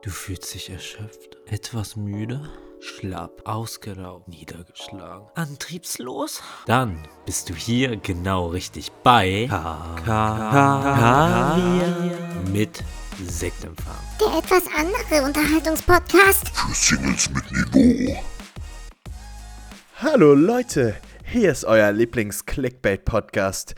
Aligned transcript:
Du 0.00 0.10
fühlst 0.10 0.54
dich 0.54 0.70
erschöpft, 0.70 1.38
etwas 1.46 1.96
müde, 1.96 2.48
schlapp, 2.78 3.42
ausgelaugt, 3.44 4.28
niedergeschlagen, 4.28 5.26
antriebslos? 5.34 6.40
Dann 6.66 7.08
bist 7.26 7.50
du 7.50 7.54
hier 7.54 7.96
genau 7.96 8.46
richtig 8.46 8.92
bei 9.02 9.48
Kaviar 9.48 11.58
mit 12.52 12.84
Sektempfang. 13.26 13.96
Der 14.20 14.38
etwas 14.38 14.62
andere 14.72 15.24
Unterhaltungspodcast. 15.26 16.50
Für 16.50 16.72
Singles 16.72 17.28
mit 17.30 17.50
Niveau. 17.50 18.22
Hallo 19.96 20.34
Leute, 20.34 20.94
hier 21.24 21.50
ist 21.50 21.64
euer 21.64 21.90
Lieblings-Clickbait-Podcast. 21.90 23.74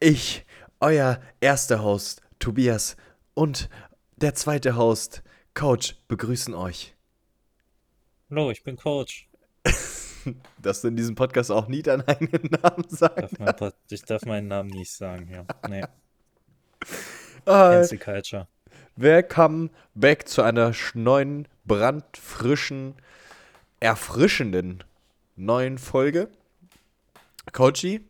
Ich, 0.00 0.44
euer 0.80 1.18
erster 1.40 1.82
Host 1.82 2.20
Tobias 2.40 2.98
und 3.32 3.70
der 4.16 4.34
zweite 4.34 4.76
Host 4.76 5.22
Coach 5.54 5.96
begrüßen 6.08 6.54
euch. 6.54 6.94
Hallo, 8.30 8.50
ich 8.50 8.64
bin 8.64 8.76
Coach. 8.76 9.28
Dass 10.62 10.80
du 10.82 10.88
in 10.88 10.96
diesem 10.96 11.14
Podcast 11.14 11.50
auch 11.50 11.68
nie 11.68 11.82
deinen 11.82 12.02
eigenen 12.02 12.50
Namen 12.62 12.84
Pod- 13.56 13.74
ich 13.90 14.02
darf 14.04 14.24
meinen 14.24 14.48
Namen 14.48 14.70
nicht 14.70 14.90
sagen, 14.92 15.28
ja. 15.30 15.44
Nee, 15.68 15.84
Ah, 17.44 17.70
Cancel 17.74 17.98
Culture. 17.98 18.48
Willkommen 18.96 19.70
back 19.94 20.28
zu 20.28 20.42
einer 20.42 20.72
neuen, 20.94 21.48
brandfrischen, 21.64 22.94
erfrischenden 23.80 24.84
neuen 25.36 25.78
Folge. 25.78 26.28
Coachy, 27.52 28.06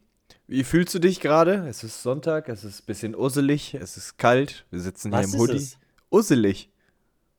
wie 0.46 0.64
fühlst 0.64 0.94
du 0.94 0.98
dich 0.98 1.20
gerade? 1.20 1.66
Es 1.68 1.82
ist 1.82 2.02
Sonntag, 2.02 2.48
es 2.48 2.62
ist 2.64 2.82
ein 2.82 2.86
bisschen 2.86 3.14
usselig, 3.14 3.74
es 3.74 3.96
ist 3.96 4.18
kalt, 4.18 4.66
wir 4.70 4.80
sitzen 4.80 5.10
hier 5.12 5.18
Was 5.20 5.26
im 5.28 5.32
ist 5.34 5.40
Hoodie. 5.40 5.56
es? 5.56 5.78
Usselig. 6.10 6.68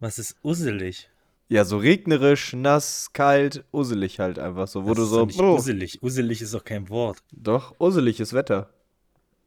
Was 0.04 0.20
ist 0.20 0.36
usselig? 0.44 1.10
Ja, 1.48 1.64
so 1.64 1.78
regnerisch, 1.78 2.52
nass, 2.52 3.12
kalt, 3.14 3.64
usselig 3.72 4.20
halt 4.20 4.38
einfach 4.38 4.68
so, 4.68 4.84
wo 4.84 4.90
das 4.90 4.98
du 4.98 5.04
ist 5.04 5.10
so. 5.12 5.26
nicht 5.26 5.40
Oh, 5.40 5.56
usselig. 5.56 6.04
Usselig 6.04 6.42
ist 6.42 6.54
doch 6.54 6.66
kein 6.66 6.90
Wort. 6.90 7.24
doch, 7.32 7.74
usseliges 7.80 8.34
Wetter. 8.34 8.70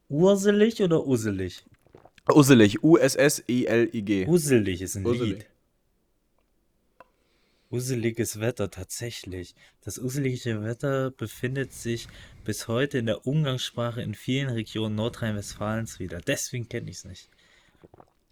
Urselig 0.09 0.81
oder 0.81 1.05
usselig? 1.05 1.63
Usselig, 2.33 2.83
U-S-S-I-L-I-G. 2.83 4.25
Usselig 4.25 4.81
ist 4.81 4.95
ein 4.95 5.05
Usselig. 5.05 5.33
Lied. 5.35 5.45
Usseliges 7.69 8.39
Wetter, 8.39 8.71
tatsächlich. 8.71 9.53
Das 9.81 9.99
usselige 9.99 10.63
Wetter 10.63 11.11
befindet 11.11 11.71
sich 11.71 12.07
bis 12.45 12.67
heute 12.67 12.97
in 12.97 13.05
der 13.05 13.27
Umgangssprache 13.27 14.01
in 14.01 14.15
vielen 14.15 14.49
Regionen 14.49 14.95
Nordrhein-Westfalens 14.95 15.99
wieder. 15.99 16.19
Deswegen 16.19 16.67
kenne 16.67 16.89
ich 16.89 16.97
es 16.97 17.05
nicht. 17.05 17.29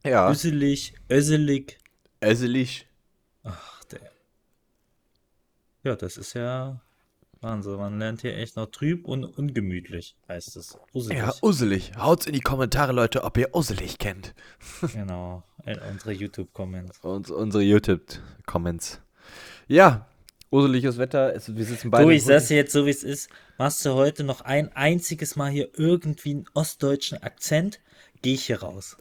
Ja, 0.04 0.32
Usselig, 0.32 0.94
össelig. 1.08 1.78
Usselig. 2.24 2.88
Ach, 3.44 3.84
der. 3.86 4.12
Ja, 5.84 5.96
das 5.96 6.18
ist 6.18 6.34
ja 6.34 6.82
Wahnsinn. 7.42 7.76
Man 7.76 8.00
lernt 8.00 8.22
hier 8.22 8.36
echt 8.36 8.56
noch 8.56 8.68
trüb 8.68 9.08
und 9.08 9.24
ungemütlich, 9.24 10.16
heißt 10.28 10.56
es. 10.58 10.78
Usselig. 10.94 11.18
Ja, 11.20 11.34
usselig. 11.42 11.92
Haut's 11.98 12.26
in 12.26 12.34
die 12.34 12.42
Kommentare, 12.42 12.92
Leute, 12.92 13.24
ob 13.24 13.38
ihr 13.38 13.54
usselig 13.54 13.98
kennt. 13.98 14.34
Genau. 14.94 15.44
Äh, 15.64 15.78
unsere 15.92 16.12
YouTube-Comments. 16.12 17.00
Und 17.00 17.30
unsere 17.30 17.64
YouTube-Comments. 17.64 19.02
Ja, 19.68 20.08
usseliges 20.50 20.98
Wetter. 20.98 21.36
Es, 21.36 21.56
wir 21.56 21.66
sitzen 21.66 21.92
beide. 21.92 22.06
Du, 22.06 22.10
ich 22.12 22.24
sag's 22.24 22.50
jetzt 22.50 22.72
so, 22.72 22.86
wie 22.86 22.92
es 22.92 23.04
ist. 23.04 23.30
Machst 23.58 23.86
du 23.86 23.94
heute 23.94 24.24
noch 24.24 24.42
ein 24.42 24.72
einziges 24.76 25.36
Mal 25.36 25.52
hier 25.52 25.70
irgendwie 25.74 26.32
einen 26.32 26.46
ostdeutschen 26.54 27.22
Akzent, 27.22 27.80
gehe 28.26 28.34
ich 28.34 28.48
hier 28.48 28.60
raus. 28.64 28.98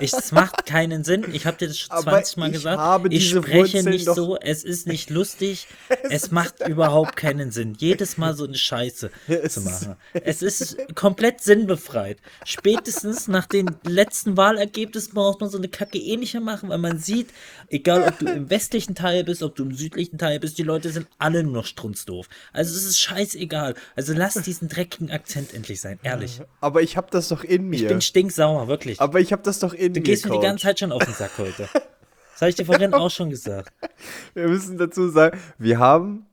Ich, 0.00 0.12
es 0.12 0.30
macht 0.30 0.66
keinen 0.66 1.04
Sinn. 1.04 1.24
Ich 1.32 1.46
habe 1.46 1.56
dir 1.56 1.66
das 1.66 1.78
schon 1.78 1.90
Aber 1.90 2.10
20 2.12 2.36
Mal 2.36 2.46
ich 2.48 2.52
gesagt. 2.52 2.78
habe 2.78 3.08
ich 3.08 3.30
spreche 3.30 3.58
Wurzeln 3.78 3.84
nicht 3.86 4.04
so. 4.04 4.38
Es 4.38 4.62
ist 4.62 4.86
nicht 4.86 5.10
lustig. 5.18 5.66
es 6.10 6.30
macht 6.30 6.60
überhaupt 6.68 7.16
keinen 7.16 7.50
Sinn. 7.50 7.74
Jedes 7.78 8.16
Mal 8.18 8.36
so 8.36 8.44
eine 8.44 8.56
Scheiße 8.56 9.10
zu 9.48 9.60
machen. 9.62 9.96
Es 10.12 10.42
ist 10.42 10.76
komplett 10.94 11.40
sinnbefreit. 11.40 12.18
Spätestens 12.44 13.26
nach 13.26 13.46
den 13.46 13.74
letzten 13.84 14.36
Wahlergebnissen 14.36 15.14
braucht 15.14 15.40
man 15.40 15.50
so 15.50 15.58
eine 15.58 15.68
Kacke 15.68 15.98
eh 15.98 16.16
nicht 16.16 16.34
mehr 16.34 16.42
machen, 16.42 16.68
weil 16.68 16.78
man 16.78 16.98
sieht, 16.98 17.30
egal 17.68 18.06
ob 18.06 18.18
du 18.18 18.26
im 18.26 18.48
westlichen 18.50 18.94
Teil 18.94 19.24
bist, 19.24 19.42
ob 19.42 19.56
du 19.56 19.64
im 19.64 19.74
südlichen 19.74 20.18
Teil 20.18 20.38
bist, 20.38 20.58
die 20.58 20.62
Leute 20.62 20.90
sind 20.90 21.08
alle 21.18 21.42
nur 21.42 21.54
noch 21.54 21.66
strunzdoof. 21.66 22.28
Also 22.52 22.76
es 22.76 22.84
ist 22.84 23.00
scheißegal. 23.00 23.74
Also 23.96 24.12
lass 24.12 24.34
diesen 24.34 24.68
dreckigen 24.68 25.10
Akzent 25.10 25.52
endlich 25.54 25.80
sein, 25.80 25.98
ehrlich. 26.02 26.42
Aber 26.60 26.82
ich 26.82 26.96
hab 26.96 27.10
das 27.10 27.28
doch 27.28 27.42
in 27.42 27.72
Ich 27.72 27.80
mir. 27.82 27.88
bin 27.88 28.02
stinksauer, 28.20 28.68
wirklich. 28.68 29.00
Aber 29.00 29.20
ich 29.20 29.32
hab 29.32 29.42
das 29.42 29.58
doch 29.58 29.72
in 29.72 29.94
Du 29.94 30.00
gehst 30.00 30.26
mir 30.26 30.32
die 30.32 30.44
ganze 30.44 30.64
Zeit 30.64 30.78
schon 30.78 30.92
auf 30.92 31.04
den 31.04 31.14
Sack 31.14 31.32
heute. 31.38 31.68
Das 31.72 32.42
habe 32.42 32.50
ich 32.50 32.56
dir 32.56 32.64
vorhin 32.64 32.94
auch 32.94 33.10
schon 33.10 33.30
gesagt. 33.30 33.72
Wir 34.34 34.48
müssen 34.48 34.78
dazu 34.78 35.08
sagen, 35.08 35.38
wir 35.58 35.78
haben 35.78 36.24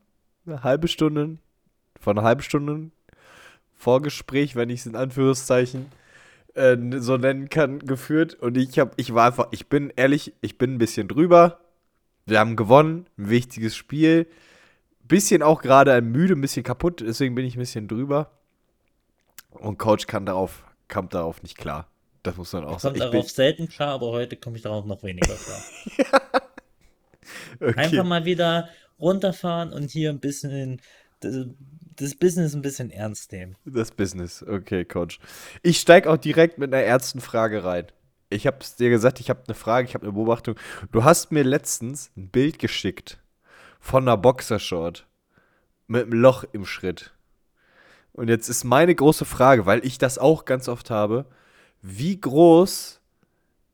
eine 0.46 0.62
halbe 0.62 0.88
Stunde, 0.88 1.36
von 2.00 2.16
einer 2.16 2.26
halben 2.26 2.40
Stunde 2.40 2.90
Vorgespräch, 3.76 4.56
wenn 4.56 4.70
ich 4.70 4.80
es 4.80 4.86
in 4.86 4.96
Anführungszeichen 4.96 5.86
äh, 6.54 6.76
so 6.98 7.16
nennen 7.16 7.50
kann, 7.50 7.80
geführt. 7.80 8.34
Und 8.34 8.56
ich 8.56 8.78
hab, 8.78 8.94
ich 8.96 9.14
war 9.14 9.26
einfach, 9.26 9.48
ich 9.50 9.68
bin 9.68 9.92
ehrlich, 9.96 10.32
ich 10.40 10.56
bin 10.56 10.74
ein 10.74 10.78
bisschen 10.78 11.08
drüber. 11.08 11.60
Wir 12.26 12.40
haben 12.40 12.56
gewonnen, 12.56 13.06
ein 13.18 13.28
wichtiges 13.28 13.76
Spiel. 13.76 14.26
Bisschen 15.02 15.42
auch 15.42 15.62
gerade 15.62 15.92
ein 15.92 16.10
müde, 16.10 16.34
ein 16.34 16.40
bisschen 16.40 16.64
kaputt, 16.64 17.00
deswegen 17.00 17.34
bin 17.34 17.44
ich 17.44 17.56
ein 17.56 17.60
bisschen 17.60 17.86
drüber. 17.86 18.30
Und 19.50 19.78
Coach 19.78 20.06
kann 20.06 20.26
darauf, 20.26 20.64
kam 20.88 21.08
darauf 21.08 21.42
nicht 21.42 21.56
klar. 21.56 21.88
Das 22.22 22.36
muss 22.36 22.52
man 22.52 22.64
auch 22.64 22.80
sagen. 22.80 22.96
Ich 22.96 23.02
darauf 23.02 23.30
selten 23.30 23.68
klar, 23.68 23.94
aber 23.94 24.08
heute 24.08 24.36
komme 24.36 24.56
ich 24.56 24.62
darauf 24.62 24.84
noch 24.84 25.02
weniger 25.02 25.34
klar. 25.34 25.62
bin, 27.58 27.68
okay. 27.68 27.80
Einfach 27.80 28.04
mal 28.04 28.24
wieder 28.24 28.68
runterfahren 28.98 29.72
und 29.72 29.90
hier 29.90 30.10
ein 30.10 30.20
bisschen 30.20 30.80
das, 31.20 31.46
das 31.96 32.14
Business 32.14 32.54
ein 32.54 32.62
bisschen 32.62 32.90
ernst 32.90 33.32
nehmen. 33.32 33.56
Das 33.64 33.90
Business, 33.90 34.42
okay, 34.42 34.84
Coach. 34.84 35.18
Ich 35.62 35.78
steige 35.78 36.10
auch 36.10 36.16
direkt 36.16 36.58
mit 36.58 36.72
einer 36.72 36.82
ernsten 36.82 37.20
Frage 37.20 37.64
rein. 37.64 37.86
Ich 38.30 38.46
habe 38.46 38.58
es 38.60 38.76
dir 38.76 38.90
gesagt, 38.90 39.20
ich 39.20 39.30
habe 39.30 39.42
eine 39.46 39.54
Frage, 39.54 39.88
ich 39.88 39.94
habe 39.94 40.04
eine 40.04 40.12
Beobachtung. 40.12 40.56
Du 40.92 41.04
hast 41.04 41.32
mir 41.32 41.44
letztens 41.44 42.10
ein 42.16 42.28
Bild 42.28 42.58
geschickt 42.58 43.18
von 43.80 44.04
einer 44.04 44.16
Boxershort 44.16 45.06
mit 45.86 46.02
einem 46.02 46.12
Loch 46.12 46.44
im 46.52 46.66
Schritt. 46.66 47.12
Und 48.18 48.26
jetzt 48.28 48.48
ist 48.48 48.64
meine 48.64 48.92
große 48.92 49.24
Frage, 49.24 49.64
weil 49.64 49.86
ich 49.86 49.96
das 49.96 50.18
auch 50.18 50.44
ganz 50.44 50.66
oft 50.68 50.90
habe, 50.90 51.24
wie 51.82 52.20
groß 52.20 53.00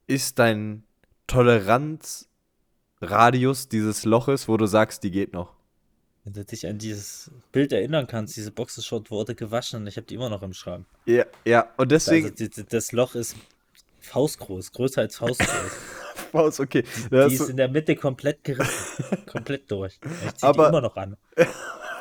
ist 0.06 0.38
dein 0.38 0.82
Toleranzradius 1.26 2.28
dieses 3.70 4.04
Loches, 4.04 4.46
wo 4.46 4.58
du 4.58 4.66
sagst, 4.66 5.02
die 5.02 5.10
geht 5.10 5.32
noch? 5.32 5.54
Wenn 6.24 6.34
du 6.34 6.44
dich 6.44 6.66
an 6.66 6.76
dieses 6.76 7.30
Bild 7.52 7.72
erinnern 7.72 8.06
kannst, 8.06 8.36
diese 8.36 8.50
Boxershot 8.50 9.10
wurde 9.10 9.34
gewaschen 9.34 9.80
und 9.80 9.86
ich 9.86 9.96
habe 9.96 10.06
die 10.06 10.14
immer 10.14 10.28
noch 10.28 10.42
im 10.42 10.52
Schrank. 10.52 10.84
Ja, 11.06 11.24
ja, 11.46 11.70
und 11.78 11.90
deswegen, 11.90 12.26
Also 12.26 12.36
die, 12.36 12.50
die, 12.50 12.66
das 12.66 12.92
Loch 12.92 13.14
ist 13.14 13.34
faustgroß, 14.00 14.72
größer 14.72 15.00
als 15.00 15.16
faustgroß. 15.16 15.48
Faust, 16.32 16.60
okay. 16.60 16.84
Die 17.10 17.16
hast 17.16 17.32
ist 17.32 17.48
in 17.48 17.56
der 17.56 17.68
Mitte 17.68 17.96
komplett 17.96 18.44
gerissen. 18.44 19.24
komplett 19.26 19.70
durch. 19.70 19.98
Ich 20.26 20.34
zieh 20.34 20.46
Aber- 20.46 20.64
die 20.64 20.68
immer 20.68 20.82
noch 20.82 20.96
an. 20.96 21.16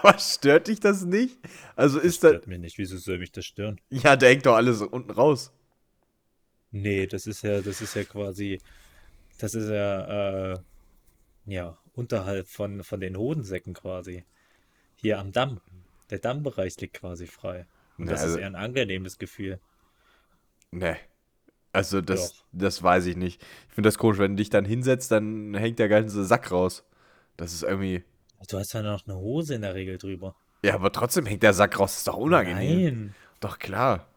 Was 0.04 0.36
stört 0.36 0.68
dich 0.68 0.80
das 0.80 1.04
nicht? 1.04 1.38
Also 1.76 2.00
ist 2.00 2.24
da. 2.24 2.30
Stört 2.30 2.48
mich 2.48 2.60
nicht. 2.60 2.78
Wieso 2.78 2.98
soll 2.98 3.18
mich 3.18 3.32
das 3.32 3.46
stören? 3.46 3.80
Ja, 3.90 4.16
der 4.16 4.30
hängt 4.30 4.46
doch 4.46 4.56
alles 4.56 4.82
unten 4.82 5.12
raus. 5.12 5.52
Nee, 6.72 7.08
das 7.08 7.26
ist 7.26 7.42
ja, 7.44 7.62
das 7.62 7.82
ist 7.82 7.96
ja 7.96 8.04
quasi, 8.04 8.60
das 9.38 9.54
ist 9.56 9.70
ja, 9.70 10.54
äh, 10.54 10.60
ja, 11.46 11.78
unterhalb 11.94 12.48
von, 12.48 12.84
von 12.84 13.00
den 13.00 13.18
Hodensäcken 13.18 13.74
quasi. 13.74 14.26
Hier 14.96 15.20
am 15.20 15.32
Damm. 15.32 15.62
Der 16.10 16.20
Dammbereich 16.20 16.80
liegt 16.82 16.96
quasi 16.96 17.28
frei. 17.28 17.66
Und 17.98 18.06
Na, 18.06 18.12
das 18.12 18.22
also- 18.24 18.36
ist 18.36 18.42
eher 18.42 18.48
ein 18.48 18.56
angenehmes 18.56 19.18
Gefühl. 19.18 19.60
Nee. 20.72 20.96
Also, 21.72 22.02
das, 22.02 22.34
Doch. 22.34 22.46
das 22.52 22.84
weiß 22.84 23.06
ich 23.08 23.16
nicht. 23.16 23.42
Ich 23.70 23.74
finde 23.74 23.88
das 23.88 23.98
komisch, 23.98 24.20
wenn 24.20 24.32
du 24.32 24.38
dich 24.38 24.50
dann 24.50 24.66
hinsetzt, 24.66 25.12
dann 25.12 25.56
hängt 25.56 25.80
der 25.80 25.90
ganze 25.90 26.24
Sack 26.26 26.52
raus. 26.52 26.84
Das 27.38 27.54
ist 27.54 27.64
irgendwie. 27.64 28.04
Du 28.50 28.58
hast 28.58 28.74
ja 28.74 28.82
noch 28.82 29.06
eine 29.08 29.18
Hose 29.18 29.56
in 29.56 29.62
der 29.62 29.76
Regel 29.76 29.98
drüber. 29.98 30.36
Ja, 30.64 30.76
aber 30.76 30.92
trotzdem 30.92 31.26
hängt 31.26 31.44
der 31.44 31.54
Sack 31.54 31.80
raus. 31.80 31.98
Ist 31.98 32.08
doch 32.08 32.18
unangenehm. 32.18 32.84
Nein. 32.84 33.16
Doch, 33.40 33.60
klar. 33.60 34.08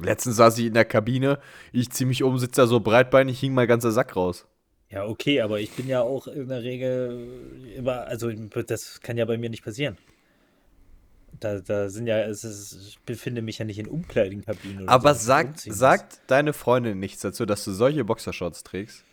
Letztens 0.00 0.36
saß 0.36 0.58
ich 0.58 0.66
in 0.66 0.74
der 0.74 0.84
Kabine, 0.84 1.40
ich 1.72 1.90
zieh 1.90 2.04
mich 2.04 2.22
um, 2.22 2.38
sitze 2.38 2.60
da 2.60 2.66
so 2.68 2.78
breitbeinig, 2.78 3.40
hing 3.40 3.52
mein 3.52 3.66
ganzer 3.66 3.90
Sack 3.90 4.14
raus. 4.14 4.46
Ja, 4.90 5.04
okay, 5.04 5.40
aber 5.40 5.60
ich 5.60 5.72
bin 5.72 5.88
ja 5.88 6.00
auch 6.00 6.28
in 6.28 6.48
der 6.48 6.62
Regel 6.62 7.66
immer, 7.76 8.06
also 8.06 8.30
das 8.30 9.00
kann 9.00 9.18
ja 9.18 9.24
bei 9.24 9.36
mir 9.36 9.50
nicht 9.50 9.64
passieren. 9.64 9.98
Da, 11.40 11.60
da 11.60 11.88
sind 11.88 12.06
ja, 12.06 12.20
es 12.20 12.42
ist, 12.42 12.72
ich 12.74 12.98
befinde 13.00 13.42
mich 13.42 13.58
ja 13.58 13.64
nicht 13.64 13.78
in 13.78 13.86
Umkleidekabinen. 13.86 14.84
oder 14.84 14.92
Aber 14.92 15.14
so, 15.14 15.26
sagt, 15.26 15.60
sagt 15.60 16.20
deine 16.28 16.52
Freundin 16.52 17.00
nichts 17.00 17.20
dazu, 17.20 17.44
dass 17.44 17.64
du 17.64 17.72
solche 17.72 18.04
Boxershorts 18.04 18.62
trägst? 18.62 19.04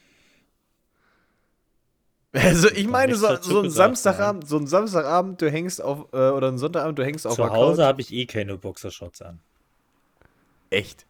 Also 2.35 2.69
ich 2.69 2.87
meine, 2.87 3.15
so, 3.15 3.35
so 3.41 3.61
ein 3.61 3.69
Samstagabend, 3.69 4.47
so 4.47 4.57
ein 4.57 4.67
Samstagabend, 4.67 5.41
du 5.41 5.49
hängst 5.49 5.81
auf, 5.81 6.07
äh, 6.11 6.29
oder 6.29 6.49
ein 6.51 6.57
Sonntagabend, 6.57 6.99
du 6.99 7.05
hängst 7.05 7.25
auf 7.25 7.35
Zu 7.35 7.49
Hause 7.49 7.85
habe 7.85 8.01
ich 8.01 8.11
eh 8.13 8.25
keine 8.25 8.57
Boxershorts 8.57 9.21
an. 9.21 9.39
Echt? 10.69 11.05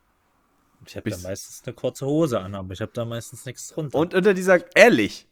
Ich 0.85 0.95
habe 0.95 1.09
da 1.09 1.17
meistens 1.17 1.63
eine 1.65 1.73
kurze 1.73 2.05
Hose 2.05 2.39
an, 2.39 2.53
aber 2.53 2.73
ich 2.73 2.81
habe 2.81 2.91
da 2.93 3.05
meistens 3.05 3.45
nichts 3.45 3.69
drunter. 3.69 3.97
Und 3.97 4.13
unter 4.13 4.33
dieser, 4.33 4.75
ehrlich, 4.75 5.27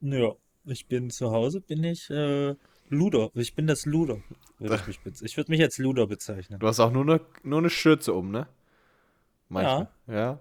Ja, 0.00 0.32
ich 0.66 0.86
bin 0.86 1.08
zu 1.08 1.30
Hause, 1.32 1.60
bin 1.60 1.82
ich 1.82 2.10
äh, 2.10 2.54
Luder. 2.90 3.30
Ich 3.34 3.54
bin 3.54 3.66
das 3.66 3.86
Luder. 3.86 4.18
Würde 4.58 4.82
ich 4.86 4.86
mich 5.04 5.22
ich 5.22 5.36
würde 5.36 5.50
mich 5.50 5.62
als 5.62 5.78
Luder 5.78 6.06
bezeichnen. 6.06 6.60
du 6.60 6.66
hast 6.66 6.78
auch 6.78 6.92
nur 6.92 7.04
eine, 7.04 7.20
nur 7.42 7.60
eine 7.60 7.70
Schürze 7.70 8.12
um, 8.12 8.30
ne? 8.30 8.48
Manchmal. 9.48 9.88
Ja. 10.06 10.38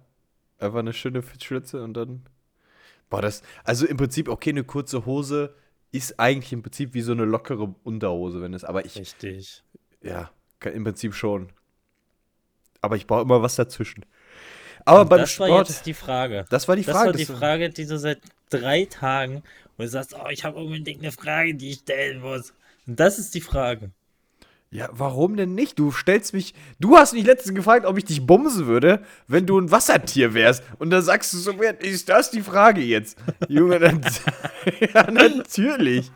Einfach 0.60 0.80
eine 0.80 0.94
schöne 0.94 1.24
Schürze 1.40 1.84
und 1.84 1.94
dann. 1.94 2.24
Boah, 3.12 3.22
das. 3.22 3.44
Also 3.64 3.86
im 3.86 3.98
Prinzip, 3.98 4.28
okay, 4.28 4.50
eine 4.50 4.64
kurze 4.64 5.06
Hose 5.06 5.54
ist 5.92 6.20
eigentlich 6.20 6.52
im 6.54 6.64
Prinzip 6.64 6.96
wie 6.96 7.02
so 7.02 7.12
eine 7.12 7.26
lockere 7.26 7.76
Unterhose, 7.84 8.42
wenn 8.42 8.54
es. 8.56 8.64
Aber 8.64 8.84
ich. 8.86 8.96
Richtig. 8.98 9.64
Ja, 10.02 10.32
im 10.64 10.84
Prinzip 10.84 11.14
schon. 11.14 11.50
Aber 12.82 12.96
ich 12.96 13.06
brauche 13.06 13.22
immer 13.22 13.44
was 13.44 13.56
dazwischen. 13.56 14.06
Aber 14.86 15.02
Und 15.02 15.10
beim 15.10 15.20
das 15.20 15.38
war 15.40 15.48
Sport. 15.48 15.68
jetzt 15.70 15.86
die 15.86 15.94
Frage. 15.94 16.46
das 16.50 16.68
war 16.68 16.76
die 16.76 16.84
Das 16.84 16.96
Frage. 16.96 17.08
war 17.08 17.14
die 17.14 17.26
das- 17.26 17.38
Frage, 17.38 17.70
die 17.70 17.86
du 17.86 18.00
seit 18.00 18.20
drei 18.50 18.86
Tagen, 18.86 19.44
wo 19.78 19.84
du 19.84 19.90
sagst, 19.90 20.16
oh, 20.16 20.28
ich 20.30 20.44
habe 20.44 20.58
unbedingt 20.60 21.02
eine 21.02 21.12
Frage, 21.12 21.54
die 21.54 21.70
ich 21.72 21.80
stellen 21.80 22.22
muss. 22.22 22.54
Und 22.88 23.00
das 23.00 23.20
ist 23.20 23.36
die 23.36 23.42
Frage. 23.42 23.92
Ja, 24.74 24.88
warum 24.94 25.36
denn 25.36 25.54
nicht? 25.54 25.78
Du 25.80 25.92
stellst 25.92 26.34
mich. 26.34 26.54
Du 26.80 26.96
hast 26.96 27.14
mich 27.14 27.26
letztens 27.26 27.54
gefragt, 27.54 27.86
ob 27.86 27.98
ich 27.98 28.06
dich 28.06 28.26
bumsen 28.26 28.68
würde, 28.68 29.04
wenn 29.28 29.46
du 29.46 29.60
ein 29.60 29.70
Wassertier 29.70 30.34
wärst. 30.34 30.64
Und 30.80 30.92
dann 30.92 31.02
sagst 31.02 31.34
du 31.34 31.38
so, 31.38 31.52
ist 31.52 32.08
das 32.08 32.32
die 32.32 32.42
Frage 32.42 32.80
jetzt? 32.80 33.18
Junge, 33.50 33.80
dann. 33.80 34.02
ja, 34.94 35.12
natürlich. 35.12 36.10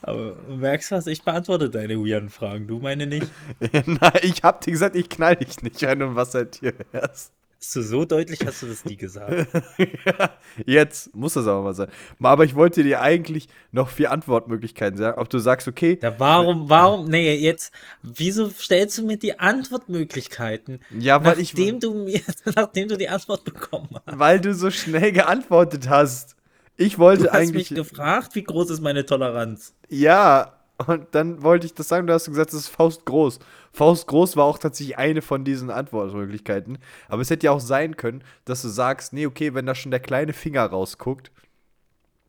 Aber 0.00 0.36
du 0.48 0.56
merkst 0.56 0.92
was, 0.92 1.06
ich 1.08 1.22
beantworte 1.22 1.68
deine 1.68 1.98
weirden 1.98 2.30
Fragen, 2.30 2.66
du 2.66 2.78
meine 2.78 3.06
nicht. 3.06 3.26
Nein, 3.60 4.12
ich 4.22 4.42
hab 4.42 4.62
dir 4.62 4.70
gesagt, 4.70 4.96
ich 4.96 5.10
knall 5.10 5.36
dich 5.36 5.60
nicht, 5.62 5.82
wenn 5.82 5.98
du 5.98 6.06
ein 6.06 6.16
Wassertier 6.16 6.72
wärst. 6.92 7.34
Du 7.60 7.82
so 7.82 8.04
deutlich, 8.04 8.38
hast 8.46 8.62
du 8.62 8.66
das 8.66 8.84
nie 8.84 8.96
gesagt. 8.96 9.48
ja, 10.06 10.30
jetzt 10.64 11.14
muss 11.14 11.32
das 11.34 11.46
aber 11.46 11.62
mal 11.62 11.74
sein. 11.74 11.88
Aber 12.22 12.44
ich 12.44 12.54
wollte 12.54 12.84
dir 12.84 13.00
eigentlich 13.02 13.48
noch 13.72 13.88
vier 13.88 14.12
Antwortmöglichkeiten 14.12 14.96
sagen. 14.96 15.20
Ob 15.20 15.28
du 15.28 15.38
sagst, 15.40 15.66
okay, 15.66 15.98
Ja, 16.00 16.14
warum, 16.18 16.70
warum, 16.70 17.08
nee, 17.08 17.34
jetzt, 17.34 17.72
wieso 18.02 18.48
stellst 18.48 18.96
du 18.98 19.04
mir 19.06 19.16
die 19.16 19.38
Antwortmöglichkeiten, 19.40 20.80
ja, 20.98 21.22
weil 21.24 21.40
ich. 21.40 21.52
nachdem 21.52 21.80
du 21.80 21.94
mir, 21.94 22.20
nachdem 22.54 22.88
du 22.88 22.96
die 22.96 23.08
Antwort 23.08 23.44
bekommen 23.44 23.88
hast? 24.06 24.18
Weil 24.18 24.40
du 24.40 24.54
so 24.54 24.70
schnell 24.70 25.10
geantwortet 25.12 25.88
hast. 25.88 26.36
Ich 26.76 26.98
wollte 26.98 27.24
Du 27.24 27.30
hast 27.30 27.36
eigentlich. 27.38 27.70
mich 27.72 27.76
gefragt, 27.76 28.36
wie 28.36 28.44
groß 28.44 28.70
ist 28.70 28.80
meine 28.80 29.04
Toleranz? 29.04 29.74
Ja, 29.88 30.57
und 30.86 31.06
dann 31.12 31.42
wollte 31.42 31.66
ich 31.66 31.74
das 31.74 31.88
sagen, 31.88 32.06
du 32.06 32.12
hast 32.12 32.26
gesagt, 32.26 32.50
es 32.52 32.60
ist 32.60 32.68
Faust 32.68 33.04
groß. 33.04 33.40
Faust 33.72 34.06
groß 34.06 34.36
war 34.36 34.44
auch 34.44 34.58
tatsächlich 34.58 34.96
eine 34.96 35.22
von 35.22 35.44
diesen 35.44 35.70
Antwortmöglichkeiten. 35.70 36.78
Aber 37.08 37.20
es 37.20 37.30
hätte 37.30 37.46
ja 37.46 37.52
auch 37.52 37.60
sein 37.60 37.96
können, 37.96 38.22
dass 38.44 38.62
du 38.62 38.68
sagst, 38.68 39.12
nee, 39.12 39.26
okay, 39.26 39.54
wenn 39.54 39.66
da 39.66 39.74
schon 39.74 39.90
der 39.90 40.00
kleine 40.00 40.32
Finger 40.32 40.64
rausguckt. 40.64 41.32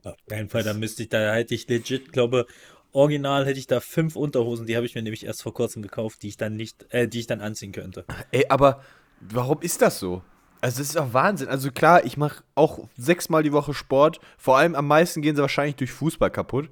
Auf 0.03 0.17
keinen 0.27 0.49
Fall, 0.49 0.63
da 0.63 0.73
müsste 0.73 1.03
ich, 1.03 1.09
da 1.09 1.33
hätte 1.33 1.53
ich 1.53 1.67
legit, 1.67 2.11
glaube, 2.11 2.47
original 2.91 3.45
hätte 3.45 3.59
ich 3.59 3.67
da 3.67 3.79
fünf 3.79 4.15
Unterhosen, 4.15 4.65
die 4.65 4.75
habe 4.75 4.85
ich 4.85 4.95
mir 4.95 5.03
nämlich 5.03 5.25
erst 5.25 5.43
vor 5.43 5.53
kurzem 5.53 5.81
gekauft, 5.81 6.23
die 6.23 6.29
ich 6.29 6.37
dann 6.37 6.55
nicht, 6.55 6.87
äh, 6.89 7.07
die 7.07 7.19
ich 7.19 7.27
dann 7.27 7.41
anziehen 7.41 7.71
könnte. 7.71 8.05
Ey, 8.31 8.45
aber 8.49 8.81
warum 9.19 9.61
ist 9.61 9.81
das 9.81 9.99
so? 9.99 10.23
Also, 10.61 10.81
es 10.81 10.89
ist 10.89 10.97
auch 10.97 11.13
Wahnsinn. 11.13 11.47
Also, 11.47 11.71
klar, 11.71 12.03
ich 12.03 12.17
mache 12.17 12.43
auch 12.55 12.89
sechsmal 12.97 13.43
die 13.43 13.53
Woche 13.53 13.73
Sport. 13.73 14.19
Vor 14.37 14.57
allem 14.57 14.75
am 14.75 14.87
meisten 14.87 15.21
gehen 15.21 15.35
sie 15.35 15.41
wahrscheinlich 15.41 15.77
durch 15.77 15.91
Fußball 15.91 16.31
kaputt. 16.31 16.69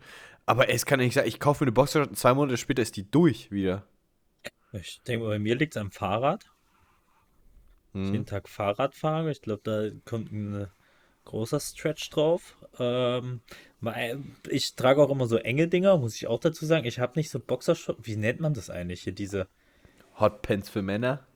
Aber 0.48 0.70
es 0.70 0.86
kann 0.86 1.00
ja 1.00 1.06
nicht 1.06 1.14
sein, 1.14 1.28
ich 1.28 1.40
kaufe 1.40 1.64
mir 1.64 1.68
eine 1.68 1.74
Boxershort 1.74 2.10
und 2.10 2.16
zwei 2.16 2.34
Monate 2.34 2.58
später 2.58 2.82
ist 2.82 2.96
die 2.96 3.10
durch 3.10 3.52
wieder. 3.52 3.86
Ich 4.72 5.02
denke, 5.04 5.28
bei 5.28 5.40
mir 5.40 5.56
liegt 5.56 5.76
es 5.76 5.82
am 5.82 5.92
Fahrrad. 5.92 6.46
Hm. 7.94 8.14
jeden 8.14 8.26
Tag 8.26 8.48
Fahrrad 8.48 8.96
fahre. 8.96 9.30
Ich 9.30 9.42
glaube, 9.42 9.62
da 9.64 9.90
kommt 10.10 10.32
ein 10.32 10.62
äh, 10.62 10.68
großer 11.26 11.60
Stretch 11.60 12.10
drauf. 12.10 12.58
Ähm, 12.80 13.42
ich 14.50 14.76
trage 14.76 15.02
auch 15.02 15.10
immer 15.10 15.28
so 15.28 15.38
enge 15.38 15.68
Dinger, 15.68 15.98
muss 15.98 16.16
ich 16.16 16.28
auch 16.28 16.40
dazu 16.40 16.66
sagen. 16.66 16.86
Ich 16.86 17.00
habe 17.00 17.14
nicht 17.16 17.30
so 17.30 17.40
Boxershorts. 17.40 18.00
Wie 18.04 18.16
nennt 18.16 18.40
man 18.40 18.54
das 18.54 18.70
eigentlich 18.70 19.02
hier? 19.02 19.14
Diese 19.14 19.48
Hotpants 20.18 20.70
für 20.70 20.82
Männer. 20.82 21.28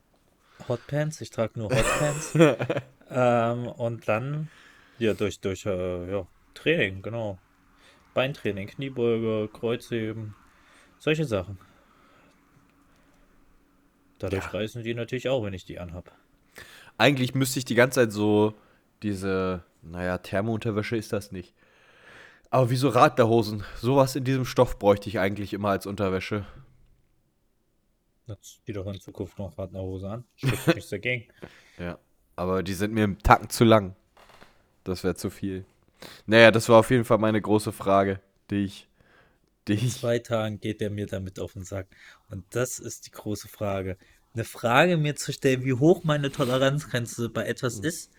Hotpants. 0.70 1.20
Ich 1.20 1.32
trage 1.32 1.60
nur 1.60 1.70
Hotpants. 1.70 2.34
ähm, 3.10 3.68
und 3.68 4.08
dann, 4.08 4.50
ja, 5.00 5.14
durch, 5.14 5.42
durch 5.42 5.66
äh, 5.66 6.12
ja, 6.12 6.28
Training, 6.54 7.02
genau. 7.02 7.40
Beintraining, 8.14 8.68
Kniebeuge, 8.68 9.50
Kreuzheben, 9.52 10.36
solche 10.98 11.26
Sachen. 11.26 11.58
Dadurch 14.20 14.54
reißen 14.54 14.84
die 14.84 14.94
natürlich 14.94 15.30
auch, 15.30 15.44
wenn 15.44 15.54
ich 15.54 15.66
die 15.66 15.80
anhab. 15.80 16.12
Eigentlich 16.98 17.34
müsste 17.34 17.60
ich 17.60 17.66
die 17.66 17.76
ganze 17.76 18.02
Zeit 18.02 18.12
so 18.12 18.54
diese, 19.02 19.64
naja, 19.82 20.20
Thermounterwäsche 20.20 20.96
ist 20.96 21.12
das 21.12 21.32
nicht. 21.32 21.56
Aber 22.52 22.70
wieso 22.70 22.90
Radlerhosen? 22.90 23.64
Sowas 23.80 24.16
in 24.16 24.26
diesem 24.26 24.46
Stoff 24.46 24.78
bräuchte 24.78 25.10
ich 25.10 25.20
eigentlich 25.20 25.54
immer 25.54 25.70
als 25.70 25.88
Unterwäsche. 25.88 26.46
Jetzt 28.28 28.62
die 28.68 28.74
doch 28.74 28.86
in 28.88 29.00
Zukunft 29.00 29.40
noch 29.40 29.58
Radlerhose 29.58 30.10
an. 30.10 30.26
Spricht 30.36 30.68
nichts 30.68 30.90
dagegen. 30.90 31.28
Ja. 31.80 31.98
Aber 32.36 32.62
die 32.62 32.74
sind 32.74 32.94
mir 32.94 33.06
im 33.06 33.20
Tacken 33.20 33.50
zu 33.50 33.64
lang. 33.64 33.96
Das 34.84 35.04
wäre 35.04 35.16
zu 35.16 35.30
viel. 35.30 35.66
Naja, 36.26 36.52
das 36.52 36.70
war 36.70 36.80
auf 36.80 36.90
jeden 36.90 37.06
Fall 37.06 37.18
meine 37.18 37.42
große 37.42 37.72
Frage, 37.72 38.20
die 38.50 38.66
ich. 38.66 38.88
Die 39.68 39.74
In 39.74 39.90
zwei 39.90 40.18
Tagen 40.20 40.60
geht 40.60 40.82
der 40.82 40.90
mir 40.90 41.06
damit 41.06 41.40
auf 41.40 41.54
den 41.54 41.64
Sack. 41.64 41.88
Und 42.30 42.44
das 42.50 42.80
ist 42.80 43.06
die 43.06 43.12
große 43.12 43.48
Frage. 43.48 43.96
Eine 44.34 44.44
Frage 44.44 44.98
mir 44.98 45.16
zu 45.16 45.32
stellen, 45.34 45.64
wie 45.64 45.74
hoch 45.74 46.04
meine 46.04 46.32
Toleranzgrenze 46.32 47.30
bei 47.30 47.46
etwas 47.46 47.78
ist, 47.78 48.12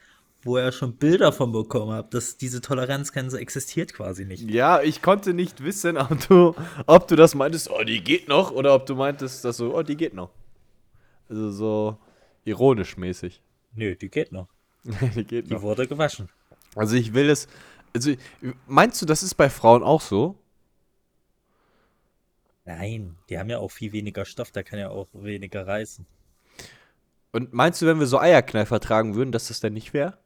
wo 0.43 0.57
er 0.57 0.71
schon 0.71 0.97
Bilder 0.97 1.33
von 1.33 1.51
bekommen 1.51 1.93
hat, 1.93 2.15
dass 2.15 2.37
diese 2.37 2.61
Toleranzgrenze 2.61 3.39
existiert 3.41 3.93
quasi 3.95 4.25
nicht. 4.25 4.49
ja, 4.49 4.83
ich 4.83 5.03
konnte 5.03 5.35
nicht 5.35 5.65
wissen, 5.65 5.97
ob 5.97 6.29
du, 6.29 6.55
ob 6.87 7.09
du 7.09 7.17
das 7.17 7.35
meintest, 7.35 7.71
oh, 7.71 7.83
die 7.83 8.03
geht 8.05 8.29
noch, 8.29 8.51
oder 8.53 8.75
ob 8.75 8.87
du 8.87 8.95
meintest, 8.95 9.45
dass 9.45 9.57
so, 9.57 9.75
oh, 9.77 9.83
die 9.83 9.97
geht 9.97 10.15
noch. 10.15 10.31
Also 11.29 11.51
so 11.51 11.99
ironisch 12.45 12.97
mäßig. 12.97 13.41
Nö, 13.75 13.97
die 13.97 14.11
geht 14.11 14.33
noch. 14.33 14.49
die 14.85 15.25
geht 15.25 15.49
Die 15.49 15.55
noch. 15.55 15.63
wurde 15.63 15.87
gewaschen. 15.89 16.29
Also 16.75 16.97
ich 16.97 17.15
will 17.15 17.31
es. 17.31 17.49
Also 17.95 18.15
meinst 18.67 19.01
du, 19.03 19.07
das 19.07 19.23
ist 19.23 19.35
bei 19.35 19.51
Frauen 19.51 19.83
auch 19.83 20.01
so? 20.01 20.39
Nein, 22.65 23.17
die 23.29 23.39
haben 23.39 23.51
ja 23.51 23.59
auch 23.59 23.71
viel 23.71 23.93
weniger 23.93 24.25
Stoff, 24.25 24.53
da 24.53 24.63
kann 24.63 24.79
ja 24.79 24.91
auch 24.91 25.09
weniger 25.13 25.67
reißen. 25.67 26.07
Und 27.33 27.53
meinst 27.53 27.83
du, 27.83 27.87
wenn 27.87 27.99
wir 27.99 28.07
so 28.07 28.19
Eierkneifer 28.19 28.79
tragen 28.79 29.15
würden, 29.15 29.33
dass 29.33 29.49
das 29.49 29.61
denn 29.61 29.73
nicht 29.73 29.93
wäre? 29.93 30.19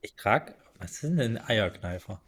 Ich 0.00 0.14
trag, 0.14 0.54
was 0.78 0.98
sind 0.98 1.16
denn 1.18 1.38
Eierkneifer? 1.38 2.20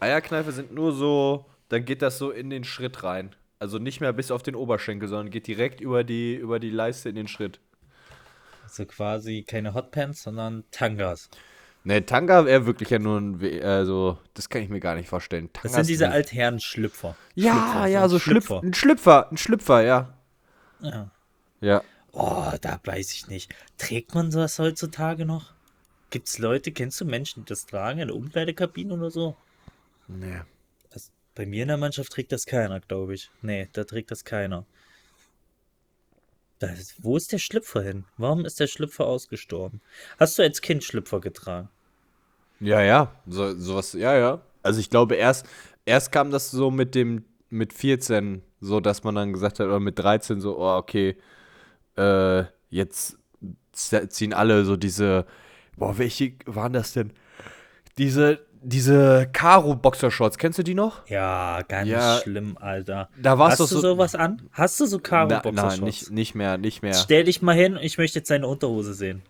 Eierkneifer 0.00 0.52
sind 0.52 0.72
nur 0.72 0.92
so, 0.92 1.44
dann 1.68 1.84
geht 1.84 2.02
das 2.02 2.18
so 2.18 2.30
in 2.30 2.50
den 2.50 2.64
Schritt 2.64 3.02
rein. 3.04 3.34
Also 3.58 3.78
nicht 3.78 4.00
mehr 4.00 4.14
bis 4.14 4.30
auf 4.30 4.42
den 4.42 4.54
Oberschenkel, 4.54 5.08
sondern 5.08 5.30
geht 5.30 5.46
direkt 5.46 5.82
über 5.82 6.02
die, 6.02 6.34
über 6.34 6.58
die 6.58 6.70
Leiste 6.70 7.10
in 7.10 7.14
den 7.14 7.28
Schritt. 7.28 7.60
Also 8.62 8.86
quasi 8.86 9.42
keine 9.42 9.74
Hotpants, 9.74 10.22
sondern 10.22 10.64
Tangas. 10.70 11.28
Ne, 11.82 12.04
Tanga 12.04 12.44
wäre 12.44 12.66
wirklich 12.66 12.90
ja 12.90 12.98
nur 12.98 13.18
ein, 13.18 13.40
We- 13.40 13.64
also 13.64 14.18
das 14.34 14.48
kann 14.50 14.62
ich 14.62 14.68
mir 14.68 14.80
gar 14.80 14.94
nicht 14.94 15.08
vorstellen. 15.08 15.48
Das 15.52 15.62
Tangas 15.62 15.86
sind 15.86 15.88
diese. 15.88 16.10
Altherren-Schlüpfer. 16.10 17.16
Ja, 17.34 17.52
Schlüpfer, 17.54 17.86
ja, 17.86 18.08
so 18.08 18.18
Schlüpfer. 18.18 18.46
Schlüpfer. 18.60 18.62
Ein 18.68 18.74
Schlüpfer, 18.74 19.32
ein 19.32 19.36
Schlüpfer, 19.38 19.82
ja. 19.82 20.14
Ja. 20.80 21.10
Ja. 21.60 21.82
Oh, 22.12 22.50
da 22.60 22.80
weiß 22.84 23.12
ich 23.14 23.28
nicht. 23.28 23.54
Trägt 23.78 24.14
man 24.14 24.30
sowas 24.30 24.58
heutzutage 24.58 25.24
noch? 25.24 25.52
Gibt's 26.10 26.38
Leute, 26.38 26.72
kennst 26.72 27.00
du 27.00 27.04
Menschen, 27.04 27.44
die 27.44 27.48
das 27.48 27.66
tragen 27.66 28.00
in 28.00 28.08
der 28.08 28.16
Umkleidekabine 28.16 28.94
oder 28.94 29.10
so? 29.10 29.36
Nee. 30.08 30.40
Das, 30.90 31.12
bei 31.34 31.46
mir 31.46 31.62
in 31.62 31.68
der 31.68 31.76
Mannschaft 31.76 32.12
trägt 32.12 32.32
das 32.32 32.46
keiner, 32.46 32.80
glaube 32.80 33.14
ich. 33.14 33.30
Nee, 33.42 33.68
da 33.72 33.84
trägt 33.84 34.10
das 34.10 34.24
keiner. 34.24 34.66
Das, 36.60 36.94
wo 36.98 37.16
ist 37.16 37.32
der 37.32 37.38
Schlüpfer 37.38 37.82
hin? 37.82 38.04
Warum 38.18 38.44
ist 38.44 38.60
der 38.60 38.66
Schlüpfer 38.66 39.06
ausgestorben? 39.06 39.80
Hast 40.18 40.38
du 40.38 40.42
als 40.42 40.60
Kind 40.60 40.84
Schlüpfer 40.84 41.18
getragen? 41.18 41.70
Ja, 42.60 42.82
ja, 42.82 43.10
so, 43.26 43.58
sowas, 43.58 43.94
ja, 43.94 44.14
ja. 44.14 44.42
Also 44.62 44.78
ich 44.78 44.90
glaube, 44.90 45.14
erst, 45.14 45.46
erst 45.86 46.12
kam 46.12 46.30
das 46.30 46.50
so 46.50 46.70
mit 46.70 46.94
dem, 46.94 47.24
mit 47.48 47.72
14, 47.72 48.42
so 48.60 48.80
dass 48.80 49.02
man 49.04 49.14
dann 49.14 49.32
gesagt 49.32 49.58
hat, 49.58 49.66
oder 49.66 49.80
mit 49.80 49.98
13 49.98 50.42
so, 50.42 50.58
oh, 50.58 50.76
okay, 50.76 51.16
äh, 51.96 52.44
jetzt 52.68 53.16
ziehen 53.72 54.34
alle 54.34 54.66
so 54.66 54.76
diese, 54.76 55.24
boah, 55.78 55.96
welche 55.96 56.34
waren 56.44 56.74
das 56.74 56.92
denn? 56.92 57.14
Diese, 57.96 58.46
diese 58.62 59.28
Karo-Boxershorts, 59.32 60.36
kennst 60.38 60.58
du 60.58 60.62
die 60.62 60.74
noch? 60.74 61.06
Ja, 61.08 61.62
ganz 61.62 61.88
Ja. 61.88 62.18
schlimm, 62.22 62.56
Alter. 62.60 63.08
Da 63.20 63.38
war's 63.38 63.52
Hast 63.52 63.60
du 63.60 63.64
so- 63.66 63.80
sowas 63.80 64.14
an? 64.14 64.42
Hast 64.52 64.78
du 64.80 64.86
so 64.86 64.98
Karo-Boxershorts? 64.98 65.76
nein, 65.76 65.84
nicht, 65.84 66.10
nicht 66.10 66.34
mehr, 66.34 66.58
nicht 66.58 66.82
mehr. 66.82 66.94
Stell 66.94 67.24
dich 67.24 67.40
mal 67.42 67.54
hin, 67.54 67.78
ich 67.80 67.96
möchte 67.98 68.18
jetzt 68.18 68.30
deine 68.30 68.46
Unterhose 68.46 68.94
sehen. 68.94 69.22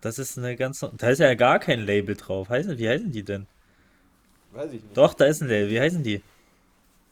Das 0.00 0.18
ist 0.18 0.38
eine 0.38 0.56
ganz. 0.56 0.80
Da 0.96 1.10
ist 1.10 1.18
ja 1.18 1.34
gar 1.34 1.58
kein 1.58 1.80
Label 1.80 2.16
drauf. 2.16 2.48
Heißen, 2.48 2.78
wie 2.78 2.88
heißen 2.88 3.12
die 3.12 3.22
denn? 3.22 3.46
Weiß 4.52 4.68
ich 4.72 4.82
nicht. 4.82 4.96
Doch, 4.96 5.12
da 5.14 5.26
ist 5.26 5.42
ein 5.42 5.48
Label. 5.48 5.70
Wie 5.70 5.80
heißen 5.80 6.02
die? 6.02 6.22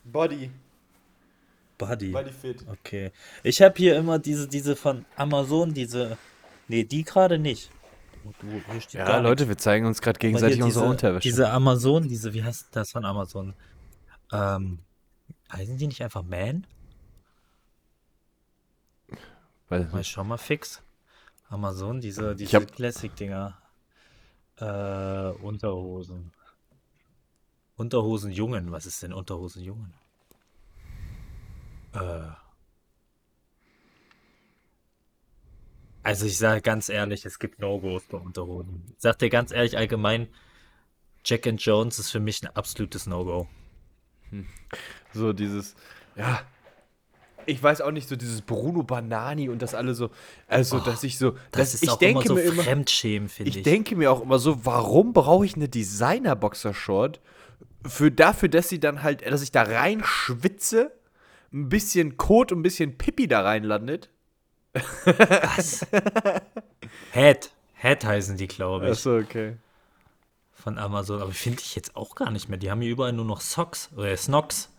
Body. 0.04 0.50
Buddy. 1.76 2.08
Buddy 2.10 2.30
Fit. 2.32 2.64
Okay. 2.66 3.12
Ich 3.42 3.60
habe 3.62 3.74
hier 3.76 3.96
immer 3.96 4.18
diese, 4.18 4.48
diese 4.48 4.74
von 4.74 5.04
Amazon, 5.16 5.74
diese. 5.74 6.16
Nee, 6.68 6.84
die 6.84 7.02
gerade 7.04 7.38
nicht. 7.38 7.70
Du, 8.40 8.62
hier 8.70 8.80
steht 8.80 9.00
Ja, 9.00 9.18
Leute, 9.18 9.48
wir 9.48 9.56
zeigen 9.56 9.86
uns 9.86 10.02
gerade 10.02 10.18
gegenseitig 10.18 10.62
unsere 10.62 10.84
diese, 10.84 10.90
Unterwäsche. 10.90 11.22
Diese 11.28 11.50
Amazon, 11.50 12.08
diese, 12.08 12.34
wie 12.34 12.44
heißt 12.44 12.68
das 12.72 12.90
von 12.92 13.04
Amazon? 13.04 13.54
Ähm, 14.32 14.80
heißen 15.50 15.78
die 15.78 15.86
nicht 15.86 16.02
einfach 16.02 16.22
Man? 16.22 16.66
Weil, 19.68 19.84
Mal 19.86 20.04
schau 20.04 20.24
mal 20.24 20.36
fix. 20.38 20.82
Amazon, 21.48 22.00
diese, 22.00 22.34
diese 22.34 22.56
hab- 22.56 22.72
Classic-Dinger. 22.72 23.56
Äh, 24.56 25.30
Unterhosen. 25.42 26.32
Unterhosen 27.76 28.32
Jungen. 28.32 28.72
Was 28.72 28.86
ist 28.86 29.02
denn 29.02 29.12
Unterhosen 29.12 29.62
Jungen? 29.62 29.94
Äh. 31.94 32.30
Also 36.08 36.24
ich 36.24 36.38
sage 36.38 36.62
ganz 36.62 36.88
ehrlich, 36.88 37.26
es 37.26 37.38
gibt 37.38 37.58
No-Gos 37.58 38.04
bei 38.10 38.16
Unterhosen. 38.16 38.82
Ich 38.88 38.94
sag 38.96 39.18
dir 39.18 39.28
ganz 39.28 39.52
ehrlich 39.52 39.76
allgemein, 39.76 40.28
Jack 41.22 41.46
and 41.46 41.62
Jones 41.62 41.98
ist 41.98 42.10
für 42.10 42.18
mich 42.18 42.42
ein 42.42 42.48
absolutes 42.56 43.06
No-Go. 43.06 43.46
so 45.12 45.34
dieses, 45.34 45.76
ja, 46.16 46.40
ich 47.44 47.62
weiß 47.62 47.82
auch 47.82 47.90
nicht, 47.90 48.08
so 48.08 48.16
dieses 48.16 48.40
Bruno 48.40 48.84
Banani 48.84 49.50
und 49.50 49.60
das 49.60 49.74
alle 49.74 49.92
so, 49.92 50.08
also, 50.46 50.78
dass 50.80 51.04
ich 51.04 51.18
so, 51.18 51.32
Oh, 51.32 51.38
Das 51.52 51.74
ist 51.74 51.82
ich 51.82 51.90
auch 51.90 51.98
denke 51.98 52.20
immer 52.20 52.26
so 52.26 52.34
mir 52.36 52.40
immer, 52.40 52.62
Fremdschämen, 52.62 53.28
finde 53.28 53.50
ich. 53.50 53.58
ich 53.58 53.62
denke 53.62 53.94
mir 53.94 54.10
auch 54.10 54.22
immer 54.22 54.38
so, 54.38 54.64
warum 54.64 55.12
brauche 55.12 55.44
ich 55.44 55.56
eine 55.56 55.68
Designer-Boxershort 55.68 57.20
für 57.86 58.10
dafür, 58.10 58.48
dass 58.48 58.70
sie 58.70 58.80
dann 58.80 59.02
halt, 59.02 59.30
dass 59.30 59.42
ich 59.42 59.52
da 59.52 59.62
rein 59.62 60.00
schwitze, 60.02 60.90
ein 61.52 61.68
bisschen 61.68 62.16
Kot 62.16 62.50
und 62.50 62.60
ein 62.60 62.62
bisschen 62.62 62.96
Pipi 62.96 63.28
da 63.28 63.42
reinlandet. 63.42 64.08
Was? 65.04 65.86
Head. 67.12 67.50
Head 67.74 68.04
heißen 68.04 68.36
die, 68.36 68.46
glaube 68.48 68.86
ich. 68.86 68.92
Achso, 68.92 69.16
okay. 69.18 69.56
Von 70.54 70.78
Amazon. 70.78 71.22
Aber 71.22 71.32
finde 71.32 71.60
ich 71.62 71.74
jetzt 71.76 71.94
auch 71.96 72.14
gar 72.14 72.30
nicht 72.30 72.48
mehr. 72.48 72.58
Die 72.58 72.70
haben 72.70 72.80
hier 72.80 72.90
überall 72.90 73.12
nur 73.12 73.24
noch 73.24 73.40
Socks. 73.40 73.90
Oder 73.96 74.16
Snox. 74.16 74.70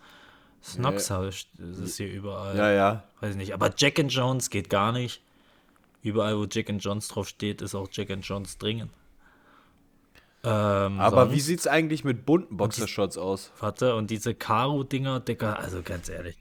Snox 0.62 1.10
habe 1.10 1.29
ich. 1.29 1.48
Das 1.58 1.77
ist 1.77 1.98
hier 1.98 2.12
überall. 2.12 2.58
Ja, 2.58 2.72
ja. 2.72 3.03
Weiß 3.22 3.36
nicht. 3.36 3.53
Aber 3.53 3.72
Jack 3.77 4.00
and 4.00 4.12
Jones 4.12 4.50
geht 4.50 4.70
gar 4.70 4.91
nicht. 4.91 5.22
Überall, 6.01 6.38
wo 6.38 6.46
Jack 6.50 6.70
and 6.70 6.84
Jones 6.84 7.08
drauf 7.08 7.27
steht, 7.27 7.62
ist 7.62 7.75
auch 7.75 7.88
Jack 7.91 8.10
and 8.12 8.25
Jones 8.25 8.58
dringend. 8.58 8.91
Ähm, 10.44 11.00
Aber 11.00 11.24
sonst- 11.24 11.36
wie 11.36 11.39
sieht's 11.41 11.68
eigentlich 11.68 12.03
mit 12.06 12.25
bunten 12.25 12.56
Boxershorts 12.56 13.18
aus? 13.18 13.51
Warte, 13.60 13.96
und 13.96 14.10
diese 14.10 14.34
Karo-Dinger, 14.34 15.20
Dicker, 15.20 15.60
also 15.60 15.82
ganz 15.84 16.08
ehrlich, 16.08 16.38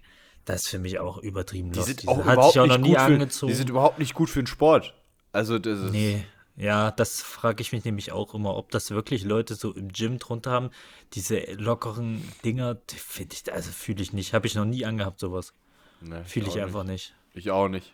das 0.48 0.62
ist 0.62 0.68
für 0.68 0.78
mich 0.78 0.98
auch 0.98 1.18
übertrieben. 1.18 1.72
Die 1.72 1.82
sind 1.82 2.06
auch 2.08 2.18
überhaupt 2.18 2.56
auch 2.58 2.62
nicht 2.64 2.68
noch 2.68 2.78
nie 2.78 2.88
gut 2.90 2.98
für, 3.00 3.04
angezogen. 3.04 3.50
Die 3.52 3.56
sind 3.56 3.68
überhaupt 3.70 3.98
nicht 3.98 4.14
gut 4.14 4.30
für 4.30 4.42
den 4.42 4.46
Sport. 4.46 4.94
Also 5.32 5.58
das 5.58 5.78
ist 5.78 5.92
Nee, 5.92 6.24
ja, 6.56 6.90
das 6.90 7.20
frage 7.20 7.60
ich 7.60 7.72
mich 7.72 7.84
nämlich 7.84 8.12
auch 8.12 8.34
immer, 8.34 8.56
ob 8.56 8.70
das 8.70 8.90
wirklich 8.90 9.24
Leute 9.24 9.54
so 9.54 9.72
im 9.72 9.92
Gym 9.92 10.18
drunter 10.18 10.50
haben. 10.50 10.70
Diese 11.12 11.38
lockeren 11.52 12.22
Dinger, 12.44 12.74
die 12.74 12.96
finde 12.96 13.36
ich, 13.36 13.52
also 13.52 13.70
fühle 13.70 14.02
ich 14.02 14.12
nicht. 14.12 14.32
Habe 14.32 14.46
ich 14.46 14.54
noch 14.54 14.64
nie 14.64 14.84
angehabt, 14.84 15.20
sowas. 15.20 15.52
Nee, 16.00 16.24
Fühle 16.24 16.48
ich 16.48 16.54
auch 16.54 16.62
einfach 16.64 16.84
nicht. 16.84 17.14
nicht. 17.34 17.44
Ich 17.46 17.50
auch 17.50 17.68
nicht. 17.68 17.92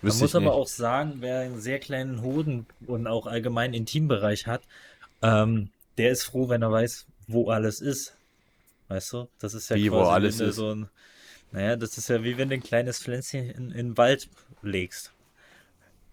Man 0.00 0.16
muss 0.16 0.22
ich 0.22 0.34
aber 0.36 0.44
nicht. 0.44 0.54
auch 0.54 0.68
sagen, 0.68 1.16
wer 1.18 1.40
einen 1.40 1.60
sehr 1.60 1.80
kleinen 1.80 2.22
Hoden 2.22 2.66
und 2.86 3.06
auch 3.06 3.26
allgemein 3.26 3.74
Intimbereich 3.74 4.46
hat, 4.46 4.62
ähm, 5.22 5.70
der 5.96 6.10
ist 6.10 6.22
froh, 6.22 6.48
wenn 6.48 6.62
er 6.62 6.70
weiß, 6.70 7.06
wo 7.26 7.50
alles 7.50 7.80
ist. 7.80 8.14
Weißt 8.88 9.12
du? 9.12 9.28
Das 9.38 9.54
ist 9.54 9.68
ja 9.68 9.76
Wie, 9.76 9.90
wo 9.90 9.96
quasi 9.98 10.10
alles 10.12 10.38
wenn 10.38 10.44
du 10.46 10.50
ist? 10.50 10.56
so 10.56 10.70
ein. 10.74 10.88
Naja, 11.52 11.76
das 11.76 11.96
ist 11.98 12.08
ja 12.08 12.22
wie 12.22 12.36
wenn 12.36 12.48
du 12.48 12.54
ein 12.54 12.62
kleines 12.62 12.98
Pflänzchen 13.00 13.48
in, 13.50 13.70
in 13.70 13.72
den 13.88 13.98
Wald 13.98 14.28
legst. 14.62 15.12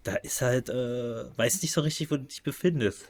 Da 0.03 0.15
ist 0.15 0.41
halt, 0.41 0.69
äh, 0.69 1.37
weiß 1.37 1.61
nicht 1.61 1.71
so 1.71 1.81
richtig, 1.81 2.11
wo 2.11 2.17
du 2.17 2.23
dich 2.23 2.43
befindest. 2.43 3.09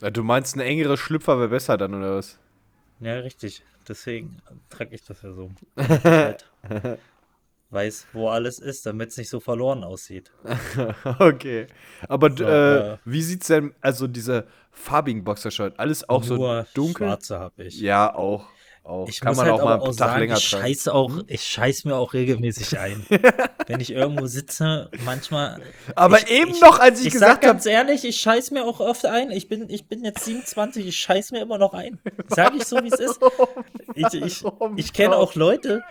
Ja, 0.00 0.10
Du 0.10 0.22
meinst, 0.22 0.54
eine 0.54 0.64
engere 0.64 0.96
Schlüpfer 0.96 1.38
wäre 1.38 1.48
besser 1.50 1.76
dann, 1.76 1.94
oder 1.94 2.16
was? 2.16 2.38
Ja, 3.00 3.14
richtig. 3.18 3.62
Deswegen 3.88 4.40
trage 4.68 4.94
ich 4.94 5.04
das 5.04 5.22
ja 5.22 5.32
so. 5.32 5.50
Halt 5.76 6.46
weiß, 7.70 8.06
wo 8.12 8.28
alles 8.28 8.58
ist, 8.58 8.84
damit 8.86 9.10
es 9.10 9.16
nicht 9.16 9.30
so 9.30 9.40
verloren 9.40 9.84
aussieht. 9.84 10.30
okay. 11.18 11.66
Aber 12.08 12.30
So, 12.36 12.44
äh, 12.44 12.94
äh, 12.94 12.98
wie 13.04 13.22
sieht's 13.22 13.46
denn, 13.46 13.74
also 13.80 14.06
diese 14.06 14.46
farbigen 14.72 15.24
Boxershort, 15.24 15.78
alles 15.78 16.08
auch 16.08 16.22
so 16.22 16.36
dunkel? 16.74 17.06
schwarze 17.06 17.38
habe 17.38 17.64
ich. 17.64 17.80
Ja, 17.80 18.14
auch. 18.14 18.48
Auch. 18.84 19.08
Ich 19.08 19.20
Kann 19.20 19.30
muss 19.30 19.38
man 19.38 19.46
halt 19.46 19.60
auch 19.60 19.64
mal 19.64 19.72
einen 19.74 19.82
auch 19.82 19.86
Tag 19.86 19.94
sagen, 19.94 20.20
länger 20.20 20.36
ich 20.36 20.44
scheiße 20.44 20.94
auch, 20.94 21.10
ich 21.26 21.42
scheiß 21.42 21.84
mir 21.84 21.96
auch 21.96 22.12
regelmäßig 22.12 22.78
ein. 22.78 23.06
Wenn 23.66 23.80
ich 23.80 23.92
irgendwo 23.92 24.26
sitze, 24.26 24.90
manchmal. 25.04 25.60
Aber 25.94 26.18
ich, 26.18 26.30
eben 26.30 26.50
ich, 26.50 26.60
noch, 26.60 26.78
als 26.78 27.00
ich, 27.00 27.08
ich 27.08 27.12
sag 27.14 27.20
gesagt 27.20 27.44
habe, 27.44 27.54
ganz 27.54 27.66
ehrlich, 27.66 28.04
ich 28.04 28.20
scheiß 28.20 28.50
mir 28.50 28.64
auch 28.64 28.80
oft 28.80 29.06
ein. 29.06 29.30
Ich 29.30 29.48
bin, 29.48 29.68
ich 29.68 29.86
bin 29.86 30.04
jetzt 30.04 30.24
27, 30.24 30.86
ich 30.86 30.98
scheiß 30.98 31.32
mir 31.32 31.40
immer 31.40 31.58
noch 31.58 31.74
ein. 31.74 31.98
Sag 32.28 32.54
ich 32.54 32.64
so, 32.64 32.76
wie 32.82 32.88
es 32.88 33.00
ist. 33.00 33.20
Ich, 33.94 34.14
ich, 34.14 34.44
Oh 34.44 34.70
ich 34.76 34.92
kenne 34.92 35.16
auch 35.16 35.34
Leute, 35.34 35.82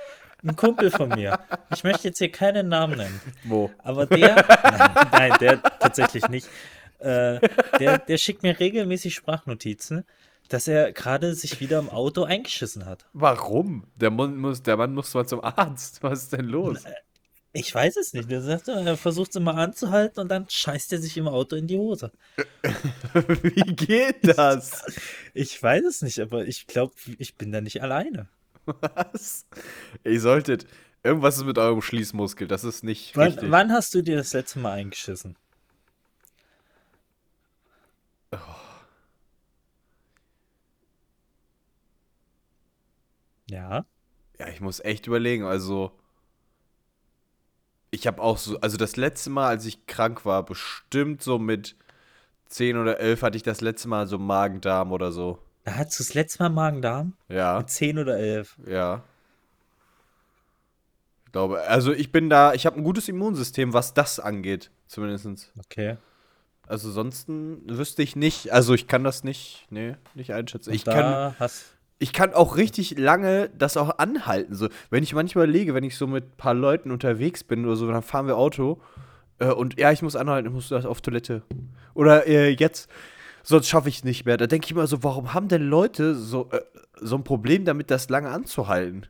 ein 0.43 0.55
Kumpel 0.55 0.89
von 0.89 1.09
mir. 1.09 1.39
Ich 1.73 1.83
möchte 1.83 2.07
jetzt 2.07 2.17
hier 2.17 2.31
keinen 2.31 2.69
Namen 2.69 2.97
nennen. 2.97 3.21
wo? 3.43 3.69
Aber 3.79 4.05
der, 4.05 4.35
nein, 4.63 5.07
nein, 5.11 5.33
der 5.39 5.61
tatsächlich 5.61 6.27
nicht. 6.29 6.47
Äh, 6.99 7.39
der, 7.79 7.99
der 7.99 8.17
schickt 8.17 8.43
mir 8.43 8.59
regelmäßig 8.59 9.15
Sprachnotizen, 9.15 10.05
dass 10.49 10.67
er 10.67 10.91
gerade 10.91 11.35
sich 11.35 11.59
wieder 11.59 11.79
im 11.79 11.89
Auto 11.89 12.23
eingeschissen 12.23 12.85
hat. 12.85 13.05
Warum? 13.13 13.85
Der 13.95 14.09
Mann 14.09 14.37
muss, 14.37 14.61
der 14.63 14.77
Mann 14.77 14.93
muss 14.93 15.13
mal 15.13 15.25
zum 15.25 15.43
Arzt. 15.43 16.03
Was 16.03 16.23
ist 16.23 16.33
denn 16.33 16.45
los? 16.45 16.83
Ich 17.53 17.73
weiß 17.73 17.97
es 17.97 18.13
nicht. 18.13 18.29
Der 18.29 18.41
sagt, 18.41 18.67
er 18.67 18.97
versucht 18.97 19.33
sie 19.33 19.39
mal 19.39 19.55
anzuhalten 19.55 20.19
und 20.19 20.29
dann 20.29 20.47
scheißt 20.49 20.93
er 20.93 20.99
sich 20.99 21.17
im 21.17 21.27
Auto 21.27 21.55
in 21.55 21.67
die 21.67 21.77
Hose. 21.77 22.11
Wie 23.13 23.75
geht 23.75 24.37
das? 24.37 24.85
Ich 25.33 25.61
weiß 25.61 25.83
es 25.85 26.01
nicht, 26.01 26.19
aber 26.19 26.45
ich 26.45 26.67
glaube, 26.67 26.93
ich 27.17 27.35
bin 27.35 27.51
da 27.51 27.61
nicht 27.61 27.81
alleine. 27.81 28.27
Was? 28.65 29.45
Ihr 30.03 30.21
solltet. 30.21 30.67
Irgendwas 31.01 31.37
ist 31.37 31.45
mit 31.45 31.57
eurem 31.57 31.81
Schließmuskel. 31.81 32.47
Das 32.47 32.63
ist 32.63 32.83
nicht 32.83 33.15
Wann, 33.15 33.31
richtig. 33.31 33.51
wann 33.51 33.71
hast 33.71 33.95
du 33.95 34.01
dir 34.01 34.17
das 34.17 34.33
letzte 34.33 34.59
Mal 34.59 34.73
eingeschissen? 34.73 35.37
Ja. 43.49 43.85
Ja, 44.37 44.47
ich 44.47 44.61
muss 44.61 44.79
echt 44.79 45.07
überlegen. 45.07 45.43
Also, 45.43 45.91
ich 47.91 48.07
habe 48.07 48.21
auch 48.21 48.37
so, 48.37 48.59
also 48.61 48.77
das 48.77 48.95
letzte 48.95 49.29
Mal, 49.29 49.47
als 49.49 49.65
ich 49.65 49.85
krank 49.87 50.25
war, 50.25 50.43
bestimmt 50.43 51.21
so 51.21 51.39
mit 51.39 51.75
10 52.47 52.77
oder 52.77 52.99
11 52.99 53.21
hatte 53.21 53.37
ich 53.37 53.43
das 53.43 53.61
letzte 53.61 53.87
Mal 53.87 54.07
so 54.07 54.17
Magen-Darm 54.17 54.91
oder 54.91 55.11
so. 55.11 55.39
Da 55.65 55.75
hattest 55.75 55.99
du 55.99 56.03
das 56.03 56.13
letzte 56.13 56.43
Mal 56.43 56.49
Magen-Darm? 56.49 57.13
Ja, 57.27 57.57
Mit 57.57 57.69
10 57.69 57.99
oder 57.99 58.17
11. 58.17 58.57
ja. 58.67 59.03
Ich 61.25 61.31
glaube, 61.33 61.61
also 61.61 61.93
ich 61.93 62.11
bin 62.11 62.27
da, 62.27 62.55
ich 62.55 62.65
habe 62.65 62.77
ein 62.77 62.83
gutes 62.83 63.07
Immunsystem, 63.07 63.71
was 63.71 63.93
das 63.93 64.19
angeht, 64.19 64.71
zumindest. 64.87 65.51
Okay. 65.59 65.97
Also 66.65 66.89
sonst 66.91 67.27
wüsste 67.27 68.01
ich 68.01 68.15
nicht, 68.15 68.51
also 68.51 68.73
ich 68.73 68.87
kann 68.87 69.03
das 69.03 69.23
nicht, 69.23 69.67
nee, 69.69 69.95
nicht 70.15 70.33
einschätzen. 70.33 70.69
Und 70.71 70.75
Ich 70.75 70.85
kann, 70.85 70.95
da 70.97 71.35
hast 71.37 71.75
ich 71.99 72.13
kann 72.13 72.33
auch 72.33 72.55
richtig 72.55 72.97
lange 72.97 73.49
das 73.49 73.75
auch 73.77 73.97
anhalten. 73.99 74.55
So, 74.55 74.69
wenn 74.89 75.03
ich 75.03 75.13
manchmal 75.13 75.45
überlege, 75.45 75.73
wenn 75.73 75.83
ich 75.83 75.97
so 75.97 76.07
mit 76.07 76.23
ein 76.23 76.37
paar 76.37 76.53
Leuten 76.53 76.91
unterwegs 76.91 77.43
bin 77.43 77.65
oder 77.65 77.75
so, 77.75 77.91
dann 77.91 78.01
fahren 78.01 78.27
wir 78.27 78.37
Auto 78.37 78.81
äh, 79.39 79.51
und 79.51 79.77
ja, 79.77 79.91
ich 79.91 80.01
muss 80.01 80.15
anhalten, 80.15 80.47
ich 80.47 80.53
muss 80.53 80.69
das 80.69 80.85
auf 80.85 81.01
Toilette. 81.01 81.43
Oder 81.93 82.25
äh, 82.25 82.49
jetzt, 82.49 82.89
sonst 83.43 83.67
schaffe 83.67 83.89
ich 83.89 83.97
es 83.97 84.03
nicht 84.05 84.25
mehr. 84.25 84.37
Da 84.37 84.47
denke 84.47 84.65
ich 84.65 84.71
immer 84.71 84.87
so, 84.87 85.03
warum 85.03 85.33
haben 85.33 85.49
denn 85.49 85.63
Leute 85.63 86.15
so, 86.15 86.49
äh, 86.51 86.61
so 86.95 87.17
ein 87.17 87.25
Problem 87.25 87.65
damit, 87.65 87.91
das 87.91 88.09
lange 88.09 88.29
anzuhalten? 88.29 89.07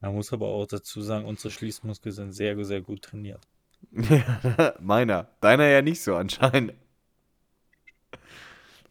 Man 0.00 0.14
muss 0.14 0.32
aber 0.32 0.46
auch 0.46 0.66
dazu 0.66 1.00
sagen, 1.02 1.24
unsere 1.24 1.50
Schließmuskeln 1.50 2.14
sind 2.14 2.32
sehr, 2.32 2.62
sehr 2.64 2.80
gut 2.82 3.02
trainiert. 3.02 3.40
Meiner. 4.80 5.28
Deiner 5.40 5.66
ja 5.66 5.82
nicht 5.82 6.02
so 6.02 6.14
anscheinend. 6.14 6.74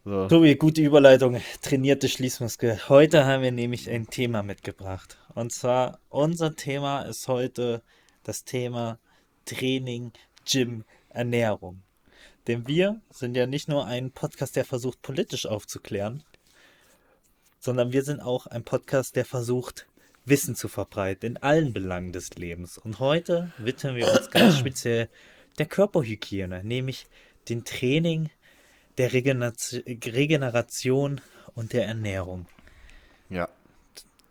So. 0.06 0.28
Tobi, 0.28 0.54
gute 0.56 0.82
Überleitung. 0.82 1.40
Trainierte 1.62 2.10
Schließmuskel. 2.10 2.90
Heute 2.90 3.24
haben 3.24 3.42
wir 3.42 3.52
nämlich 3.52 3.88
ein 3.88 4.06
Thema 4.06 4.42
mitgebracht. 4.42 5.16
Und 5.34 5.50
zwar, 5.50 5.98
unser 6.10 6.54
Thema 6.54 7.04
ist 7.04 7.26
heute 7.26 7.82
das 8.22 8.44
Thema 8.44 8.98
Training, 9.46 10.12
Gym, 10.44 10.84
Ernährung. 11.08 11.80
Denn 12.46 12.68
wir 12.68 13.00
sind 13.08 13.34
ja 13.34 13.46
nicht 13.46 13.66
nur 13.66 13.86
ein 13.86 14.10
Podcast, 14.10 14.56
der 14.56 14.66
versucht, 14.66 15.00
politisch 15.00 15.46
aufzuklären, 15.46 16.22
sondern 17.58 17.94
wir 17.94 18.04
sind 18.04 18.20
auch 18.20 18.46
ein 18.46 18.62
Podcast, 18.62 19.16
der 19.16 19.24
versucht, 19.24 19.86
Wissen 20.26 20.54
zu 20.54 20.68
verbreiten 20.68 21.30
in 21.30 21.36
allen 21.38 21.72
Belangen 21.72 22.12
des 22.12 22.34
Lebens. 22.34 22.76
Und 22.76 22.98
heute 22.98 23.52
widmen 23.56 23.96
wir 23.96 24.12
uns 24.12 24.30
ganz 24.30 24.58
speziell 24.58 25.08
der 25.56 25.64
Körperhygiene, 25.64 26.62
nämlich 26.62 27.06
dem 27.48 27.64
Training, 27.64 28.28
der 28.98 29.12
Regeneration, 29.12 31.20
und 31.54 31.72
der 31.72 31.86
Ernährung. 31.86 32.46
Ja. 33.28 33.48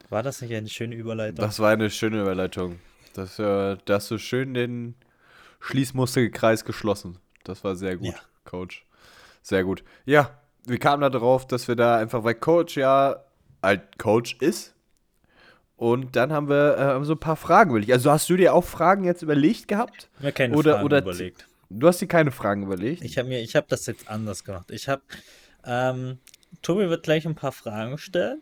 War 0.10 0.24
das 0.24 0.42
nicht 0.42 0.54
eine 0.54 0.68
schöne 0.68 0.96
Überleitung? 0.96 1.44
Das 1.46 1.60
war 1.60 1.72
eine 1.72 1.90
schöne 1.90 2.22
Überleitung. 2.22 2.80
Das, 3.14 3.40
äh, 3.40 3.78
da 3.86 3.94
hast 3.96 4.12
du 4.12 4.18
schön 4.18 4.54
den 4.54 4.96
Schließmuskelkreis 5.62 6.66
geschlossen. 6.66 7.18
Das 7.44 7.64
war 7.64 7.76
sehr 7.76 7.98
gut, 7.98 8.08
Ja. 8.14 8.20
Coach. 8.46 8.86
Sehr 9.42 9.64
gut. 9.64 9.84
Ja, 10.06 10.38
wir 10.66 10.78
kamen 10.80 11.02
da 11.02 11.10
drauf, 11.10 11.48
dass 11.48 11.68
wir 11.68 11.76
da 11.76 11.98
einfach, 11.98 12.24
weil 12.24 12.36
Coach 12.36 12.78
ja 12.78 13.24
halt 13.62 13.98
Coach 13.98 14.38
ist. 14.42 14.74
Und 15.76 16.16
dann 16.16 16.32
haben 16.32 16.48
wir 16.50 16.78
äh, 17.02 17.06
so 17.06 17.14
ein 17.14 17.20
paar 17.20 17.36
Fragen 17.36 17.72
überlegt. 17.72 17.92
Also 17.92 18.12
hast 18.12 18.30
du 18.30 18.38
dir 18.38 18.54
auch 18.54 18.64
Fragen 18.64 19.04
jetzt 19.04 19.22
überlegt 19.22 19.68
gehabt? 19.68 20.10
mir 20.20 20.32
keine 20.32 20.56
oder- 20.56 20.74
Fragen 20.74 20.86
oder- 20.86 20.98
überlegt. 21.00 21.48
Du 21.80 21.88
hast 21.88 22.00
dir 22.02 22.08
keine 22.08 22.32
Fragen 22.32 22.64
überlegt? 22.64 23.04
Ich 23.04 23.18
habe 23.18 23.28
mir, 23.30 23.42
ich 23.42 23.56
habe 23.56 23.68
das 23.70 23.86
jetzt 23.86 24.08
anders 24.08 24.44
gemacht. 24.44 24.70
Ich 24.72 24.88
habe, 24.88 25.02
ähm, 25.66 26.20
Tobi 26.62 26.90
wird 26.90 27.04
gleich 27.04 27.26
ein 27.26 27.36
paar 27.36 27.52
Fragen 27.52 27.98
stellen. 27.98 28.42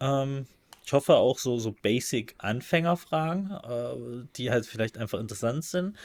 Ähm, 0.00 0.46
ich 0.84 0.92
hoffe 0.92 1.14
auch 1.16 1.38
so, 1.38 1.58
so 1.58 1.72
Basic 1.72 2.34
Anfängerfragen, 2.38 3.50
äh, 3.50 4.26
die 4.36 4.50
halt 4.50 4.66
vielleicht 4.66 4.98
einfach 4.98 5.18
interessant 5.18 5.64
sind. 5.64 5.96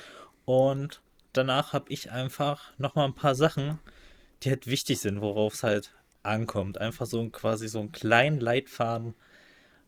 Und 0.46 1.02
danach 1.34 1.74
habe 1.74 1.92
ich 1.92 2.12
einfach 2.12 2.72
nochmal 2.78 3.06
ein 3.06 3.14
paar 3.16 3.36
Sachen, 3.36 3.80
die 4.44 4.50
halt 4.50 4.68
wichtig 4.68 5.00
sind, 5.00 5.22
worauf 5.22 5.54
es 5.54 5.64
halt 5.64 5.94
ankommt. 6.24 6.80
Einfach 6.80 7.06
so 7.06 7.20
ein, 7.20 7.32
quasi 7.32 7.68
so 7.68 7.80
einen 7.80 7.92
kleinen 7.92 8.40
Leitfaden 8.40 9.14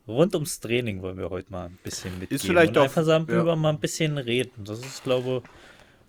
rund 0.08 0.36
ums 0.36 0.60
Training 0.60 1.02
wollen 1.02 1.18
wir 1.18 1.30
heute 1.30 1.52
mal 1.52 1.68
ein 1.68 1.80
bisschen 1.84 2.20
mitgeben. 2.20 2.40
vielleicht 2.46 2.72
und 2.72 2.78
auch- 2.80 2.84
einfach 2.84 3.08
ja. 3.08 3.20
darüber 3.20 3.56
mal 3.56 3.70
ein 3.70 3.80
bisschen 3.80 4.18
reden. 4.18 4.66
Das 4.66 4.80
ist, 4.80 5.04
glaube 5.04 5.44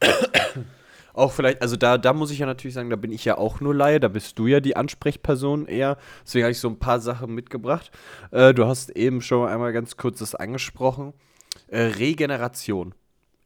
Auch 1.15 1.33
vielleicht, 1.33 1.61
also 1.61 1.77
da, 1.77 1.99
da 1.99 2.13
muss 2.13 2.31
ich 2.31 2.39
ja 2.39 2.47
natürlich 2.47 2.75
sagen, 2.75 2.91
da 2.91 2.97
bin 2.97 3.13
ich 3.13 3.25
ja 3.25 3.37
auch 3.37 3.61
nur 3.61 3.75
Laie, 3.75 4.01
da 4.01 4.09
bist 4.09 4.39
du 4.39 4.47
ja 4.47 4.61
die 4.61 4.77
Ansprechperson 4.77 5.67
eher. 5.67 5.99
Deswegen 6.25 6.45
habe 6.45 6.53
ich 6.53 6.61
so 6.61 6.69
ein 6.69 6.79
paar 6.79 7.01
Sachen 7.01 7.35
mitgebracht. 7.35 7.91
Äh, 8.31 8.55
du 8.55 8.67
hast 8.67 8.91
eben 8.91 9.21
schon 9.21 9.47
einmal 9.47 9.73
ganz 9.73 9.97
kurz 9.97 10.21
das 10.21 10.35
angesprochen. 10.35 11.13
Äh, 11.69 11.83
Regeneration 11.83 12.95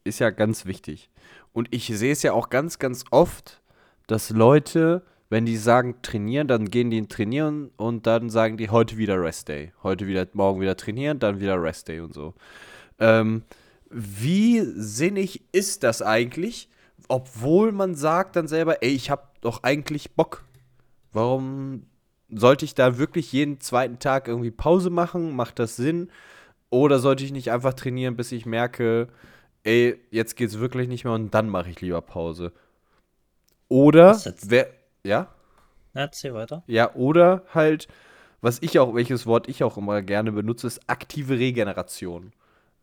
ist 0.04 0.20
ja 0.20 0.30
ganz 0.30 0.66
wichtig. 0.66 1.10
Und 1.52 1.68
ich 1.72 1.86
sehe 1.86 2.12
es 2.12 2.22
ja 2.22 2.32
auch 2.32 2.50
ganz, 2.50 2.78
ganz 2.78 3.04
oft, 3.10 3.60
dass 4.06 4.30
Leute, 4.30 5.02
wenn 5.28 5.44
die 5.44 5.56
sagen 5.56 5.96
trainieren, 6.02 6.46
dann 6.46 6.70
gehen 6.70 6.90
die 6.90 6.98
in 6.98 7.08
trainieren 7.08 7.70
und 7.76 8.06
dann 8.06 8.30
sagen 8.30 8.56
die 8.58 8.70
heute 8.70 8.96
wieder 8.96 9.20
Rest 9.20 9.48
Day. 9.48 9.72
Heute 9.82 10.06
wieder, 10.06 10.28
morgen 10.34 10.60
wieder 10.60 10.76
trainieren, 10.76 11.18
dann 11.18 11.40
wieder 11.40 11.60
Rest 11.60 11.88
Day 11.88 11.98
und 11.98 12.14
so. 12.14 12.34
Ähm, 13.00 13.42
wie 13.90 14.61
sinnig 14.61 15.43
ist 15.52 15.83
das 15.83 16.02
eigentlich, 16.02 16.69
obwohl 17.09 17.73
man 17.73 17.95
sagt 17.95 18.37
dann 18.37 18.49
selber, 18.49 18.83
ey, 18.83 18.90
ich 18.90 19.11
habe 19.11 19.23
doch 19.40 19.62
eigentlich 19.62 20.14
Bock. 20.14 20.45
Warum 21.12 21.87
sollte 22.28 22.64
ich 22.64 22.75
da 22.75 22.99
wirklich 22.99 23.33
jeden 23.33 23.61
zweiten 23.61 23.99
Tag 23.99 24.28
irgendwie 24.28 24.50
Pause 24.50 24.90
machen? 24.90 25.35
Macht 25.35 25.59
das 25.59 25.76
Sinn? 25.76 26.11
Oder 26.71 26.99
sollte 26.99 27.25
ich 27.25 27.33
nicht 27.33 27.50
einfach 27.50 27.75
trainieren, 27.75 28.16
bis 28.16 28.33
ich 28.33 28.45
merke, 28.45 29.09
ey, 29.62 30.00
jetzt 30.11 30.37
geht's 30.37 30.59
wirklich 30.59 30.88
nicht 30.88 31.05
mehr 31.05 31.14
und 31.14 31.33
dann 31.33 31.49
mache 31.49 31.71
ich 31.71 31.81
lieber 31.81 32.02
Pause? 32.02 32.52
Oder 33.69 34.21
wer 34.43 34.69
ja? 35.05 35.28
Na, 35.95 36.02
erzähl 36.02 36.35
weiter. 36.35 36.62
Ja, 36.66 36.95
oder 36.95 37.45
halt, 37.55 37.88
was 38.40 38.61
ich 38.61 38.78
auch, 38.78 38.95
welches 38.95 39.26
Wort 39.26 39.49
ich 39.49 39.62
auch 39.64 39.76
immer 39.76 40.02
gerne 40.02 40.33
benutze, 40.33 40.66
ist 40.66 40.88
aktive 40.88 41.38
Regeneration. 41.38 42.33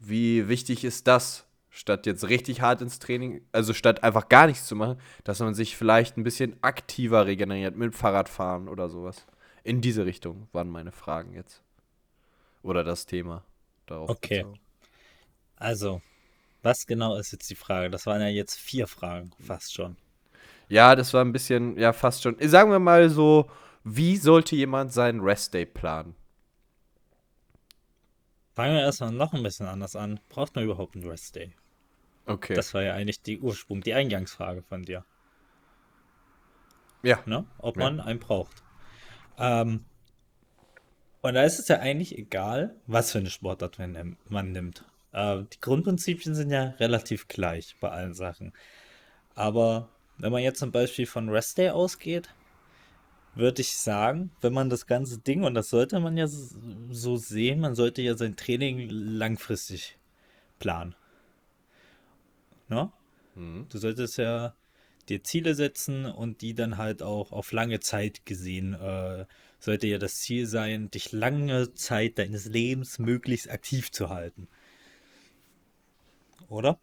Wie 0.05 0.49
wichtig 0.49 0.83
ist 0.83 1.07
das, 1.07 1.45
statt 1.69 2.05
jetzt 2.05 2.27
richtig 2.27 2.59
hart 2.59 2.81
ins 2.81 2.99
Training, 2.99 3.41
also 3.53 3.73
statt 3.73 4.03
einfach 4.03 4.27
gar 4.27 4.47
nichts 4.47 4.67
zu 4.67 4.75
machen, 4.75 4.99
dass 5.23 5.39
man 5.39 5.53
sich 5.53 5.77
vielleicht 5.77 6.17
ein 6.17 6.23
bisschen 6.23 6.57
aktiver 6.61 7.25
regeneriert 7.25 7.77
mit 7.77 7.95
Fahrradfahren 7.95 8.67
oder 8.67 8.89
sowas. 8.89 9.25
In 9.63 9.79
diese 9.79 10.05
Richtung 10.05 10.49
waren 10.51 10.69
meine 10.69 10.91
Fragen 10.91 11.33
jetzt. 11.33 11.63
Oder 12.63 12.83
das 12.83 13.05
Thema 13.05 13.45
darauf. 13.85 14.09
Okay. 14.09 14.39
bezogen. 14.39 14.59
Also, 15.55 16.01
was 16.63 16.85
genau 16.85 17.15
ist 17.15 17.31
jetzt 17.31 17.49
die 17.49 17.55
Frage? 17.55 17.89
Das 17.89 18.05
waren 18.05 18.19
ja 18.19 18.27
jetzt 18.27 18.59
vier 18.59 18.87
Fragen, 18.87 19.31
fast 19.39 19.73
schon. 19.73 19.95
Ja, 20.67 20.95
das 20.95 21.13
war 21.13 21.23
ein 21.23 21.31
bisschen, 21.31 21.77
ja, 21.77 21.93
fast 21.93 22.23
schon. 22.23 22.35
Sagen 22.41 22.71
wir 22.71 22.79
mal 22.79 23.09
so, 23.09 23.49
wie 23.85 24.17
sollte 24.17 24.57
jemand 24.57 24.91
seinen 24.91 25.21
Rest-Day 25.21 25.65
planen? 25.65 26.13
Fangen 28.55 28.75
wir 28.75 28.81
erstmal 28.81 29.11
noch 29.11 29.33
ein 29.33 29.43
bisschen 29.43 29.67
anders 29.67 29.95
an. 29.95 30.19
Braucht 30.29 30.55
man 30.55 30.63
überhaupt 30.65 30.95
einen 30.95 31.07
Rest 31.09 31.35
Day? 31.35 31.55
Okay. 32.25 32.53
Das 32.53 32.73
war 32.73 32.83
ja 32.83 32.93
eigentlich 32.93 33.21
die 33.21 33.39
Ursprung, 33.39 33.81
die 33.81 33.93
Eingangsfrage 33.93 34.61
von 34.61 34.83
dir. 34.83 35.05
ja. 37.01 37.19
Ne? 37.25 37.45
Ob 37.57 37.75
Ja. 37.77 37.83
man 37.83 37.99
einen 37.99 38.19
braucht. 38.19 38.63
Ähm, 39.37 39.83
und 41.21 41.33
da 41.33 41.43
ist 41.43 41.59
es 41.59 41.67
ja 41.67 41.79
eigentlich 41.79 42.17
egal, 42.17 42.75
was 42.87 43.11
für 43.11 43.17
eine 43.19 43.29
Sportart 43.29 43.79
man, 43.79 43.91
nimm- 43.91 44.17
man 44.29 44.51
nimmt. 44.51 44.85
Äh, 45.11 45.43
die 45.53 45.59
Grundprinzipien 45.59 46.35
sind 46.35 46.49
ja 46.51 46.69
relativ 46.79 47.27
gleich 47.27 47.75
bei 47.79 47.89
allen 47.89 48.13
Sachen. 48.13 48.53
Aber 49.35 49.89
wenn 50.17 50.31
man 50.31 50.43
jetzt 50.43 50.59
zum 50.59 50.71
Beispiel 50.71 51.05
von 51.05 51.29
Rest 51.29 51.57
Day 51.57 51.69
ausgeht, 51.71 52.29
würde 53.35 53.61
ich 53.61 53.77
sagen, 53.77 54.31
wenn 54.41 54.53
man 54.53 54.69
das 54.69 54.85
ganze 54.85 55.19
Ding, 55.19 55.43
und 55.43 55.53
das 55.53 55.69
sollte 55.69 55.99
man 55.99 56.17
ja 56.17 56.27
so 56.27 57.17
sehen, 57.17 57.59
man 57.59 57.75
sollte 57.75 58.01
ja 58.01 58.15
sein 58.15 58.35
Training 58.35 58.89
langfristig 58.89 59.97
planen. 60.59 60.95
Ne? 62.69 62.91
Mhm. 63.35 63.67
Du 63.69 63.77
solltest 63.77 64.17
ja 64.17 64.53
dir 65.09 65.23
Ziele 65.23 65.55
setzen 65.55 66.05
und 66.05 66.41
die 66.41 66.53
dann 66.53 66.77
halt 66.77 67.03
auch 67.03 67.31
auf 67.31 67.51
lange 67.51 67.79
Zeit 67.79 68.25
gesehen, 68.25 68.73
äh, 68.73 69.25
sollte 69.59 69.87
ja 69.87 69.97
das 69.97 70.19
Ziel 70.19 70.45
sein, 70.45 70.91
dich 70.91 71.11
lange 71.11 71.73
Zeit 71.73 72.17
deines 72.19 72.45
Lebens 72.45 72.99
möglichst 72.99 73.49
aktiv 73.49 73.91
zu 73.91 74.09
halten. 74.09 74.47
Oder? 76.47 76.79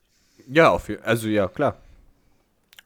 Ja, 0.48 0.70
auf, 0.70 0.90
also 1.02 1.28
ja, 1.28 1.48
klar. 1.48 1.80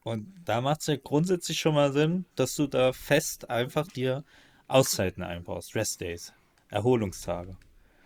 Und 0.05 0.33
da 0.45 0.61
macht 0.61 0.83
es 0.83 0.87
ja 0.87 0.97
grundsätzlich 0.97 1.59
schon 1.59 1.75
mal 1.75 1.93
Sinn, 1.93 2.27
dass 2.37 2.55
du 2.55 2.67
da 2.67 2.93
fest 2.93 3.51
einfach 3.51 3.89
dir 3.89 4.23
Auszeiten 4.69 5.23
einbaust, 5.23 5.75
Restdays, 5.75 6.33
Erholungstage. 6.69 7.57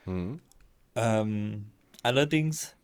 Mhm. 0.06 0.40
Ähm, 0.94 1.66
allerdings 2.02 2.76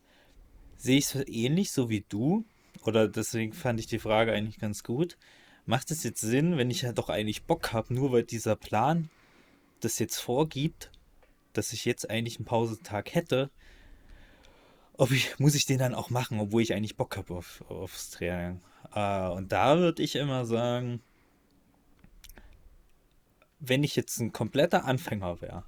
sehe 0.76 0.98
ich 0.98 1.14
es 1.14 1.28
ähnlich 1.28 1.70
so 1.70 1.88
wie 1.88 2.04
du, 2.08 2.44
oder 2.82 3.08
deswegen 3.08 3.52
fand 3.52 3.80
ich 3.80 3.86
die 3.86 4.00
Frage 4.00 4.32
eigentlich 4.32 4.58
ganz 4.58 4.82
gut. 4.82 5.16
Macht 5.64 5.90
es 5.90 6.02
jetzt 6.02 6.20
Sinn, 6.20 6.58
wenn 6.58 6.70
ich 6.70 6.82
ja 6.82 6.92
doch 6.92 7.08
eigentlich 7.08 7.44
Bock 7.44 7.72
habe, 7.72 7.94
nur 7.94 8.12
weil 8.12 8.24
dieser 8.24 8.56
Plan 8.56 9.08
das 9.80 9.98
jetzt 9.98 10.18
vorgibt, 10.18 10.90
dass 11.52 11.72
ich 11.72 11.84
jetzt 11.84 12.10
eigentlich 12.10 12.36
einen 12.36 12.46
Pausetag 12.46 13.14
hätte, 13.14 13.50
ob 14.96 15.10
ich, 15.10 15.38
muss 15.38 15.54
ich 15.54 15.66
den 15.66 15.78
dann 15.78 15.94
auch 15.94 16.10
machen, 16.10 16.40
obwohl 16.40 16.62
ich 16.62 16.72
eigentlich 16.72 16.96
Bock 16.96 17.16
habe 17.16 17.34
auf, 17.34 17.62
aufs 17.68 18.10
Training? 18.10 18.60
Äh, 18.94 19.28
und 19.28 19.52
da 19.52 19.78
würde 19.78 20.02
ich 20.02 20.16
immer 20.16 20.44
sagen, 20.44 21.02
wenn 23.60 23.84
ich 23.84 23.96
jetzt 23.96 24.18
ein 24.20 24.32
kompletter 24.32 24.84
Anfänger 24.84 25.40
wäre 25.40 25.64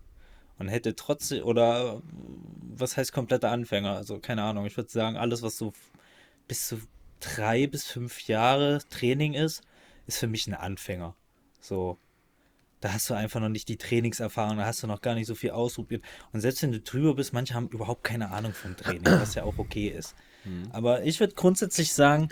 und 0.59 0.69
hätte 0.69 0.95
trotzdem, 0.97 1.45
oder 1.45 2.03
was 2.61 2.97
heißt 2.97 3.13
kompletter 3.13 3.51
Anfänger? 3.51 3.97
Also 3.97 4.19
keine 4.19 4.43
Ahnung, 4.43 4.67
ich 4.67 4.77
würde 4.77 4.91
sagen, 4.91 5.17
alles, 5.17 5.43
was 5.43 5.59
so 5.59 5.73
bis 6.49 6.69
zu 6.69 6.81
drei 7.21 7.67
bis 7.67 7.87
fünf 7.87 8.27
Jahre 8.29 8.81
Training 8.91 9.35
ist, 9.35 9.63
ist 10.07 10.19
für 10.19 10.29
mich 10.29 10.47
ein 10.47 10.55
Anfänger. 10.55 11.15
So, 11.61 11.99
da 12.87 12.93
hast 12.93 13.11
du 13.11 13.15
einfach 13.15 13.41
noch 13.41 13.49
nicht 13.49 13.69
die 13.69 13.79
Trainingserfahrung, 13.79 14.59
da 14.59 14.65
hast 14.65 14.81
du 14.81 14.87
noch 14.87 15.01
gar 15.01 15.17
nicht 15.17 15.27
so 15.27 15.35
viel 15.35 15.51
ausprobiert. 15.51 16.05
Und 16.33 16.41
selbst 16.41 16.63
wenn 16.63 16.71
du 16.71 16.79
drüber 16.79 17.17
bist, 17.17 17.33
manche 17.33 17.55
haben 17.55 17.69
überhaupt 17.69 18.05
keine 18.05 18.31
Ahnung 18.31 18.53
vom 18.53 18.77
Training, 18.77 19.05
was 19.05 19.35
ja 19.35 19.43
auch 19.43 19.59
okay 19.59 19.89
ist. 19.89 20.15
Aber 20.71 21.03
ich 21.03 21.19
würde 21.19 21.35
grundsätzlich 21.35 21.93
sagen, 21.93 22.29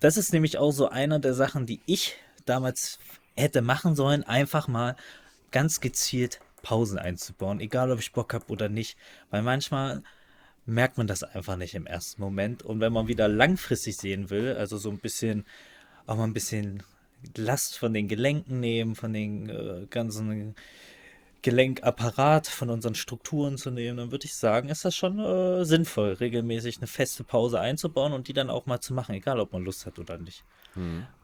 das 0.00 0.18
ist 0.18 0.34
nämlich 0.34 0.58
auch 0.58 0.72
so 0.72 0.90
einer 0.90 1.18
der 1.18 1.32
Sachen, 1.32 1.64
die 1.64 1.80
ich 1.86 2.16
damals 2.44 2.98
hätte 3.34 3.62
machen 3.62 3.96
sollen, 3.96 4.22
einfach 4.22 4.68
mal 4.68 4.96
ganz 5.50 5.80
gezielt 5.80 6.40
Pausen 6.60 6.98
einzubauen, 6.98 7.58
egal 7.60 7.90
ob 7.90 8.00
ich 8.00 8.12
Bock 8.12 8.34
habe 8.34 8.44
oder 8.48 8.68
nicht. 8.68 8.98
Weil 9.30 9.40
manchmal 9.40 10.02
merkt 10.66 10.98
man 10.98 11.06
das 11.06 11.22
einfach 11.22 11.56
nicht 11.56 11.74
im 11.74 11.86
ersten 11.86 12.20
Moment. 12.20 12.64
Und 12.64 12.80
wenn 12.80 12.92
man 12.92 13.08
wieder 13.08 13.28
langfristig 13.28 13.96
sehen 13.96 14.28
will, 14.28 14.54
also 14.56 14.76
so 14.76 14.90
ein 14.90 14.98
bisschen, 14.98 15.46
auch 16.04 16.16
mal 16.16 16.24
ein 16.24 16.34
bisschen 16.34 16.82
Last 17.36 17.78
von 17.78 17.92
den 17.92 18.08
Gelenken 18.08 18.60
nehmen, 18.60 18.94
von 18.94 19.12
den 19.12 19.48
äh, 19.48 19.86
ganzen 19.88 20.54
Gelenkapparat, 21.42 22.46
von 22.46 22.70
unseren 22.70 22.94
Strukturen 22.94 23.58
zu 23.58 23.70
nehmen, 23.70 23.96
dann 23.96 24.12
würde 24.12 24.26
ich 24.26 24.34
sagen, 24.34 24.68
ist 24.68 24.84
das 24.84 24.94
schon 24.94 25.18
äh, 25.18 25.64
sinnvoll, 25.64 26.12
regelmäßig 26.14 26.78
eine 26.78 26.86
feste 26.86 27.24
Pause 27.24 27.60
einzubauen 27.60 28.12
und 28.12 28.28
die 28.28 28.32
dann 28.32 28.50
auch 28.50 28.66
mal 28.66 28.80
zu 28.80 28.94
machen, 28.94 29.14
egal 29.14 29.40
ob 29.40 29.52
man 29.52 29.64
Lust 29.64 29.84
hat 29.86 29.98
oder 29.98 30.18
nicht. 30.18 30.44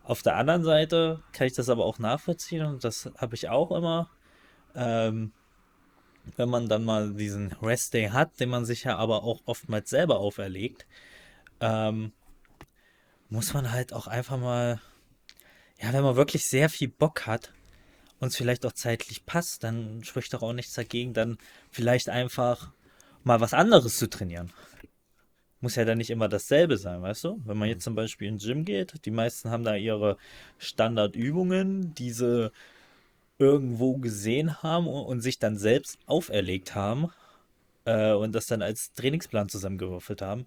Auf 0.02 0.22
der 0.22 0.36
anderen 0.36 0.64
Seite 0.64 1.22
kann 1.32 1.46
ich 1.46 1.52
das 1.52 1.68
aber 1.68 1.84
auch 1.84 1.98
nachvollziehen 1.98 2.66
und 2.66 2.82
das 2.84 3.10
habe 3.16 3.34
ich 3.34 3.48
auch 3.48 3.70
immer. 3.70 4.10
Ähm, 4.74 5.32
wenn 6.36 6.48
man 6.48 6.68
dann 6.68 6.84
mal 6.84 7.14
diesen 7.14 7.52
Rest 7.62 7.94
Day 7.94 8.08
hat, 8.08 8.38
den 8.40 8.48
man 8.48 8.64
sich 8.64 8.84
ja 8.84 8.96
aber 8.96 9.22
auch 9.22 9.40
oftmals 9.46 9.88
selber 9.88 10.18
auferlegt, 10.18 10.86
ähm, 11.60 12.12
muss 13.30 13.54
man 13.54 13.72
halt 13.72 13.92
auch 13.92 14.06
einfach 14.06 14.38
mal, 14.38 14.80
ja, 15.80 15.92
wenn 15.92 16.02
man 16.02 16.16
wirklich 16.16 16.46
sehr 16.46 16.68
viel 16.68 16.88
Bock 16.88 17.26
hat 17.26 17.52
uns 18.20 18.36
vielleicht 18.36 18.66
auch 18.66 18.72
zeitlich 18.72 19.26
passt, 19.26 19.64
dann 19.64 20.02
spricht 20.04 20.32
doch 20.34 20.42
auch 20.42 20.52
nichts 20.52 20.74
dagegen, 20.74 21.12
dann 21.12 21.38
vielleicht 21.70 22.08
einfach 22.08 22.72
mal 23.24 23.40
was 23.40 23.54
anderes 23.54 23.96
zu 23.96 24.08
trainieren. 24.08 24.52
Muss 25.60 25.76
ja 25.76 25.84
dann 25.84 25.98
nicht 25.98 26.10
immer 26.10 26.28
dasselbe 26.28 26.76
sein, 26.76 27.02
weißt 27.02 27.24
du? 27.24 27.40
Wenn 27.44 27.58
man 27.58 27.68
jetzt 27.68 27.82
zum 27.84 27.94
Beispiel 27.94 28.28
ins 28.28 28.44
Gym 28.44 28.64
geht, 28.64 29.04
die 29.04 29.10
meisten 29.10 29.50
haben 29.50 29.64
da 29.64 29.74
ihre 29.74 30.16
Standardübungen, 30.58 31.94
die 31.94 32.12
sie 32.12 32.52
irgendwo 33.38 33.96
gesehen 33.98 34.62
haben 34.62 34.86
und, 34.86 35.04
und 35.04 35.20
sich 35.20 35.38
dann 35.38 35.56
selbst 35.56 35.98
auferlegt 36.06 36.74
haben 36.74 37.12
äh, 37.84 38.12
und 38.12 38.34
das 38.34 38.46
dann 38.46 38.62
als 38.62 38.92
Trainingsplan 38.94 39.48
zusammengewürfelt 39.48 40.22
haben. 40.22 40.46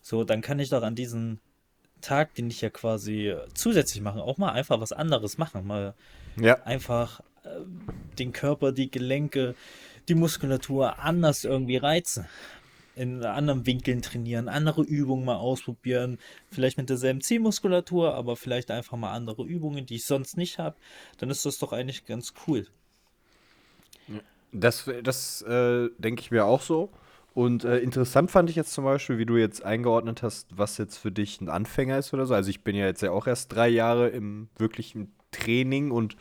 So, 0.00 0.24
dann 0.24 0.40
kann 0.40 0.60
ich 0.60 0.70
doch 0.70 0.82
an 0.82 0.94
diesen 0.94 1.40
Tag, 2.06 2.34
den 2.34 2.48
ich 2.48 2.60
ja 2.60 2.70
quasi 2.70 3.34
zusätzlich 3.54 4.00
mache, 4.02 4.22
auch 4.22 4.38
mal 4.38 4.52
einfach 4.52 4.80
was 4.80 4.92
anderes 4.92 5.38
machen. 5.38 5.66
Mal 5.66 5.94
Ja. 6.40 6.62
einfach 6.62 7.20
äh, 7.42 7.48
den 8.18 8.32
Körper, 8.32 8.72
die 8.72 8.90
Gelenke, 8.90 9.54
die 10.08 10.14
Muskulatur 10.14 11.00
anders 11.00 11.44
irgendwie 11.44 11.76
reizen. 11.76 12.26
In 12.94 13.22
anderen 13.24 13.66
Winkeln 13.66 14.00
trainieren, 14.02 14.48
andere 14.48 14.82
Übungen 14.82 15.24
mal 15.26 15.36
ausprobieren. 15.36 16.18
Vielleicht 16.50 16.78
mit 16.78 16.88
derselben 16.88 17.20
Zielmuskulatur, 17.20 18.14
aber 18.14 18.36
vielleicht 18.36 18.70
einfach 18.70 18.96
mal 18.96 19.12
andere 19.12 19.42
Übungen, 19.42 19.84
die 19.84 19.96
ich 19.96 20.06
sonst 20.06 20.36
nicht 20.36 20.58
habe. 20.58 20.76
Dann 21.18 21.28
ist 21.28 21.44
das 21.44 21.58
doch 21.58 21.72
eigentlich 21.72 22.06
ganz 22.06 22.32
cool. 22.46 22.66
Das, 24.52 24.88
das 25.02 25.42
äh, 25.42 25.88
denke 25.98 26.22
ich 26.22 26.30
mir 26.30 26.46
auch 26.46 26.62
so. 26.62 26.88
Und 27.36 27.64
äh, 27.64 27.80
interessant 27.80 28.30
fand 28.30 28.48
ich 28.48 28.56
jetzt 28.56 28.72
zum 28.72 28.84
Beispiel, 28.84 29.18
wie 29.18 29.26
du 29.26 29.36
jetzt 29.36 29.62
eingeordnet 29.62 30.22
hast, 30.22 30.56
was 30.56 30.78
jetzt 30.78 30.96
für 30.96 31.12
dich 31.12 31.38
ein 31.42 31.50
Anfänger 31.50 31.98
ist 31.98 32.14
oder 32.14 32.24
so. 32.24 32.32
Also 32.32 32.48
ich 32.48 32.64
bin 32.64 32.74
ja 32.74 32.86
jetzt 32.86 33.02
ja 33.02 33.10
auch 33.10 33.26
erst 33.26 33.54
drei 33.54 33.68
Jahre 33.68 34.08
im 34.08 34.48
wirklichen 34.56 35.12
Training 35.32 35.90
und 35.90 36.16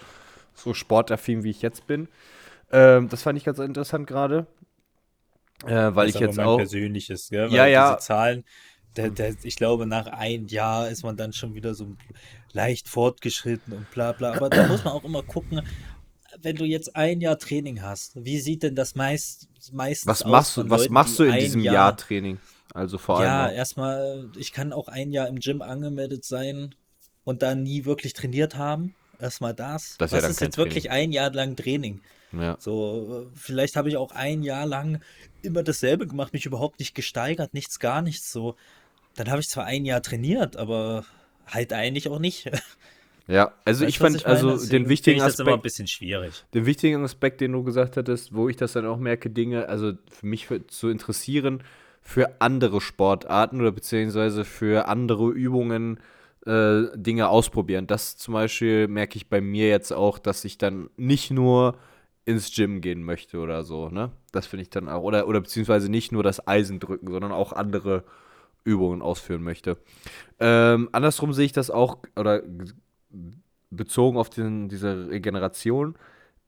so 0.54 0.74
sportaffin, 0.74 1.46
wie 1.46 1.52
ich 1.52 1.62
jetzt 1.62 1.88
bin. 1.88 2.10
Ähm, 2.70 3.08
das 3.08 3.22
fand 3.22 3.38
ich 3.38 3.46
ganz 3.46 3.60
interessant 3.60 4.08
gerade. 4.08 4.46
Äh, 5.66 5.96
weil 5.96 6.08
Das 6.08 6.16
ich 6.16 6.20
jetzt 6.20 6.36
mein 6.36 6.48
auch. 6.48 6.58
persönliches, 6.58 7.30
gell? 7.30 7.50
Ja, 7.50 7.64
Weil 7.64 7.72
ja. 7.72 7.96
Diese 7.96 8.06
Zahlen, 8.06 8.44
der, 8.98 9.10
der, 9.10 9.36
ich 9.42 9.56
glaube, 9.56 9.86
nach 9.86 10.08
ein 10.08 10.48
Jahr 10.48 10.90
ist 10.90 11.04
man 11.04 11.16
dann 11.16 11.32
schon 11.32 11.54
wieder 11.54 11.76
so 11.76 11.96
leicht 12.52 12.90
fortgeschritten 12.90 13.72
und 13.72 13.90
bla 13.92 14.12
bla. 14.12 14.34
Aber 14.34 14.50
da 14.50 14.68
muss 14.68 14.84
man 14.84 14.92
auch 14.92 15.06
immer 15.06 15.24
gucken, 15.24 15.62
wenn 16.46 16.56
du 16.56 16.64
jetzt 16.64 16.96
ein 16.96 17.22
Jahr 17.22 17.40
Training 17.40 17.82
hast, 17.82 18.24
wie 18.24 18.40
sieht 18.40 18.62
denn 18.62 18.76
das 18.76 18.94
meist, 18.94 19.50
meistens 19.72 20.08
Was 20.08 20.22
aus 20.22 20.32
machst 20.32 20.54
von 20.54 20.66
du, 20.68 20.70
was 20.70 20.82
Leuten, 20.82 20.94
machst 20.94 21.18
du 21.18 21.24
in 21.24 21.40
diesem 21.40 21.62
Jahr, 21.62 21.74
Jahr 21.74 21.98
Training? 21.98 22.38
Also 22.72 23.00
vor 23.00 23.18
allem. 23.18 23.26
Ja, 23.26 23.50
erstmal, 23.50 24.30
ich 24.38 24.54
kann 24.54 24.72
auch 24.72 24.88
ein 24.88 25.12
Jahr 25.12 25.28
im 25.28 25.40
Gym 25.40 25.64
angemeldet 25.64 26.24
sein 26.24 26.76
und 27.24 27.42
da 27.42 27.56
nie 27.56 27.86
wirklich 27.86 28.14
trainiert 28.14 28.58
haben. 28.58 28.94
Erstmal 29.20 29.56
das. 29.56 29.96
Das 29.98 30.12
ist 30.12 30.12
ja 30.12 30.18
Was 30.18 30.22
dann 30.22 30.32
ist 30.32 30.42
jetzt 30.42 30.58
wirklich 30.58 30.92
ein 30.92 31.12
Jahr 31.12 31.32
lang 31.32 31.56
Training? 31.56 32.02
ja. 32.32 32.58
So, 32.60 33.26
vielleicht 33.34 33.76
habe 33.76 33.90
ich 33.90 33.98
auch 33.98 34.12
ein 34.12 34.44
Jahr 34.44 34.68
lang 34.68 35.02
immer 35.42 35.64
dasselbe 35.64 36.06
gemacht, 36.06 36.32
mich 36.32 36.46
überhaupt 36.46 36.78
nicht 36.78 36.94
gesteigert, 36.94 37.56
nichts, 37.56 37.80
gar 37.80 38.04
nichts. 38.04 38.32
So, 38.32 38.56
dann 39.16 39.32
habe 39.32 39.42
ich 39.42 39.50
zwar 39.50 39.66
ein 39.66 39.84
Jahr 39.84 40.04
trainiert, 40.04 40.58
aber 40.58 41.06
halt 41.48 41.74
eigentlich 41.74 42.08
auch 42.08 42.20
nicht. 42.20 42.52
ja, 43.28 43.54
also 43.66 43.86
Weißt 43.86 43.90
ich 43.90 44.00
fand, 44.00 44.16
meine? 44.24 44.26
also 44.26 44.52
Deswegen 44.52 44.70
den 44.84 44.90
wichtigen 44.90 45.18
ich 45.18 45.24
das 45.24 45.40
immer 45.40 45.50
ein 45.50 45.54
Aspekt, 45.54 45.64
bisschen 45.64 45.88
schwierig. 45.88 46.46
den 46.54 46.66
wichtigen 46.66 47.04
Aspekt, 47.04 47.42
den 47.42 47.52
du 47.52 47.64
gesagt 47.64 47.98
hattest, 47.98 48.34
wo 48.34 48.50
ich 48.50 48.56
das 48.56 48.74
dann 48.74 48.86
auch 48.86 48.98
merke, 48.98 49.30
Dinge, 49.30 49.68
also 49.70 49.94
für 50.10 50.26
mich 50.26 50.48
für, 50.48 50.66
zu 50.68 50.90
interessieren 50.90 51.64
für 52.06 52.40
andere 52.40 52.82
Sportarten 52.82 53.60
oder 53.60 53.72
beziehungsweise 53.72 54.46
für 54.46 54.88
andere 54.88 55.32
Übungen 55.32 56.00
äh, 56.46 56.84
Dinge 56.94 57.30
ausprobieren. 57.30 57.88
Das 57.88 58.16
zum 58.16 58.36
Beispiel 58.36 58.88
merke 58.88 59.18
ich 59.18 59.28
bei 59.28 59.42
mir 59.42 59.68
jetzt 59.70 59.92
auch, 59.92 60.20
dass 60.20 60.46
ich 60.46 60.60
dann 60.60 60.92
nicht 60.98 61.32
nur 61.32 61.76
ins 62.24 62.54
Gym 62.56 62.82
gehen 62.82 63.04
möchte 63.04 63.40
oder 63.40 63.64
so, 63.64 63.90
ne? 63.90 64.12
Das 64.32 64.46
finde 64.46 64.64
ich 64.64 64.70
dann 64.70 64.88
auch, 64.88 65.02
oder, 65.02 65.28
oder 65.28 65.42
beziehungsweise 65.42 65.90
nicht 65.90 66.12
nur 66.12 66.22
das 66.22 66.48
Eisen 66.48 66.80
drücken, 66.80 67.12
sondern 67.12 67.32
auch 67.32 67.54
andere 67.54 68.04
Übungen 68.64 69.02
ausführen 69.02 69.42
möchte. 69.44 69.78
Ähm, 70.40 70.90
andersrum 70.92 71.34
sehe 71.34 71.46
ich 71.46 71.54
das 71.54 71.72
auch, 71.72 71.98
oder 72.16 72.44
bezogen 73.70 74.18
auf 74.18 74.30
den, 74.30 74.70
diese 74.70 75.10
Regeneration. 75.10 75.96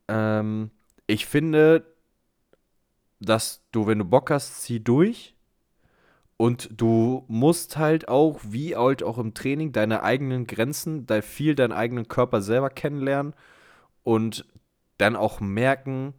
Ähm, 0.08 0.72
ich 1.08 1.26
finde, 1.26 1.86
dass 3.20 3.64
du, 3.72 3.88
wenn 3.88 4.00
du 4.00 4.06
Bock 4.06 4.30
hast, 4.32 4.62
zieh 4.62 4.80
durch. 4.80 5.36
Und 6.38 6.70
du 6.72 7.26
musst 7.28 7.78
halt 7.78 8.08
auch, 8.08 8.40
wie 8.44 8.76
halt 8.76 9.02
auch 9.02 9.18
im 9.18 9.34
Training, 9.34 9.72
deine 9.72 10.04
eigenen 10.04 10.46
Grenzen, 10.46 11.08
da 11.08 11.24
viel 11.24 11.56
deinen 11.56 11.72
eigenen 11.72 12.08
Körper 12.08 12.42
selber 12.42 12.70
kennenlernen 12.70 13.34
und 14.04 14.46
dann 15.00 15.16
auch 15.16 15.40
merken 15.40 16.14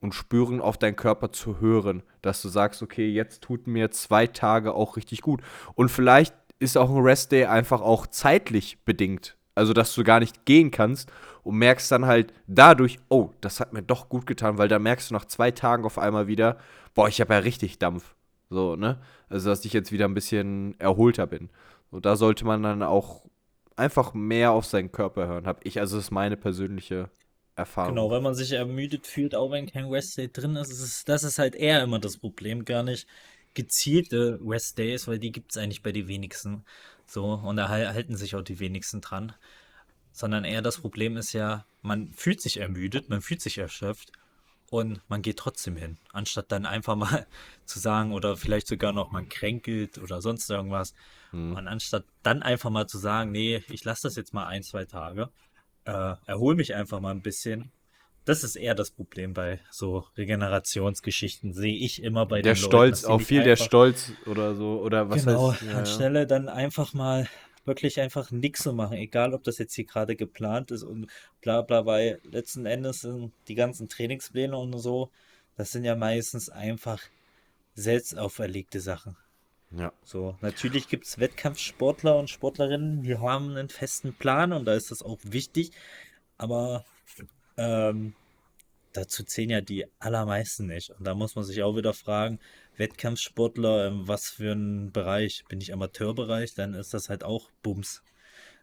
und 0.00 0.14
spüren, 0.14 0.60
auf 0.60 0.78
deinen 0.78 0.94
Körper 0.94 1.32
zu 1.32 1.60
hören, 1.60 2.04
dass 2.22 2.42
du 2.42 2.48
sagst, 2.48 2.80
okay, 2.80 3.08
jetzt 3.08 3.42
tut 3.42 3.66
mir 3.66 3.90
zwei 3.90 4.28
Tage 4.28 4.72
auch 4.72 4.96
richtig 4.96 5.20
gut. 5.22 5.42
Und 5.74 5.90
vielleicht 5.90 6.34
ist 6.60 6.78
auch 6.78 6.90
ein 6.90 7.02
Rest-Day 7.02 7.46
einfach 7.46 7.80
auch 7.80 8.06
zeitlich 8.06 8.84
bedingt. 8.84 9.36
Also, 9.56 9.72
dass 9.72 9.94
du 9.94 10.04
gar 10.04 10.20
nicht 10.20 10.44
gehen 10.44 10.70
kannst 10.70 11.10
und 11.42 11.56
merkst 11.56 11.90
dann 11.90 12.06
halt 12.06 12.32
dadurch, 12.46 12.98
oh, 13.08 13.30
das 13.40 13.58
hat 13.58 13.72
mir 13.72 13.82
doch 13.82 14.08
gut 14.08 14.26
getan, 14.26 14.58
weil 14.58 14.68
da 14.68 14.78
merkst 14.78 15.10
du 15.10 15.14
nach 15.14 15.24
zwei 15.24 15.50
Tagen 15.50 15.84
auf 15.84 15.98
einmal 15.98 16.28
wieder, 16.28 16.58
boah, 16.94 17.08
ich 17.08 17.20
habe 17.20 17.34
ja 17.34 17.40
richtig 17.40 17.78
Dampf. 17.78 18.14
So, 18.50 18.76
ne? 18.76 19.00
Also, 19.28 19.48
dass 19.48 19.64
ich 19.64 19.72
jetzt 19.72 19.90
wieder 19.90 20.04
ein 20.04 20.14
bisschen 20.14 20.78
erholter 20.78 21.26
bin. 21.26 21.48
So, 21.90 22.00
da 22.00 22.16
sollte 22.16 22.44
man 22.44 22.62
dann 22.62 22.82
auch 22.82 23.24
einfach 23.76 24.14
mehr 24.14 24.52
auf 24.52 24.66
seinen 24.66 24.92
Körper 24.92 25.26
hören, 25.26 25.46
habe 25.46 25.60
ich. 25.64 25.80
Also, 25.80 25.96
das 25.96 26.06
ist 26.06 26.10
meine 26.10 26.36
persönliche 26.36 27.10
Erfahrung. 27.56 27.94
Genau, 27.94 28.10
wenn 28.10 28.22
man 28.22 28.34
sich 28.34 28.52
ermüdet 28.52 29.06
fühlt, 29.06 29.34
auch 29.34 29.50
wenn 29.50 29.66
kein 29.66 29.86
Rest 29.86 30.18
Day 30.18 30.30
drin 30.30 30.54
ist, 30.56 30.70
ist 30.70 31.08
das 31.08 31.24
ist 31.24 31.38
halt 31.38 31.54
eher 31.54 31.82
immer 31.82 31.98
das 31.98 32.18
Problem, 32.18 32.66
gar 32.66 32.82
nicht 32.82 33.08
gezielte 33.54 34.38
Rest 34.46 34.78
Days, 34.78 35.08
weil 35.08 35.18
die 35.18 35.32
gibt 35.32 35.50
es 35.50 35.56
eigentlich 35.56 35.82
bei 35.82 35.90
den 35.90 36.06
wenigsten. 36.06 36.64
So, 37.06 37.34
und 37.34 37.56
da 37.56 37.68
hal- 37.68 37.92
halten 37.94 38.16
sich 38.16 38.34
auch 38.36 38.42
die 38.42 38.58
wenigsten 38.60 39.00
dran. 39.00 39.32
Sondern 40.12 40.44
eher 40.44 40.62
das 40.62 40.78
Problem 40.78 41.16
ist 41.16 41.32
ja, 41.34 41.66
man 41.82 42.12
fühlt 42.14 42.40
sich 42.40 42.58
ermüdet, 42.58 43.08
man 43.10 43.20
fühlt 43.20 43.42
sich 43.42 43.58
erschöpft 43.58 44.12
und 44.70 45.00
man 45.08 45.22
geht 45.22 45.38
trotzdem 45.38 45.76
hin, 45.76 45.98
anstatt 46.12 46.50
dann 46.52 46.66
einfach 46.66 46.96
mal 46.96 47.26
zu 47.66 47.78
sagen 47.78 48.12
oder 48.12 48.36
vielleicht 48.36 48.66
sogar 48.66 48.92
noch 48.92 49.12
man 49.12 49.28
kränkelt 49.28 49.98
oder 49.98 50.22
sonst 50.22 50.48
irgendwas. 50.50 50.94
Und 51.50 51.68
anstatt 51.68 52.04
dann 52.22 52.42
einfach 52.42 52.70
mal 52.70 52.86
zu 52.88 52.98
sagen, 52.98 53.30
nee, 53.32 53.62
ich 53.68 53.84
lasse 53.84 54.04
das 54.08 54.16
jetzt 54.16 54.34
mal 54.34 54.46
ein, 54.46 54.62
zwei 54.62 54.84
Tage, 54.86 55.30
äh, 55.84 56.14
erhole 56.26 56.56
mich 56.56 56.74
einfach 56.74 57.00
mal 57.00 57.12
ein 57.12 57.22
bisschen. 57.22 57.70
Das 58.26 58.42
ist 58.42 58.56
eher 58.56 58.74
das 58.74 58.90
Problem 58.90 59.34
bei 59.34 59.60
so 59.70 60.04
Regenerationsgeschichten, 60.16 61.52
sehe 61.52 61.76
ich 61.76 62.02
immer 62.02 62.26
bei 62.26 62.42
der 62.42 62.54
den 62.54 62.60
Leuten, 62.60 62.70
Stolz, 62.70 63.00
die 63.02 63.06
auch 63.06 63.20
viel 63.20 63.44
der 63.44 63.54
Stolz 63.54 64.12
oder 64.26 64.56
so, 64.56 64.80
oder 64.82 65.08
was 65.08 65.24
genau, 65.24 65.52
heißt, 65.52 65.62
ja, 65.62 65.70
ja. 65.70 65.78
anstelle 65.78 66.26
dann 66.26 66.48
einfach 66.48 66.92
mal 66.92 67.28
wirklich 67.64 68.00
einfach 68.00 68.32
nichts 68.32 68.64
zu 68.64 68.72
machen, 68.72 68.96
egal 68.96 69.32
ob 69.32 69.44
das 69.44 69.58
jetzt 69.58 69.74
hier 69.74 69.84
gerade 69.84 70.16
geplant 70.16 70.72
ist 70.72 70.82
und 70.82 71.06
bla 71.40 71.62
bla, 71.62 71.86
weil 71.86 72.20
letzten 72.24 72.66
Endes 72.66 73.02
sind 73.02 73.32
die 73.46 73.54
ganzen 73.54 73.88
Trainingspläne 73.88 74.56
und 74.56 74.76
so, 74.76 75.08
das 75.56 75.70
sind 75.70 75.84
ja 75.84 75.94
meistens 75.94 76.50
einfach 76.50 77.00
selbst 77.74 78.18
auferlegte 78.18 78.80
Sachen. 78.80 79.16
Ja. 79.70 79.92
So, 80.02 80.36
natürlich 80.40 80.88
gibt 80.88 81.06
es 81.06 81.20
Wettkampfsportler 81.20 82.18
und 82.18 82.28
Sportlerinnen, 82.28 83.02
die 83.02 83.18
haben 83.18 83.50
einen 83.50 83.68
festen 83.68 84.14
Plan 84.14 84.52
und 84.52 84.64
da 84.64 84.74
ist 84.74 84.90
das 84.90 85.02
auch 85.02 85.18
wichtig, 85.22 85.70
aber 86.38 86.84
ähm, 87.56 88.14
dazu 88.92 89.24
zählen 89.24 89.50
ja 89.50 89.60
die 89.60 89.86
allermeisten 89.98 90.66
nicht. 90.66 90.90
Und 90.90 91.06
da 91.06 91.14
muss 91.14 91.34
man 91.36 91.44
sich 91.44 91.62
auch 91.62 91.76
wieder 91.76 91.92
fragen, 91.92 92.38
Wettkampfsportler, 92.76 93.88
ähm, 93.88 94.08
was 94.08 94.30
für 94.30 94.52
ein 94.52 94.92
Bereich? 94.92 95.44
Bin 95.48 95.60
ich 95.60 95.72
Amateurbereich, 95.72 96.54
dann 96.54 96.74
ist 96.74 96.94
das 96.94 97.08
halt 97.08 97.24
auch 97.24 97.50
Bums. 97.62 98.02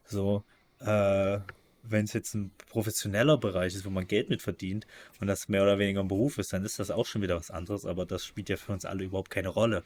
So, 0.05 0.43
äh, 0.79 1.39
wenn 1.83 2.05
es 2.05 2.13
jetzt 2.13 2.33
ein 2.33 2.51
professioneller 2.69 3.37
Bereich 3.37 3.75
ist, 3.75 3.85
wo 3.85 3.89
man 3.89 4.07
Geld 4.07 4.29
mit 4.29 4.41
verdient 4.41 4.87
und 5.19 5.27
das 5.27 5.49
mehr 5.49 5.63
oder 5.63 5.79
weniger 5.79 5.99
ein 5.99 6.07
Beruf 6.07 6.37
ist, 6.37 6.53
dann 6.53 6.63
ist 6.63 6.79
das 6.79 6.91
auch 6.91 7.05
schon 7.05 7.21
wieder 7.21 7.35
was 7.35 7.51
anderes, 7.51 7.85
aber 7.85 8.05
das 8.05 8.25
spielt 8.25 8.49
ja 8.49 8.55
für 8.55 8.71
uns 8.71 8.85
alle 8.85 9.03
überhaupt 9.03 9.29
keine 9.29 9.49
Rolle. 9.49 9.83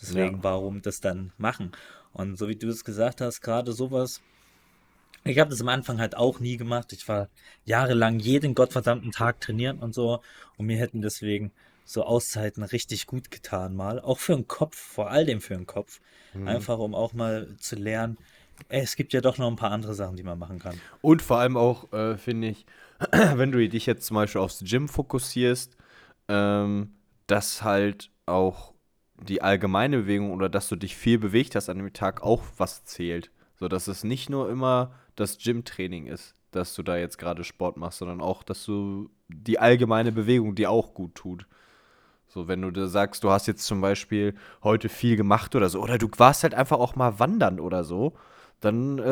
Deswegen, 0.00 0.36
Ja. 0.38 0.42
warum 0.42 0.82
das 0.82 1.00
dann 1.00 1.32
machen? 1.38 1.72
Und 2.12 2.36
so 2.36 2.48
wie 2.48 2.56
du 2.56 2.68
es 2.68 2.84
gesagt 2.84 3.20
hast, 3.20 3.42
gerade 3.42 3.72
sowas, 3.72 4.20
ich 5.28 5.38
habe 5.38 5.50
das 5.50 5.60
am 5.60 5.68
Anfang 5.68 6.00
halt 6.00 6.16
auch 6.16 6.40
nie 6.40 6.56
gemacht. 6.56 6.92
Ich 6.92 7.06
war 7.08 7.28
jahrelang 7.64 8.18
jeden 8.18 8.54
gottverdammten 8.54 9.12
Tag 9.12 9.40
trainieren 9.40 9.78
und 9.78 9.94
so. 9.94 10.20
Und 10.56 10.66
mir 10.66 10.78
hätten 10.78 11.02
deswegen 11.02 11.52
so 11.84 12.04
Auszeiten 12.04 12.62
richtig 12.62 13.06
gut 13.06 13.30
getan 13.30 13.76
mal. 13.76 14.00
Auch 14.00 14.18
für 14.18 14.34
den 14.34 14.48
Kopf, 14.48 14.76
vor 14.76 15.10
allem 15.10 15.40
für 15.40 15.54
den 15.54 15.66
Kopf. 15.66 16.00
Einfach 16.44 16.78
um 16.78 16.94
auch 16.94 17.14
mal 17.14 17.56
zu 17.58 17.76
lernen, 17.76 18.18
ey, 18.68 18.82
es 18.82 18.96
gibt 18.96 19.12
ja 19.12 19.20
doch 19.20 19.38
noch 19.38 19.48
ein 19.48 19.56
paar 19.56 19.70
andere 19.70 19.94
Sachen, 19.94 20.16
die 20.16 20.22
man 20.22 20.38
machen 20.38 20.58
kann. 20.58 20.78
Und 21.00 21.22
vor 21.22 21.38
allem 21.38 21.56
auch, 21.56 21.92
äh, 21.92 22.16
finde 22.16 22.48
ich, 22.48 22.66
wenn 23.34 23.52
du 23.52 23.66
dich 23.68 23.86
jetzt 23.86 24.06
zum 24.06 24.16
Beispiel 24.16 24.40
aufs 24.40 24.62
Gym 24.64 24.88
fokussierst, 24.88 25.76
ähm, 26.28 26.94
dass 27.26 27.62
halt 27.62 28.10
auch 28.26 28.74
die 29.22 29.42
allgemeine 29.42 29.98
Bewegung 29.98 30.32
oder 30.32 30.48
dass 30.48 30.68
du 30.68 30.76
dich 30.76 30.96
viel 30.96 31.18
bewegt 31.18 31.54
hast 31.54 31.68
an 31.68 31.78
dem 31.78 31.92
Tag 31.92 32.22
auch 32.22 32.42
was 32.56 32.84
zählt. 32.84 33.30
So 33.58 33.68
dass 33.68 33.88
es 33.88 34.04
nicht 34.04 34.28
nur 34.28 34.50
immer 34.50 34.92
das 35.16 35.38
Gym-Training 35.38 36.06
ist. 36.06 36.34
dass 36.52 36.74
du 36.74 36.82
da 36.82 36.96
jetzt 36.96 37.18
gerade 37.18 37.44
Sport 37.44 37.76
machst, 37.76 37.98
sondern 37.98 38.22
auch, 38.22 38.42
dass 38.42 38.64
du 38.64 39.10
die 39.28 39.58
allgemeine 39.58 40.10
Bewegung 40.12 40.54
dir 40.54 40.70
auch 40.70 40.94
gut 40.94 41.14
tut. 41.14 41.46
So, 42.28 42.48
wenn 42.48 42.62
du 42.62 42.70
da 42.70 42.86
sagst, 42.86 43.24
du 43.24 43.30
hast 43.30 43.46
jetzt 43.46 43.66
zum 43.66 43.80
Beispiel 43.82 44.34
heute 44.62 44.88
viel 44.88 45.16
gemacht 45.16 45.54
oder 45.54 45.68
so, 45.68 45.82
oder 45.82 45.98
du 45.98 46.08
warst 46.16 46.44
halt 46.44 46.54
einfach 46.54 46.78
auch 46.78 46.96
mal 46.96 47.18
wandern 47.18 47.60
oder 47.60 47.84
so, 47.84 48.14
dann 48.60 48.98
äh, 48.98 49.02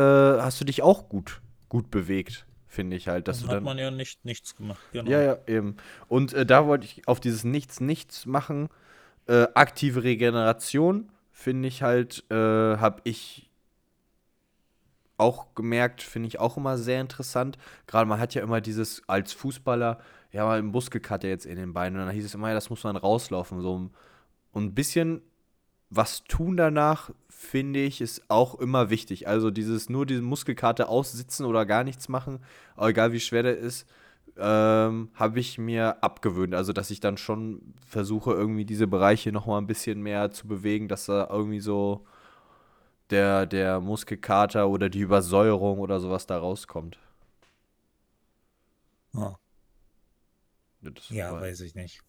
hast 0.40 0.58
du 0.60 0.64
dich 0.64 0.80
auch 0.82 1.08
gut, 1.10 1.42
gut 1.68 1.90
bewegt, 1.90 2.46
finde 2.66 2.96
ich 2.96 3.08
halt. 3.08 3.28
Dass 3.28 3.40
Dann 3.40 3.46
du 3.46 3.50
hat 3.50 3.56
dann, 3.58 3.64
man 3.64 3.78
ja 3.78 3.90
nicht, 3.90 4.24
nichts 4.24 4.56
gemacht. 4.56 4.80
Genau. 4.92 5.10
ja, 5.10 5.20
ja, 5.20 5.38
eben. 5.46 5.76
Und 6.08 6.32
äh, 6.32 6.46
da 6.46 6.66
wollte 6.66 6.86
ich 6.86 7.06
auf 7.06 7.20
dieses 7.20 7.44
Nichts, 7.44 7.78
Nichts 7.80 8.24
machen. 8.24 8.68
Äh, 9.26 9.48
aktive 9.54 10.02
Regeneration, 10.02 11.10
finde 11.30 11.68
ich 11.68 11.82
halt, 11.82 12.24
äh, 12.30 12.34
habe 12.34 13.00
ich 13.04 13.50
auch 15.16 15.54
gemerkt, 15.54 16.02
finde 16.02 16.28
ich 16.28 16.40
auch 16.40 16.56
immer 16.56 16.78
sehr 16.78 17.00
interessant. 17.00 17.58
Gerade 17.86 18.08
man 18.08 18.20
hat 18.20 18.34
ja 18.34 18.42
immer 18.42 18.60
dieses, 18.60 19.02
als 19.08 19.32
Fußballer, 19.32 19.98
ja, 20.32 20.44
mal 20.44 20.58
einen 20.58 20.68
Muskelkater 20.68 21.28
jetzt 21.28 21.46
in 21.46 21.56
den 21.56 21.72
Beinen. 21.72 21.98
Und 21.98 22.06
dann 22.06 22.14
hieß 22.14 22.24
es 22.24 22.34
immer, 22.34 22.48
ja, 22.48 22.54
das 22.54 22.70
muss 22.70 22.84
man 22.84 22.96
rauslaufen. 22.96 23.60
So. 23.60 23.74
Und 24.52 24.64
ein 24.64 24.74
bisschen 24.74 25.22
was 25.90 26.24
tun 26.24 26.56
danach, 26.56 27.10
finde 27.28 27.80
ich, 27.80 28.00
ist 28.00 28.28
auch 28.28 28.58
immer 28.58 28.90
wichtig. 28.90 29.28
Also 29.28 29.50
dieses 29.50 29.88
nur 29.88 30.06
diese 30.06 30.22
Muskelkater 30.22 30.88
aussitzen 30.88 31.46
oder 31.46 31.66
gar 31.66 31.84
nichts 31.84 32.08
machen, 32.08 32.40
egal 32.76 33.12
wie 33.12 33.20
schwer 33.20 33.42
der 33.42 33.56
ist, 33.56 33.86
ähm, 34.36 35.10
habe 35.14 35.38
ich 35.38 35.58
mir 35.58 36.02
abgewöhnt. 36.02 36.54
Also 36.54 36.72
dass 36.72 36.90
ich 36.90 37.00
dann 37.00 37.16
schon 37.16 37.74
versuche, 37.86 38.32
irgendwie 38.32 38.64
diese 38.64 38.86
Bereiche 38.86 39.30
nochmal 39.30 39.60
ein 39.60 39.66
bisschen 39.66 40.02
mehr 40.02 40.30
zu 40.30 40.48
bewegen, 40.48 40.88
dass 40.88 41.06
da 41.06 41.28
irgendwie 41.30 41.60
so 41.60 42.04
der, 43.10 43.46
der 43.46 43.80
Muskelkater 43.80 44.68
oder 44.68 44.88
die 44.90 45.00
Übersäuerung 45.00 45.78
oder 45.78 46.00
sowas 46.00 46.26
da 46.26 46.38
rauskommt. 46.38 46.98
Ja. 49.14 49.38
Das 50.82 51.10
Ja, 51.10 51.32
weiß 51.40 51.60
ich 51.62 51.74
nicht. 51.74 52.00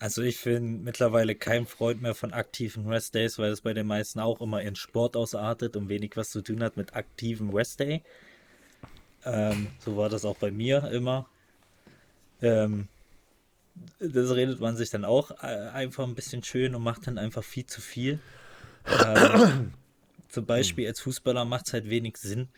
Also 0.00 0.22
ich 0.22 0.42
bin 0.42 0.82
mittlerweile 0.82 1.36
kein 1.36 1.64
Freund 1.66 2.00
mehr 2.02 2.14
von 2.16 2.32
aktiven 2.32 2.88
Restdays, 2.88 3.38
weil 3.38 3.52
es 3.52 3.60
bei 3.60 3.72
den 3.74 3.86
meisten 3.86 4.18
auch 4.18 4.40
immer 4.40 4.62
in 4.62 4.74
Sport 4.74 5.14
ausartet 5.16 5.76
und 5.76 5.88
wenig 5.88 6.16
was 6.16 6.30
zu 6.30 6.42
tun 6.42 6.62
hat 6.62 6.76
mit 6.76 6.94
aktivem 6.94 7.50
Restday. 7.50 8.02
Ähm, 9.24 9.68
so 9.78 9.96
war 9.96 10.08
das 10.10 10.24
auch 10.24 10.36
bei 10.36 10.50
mir 10.50 10.90
immer. 10.92 11.26
Ähm, 12.42 12.88
das 13.98 14.30
redet 14.34 14.60
man 14.60 14.76
sich 14.76 14.90
dann 14.90 15.04
auch 15.04 15.30
äh, 15.42 15.68
einfach 15.72 16.04
ein 16.04 16.14
bisschen 16.14 16.42
schön 16.42 16.74
und 16.74 16.82
macht 16.82 17.06
dann 17.06 17.18
einfach 17.18 17.44
viel 17.44 17.66
zu 17.66 17.80
viel. 17.80 18.18
Ähm, 18.86 19.72
zum 20.28 20.46
Beispiel 20.46 20.86
als 20.86 21.00
Fußballer 21.00 21.44
macht 21.44 21.68
es 21.68 21.72
halt 21.72 21.90
wenig 21.90 22.16
Sinn, 22.16 22.48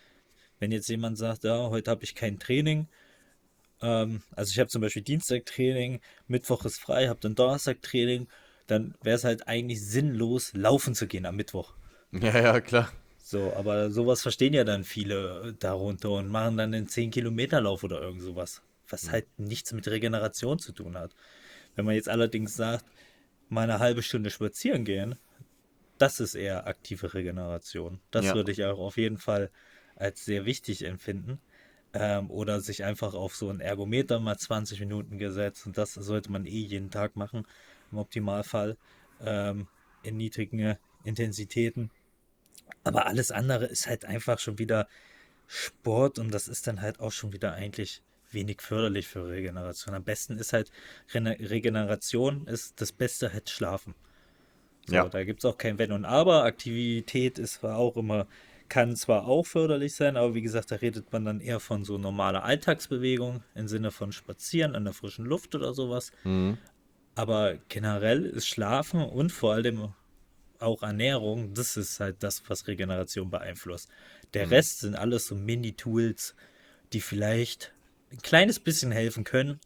wenn 0.58 0.72
jetzt 0.72 0.88
jemand 0.88 1.18
sagt, 1.18 1.44
ja, 1.44 1.68
heute 1.70 1.90
habe 1.90 2.04
ich 2.04 2.14
kein 2.14 2.38
Training, 2.38 2.88
ähm, 3.82 4.22
also 4.34 4.50
ich 4.50 4.58
habe 4.58 4.68
zum 4.68 4.80
Beispiel 4.80 5.02
Dienstag 5.02 5.44
Training, 5.44 6.00
Mittwoch 6.28 6.64
ist 6.64 6.80
frei, 6.80 7.08
habe 7.08 7.20
dann 7.20 7.34
Donnerstag 7.34 7.82
Training, 7.82 8.28
dann 8.66 8.94
wäre 9.02 9.16
es 9.16 9.24
halt 9.24 9.48
eigentlich 9.48 9.84
sinnlos, 9.84 10.52
laufen 10.54 10.94
zu 10.94 11.06
gehen 11.06 11.26
am 11.26 11.36
Mittwoch. 11.36 11.74
Ja, 12.12 12.38
ja, 12.38 12.60
klar. 12.60 12.92
So, 13.18 13.52
aber 13.54 13.90
sowas 13.90 14.22
verstehen 14.22 14.54
ja 14.54 14.64
dann 14.64 14.84
viele 14.84 15.48
äh, 15.48 15.54
darunter 15.58 16.10
und 16.10 16.28
machen 16.28 16.56
dann 16.56 16.74
einen 16.74 16.86
10-Kilometer-Lauf 16.86 17.82
oder 17.82 18.00
irgend 18.00 18.22
sowas, 18.22 18.62
was 18.88 19.10
halt 19.10 19.26
nichts 19.38 19.72
mit 19.72 19.88
Regeneration 19.88 20.58
zu 20.58 20.72
tun 20.72 20.96
hat. 20.96 21.14
Wenn 21.74 21.84
man 21.84 21.94
jetzt 21.94 22.08
allerdings 22.08 22.56
sagt, 22.56 22.84
mal 23.48 23.62
eine 23.62 23.78
halbe 23.78 24.02
Stunde 24.02 24.30
spazieren 24.30 24.84
gehen, 24.84 25.16
das 26.02 26.20
ist 26.20 26.34
eher 26.34 26.66
aktive 26.66 27.14
Regeneration. 27.14 28.00
Das 28.10 28.26
Ja. 28.26 28.34
würde 28.34 28.52
ich 28.52 28.64
auch 28.64 28.78
auf 28.80 28.96
jeden 28.96 29.18
Fall 29.18 29.50
als 29.96 30.24
sehr 30.24 30.44
wichtig 30.44 30.84
empfinden. 30.84 31.40
Ähm, 31.94 32.30
oder 32.30 32.60
sich 32.60 32.84
einfach 32.84 33.14
auf 33.14 33.36
so 33.36 33.50
einen 33.50 33.60
Ergometer 33.60 34.18
mal 34.18 34.36
20 34.38 34.80
Minuten 34.80 35.18
gesetzt. 35.18 35.66
Und 35.66 35.78
das 35.78 35.94
sollte 35.94 36.32
man 36.32 36.46
eh 36.46 36.50
jeden 36.50 36.90
Tag 36.90 37.16
machen, 37.16 37.46
im 37.92 37.98
Optimalfall, 37.98 38.76
ähm, 39.20 39.68
in 40.02 40.16
niedrigen 40.16 40.76
Intensitäten. 41.04 41.90
Aber 42.84 43.06
alles 43.06 43.30
andere 43.30 43.66
ist 43.66 43.86
halt 43.86 44.04
einfach 44.04 44.38
schon 44.38 44.58
wieder 44.58 44.88
Sport 45.46 46.18
und 46.18 46.32
das 46.32 46.48
ist 46.48 46.66
dann 46.66 46.80
halt 46.82 47.00
auch 47.00 47.12
schon 47.12 47.32
wieder 47.32 47.52
eigentlich 47.54 48.02
wenig 48.30 48.62
förderlich 48.62 49.06
für 49.08 49.28
Regeneration. 49.28 49.94
Am 49.94 50.04
besten 50.04 50.38
ist 50.38 50.52
halt 50.52 50.70
Regeneration 51.14 52.46
ist 52.46 52.80
das 52.80 52.92
Beste 52.92 53.32
halt 53.32 53.50
Schlafen. 53.50 53.94
So, 54.86 54.94
Ja. 54.94 55.08
da 55.08 55.24
gibt 55.24 55.40
es 55.40 55.44
auch 55.44 55.58
kein 55.58 55.78
Wenn 55.78 55.92
und 55.92 56.04
Aber. 56.04 56.44
Aktivität 56.44 57.38
ist 57.38 57.54
zwar 57.54 57.76
auch 57.76 57.96
immer, 57.96 58.26
kann 58.68 58.96
zwar 58.96 59.26
auch 59.26 59.46
förderlich 59.46 59.94
sein, 59.94 60.16
aber 60.16 60.34
wie 60.34 60.42
gesagt, 60.42 60.70
da 60.70 60.76
redet 60.76 61.12
man 61.12 61.24
dann 61.24 61.40
eher 61.40 61.60
von 61.60 61.84
so 61.84 61.98
normaler 61.98 62.42
Alltagsbewegung 62.44 63.42
im 63.54 63.68
Sinne 63.68 63.90
von 63.90 64.12
Spazieren 64.12 64.74
an 64.74 64.84
der 64.84 64.94
frischen 64.94 65.26
Luft 65.26 65.54
oder 65.54 65.74
sowas. 65.74 66.10
Mhm. 66.24 66.58
Aber 67.14 67.58
generell 67.68 68.24
ist 68.24 68.48
Schlafen 68.48 69.02
und 69.02 69.30
vor 69.30 69.52
allem 69.52 69.92
auch 70.58 70.82
Ernährung, 70.82 71.52
das 71.54 71.76
ist 71.76 72.00
halt 72.00 72.22
das, 72.22 72.42
was 72.48 72.66
Regeneration 72.66 73.30
beeinflusst. 73.30 73.90
Der 74.32 74.50
Rest 74.50 74.80
sind 74.80 74.94
alles 74.94 75.26
so 75.26 75.34
Mini-Tools, 75.34 76.34
die 76.92 77.00
vielleicht 77.00 77.74
ein 78.10 78.22
kleines 78.22 78.60
bisschen 78.60 78.92
helfen 78.92 79.24
können, 79.24 79.60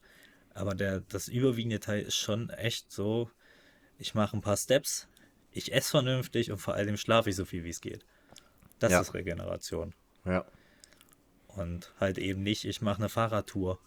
aber 0.54 0.74
der, 0.74 1.00
das 1.00 1.28
überwiegende 1.28 1.80
Teil 1.80 2.02
ist 2.02 2.16
schon 2.16 2.50
echt 2.50 2.90
so, 2.90 3.30
ich 3.98 4.14
mache 4.14 4.36
ein 4.36 4.40
paar 4.40 4.56
Steps, 4.56 5.08
ich 5.52 5.72
esse 5.72 5.90
vernünftig 5.90 6.50
und 6.50 6.58
vor 6.58 6.74
allem 6.74 6.96
schlafe 6.96 7.30
ich 7.30 7.36
so 7.36 7.44
viel 7.44 7.64
wie 7.64 7.70
es 7.70 7.80
geht. 7.80 8.04
Das 8.78 8.92
Ja. 8.92 9.00
ist 9.00 9.14
Regeneration. 9.14 9.94
Ja. 10.24 10.44
Und 11.48 11.92
halt 11.98 12.18
eben 12.18 12.42
nicht, 12.42 12.64
ich 12.64 12.82
mache 12.82 12.98
eine 12.98 13.08
Fahrradtour. 13.08 13.78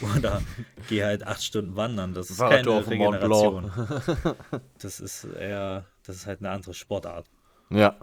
Oder 0.16 0.42
gehe 0.88 1.04
halt 1.04 1.24
acht 1.26 1.42
Stunden 1.44 1.76
wandern. 1.76 2.14
Das 2.14 2.30
ist 2.30 2.38
Fahrradtour 2.38 2.82
keine 2.84 2.90
Regeneration. 2.90 3.70
Das 4.80 4.98
ist 5.00 5.24
eher, 5.24 5.86
das 6.04 6.16
ist 6.16 6.26
halt 6.26 6.40
eine 6.40 6.50
andere 6.50 6.74
Sportart. 6.74 7.26
Ja. 7.70 7.96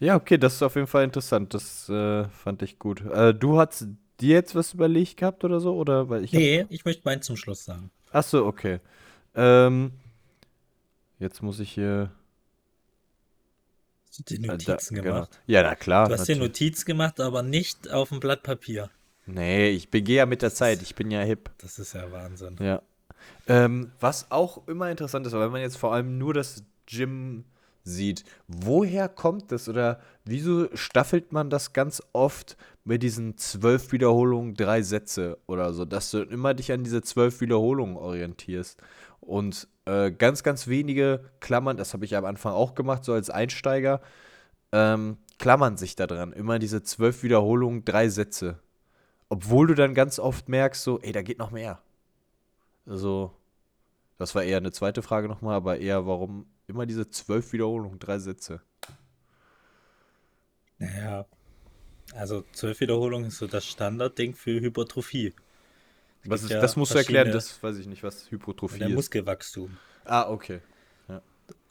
Ja, 0.00 0.16
okay, 0.16 0.38
das 0.38 0.54
ist 0.54 0.62
auf 0.62 0.74
jeden 0.76 0.86
Fall 0.86 1.04
interessant. 1.04 1.52
Das 1.54 1.88
äh, 1.88 2.24
fand 2.28 2.62
ich 2.62 2.78
gut. 2.78 3.00
Äh, 3.02 3.34
du 3.34 3.58
hast 3.60 3.86
dir 4.20 4.34
jetzt 4.34 4.54
was 4.54 4.72
überlegt 4.74 5.16
gehabt 5.18 5.44
oder 5.44 5.60
so? 5.60 5.74
Oder 5.76 6.08
weil 6.08 6.24
ich 6.24 6.32
hab- 6.32 6.38
Nee, 6.40 6.66
ich 6.68 6.84
möchte 6.84 7.02
meinen 7.04 7.22
zum 7.22 7.36
Schluss 7.36 7.64
sagen. 7.64 7.90
Ach 8.10 8.24
so, 8.24 8.44
okay. 8.46 8.80
Ähm, 9.34 9.92
jetzt 11.24 11.42
muss 11.42 11.58
ich 11.58 11.72
hier. 11.72 12.12
Hast 14.08 14.30
du 14.30 14.36
dir 14.36 14.44
äh, 14.44 14.46
da- 14.46 14.52
Notizen 14.52 14.94
genau. 14.94 15.14
gemacht? 15.14 15.40
Ja, 15.46 15.62
na 15.62 15.74
klar. 15.74 16.06
Du 16.06 16.14
hast 16.14 16.28
dir 16.28 16.36
natürlich. 16.36 16.50
Notiz 16.50 16.84
gemacht, 16.84 17.18
aber 17.20 17.42
nicht 17.42 17.90
auf 17.90 18.10
dem 18.10 18.20
Blatt 18.20 18.42
Papier. 18.44 18.90
Nee, 19.26 19.70
ich 19.70 19.90
begehe 19.90 20.18
ja 20.18 20.26
mit 20.26 20.42
der 20.42 20.52
Zeit. 20.54 20.82
Ich 20.82 20.94
bin 20.94 21.10
ja 21.10 21.20
hip. 21.22 21.50
Das 21.58 21.78
ist 21.78 21.94
ja 21.94 22.12
Wahnsinn. 22.12 22.56
Ja. 22.60 22.82
Ähm, 23.48 23.90
was 24.00 24.30
auch 24.30 24.68
immer 24.68 24.90
interessant 24.90 25.26
ist, 25.26 25.32
wenn 25.32 25.50
man 25.50 25.62
jetzt 25.62 25.78
vor 25.78 25.94
allem 25.94 26.18
nur 26.18 26.34
das 26.34 26.62
Gym 26.86 27.44
sieht, 27.82 28.24
woher 28.48 29.08
kommt 29.08 29.50
das 29.50 29.68
oder 29.68 30.00
wieso 30.24 30.68
staffelt 30.74 31.32
man 31.32 31.50
das 31.50 31.72
ganz 31.72 32.02
oft 32.12 32.56
mit 32.84 33.02
diesen 33.02 33.36
zwölf 33.38 33.92
Wiederholungen, 33.92 34.54
drei 34.54 34.82
Sätze 34.82 35.38
oder 35.46 35.72
so, 35.72 35.84
dass 35.84 36.10
du 36.10 36.22
immer 36.22 36.54
dich 36.54 36.70
an 36.72 36.84
diese 36.84 37.02
zwölf 37.02 37.40
Wiederholungen 37.40 37.96
orientierst. 37.96 38.78
Und 39.26 39.68
äh, 39.86 40.10
ganz, 40.10 40.42
ganz 40.42 40.66
wenige 40.68 41.30
klammern, 41.40 41.76
das 41.76 41.94
habe 41.94 42.04
ich 42.04 42.16
am 42.16 42.24
Anfang 42.24 42.52
auch 42.52 42.74
gemacht, 42.74 43.04
so 43.04 43.12
als 43.12 43.30
Einsteiger, 43.30 44.00
ähm, 44.72 45.18
klammern 45.38 45.76
sich 45.76 45.96
da 45.96 46.06
dran. 46.06 46.32
Immer 46.32 46.58
diese 46.58 46.82
zwölf 46.82 47.22
Wiederholungen, 47.22 47.84
drei 47.84 48.08
Sätze. 48.08 48.58
Obwohl 49.28 49.66
du 49.66 49.74
dann 49.74 49.94
ganz 49.94 50.18
oft 50.18 50.48
merkst, 50.48 50.82
so, 50.82 51.00
ey, 51.00 51.12
da 51.12 51.22
geht 51.22 51.38
noch 51.38 51.50
mehr. 51.50 51.80
Also, 52.86 53.32
das 54.18 54.34
war 54.34 54.42
eher 54.42 54.58
eine 54.58 54.72
zweite 54.72 55.02
Frage 55.02 55.28
nochmal, 55.28 55.56
aber 55.56 55.78
eher, 55.78 56.06
warum 56.06 56.46
immer 56.66 56.86
diese 56.86 57.10
zwölf 57.10 57.52
Wiederholungen, 57.52 57.98
drei 57.98 58.18
Sätze? 58.18 58.60
Naja, 60.78 61.24
also 62.14 62.44
zwölf 62.52 62.80
Wiederholungen 62.80 63.28
ist 63.28 63.38
so 63.38 63.46
das 63.46 63.64
Standardding 63.64 64.34
für 64.34 64.60
Hypertrophie. 64.60 65.34
Was 66.26 66.42
ist, 66.42 66.50
ja 66.50 66.60
das 66.60 66.76
musst 66.76 66.94
du 66.94 66.98
erklären, 66.98 67.30
das 67.30 67.62
weiß 67.62 67.76
ich 67.78 67.86
nicht, 67.86 68.02
was 68.02 68.30
Hypotrophie 68.30 68.78
Der 68.78 68.88
ist. 68.88 68.94
Muskelwachstum. 68.94 69.76
Ah, 70.04 70.28
okay. 70.28 70.60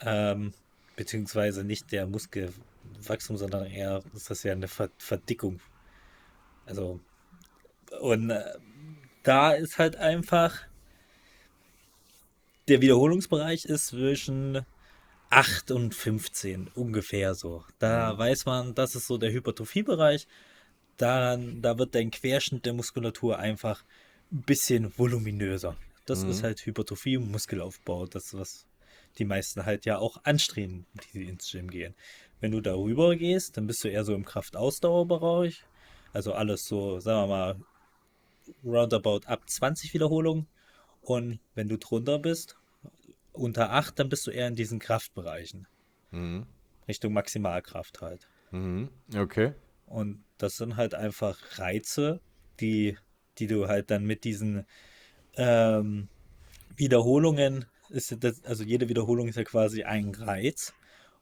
Ähm, 0.01 0.53
beziehungsweise 0.95 1.63
nicht 1.63 1.91
der 1.91 2.05
Muskelwachstum, 2.05 3.37
sondern 3.37 3.65
eher 3.65 4.03
ist 4.13 4.29
das 4.29 4.43
ja 4.43 4.51
eine 4.51 4.67
Ver 4.67 4.89
Verdickung. 4.97 5.59
Also, 6.65 6.99
und 7.99 8.29
äh, 8.29 8.43
da 9.23 9.53
ist 9.53 9.77
halt 9.77 9.95
einfach, 9.95 10.61
der 12.67 12.81
Wiederholungsbereich 12.81 13.65
ist 13.65 13.87
zwischen 13.87 14.65
8 15.29 15.71
und 15.71 15.95
15 15.95 16.69
ungefähr 16.75 17.33
so. 17.33 17.63
Da 17.79 18.17
weiß 18.17 18.45
man, 18.45 18.75
das 18.75 18.95
ist 18.95 19.07
so 19.07 19.17
der 19.17 19.31
Hypertrophiebereich. 19.31 20.27
Daran, 20.97 21.61
da 21.61 21.79
wird 21.79 21.95
dein 21.95 22.11
Querschnitt 22.11 22.65
der 22.65 22.73
Muskulatur 22.73 23.39
einfach 23.39 23.83
ein 24.33 24.41
bisschen 24.41 24.97
voluminöser. 24.97 25.77
Das 26.05 26.23
ist 26.23 26.43
halt 26.43 26.65
Hypertrophie 26.65 27.15
und 27.17 27.31
Muskelaufbau. 27.31 28.07
Das, 28.07 28.33
was 28.33 28.65
die 29.17 29.25
meisten 29.25 29.65
halt 29.65 29.85
ja 29.85 29.99
auch 29.99 30.23
anstreben, 30.25 30.85
die 31.13 31.23
ins 31.23 31.51
Gym 31.51 31.69
gehen. 31.69 31.95
Wenn 32.41 32.51
du 32.51 32.59
darüber 32.59 33.15
gehst, 33.15 33.55
dann 33.55 33.67
bist 33.67 33.83
du 33.83 33.87
eher 33.87 34.03
so 34.03 34.13
im 34.13 34.25
Kraftausdauerbereich. 34.25 35.63
Also 36.11 36.33
alles 36.33 36.65
so, 36.65 36.99
sagen 36.99 37.29
wir 37.29 37.35
mal, 37.35 37.59
roundabout 38.65 39.21
ab 39.25 39.49
20 39.49 39.93
Wiederholungen. 39.93 40.47
Und 41.01 41.39
wenn 41.55 41.69
du 41.69 41.77
drunter 41.77 42.19
bist, 42.19 42.57
unter 43.31 43.71
8, 43.71 43.97
dann 43.99 44.09
bist 44.09 44.27
du 44.27 44.31
eher 44.31 44.47
in 44.47 44.55
diesen 44.55 44.79
Kraftbereichen. 44.79 45.67
Mhm. 46.11 46.45
Richtung 46.87 47.13
Maximalkraft 47.13 48.01
halt. 48.01 48.27
Mhm. 48.51 48.89
Okay. 49.15 49.53
Und 49.85 50.23
das 50.37 50.57
sind 50.57 50.75
halt 50.75 50.95
einfach 50.95 51.37
Reize, 51.59 52.19
die, 52.59 52.97
die 53.39 53.47
du 53.47 53.67
halt 53.67 53.91
dann 53.91 54.05
mit 54.05 54.23
diesen 54.23 54.65
ähm, 55.35 56.09
Wiederholungen, 56.75 57.65
ist 57.89 58.15
das, 58.23 58.43
also 58.45 58.63
jede 58.63 58.89
Wiederholung 58.89 59.27
ist 59.27 59.35
ja 59.37 59.43
quasi 59.43 59.83
ein 59.83 60.13
Reiz. 60.15 60.73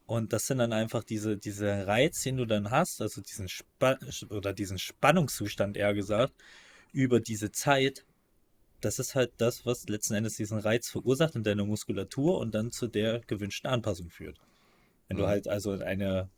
Und 0.05 0.33
das 0.33 0.47
sind 0.47 0.57
dann 0.59 0.73
einfach 0.73 1.03
diese, 1.03 1.37
diese 1.37 1.87
Reiz, 1.87 2.21
den 2.23 2.37
du 2.37 2.45
dann 2.45 2.71
hast, 2.71 3.01
also 3.01 3.21
diesen 3.21 3.47
Spa 3.49 3.97
oder 4.29 4.53
diesen 4.53 4.77
Spannungszustand 4.77 5.77
eher 5.77 5.93
gesagt, 5.93 6.33
über 6.91 7.19
diese 7.21 7.51
Zeit. 7.51 8.05
Das 8.81 8.99
ist 8.99 9.15
halt 9.15 9.33
das, 9.37 9.65
was 9.65 9.87
letzten 9.89 10.15
Endes 10.15 10.35
diesen 10.37 10.59
Reiz 10.59 10.89
verursacht 10.89 11.35
in 11.35 11.43
deiner 11.43 11.65
Muskulatur 11.65 12.39
und 12.39 12.53
dann 12.55 12.71
zu 12.71 12.87
der 12.87 13.21
gewünschten 13.21 13.69
Anpassung 13.69 14.09
führt. 14.09 14.41
Wenn 15.07 15.17
du 15.17 15.23
Mhm. 15.23 15.27
halt 15.27 15.47
also 15.47 15.71
eine 15.73 16.29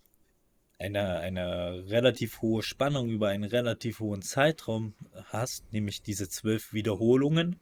eine, 0.80 1.20
eine 1.20 1.86
relativ 1.90 2.42
hohe 2.42 2.64
Spannung 2.64 3.10
über 3.10 3.30
einen 3.30 3.44
relativ 3.44 4.00
hohen 4.00 4.22
Zeitraum 4.22 4.94
hast, 5.26 5.72
nämlich 5.72 6.02
diese 6.02 6.30
zwölf 6.30 6.74
Wiederholungen 6.74 7.60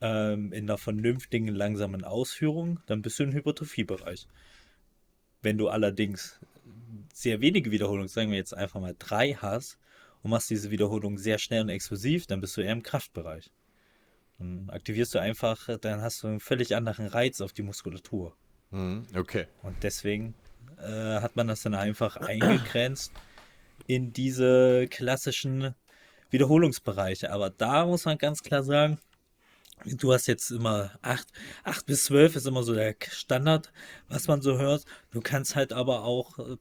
ähm, 0.00 0.52
in 0.52 0.64
einer 0.64 0.78
vernünftigen, 0.78 1.48
langsamen 1.48 2.04
Ausführung, 2.04 2.80
dann 2.86 3.02
bist 3.02 3.18
du 3.18 3.24
im 3.24 3.32
Hypertrophiebereich. 3.32 4.26
Wenn 5.42 5.58
du 5.58 5.68
allerdings 5.68 6.40
sehr 7.12 7.40
wenige 7.40 7.70
Wiederholungen, 7.70 8.08
sagen 8.08 8.30
wir 8.30 8.38
jetzt 8.38 8.54
einfach 8.54 8.80
mal 8.80 8.94
drei 8.98 9.34
hast 9.34 9.78
und 10.22 10.30
machst 10.30 10.50
diese 10.50 10.70
Wiederholung 10.70 11.18
sehr 11.18 11.38
schnell 11.38 11.62
und 11.62 11.68
explosiv, 11.68 12.26
dann 12.26 12.40
bist 12.40 12.56
du 12.56 12.60
eher 12.60 12.72
im 12.72 12.82
Kraftbereich. 12.82 13.50
Dann 14.38 14.70
aktivierst 14.70 15.14
du 15.14 15.18
einfach, 15.18 15.68
dann 15.80 16.00
hast 16.00 16.22
du 16.22 16.28
einen 16.28 16.40
völlig 16.40 16.76
anderen 16.76 17.06
Reiz 17.06 17.40
auf 17.40 17.52
die 17.52 17.62
Muskulatur. 17.62 18.36
Mhm. 18.70 19.06
Okay. 19.14 19.46
Und 19.62 19.82
deswegen 19.82 20.34
äh, 20.80 21.20
hat 21.20 21.36
man 21.36 21.48
das 21.48 21.62
dann 21.62 21.74
einfach 21.74 22.16
eingegrenzt 22.16 23.12
in 23.86 24.12
diese 24.12 24.86
klassischen 24.88 25.74
Wiederholungsbereiche. 26.30 27.30
Aber 27.30 27.50
da 27.50 27.86
muss 27.86 28.04
man 28.04 28.18
ganz 28.18 28.42
klar 28.42 28.62
sagen, 28.62 28.98
du 29.84 30.12
hast 30.12 30.26
jetzt 30.26 30.50
immer 30.50 30.92
8, 31.02 31.26
8 31.64 31.86
bis 31.86 32.04
12 32.06 32.36
ist 32.36 32.46
immer 32.46 32.62
so 32.62 32.74
der 32.74 32.94
Standard, 33.10 33.72
was 34.08 34.28
man 34.28 34.42
so 34.42 34.58
hört. 34.58 34.84
Du 35.10 35.20
kannst 35.20 35.56
halt 35.56 35.72
aber 35.72 36.04
auch, 36.04 36.38
äh, 36.38 36.56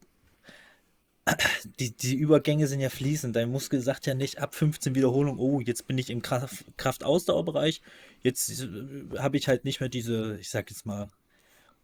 die, 1.80 1.95
die 1.95 2.15
Übergänge 2.15 2.67
sind 2.67 2.80
ja 2.80 2.89
fließend. 2.89 3.36
Dein 3.36 3.51
Muskel 3.51 3.82
sagt 3.82 4.06
ja 4.06 4.13
nicht 4.13 4.39
ab 4.39 4.56
15 4.56 4.95
Wiederholungen, 4.95 5.39
oh, 5.39 5.60
jetzt 5.60 5.88
bin 5.88 5.97
ich 5.97 6.10
im 6.10 6.21
Kraft, 6.21 6.65
Kraftausdauerbereich. 6.77 7.82
Jetzt 8.21 8.62
äh, 8.62 9.17
habe 9.17 9.38
ich 9.38 9.47
halt 9.47 9.65
nicht 9.65 9.80
mehr 9.80 9.89
diese, 9.89 10.38
ich 10.39 10.49
sag 10.49 10.69
jetzt 10.69 10.86
mal, 10.86 11.10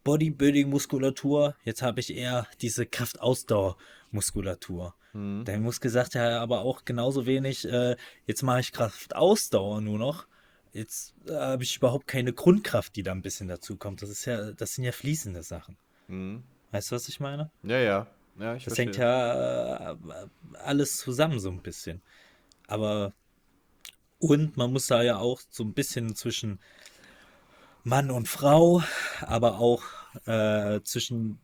Bodybuilding-Muskulatur. 0.04 1.54
Jetzt 1.64 1.82
habe 1.82 2.00
ich 2.00 2.14
eher 2.14 2.46
diese 2.60 2.86
Kraftausdauer-Muskulatur. 2.86 4.94
Mhm. 5.12 5.44
Dein 5.44 5.62
Muskel 5.62 5.90
sagt 5.90 6.14
ja 6.14 6.40
aber 6.40 6.60
auch 6.60 6.84
genauso 6.84 7.26
wenig, 7.26 7.64
äh, 7.66 7.96
jetzt 8.26 8.42
mache 8.42 8.60
ich 8.60 8.72
Kraftausdauer 8.72 9.80
nur 9.80 9.98
noch. 9.98 10.26
Jetzt 10.72 11.14
äh, 11.28 11.32
habe 11.34 11.62
ich 11.62 11.76
überhaupt 11.76 12.06
keine 12.06 12.32
Grundkraft, 12.32 12.96
die 12.96 13.02
da 13.02 13.12
ein 13.12 13.22
bisschen 13.22 13.48
dazu 13.48 13.76
kommt. 13.76 14.02
Das 14.02 14.10
ist 14.10 14.24
ja, 14.24 14.52
das 14.52 14.74
sind 14.74 14.84
ja 14.84 14.92
fließende 14.92 15.42
Sachen. 15.42 15.76
Mhm. 16.08 16.42
Weißt 16.72 16.90
du, 16.90 16.96
was 16.96 17.08
ich 17.08 17.20
meine? 17.20 17.50
Ja, 17.62 17.78
ja. 17.78 18.06
Ja, 18.38 18.56
ich 18.56 18.64
Das 18.64 18.74
verstehe. 18.74 18.86
hängt 18.86 18.96
ja 18.96 19.92
äh, 19.92 19.96
alles 20.54 20.98
zusammen 20.98 21.38
so 21.38 21.50
ein 21.50 21.62
bisschen. 21.62 22.02
Aber 22.66 23.12
und 24.18 24.56
man 24.56 24.72
muss 24.72 24.86
da 24.86 25.02
ja 25.02 25.18
auch 25.18 25.40
so 25.50 25.62
ein 25.62 25.74
bisschen 25.74 26.16
zwischen 26.16 26.58
Mann 27.84 28.10
und 28.10 28.28
Frau, 28.28 28.82
aber 29.20 29.58
auch 29.58 29.82
äh, 30.26 30.80
zwischen 30.82 31.38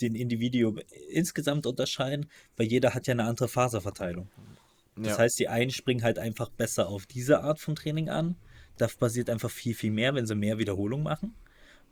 den 0.00 0.14
Individuen 0.14 0.80
insgesamt 1.10 1.66
unterscheiden, 1.66 2.26
weil 2.56 2.66
jeder 2.66 2.94
hat 2.94 3.06
ja 3.06 3.12
eine 3.12 3.24
andere 3.24 3.48
Faserverteilung. 3.48 4.28
Das 4.96 5.08
ja. 5.08 5.18
heißt, 5.18 5.38
die 5.38 5.48
einen 5.48 5.70
springen 5.70 6.02
halt 6.02 6.18
einfach 6.18 6.48
besser 6.50 6.88
auf 6.88 7.06
diese 7.06 7.40
Art 7.40 7.60
von 7.60 7.74
Training 7.74 8.08
an. 8.08 8.36
Da 8.76 8.86
passiert 8.86 9.28
einfach 9.30 9.50
viel, 9.50 9.74
viel 9.74 9.90
mehr, 9.90 10.14
wenn 10.14 10.26
sie 10.26 10.34
mehr 10.34 10.58
Wiederholung 10.58 11.02
machen. 11.02 11.34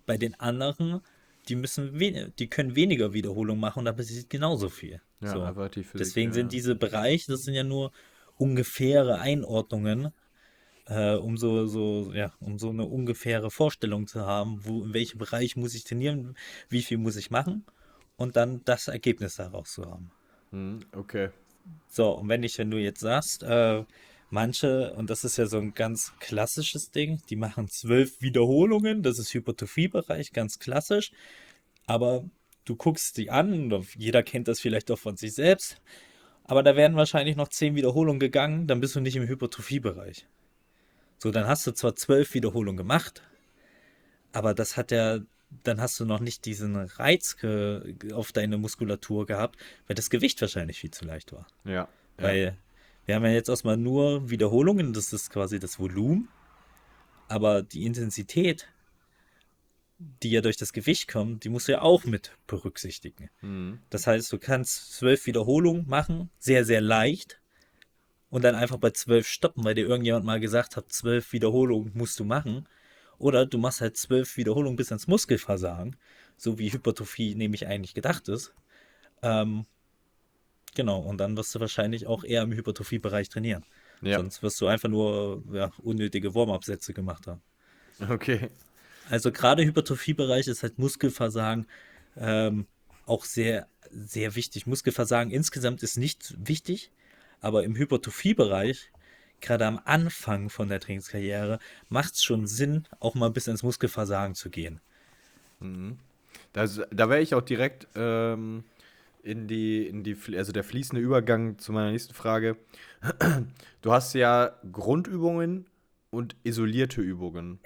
Bei 0.07 0.17
den 0.17 0.39
anderen, 0.41 1.01
die 1.49 1.57
müssen 1.57 1.99
die 1.99 2.47
können 2.49 2.75
weniger 2.75 3.13
Wiederholung 3.13 3.61
machen 3.61 3.81
und 3.81 3.85
da 3.85 3.93
passiert 3.93 4.31
genauso 4.31 4.69
viel. 4.69 5.01
ja, 5.21 5.33
so. 5.33 5.69
Physik, 5.71 5.93
Deswegen 5.95 6.31
ja. 6.31 6.35
sind 6.35 6.53
diese 6.53 6.75
Bereiche, 6.75 7.31
das 7.31 7.43
sind 7.43 7.55
ja 7.55 7.65
nur 7.65 7.93
ungefähre 8.37 9.21
Einordnungen, 9.21 10.13
äh, 10.87 11.15
um 11.15 11.37
so, 11.37 11.67
so, 11.67 12.13
ja, 12.13 12.33
um 12.41 12.59
so 12.59 12.71
eine 12.71 12.85
ungefähre 12.85 13.51
Vorstellung 13.51 14.07
zu 14.07 14.27
haben, 14.27 14.61
wo, 14.65 14.85
in 14.85 14.95
welchem 14.95 15.19
Bereich 15.19 15.57
muss 15.57 15.75
ich 15.75 15.85
trainieren, 15.85 16.37
wie 16.69 16.83
viel 16.83 16.99
muss 16.99 17.17
ich 17.17 17.31
machen 17.31 17.65
und 18.17 18.37
dann 18.37 18.63
das 18.65 18.89
Ergebnis 18.89 19.37
daraus 19.37 19.73
zu 19.73 19.85
haben. 19.85 20.11
Mhm. 20.51 20.81
Okay. 20.93 21.31
So, 21.89 22.11
und 22.11 22.29
wenn 22.29 22.43
ich, 22.43 22.59
wenn 22.59 22.71
du 22.71 22.79
jetzt 22.79 23.01
sagst, 23.01 23.43
äh, 23.43 23.85
manche, 24.31 24.95
und 24.95 25.11
das 25.11 25.25
ist 25.25 25.37
ja 25.37 25.47
so 25.47 25.59
ein 25.59 25.75
ganz 25.75 26.13
klassisches 26.19 26.91
Ding, 26.91 27.21
die 27.29 27.37
machen 27.37 27.69
zwölf 27.69 28.21
Wiederholungen, 28.21 29.03
das 29.03 29.19
ist 29.19 29.33
Hypertrophiebereich, 29.35 30.33
ganz 30.33 30.59
klassisch, 30.59 31.13
aber 31.87 32.25
du 32.65 32.77
guckst 32.77 33.17
die 33.17 33.31
an, 33.31 33.85
jeder 33.97 34.23
kennt 34.23 34.49
das 34.49 34.61
vielleicht 34.61 34.91
auch 34.91 34.99
von 34.99 35.17
sich 35.17 35.35
selbst, 35.35 35.81
aber 36.45 36.63
da 36.63 36.75
werden 36.77 36.97
wahrscheinlich 36.97 37.37
noch 37.37 37.49
zehn 37.49 37.77
Wiederholungen 37.77 38.21
gegangen, 38.21 38.67
dann 38.67 38.81
bist 38.81 38.97
du 38.97 39.01
nicht 39.01 39.17
im 39.17 39.27
Hypertrophiebereich. 39.27 40.27
So, 41.23 41.31
dann 41.31 41.47
hast 41.47 41.65
du 41.69 41.71
zwar 41.71 41.95
zwölf 41.95 42.35
Wiederholungen 42.35 42.77
gemacht, 42.77 43.23
aber 44.33 44.55
das 44.55 44.77
hat 44.77 44.91
ja, 44.91 45.21
dann 45.63 45.81
hast 45.81 46.01
du 46.01 46.05
noch 46.05 46.19
nicht 46.19 46.47
diesen 46.47 46.75
Reiz 46.75 47.37
auf 48.13 48.33
deine 48.33 48.59
Muskulatur 48.59 49.25
gehabt, 49.25 49.57
weil 49.87 49.95
das 49.95 50.11
Gewicht 50.11 50.41
wahrscheinlich 50.41 50.81
viel 50.81 50.91
zu 50.91 51.05
leicht 51.05 51.31
war. 51.31 51.47
Ja. 51.65 51.73
ja. 51.73 51.89
Weil 52.17 52.59
wir 53.07 53.15
haben 53.15 53.25
ja 53.25 53.31
jetzt 53.31 53.49
erstmal 53.49 53.77
nur 53.77 54.31
Wiederholungen, 54.31 54.93
das 54.93 55.13
ist 55.13 55.31
quasi 55.31 55.61
das 55.61 55.79
Volumen, 55.79 56.29
aber 57.29 57.63
die 57.63 57.87
Intensität, 57.87 58.67
die 60.01 60.31
ja 60.33 60.41
durch 60.41 60.57
das 60.57 60.73
Gewicht 60.73 61.07
kommt, 61.07 61.45
die 61.45 61.51
musst 61.51 61.69
du 61.69 61.73
ja 61.73 61.83
auch 61.83 62.05
mit 62.05 62.37
berücksichtigen. 62.49 63.31
Mhm. 63.43 63.79
Das 63.91 64.09
heißt, 64.09 64.33
du 64.33 64.39
kannst 64.41 64.95
zwölf 64.95 65.25
Wiederholungen 65.27 65.87
machen, 65.87 66.31
sehr, 66.41 66.65
sehr 66.65 66.81
leicht, 66.81 67.42
und 68.33 68.43
dann 68.43 68.55
einfach 68.55 68.79
bei 68.79 68.91
zwölf 68.91 69.29
stoppen, 69.29 69.63
weil 69.63 69.75
dir 69.75 69.87
irgendjemand 69.87 70.25
mal 70.25 70.41
gesagt 70.41 70.77
hat, 70.79 70.91
zwölf 70.91 71.35
Wiederholungen 71.35 71.91
musst 71.93 72.19
du 72.19 72.25
machen. 72.25 72.67
Oder 73.19 73.45
du 73.45 73.59
machst 73.59 73.83
halt 73.83 73.99
zwölf 73.99 74.39
Wiederholungen 74.39 74.75
bis 74.75 74.91
ans 74.91 75.07
Muskelversagen, 75.07 75.97
so 76.39 76.59
wie 76.59 76.73
Hypertrophie 76.73 77.35
nämlich 77.35 77.67
eigentlich 77.67 77.93
gedacht 77.93 78.29
ist. 78.29 78.55
Ähm, 79.21 79.67
genau, 80.75 81.01
und 81.01 81.19
dann 81.19 81.37
wirst 81.37 81.55
du 81.55 81.61
wahrscheinlich 81.61 82.07
auch 82.07 82.25
eher 82.25 82.41
im 82.41 82.53
Hypertrophiebereich 82.53 83.29
trainieren. 83.29 83.65
Ja. 84.01 84.17
Sonst 84.17 84.43
wirst 84.43 84.59
du 84.63 84.67
einfach 84.67 84.89
nur 84.89 85.43
ja, 85.53 85.71
unnötige 85.83 86.35
Warm-up-Sätze 86.35 86.95
gemacht 86.95 87.27
haben. 87.27 87.43
Okay. 88.09 88.49
Also 89.11 89.31
gerade 89.31 89.63
Hypertrophiebereich 89.63 90.49
ist 90.49 90.63
halt 90.63 90.79
Muskelversagen 90.79 91.67
ähm, 92.17 92.67
auch 93.05 93.27
sehr, 93.27 93.69
sehr 93.91 94.37
wichtig. 94.37 94.67
Muskelversagen 94.67 95.31
insgesamt 95.31 95.83
ist 95.83 95.99
nicht 95.99 96.35
wichtig, 96.39 96.91
aber 97.43 97.65
im 97.65 97.77
Hypertrophiebereich, 97.77 98.91
gerade 99.43 99.67
am 99.67 99.81
Anfang 99.85 100.49
von 100.49 100.69
der 100.69 100.81
Trainingskarriere, 100.81 101.59
macht 101.91 102.15
es 102.15 102.25
schon 102.25 102.47
Sinn, 102.47 102.87
auch 103.01 103.15
mal 103.15 103.31
bis 103.31 103.49
ins 103.49 103.63
Muskelversagen 103.63 104.35
zu 104.35 104.49
gehen. 104.49 104.81
Das, 106.53 106.81
da 106.91 107.11
wäre 107.11 107.21
ich 107.21 107.35
auch 107.35 107.43
direkt 107.43 107.89
ähm, 107.95 108.65
in 109.23 109.47
die, 109.49 109.87
in 109.87 110.03
die, 110.05 110.17
also 110.37 110.53
der 110.53 110.65
fließende 110.65 111.03
Übergang 111.03 111.59
zu 111.59 111.73
meiner 111.73 111.91
nächsten 111.91 112.15
Frage. 112.15 112.57
Du 113.83 113.93
hast 113.93 114.15
ja 114.15 114.57
Grundübungen 114.71 115.67
und 116.11 116.37
isolierte 116.45 117.01
Übungen. 117.01 117.59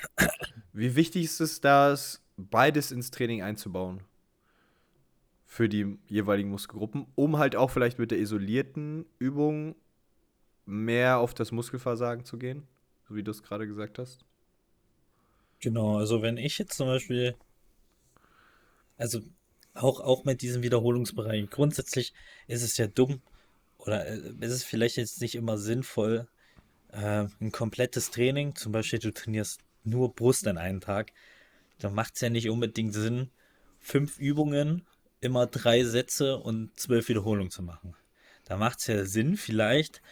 Wie 0.73 0.97
wichtig 0.97 1.25
ist 1.25 1.41
es, 1.41 1.61
das 1.61 2.23
beides 2.37 2.93
ins 2.93 3.11
Training 3.11 3.43
einzubauen? 3.43 4.01
Für 5.49 5.69
die 5.69 5.97
jeweiligen 6.09 6.51
Muskelgruppen, 6.51 7.07
um 7.15 7.39
halt 7.39 7.55
auch 7.55 7.71
vielleicht 7.71 7.99
mit 7.99 8.11
der 8.11 8.19
isolierten 8.19 9.07
Übung 9.19 9.77
mehr 10.67 11.19
auf 11.19 11.35
das 11.35 11.53
Muskelversagen 11.53 12.25
zu 12.25 12.37
gehen, 12.37 12.67
so 13.09 13.15
wie 13.15 13.23
du 13.23 13.31
es 13.31 13.43
gerade 13.43 13.67
gesagt 13.67 13.99
hast. 13.99 14.25
Genau, 15.61 15.99
also 15.99 16.21
wenn 16.21 16.37
ich 16.37 16.59
jetzt 16.59 16.77
zum 16.77 16.89
Beispiel, 16.89 17.37
also 18.99 19.21
auch, 19.75 20.01
auch 20.01 20.25
mit 20.25 20.43
diesem 20.43 20.63
Wiederholungsbereich, 20.63 21.49
grundsätzlich 21.49 22.13
ist 22.47 22.63
es 22.63 22.77
ja 22.77 22.89
dumm 22.89 23.23
oder 23.79 24.07
äh, 24.07 24.33
ist 24.41 24.53
es 24.53 24.65
vielleicht 24.65 24.97
jetzt 24.97 25.21
nicht 25.21 25.35
immer 25.35 25.59
sinnvoll, 25.59 26.29
äh, 26.93 27.27
ein 27.41 27.53
komplettes 27.53 28.11
Training, 28.11 28.55
zum 28.55 28.73
Beispiel 28.73 28.99
du 28.99 29.13
trainierst 29.13 29.61
nur 29.85 30.15
Brust 30.15 30.47
an 30.49 30.59
einem 30.59 30.81
Tag, 30.81 31.13
dann 31.79 31.95
macht 31.95 32.15
es 32.15 32.21
ja 32.21 32.31
nicht 32.31 32.51
unbedingt 32.51 32.95
Sinn, 32.95 33.31
fünf 33.79 34.19
Übungen, 34.19 34.87
immer 35.21 35.47
drei 35.47 35.85
Sätze 35.85 36.37
und 36.39 36.79
zwölf 36.79 37.09
Wiederholungen 37.09 37.51
zu 37.51 37.63
machen. 37.63 37.95
Da 38.45 38.57
macht 38.57 38.79
es 38.81 38.87
ja 38.87 39.05
Sinn, 39.05 39.37
vielleicht 39.37 40.03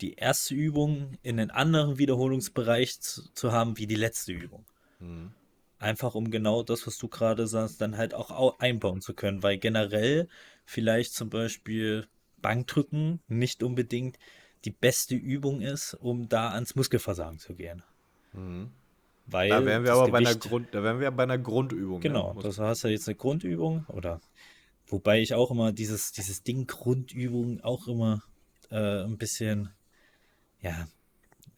die 0.00 0.14
erste 0.14 0.54
Übung 0.54 1.18
in 1.22 1.38
einen 1.40 1.50
anderen 1.50 1.98
Wiederholungsbereich 1.98 3.00
zu, 3.00 3.22
zu 3.34 3.52
haben 3.52 3.76
wie 3.78 3.86
die 3.86 3.96
letzte 3.96 4.32
Übung. 4.32 4.64
Mhm. 5.00 5.32
Einfach 5.78 6.14
um 6.14 6.30
genau 6.30 6.62
das, 6.62 6.86
was 6.86 6.98
du 6.98 7.08
gerade 7.08 7.46
sagst, 7.46 7.80
dann 7.80 7.96
halt 7.96 8.12
auch 8.14 8.30
au- 8.30 8.56
einbauen 8.58 9.00
zu 9.00 9.14
können, 9.14 9.42
weil 9.42 9.56
generell 9.58 10.28
vielleicht 10.66 11.14
zum 11.14 11.30
Beispiel 11.30 12.06
Bankdrücken 12.42 13.20
nicht 13.28 13.62
unbedingt 13.62 14.18
die 14.66 14.70
beste 14.70 15.14
Übung 15.14 15.62
ist, 15.62 15.94
um 15.94 16.28
da 16.28 16.50
ans 16.50 16.74
Muskelversagen 16.74 17.38
zu 17.38 17.54
gehen. 17.54 17.82
Weil 19.26 19.48
Da 19.48 19.64
wären 19.64 19.84
wir 19.84 19.92
aber 19.92 20.08
bei 20.10 20.18
einer, 20.18 20.30
Gewicht- 20.34 20.48
Grund, 20.48 20.68
da 20.74 20.82
wären 20.82 21.00
wir 21.00 21.10
bei 21.10 21.22
einer 21.22 21.38
Grundübung. 21.38 22.00
Genau, 22.00 22.34
ne? 22.34 22.42
das 22.42 22.58
hast 22.58 22.82
ja 22.82 22.90
jetzt 22.90 23.08
eine 23.08 23.14
Grundübung 23.16 23.84
oder 23.88 24.20
wobei 24.90 25.20
ich 25.20 25.34
auch 25.34 25.50
immer 25.50 25.72
dieses, 25.72 26.12
dieses 26.12 26.42
Ding 26.42 26.66
Grundübung 26.66 27.60
auch 27.62 27.86
immer 27.88 28.22
äh, 28.70 29.04
ein 29.04 29.18
bisschen, 29.18 29.70
ja, 30.60 30.86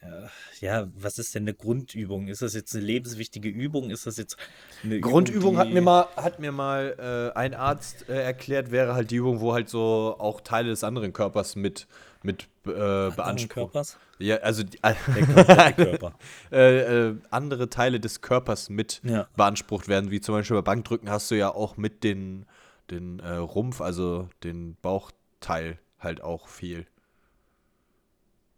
äh, 0.01 0.27
ja, 0.59 0.87
was 0.95 1.17
ist 1.17 1.33
denn 1.35 1.43
eine 1.43 1.53
Grundübung? 1.53 2.27
Ist 2.27 2.41
das 2.41 2.53
jetzt 2.53 2.75
eine 2.75 2.83
lebenswichtige 2.83 3.49
Übung? 3.49 3.89
Ist 3.89 4.05
das 4.05 4.17
jetzt 4.17 4.37
eine 4.83 4.99
Grundübung 4.99 5.53
Übung, 5.53 5.57
hat 5.57 5.71
mir 5.71 5.81
mal, 5.81 6.07
hat 6.15 6.39
mir 6.39 6.51
mal 6.51 7.31
äh, 7.35 7.37
ein 7.37 7.53
Arzt 7.53 8.09
äh, 8.09 8.21
erklärt, 8.21 8.71
wäre 8.71 8.93
halt 8.95 9.11
die 9.11 9.15
Übung, 9.17 9.39
wo 9.39 9.53
halt 9.53 9.69
so 9.69 10.15
auch 10.19 10.41
Teile 10.41 10.69
des 10.69 10.83
anderen 10.83 11.13
Körpers 11.13 11.55
mit, 11.55 11.87
mit 12.21 12.43
äh, 12.65 12.69
beansprucht. 13.11 13.97
Ja, 14.19 14.37
also 14.37 14.63
die, 14.63 14.79
Körper. 15.75 16.13
äh, 16.51 17.13
andere 17.29 17.69
Teile 17.69 17.99
des 17.99 18.21
Körpers 18.21 18.69
mit 18.69 19.01
Ja. 19.03 19.27
beansprucht 19.35 19.87
werden, 19.87 20.11
wie 20.11 20.21
zum 20.21 20.35
Beispiel 20.35 20.55
bei 20.57 20.61
Bankdrücken 20.61 21.09
hast 21.09 21.31
du 21.31 21.35
ja 21.35 21.53
auch 21.53 21.77
mit 21.77 22.03
den, 22.03 22.45
den 22.89 23.19
äh, 23.19 23.35
Rumpf, 23.35 23.81
also 23.81 24.29
den 24.43 24.75
Bauchteil 24.81 25.79
halt 25.99 26.21
auch 26.21 26.47
viel. 26.47 26.85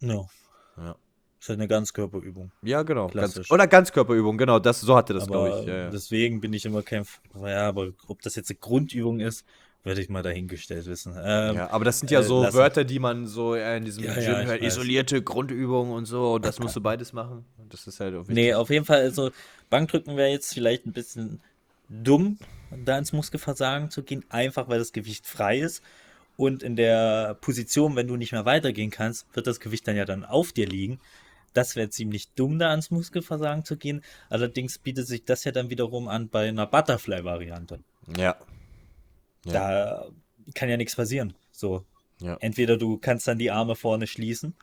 No. 0.00 0.28
Ja. 0.76 0.96
Ist 1.40 1.48
halt 1.48 1.58
eine 1.58 1.68
Ganzkörperübung. 1.68 2.50
Ja, 2.62 2.82
genau. 2.82 3.08
Ganz, 3.08 3.50
oder 3.50 3.66
Ganzkörperübung, 3.66 4.36
genau, 4.36 4.58
das, 4.58 4.80
so 4.80 4.96
hatte 4.96 5.14
das, 5.14 5.26
glaube 5.26 5.60
ich. 5.60 5.66
Ja, 5.66 5.76
ja. 5.76 5.90
deswegen 5.90 6.40
bin 6.40 6.52
ich 6.52 6.64
immer 6.64 6.82
kein. 6.82 7.04
Ja, 7.40 7.68
aber 7.68 7.88
ob 8.08 8.22
das 8.22 8.34
jetzt 8.34 8.50
eine 8.50 8.58
Grundübung 8.58 9.20
ist, 9.20 9.44
werde 9.84 10.00
ich 10.00 10.08
mal 10.08 10.22
dahingestellt 10.22 10.86
wissen. 10.86 11.14
Ähm, 11.16 11.56
Ja, 11.56 11.70
aber 11.70 11.84
das 11.84 12.00
sind 12.00 12.10
ja 12.10 12.20
äh, 12.20 12.24
so 12.24 12.42
lassen. 12.42 12.56
Wörter, 12.56 12.84
die 12.84 12.98
man 12.98 13.26
so 13.26 13.54
in 13.54 13.84
diesem 13.84 14.02
Ja, 14.02 14.14
Gym 14.14 14.22
ja, 14.24 14.40
hört. 14.42 14.60
weiß. 14.60 14.72
Isolierte 14.74 15.22
Grundübungen 15.22 15.92
und 15.92 16.06
so. 16.06 16.34
Und 16.34 16.44
das 16.44 16.58
musst 16.58 16.74
du 16.74 16.80
beides 16.80 17.12
machen. 17.12 17.44
Das 17.68 17.86
ist 17.86 18.00
halt 18.00 18.14
auch 18.14 18.22
wichtig. 18.22 18.34
Nee, 18.34 18.54
auf 18.54 18.68
jeden 18.70 18.84
Fall, 18.84 19.02
also 19.02 19.30
Bankdrücken 19.70 20.16
wäre 20.16 20.30
jetzt 20.30 20.52
vielleicht 20.52 20.86
ein 20.86 20.92
bisschen 20.92 21.40
dumm, 21.88 22.38
da 22.70 22.98
ins 22.98 23.12
Muskelversagen 23.12 23.90
zu 23.90 24.02
gehen, 24.02 24.24
einfach 24.28 24.68
weil 24.68 24.78
das 24.78 24.92
Gewicht 24.92 25.26
frei 25.26 25.58
ist. 25.58 25.82
Und 26.36 26.62
in 26.62 26.76
der 26.76 27.34
Position, 27.40 27.96
wenn 27.96 28.08
du 28.08 28.16
nicht 28.16 28.32
mehr 28.32 28.44
weitergehen 28.44 28.90
kannst, 28.90 29.26
wird 29.34 29.46
das 29.46 29.60
Gewicht 29.60 29.88
dann 29.88 29.96
ja 29.96 30.04
dann 30.04 30.24
auf 30.24 30.52
dir 30.52 30.66
liegen. 30.66 31.00
Das 31.54 31.76
wäre 31.76 31.88
ziemlich 31.88 32.28
dumm, 32.34 32.58
da 32.58 32.68
ans 32.68 32.90
Muskelversagen 32.90 33.64
zu 33.64 33.78
gehen. 33.78 34.02
Allerdings 34.28 34.78
bietet 34.78 35.06
sich 35.06 35.24
das 35.24 35.44
ja 35.44 35.52
dann 35.52 35.70
wiederum 35.70 36.08
an 36.08 36.28
bei 36.28 36.48
einer 36.48 36.66
Butterfly-Variante. 36.66 37.80
Ja. 38.18 38.36
Ja. 39.46 39.52
Da 39.52 40.06
kann 40.54 40.68
ja 40.68 40.76
nichts 40.76 40.96
passieren. 40.96 41.32
So, 41.52 41.84
Ja. 42.20 42.36
entweder 42.40 42.76
du 42.76 42.98
kannst 42.98 43.26
dann 43.26 43.38
die 43.38 43.50
Arme 43.50 43.74
vorne 43.74 44.06
schließen 44.06 44.54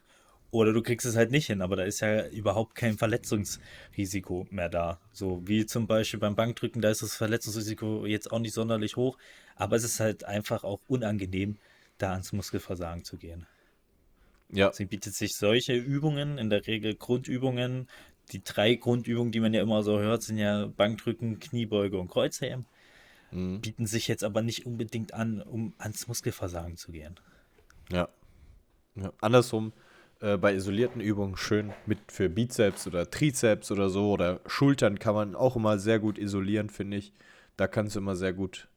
oder 0.53 0.71
du 0.71 0.83
kriegst 0.83 1.07
es 1.07 1.15
halt 1.15 1.31
nicht 1.31 1.47
hin, 1.47 1.63
aber 1.63 1.75
da 1.75 1.83
ist 1.83 2.01
ja 2.01 2.27
überhaupt 2.27 2.75
kein 2.75 2.95
Verletzungsrisiko 2.95 4.45
mehr 4.51 4.69
da. 4.69 4.99
So 5.11 5.41
wie 5.47 5.65
zum 5.65 5.87
Beispiel 5.87 6.19
beim 6.19 6.35
Bankdrücken, 6.35 6.79
da 6.79 6.91
ist 6.91 7.01
das 7.01 7.15
Verletzungsrisiko 7.15 8.05
jetzt 8.05 8.31
auch 8.31 8.37
nicht 8.37 8.53
sonderlich 8.53 8.95
hoch, 8.95 9.17
aber 9.55 9.75
es 9.75 9.83
ist 9.83 9.99
halt 9.99 10.25
einfach 10.25 10.63
auch 10.63 10.79
unangenehm, 10.87 11.57
da 11.97 12.11
ans 12.11 12.33
Muskelversagen 12.33 13.03
zu 13.03 13.17
gehen. 13.17 13.47
Ja. 14.49 14.69
Deswegen 14.69 14.91
bietet 14.91 15.15
sich 15.15 15.35
solche 15.35 15.73
Übungen, 15.73 16.37
in 16.37 16.51
der 16.51 16.67
Regel 16.67 16.93
Grundübungen, 16.93 17.87
die 18.31 18.43
drei 18.43 18.75
Grundübungen, 18.75 19.31
die 19.31 19.39
man 19.39 19.55
ja 19.55 19.61
immer 19.63 19.81
so 19.81 19.97
hört, 19.97 20.21
sind 20.21 20.37
ja 20.37 20.67
Bankdrücken, 20.67 21.39
Kniebeuge 21.39 21.97
und 21.97 22.09
Kreuzheben, 22.09 22.67
Mhm. 23.31 23.61
bieten 23.61 23.87
sich 23.87 24.07
jetzt 24.07 24.23
aber 24.23 24.43
nicht 24.43 24.67
unbedingt 24.67 25.15
an, 25.15 25.41
um 25.41 25.73
ans 25.79 26.07
Muskelversagen 26.07 26.77
zu 26.77 26.91
gehen. 26.91 27.19
Ja. 27.91 28.07
ja. 28.93 29.11
Andersrum, 29.19 29.73
äh, 30.23 30.37
bei 30.37 30.53
isolierten 30.55 31.01
Übungen 31.01 31.35
schön 31.35 31.73
mit 31.85 31.99
für 32.07 32.29
Bizeps 32.29 32.87
oder 32.87 33.11
Trizeps 33.11 33.71
oder 33.71 33.89
so 33.89 34.09
oder 34.09 34.39
Schultern 34.45 34.97
kann 34.97 35.15
man 35.15 35.35
auch 35.35 35.57
immer 35.57 35.77
sehr 35.77 35.99
gut 35.99 36.17
isolieren, 36.17 36.69
finde 36.69 36.95
ich. 36.97 37.11
Da 37.57 37.67
kannst 37.67 37.95
du 37.95 37.99
immer 37.99 38.15
sehr 38.15 38.31
gut 38.31 38.69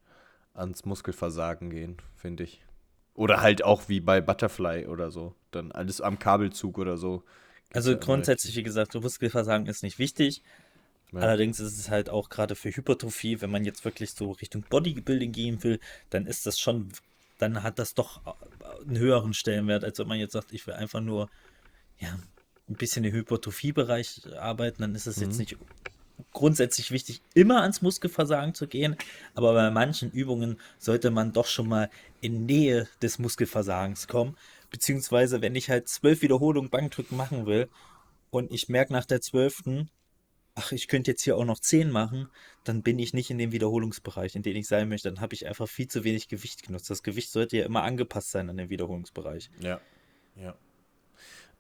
ans 0.54 0.84
Muskelversagen 0.84 1.70
gehen, 1.70 1.98
finde 2.16 2.42
ich. 2.42 2.62
Oder 3.14 3.42
halt 3.42 3.62
auch 3.62 3.88
wie 3.88 4.00
bei 4.00 4.20
Butterfly 4.20 4.86
oder 4.86 5.12
so. 5.12 5.36
Dann 5.52 5.70
alles 5.70 6.00
am 6.00 6.18
Kabelzug 6.18 6.78
oder 6.78 6.96
so. 6.96 7.22
Also 7.72 7.92
ja 7.92 7.96
grundsätzlich, 7.96 8.56
wie 8.56 8.64
gesagt, 8.64 8.90
so 8.90 9.00
Muskelversagen 9.00 9.68
ist 9.68 9.84
nicht 9.84 10.00
wichtig. 10.00 10.42
Ja. 11.12 11.20
Allerdings 11.20 11.60
ist 11.60 11.78
es 11.78 11.90
halt 11.90 12.10
auch 12.10 12.28
gerade 12.28 12.56
für 12.56 12.70
Hypertrophie, 12.70 13.40
wenn 13.40 13.50
man 13.50 13.64
jetzt 13.64 13.84
wirklich 13.84 14.10
so 14.10 14.32
Richtung 14.32 14.64
Bodybuilding 14.68 15.30
gehen 15.30 15.62
will, 15.62 15.78
dann 16.10 16.26
ist 16.26 16.44
das 16.44 16.58
schon, 16.58 16.88
dann 17.38 17.62
hat 17.62 17.78
das 17.78 17.94
doch 17.94 18.20
einen 18.86 18.98
höheren 18.98 19.34
Stellenwert, 19.34 19.84
als 19.84 19.98
wenn 19.98 20.08
man 20.08 20.18
jetzt 20.18 20.32
sagt, 20.32 20.52
ich 20.52 20.66
will 20.66 20.74
einfach 20.74 21.00
nur 21.00 21.28
ja, 21.98 22.18
ein 22.68 22.74
bisschen 22.74 23.04
im 23.04 23.12
Hypertrophiebereich 23.12 24.22
arbeiten, 24.38 24.82
dann 24.82 24.94
ist 24.94 25.06
es 25.06 25.20
jetzt 25.20 25.38
nicht 25.38 25.56
grundsätzlich 26.32 26.90
wichtig, 26.90 27.22
immer 27.34 27.62
ans 27.62 27.82
Muskelversagen 27.82 28.54
zu 28.54 28.66
gehen, 28.66 28.96
aber 29.34 29.52
bei 29.52 29.70
manchen 29.70 30.10
Übungen 30.10 30.58
sollte 30.78 31.10
man 31.10 31.32
doch 31.32 31.46
schon 31.46 31.68
mal 31.68 31.90
in 32.20 32.46
Nähe 32.46 32.88
des 33.02 33.18
Muskelversagens 33.18 34.08
kommen, 34.08 34.36
beziehungsweise 34.70 35.42
wenn 35.42 35.54
ich 35.54 35.70
halt 35.70 35.88
zwölf 35.88 36.22
Wiederholungen 36.22 36.70
Bankdrücken 36.70 37.16
machen 37.16 37.46
will 37.46 37.68
und 38.30 38.52
ich 38.52 38.68
merke 38.68 38.92
nach 38.92 39.04
der 39.04 39.20
zwölften, 39.20 39.90
ach, 40.56 40.72
ich 40.72 40.88
könnte 40.88 41.12
jetzt 41.12 41.22
hier 41.22 41.36
auch 41.36 41.44
noch 41.44 41.60
zehn 41.60 41.90
machen, 41.90 42.28
dann 42.64 42.82
bin 42.82 42.98
ich 42.98 43.14
nicht 43.14 43.30
in 43.30 43.38
dem 43.38 43.52
Wiederholungsbereich, 43.52 44.34
in 44.34 44.42
dem 44.42 44.56
ich 44.56 44.66
sein 44.66 44.88
möchte, 44.88 45.08
dann 45.08 45.20
habe 45.20 45.34
ich 45.34 45.46
einfach 45.46 45.68
viel 45.68 45.86
zu 45.86 46.02
wenig 46.02 46.28
Gewicht 46.28 46.64
genutzt. 46.64 46.90
Das 46.90 47.02
Gewicht 47.02 47.30
sollte 47.30 47.58
ja 47.58 47.66
immer 47.66 47.82
angepasst 47.82 48.30
sein 48.30 48.50
an 48.50 48.56
den 48.56 48.70
Wiederholungsbereich. 48.70 49.50
Ja, 49.60 49.80
ja. 50.34 50.56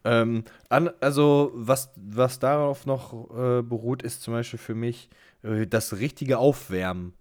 Ähm, 0.04 0.44
an, 0.68 0.90
also, 1.00 1.50
was, 1.54 1.90
was 1.96 2.38
darauf 2.38 2.86
noch 2.86 3.30
äh, 3.30 3.62
beruht, 3.62 4.02
ist 4.02 4.22
zum 4.22 4.34
Beispiel 4.34 4.58
für 4.58 4.74
mich 4.74 5.10
äh, 5.42 5.66
das 5.66 5.98
richtige 5.98 6.38
Aufwärmen, 6.38 7.12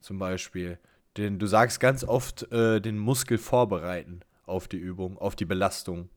zum 0.00 0.18
Beispiel. 0.18 0.78
Denn 1.16 1.38
du 1.38 1.46
sagst 1.46 1.80
ganz 1.80 2.02
oft, 2.02 2.50
äh, 2.50 2.80
den 2.80 2.98
Muskel 2.98 3.38
vorbereiten 3.38 4.20
auf 4.46 4.68
die 4.68 4.78
Übung, 4.78 5.18
auf 5.18 5.36
die 5.36 5.44
Belastung. 5.44 6.08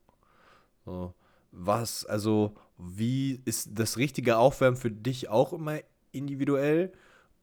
So. 0.84 1.14
Was, 1.52 2.04
also, 2.04 2.54
wie 2.78 3.40
ist 3.44 3.70
das 3.74 3.96
richtige 3.96 4.36
Aufwärmen 4.36 4.76
für 4.76 4.90
dich 4.90 5.28
auch 5.28 5.52
immer 5.52 5.78
individuell? 6.12 6.92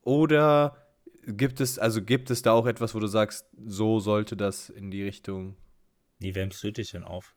Oder 0.01 0.77
gibt 1.25 1.61
es, 1.61 1.79
also 1.79 2.01
gibt 2.01 2.31
es 2.31 2.41
da 2.41 2.51
auch 2.51 2.65
etwas, 2.65 2.95
wo 2.95 2.99
du 2.99 3.07
sagst, 3.07 3.45
so 3.65 3.99
sollte 3.99 4.35
das 4.35 4.69
in 4.69 4.91
die 4.91 5.03
Richtung 5.03 5.55
Wie 6.19 6.35
wärmst 6.35 6.63
du 6.63 6.71
dich 6.71 6.91
denn 6.91 7.03
auf? 7.03 7.35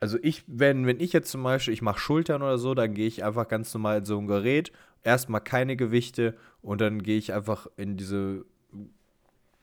also 0.00 0.18
ich, 0.22 0.42
wenn, 0.46 0.86
wenn 0.86 0.98
ich 0.98 1.12
jetzt 1.12 1.30
zum 1.30 1.42
Beispiel, 1.42 1.74
ich 1.74 1.82
mache 1.82 2.00
Schultern 2.00 2.42
oder 2.42 2.58
so, 2.58 2.74
dann 2.74 2.94
gehe 2.94 3.06
ich 3.06 3.22
einfach 3.22 3.46
ganz 3.46 3.72
normal 3.74 3.98
in 3.98 4.04
so 4.06 4.18
ein 4.18 4.26
Gerät, 4.26 4.72
erstmal 5.04 5.42
keine 5.42 5.76
Gewichte 5.76 6.36
und 6.62 6.80
dann 6.80 7.02
gehe 7.02 7.18
ich 7.18 7.34
einfach 7.34 7.66
in 7.76 7.98
diese, 7.98 8.46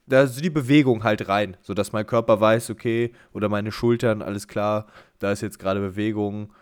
da 0.05 0.21
ist 0.21 0.39
die 0.43 0.51
Bewegung 0.51 1.03
halt 1.03 1.27
rein, 1.27 1.57
sodass 1.61 1.91
mein 1.91 2.05
Körper 2.05 2.39
weiß, 2.39 2.69
okay, 2.69 3.11
oder 3.33 3.49
meine 3.49 3.71
Schultern, 3.71 4.21
alles 4.21 4.47
klar, 4.47 4.85
da 5.17 5.31
ist 5.31 5.41
jetzt 5.41 5.57
gerade 5.57 5.79
Bewegung 5.79 6.53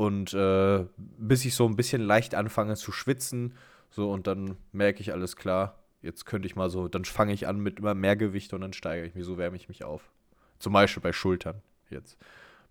und 0.00 0.32
äh, 0.32 0.86
bis 0.96 1.44
ich 1.44 1.54
so 1.54 1.66
ein 1.66 1.76
bisschen 1.76 2.00
leicht 2.00 2.34
anfange 2.34 2.74
zu 2.76 2.90
schwitzen, 2.90 3.52
so 3.90 4.10
und 4.10 4.26
dann 4.26 4.56
merke 4.72 5.02
ich, 5.02 5.12
alles 5.12 5.36
klar, 5.36 5.78
jetzt 6.00 6.24
könnte 6.24 6.46
ich 6.46 6.56
mal 6.56 6.70
so, 6.70 6.88
dann 6.88 7.04
fange 7.04 7.34
ich 7.34 7.46
an 7.46 7.60
mit 7.60 7.80
immer 7.80 7.92
mehr 7.92 8.16
Gewicht 8.16 8.54
und 8.54 8.62
dann 8.62 8.72
steigere 8.72 9.04
ich 9.04 9.14
mich, 9.14 9.26
so 9.26 9.36
wärme 9.36 9.58
ich 9.58 9.68
mich 9.68 9.84
auf. 9.84 10.10
Zum 10.58 10.72
Beispiel 10.72 11.02
bei 11.02 11.12
Schultern 11.12 11.60
jetzt. 11.90 12.16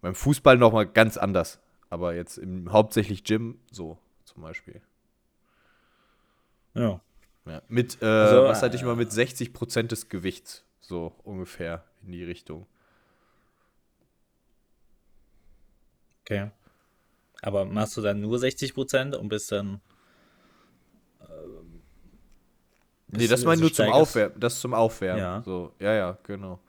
Beim 0.01 0.15
Fußball 0.15 0.57
nochmal 0.57 0.87
ganz 0.87 1.17
anders. 1.17 1.59
Aber 1.91 2.15
jetzt 2.15 2.39
im 2.39 2.71
hauptsächlich 2.71 3.23
Gym 3.23 3.59
so 3.71 3.99
zum 4.25 4.41
Beispiel. 4.41 4.81
Ja. 6.73 6.99
Ja. 7.45 7.61
Mit, 7.67 8.01
äh, 8.01 8.05
Also, 8.05 8.43
was 8.45 8.63
hatte 8.63 8.75
ich 8.75 8.81
mal 8.83 8.95
mit 8.95 9.11
60% 9.11 9.83
des 9.83 10.09
Gewichts. 10.09 10.63
So 10.81 11.13
ungefähr 11.23 11.83
in 12.03 12.11
die 12.11 12.23
Richtung. 12.23 12.65
Okay. 16.21 16.49
Aber 17.41 17.65
machst 17.65 17.95
du 17.97 18.01
dann 18.01 18.21
nur 18.21 18.37
60% 18.37 19.15
und 19.15 19.29
bist 19.29 19.51
dann. 19.51 19.81
Nee, 23.11 23.27
das 23.27 23.43
meine 23.43 23.65
ich 23.65 23.71
also 23.71 23.83
nur 23.83 23.91
zum 23.91 24.01
Aufwärmen. 24.01 24.39
Das 24.39 24.59
zum 24.59 24.73
Aufwärmen. 24.73 25.21
Ja. 25.21 25.41
So, 25.43 25.73
ja, 25.79 25.93
ja, 25.93 26.17
genau. 26.23 26.59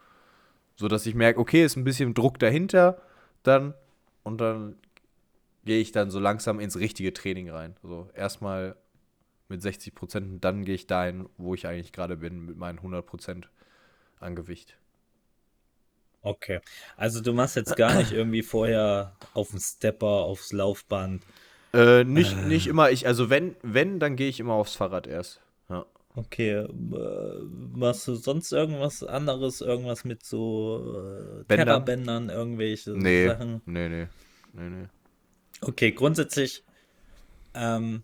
So 0.77 0.89
dass 0.89 1.05
ich 1.05 1.15
merke, 1.15 1.39
okay, 1.39 1.65
ist 1.65 1.77
ein 1.77 1.85
bisschen 1.85 2.15
Druck 2.15 2.39
dahinter, 2.39 3.03
dann 3.43 3.75
und 4.23 4.41
dann 4.41 4.77
gehe 5.65 5.81
ich 5.81 5.93
dann 5.93 6.11
so 6.11 6.19
langsam 6.19 6.59
ins 6.59 6.79
richtige 6.79 7.13
Training 7.13 7.51
rein. 7.51 7.77
So 7.83 8.09
erstmal 8.15 8.77
mit 9.49 9.61
60 9.61 9.95
Prozent 9.95 10.27
und 10.27 10.41
dann 10.45 10.65
gehe 10.65 10.75
ich 10.75 10.87
dahin, 10.87 11.29
wo 11.37 11.55
ich 11.55 11.67
eigentlich 11.67 11.93
gerade 11.93 12.17
bin, 12.17 12.47
mit 12.47 12.57
meinen 12.57 12.79
100 12.79 13.05
Prozent 13.05 13.51
an 14.21 14.35
Gewicht. 14.35 14.79
Okay. 16.23 16.61
Also 16.97 17.21
du 17.21 17.33
machst 17.33 17.57
jetzt 17.57 17.77
gar 17.77 17.95
nicht 17.95 18.13
irgendwie 18.13 18.43
vorher 18.43 19.17
auf 19.35 19.51
den 19.51 19.61
Stepper, 19.61 20.07
aufs 20.07 20.53
Laufband. 20.53 21.23
Äh, 21.73 22.05
nicht, 22.05 22.37
nicht 22.47 22.67
immer. 22.67 22.91
Ich, 22.91 23.07
also 23.07 23.31
wenn, 23.31 23.57
wenn, 23.63 24.01
dann 24.01 24.17
gehe 24.17 24.29
ich 24.29 24.41
immer 24.41 24.55
aufs 24.55 24.75
Fahrrad 24.75 25.07
erst. 25.07 25.41
Ja. 25.69 25.87
Okay. 26.15 26.51
Äh, 26.51 26.69
machst 27.75 28.09
du 28.09 28.17
sonst 28.17 28.53
irgendwas 28.53 29.03
anderes? 29.03 29.61
Irgendwas 29.61 30.05
mit 30.05 30.25
so 30.25 30.95
äh, 30.97 31.45
Bändern? 31.45 31.67
Terrabändern, 31.67 32.29
irgendwelche 32.29 32.91
Nee. 32.91 33.29
Sachen? 33.29 33.63
Nee, 33.67 33.89
nee. 33.89 34.09
Nee, 34.53 34.69
nee. 34.69 34.87
Okay, 35.63 35.93
grundsätzlich 35.93 36.65
ähm, 37.55 38.03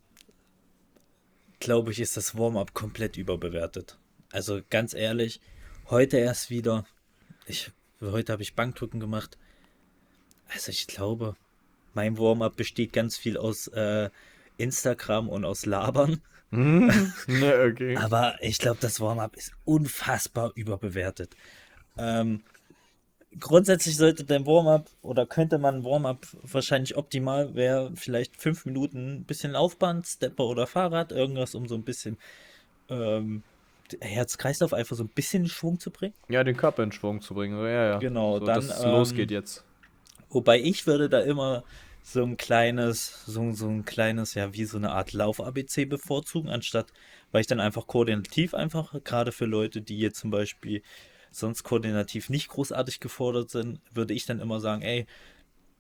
glaube 1.60 1.90
ich, 1.90 2.00
ist 2.00 2.16
das 2.16 2.36
Warm-up 2.36 2.74
komplett 2.74 3.16
überbewertet. 3.16 3.98
Also 4.32 4.60
ganz 4.70 4.94
ehrlich, 4.94 5.40
heute 5.88 6.18
erst 6.18 6.50
wieder. 6.50 6.84
Ich, 7.46 7.70
heute 8.00 8.32
habe 8.32 8.42
ich 8.42 8.54
Bankdrücken 8.54 9.00
gemacht. 9.00 9.38
Also 10.52 10.70
ich 10.70 10.86
glaube, 10.86 11.36
mein 11.94 12.18
Warm-up 12.18 12.56
besteht 12.56 12.92
ganz 12.92 13.16
viel 13.16 13.36
aus 13.36 13.68
äh, 13.68 14.10
Instagram 14.58 15.28
und 15.28 15.44
aus 15.44 15.66
Labern. 15.66 16.20
ne, 16.50 17.70
okay. 17.70 17.96
Aber 17.96 18.36
ich 18.40 18.58
glaube, 18.58 18.78
das 18.80 19.00
Warm-up 19.00 19.36
ist 19.36 19.52
unfassbar 19.64 20.52
überbewertet. 20.54 21.34
Ähm, 21.98 22.42
grundsätzlich 23.40 23.96
sollte 23.96 24.24
dein 24.24 24.46
Warm-up 24.46 24.88
oder 25.02 25.26
könnte 25.26 25.58
man 25.58 25.84
Warm-up 25.84 26.26
wahrscheinlich 26.42 26.96
optimal 26.96 27.54
wäre 27.54 27.92
vielleicht 27.94 28.36
fünf 28.36 28.64
Minuten 28.64 29.16
ein 29.16 29.24
bisschen 29.24 29.52
Laufband, 29.52 30.06
Stepper 30.06 30.44
oder 30.44 30.66
Fahrrad, 30.66 31.12
irgendwas, 31.12 31.54
um 31.54 31.66
so 31.66 31.74
ein 31.74 31.84
bisschen 31.84 32.16
ähm, 32.88 33.42
Herz-Kreislauf 34.00 34.72
einfach 34.72 34.96
so 34.96 35.04
ein 35.04 35.08
bisschen 35.08 35.44
in 35.44 35.48
Schwung 35.48 35.78
zu 35.80 35.90
bringen. 35.90 36.14
Ja, 36.28 36.44
den 36.44 36.56
Körper 36.56 36.82
in 36.82 36.92
Schwung 36.92 37.20
zu 37.20 37.34
bringen. 37.34 37.58
Ja, 37.58 37.68
ja. 37.68 37.98
Genau, 37.98 38.38
so, 38.38 38.46
dann, 38.46 38.56
dass 38.56 38.78
es 38.78 38.84
ähm, 38.84 38.90
losgeht 38.90 39.30
jetzt. 39.30 39.64
Wobei 40.28 40.60
ich 40.60 40.86
würde 40.86 41.08
da 41.08 41.20
immer 41.20 41.64
so 42.02 42.22
ein 42.22 42.36
kleines, 42.36 43.24
so, 43.26 43.52
so 43.52 43.68
ein 43.68 43.84
kleines, 43.84 44.34
ja, 44.34 44.54
wie 44.54 44.64
so 44.64 44.76
eine 44.76 44.92
Art 44.92 45.12
Lauf-ABC 45.12 45.86
bevorzugen, 45.86 46.50
anstatt, 46.50 46.92
weil 47.32 47.40
ich 47.40 47.46
dann 47.48 47.60
einfach 47.60 47.86
koordinativ 47.86 48.54
einfach, 48.54 48.94
gerade 49.02 49.32
für 49.32 49.46
Leute, 49.46 49.82
die 49.82 49.98
jetzt 49.98 50.20
zum 50.20 50.30
Beispiel 50.30 50.82
sonst 51.32 51.64
koordinativ 51.64 52.30
nicht 52.30 52.48
großartig 52.48 53.00
gefordert 53.00 53.50
sind, 53.50 53.80
würde 53.92 54.14
ich 54.14 54.24
dann 54.24 54.40
immer 54.40 54.60
sagen, 54.60 54.82
ey, 54.82 55.06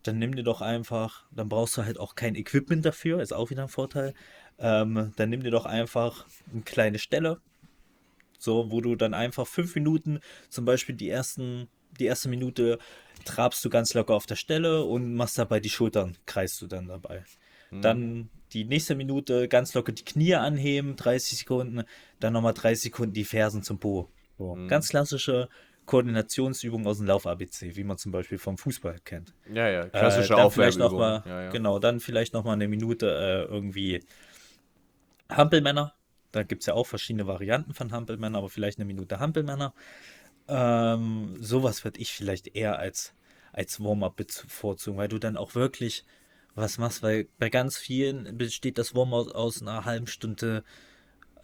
dann 0.02 0.18
nimm 0.18 0.34
dir 0.34 0.42
doch 0.42 0.62
einfach, 0.62 1.26
dann 1.30 1.48
brauchst 1.48 1.76
du 1.76 1.84
halt 1.84 1.98
auch 1.98 2.14
kein 2.14 2.34
Equipment 2.34 2.84
dafür, 2.84 3.20
ist 3.20 3.32
auch 3.32 3.50
wieder 3.50 3.62
ein 3.62 3.68
Vorteil. 3.68 4.14
Ähm, 4.58 5.12
dann 5.16 5.30
nimm 5.30 5.42
dir 5.42 5.50
doch 5.50 5.66
einfach 5.66 6.26
eine 6.52 6.62
kleine 6.62 6.98
Stelle, 6.98 7.40
so, 8.46 8.70
wo 8.70 8.80
du 8.80 8.96
dann 8.96 9.12
einfach 9.12 9.46
fünf 9.46 9.74
Minuten, 9.74 10.20
zum 10.48 10.64
Beispiel 10.64 10.94
die 10.94 11.10
ersten, 11.10 11.68
die 12.00 12.06
erste 12.06 12.30
Minute 12.30 12.78
trabst 13.26 13.62
du 13.64 13.68
ganz 13.68 13.92
locker 13.92 14.14
auf 14.14 14.24
der 14.24 14.36
Stelle 14.36 14.84
und 14.84 15.14
machst 15.14 15.36
dabei 15.36 15.60
die 15.60 15.68
Schultern, 15.68 16.16
kreist 16.24 16.62
du 16.62 16.66
dann 16.66 16.88
dabei. 16.88 17.24
Dann 17.70 18.30
die 18.52 18.64
nächste 18.64 18.94
Minute 18.94 19.48
ganz 19.48 19.74
locker 19.74 19.92
die 19.92 20.04
Knie 20.04 20.34
anheben, 20.34 20.96
30 20.96 21.40
Sekunden, 21.40 21.82
dann 22.20 22.32
nochmal 22.32 22.54
30 22.54 22.84
Sekunden 22.84 23.12
die 23.12 23.24
Fersen 23.24 23.62
zum 23.62 23.78
Po. 23.78 24.08
So, 24.38 24.56
Ganz 24.68 24.88
klassische 24.88 25.48
Koordinationsübung 25.86 26.86
aus 26.86 26.98
dem 26.98 27.06
Lauf-ABC, 27.06 27.76
wie 27.76 27.84
man 27.84 27.98
zum 27.98 28.12
Beispiel 28.12 28.38
vom 28.38 28.58
Fußball 28.58 28.98
kennt. 29.04 29.34
Ja, 29.52 29.68
ja. 29.68 29.88
Klassische 29.88 30.34
äh, 30.34 30.36
dann 30.36 30.50
vielleicht 30.50 30.78
noch 30.78 30.92
Aufwärmübung. 30.92 31.22
mal, 31.24 31.30
ja, 31.30 31.42
ja. 31.44 31.50
Genau, 31.50 31.78
dann 31.78 32.00
vielleicht 32.00 32.34
nochmal 32.34 32.54
eine 32.54 32.68
Minute 32.68 33.06
äh, 33.06 33.52
irgendwie 33.52 34.00
Hampelmänner. 35.28 35.95
Da 36.36 36.42
gibt 36.42 36.62
es 36.62 36.66
ja 36.66 36.74
auch 36.74 36.86
verschiedene 36.86 37.26
Varianten 37.26 37.74
von 37.74 37.92
Hampelmänner, 37.92 38.38
aber 38.38 38.48
vielleicht 38.48 38.78
eine 38.78 38.84
Minute 38.84 39.18
Hampelmänner. 39.18 39.74
Ähm, 40.48 41.36
sowas 41.40 41.84
würde 41.84 42.00
ich 42.00 42.12
vielleicht 42.12 42.54
eher 42.54 42.78
als, 42.78 43.14
als 43.52 43.80
Warm-up 43.80 44.16
bevorzugen, 44.16 44.98
weil 44.98 45.08
du 45.08 45.18
dann 45.18 45.36
auch 45.36 45.54
wirklich 45.54 46.04
was 46.54 46.78
machst, 46.78 47.02
weil 47.02 47.28
bei 47.38 47.50
ganz 47.50 47.76
vielen 47.76 48.38
besteht 48.38 48.78
das 48.78 48.94
Warm-up 48.94 49.34
aus 49.34 49.60
einer 49.60 49.84
halben 49.84 50.06
Stunde 50.06 50.62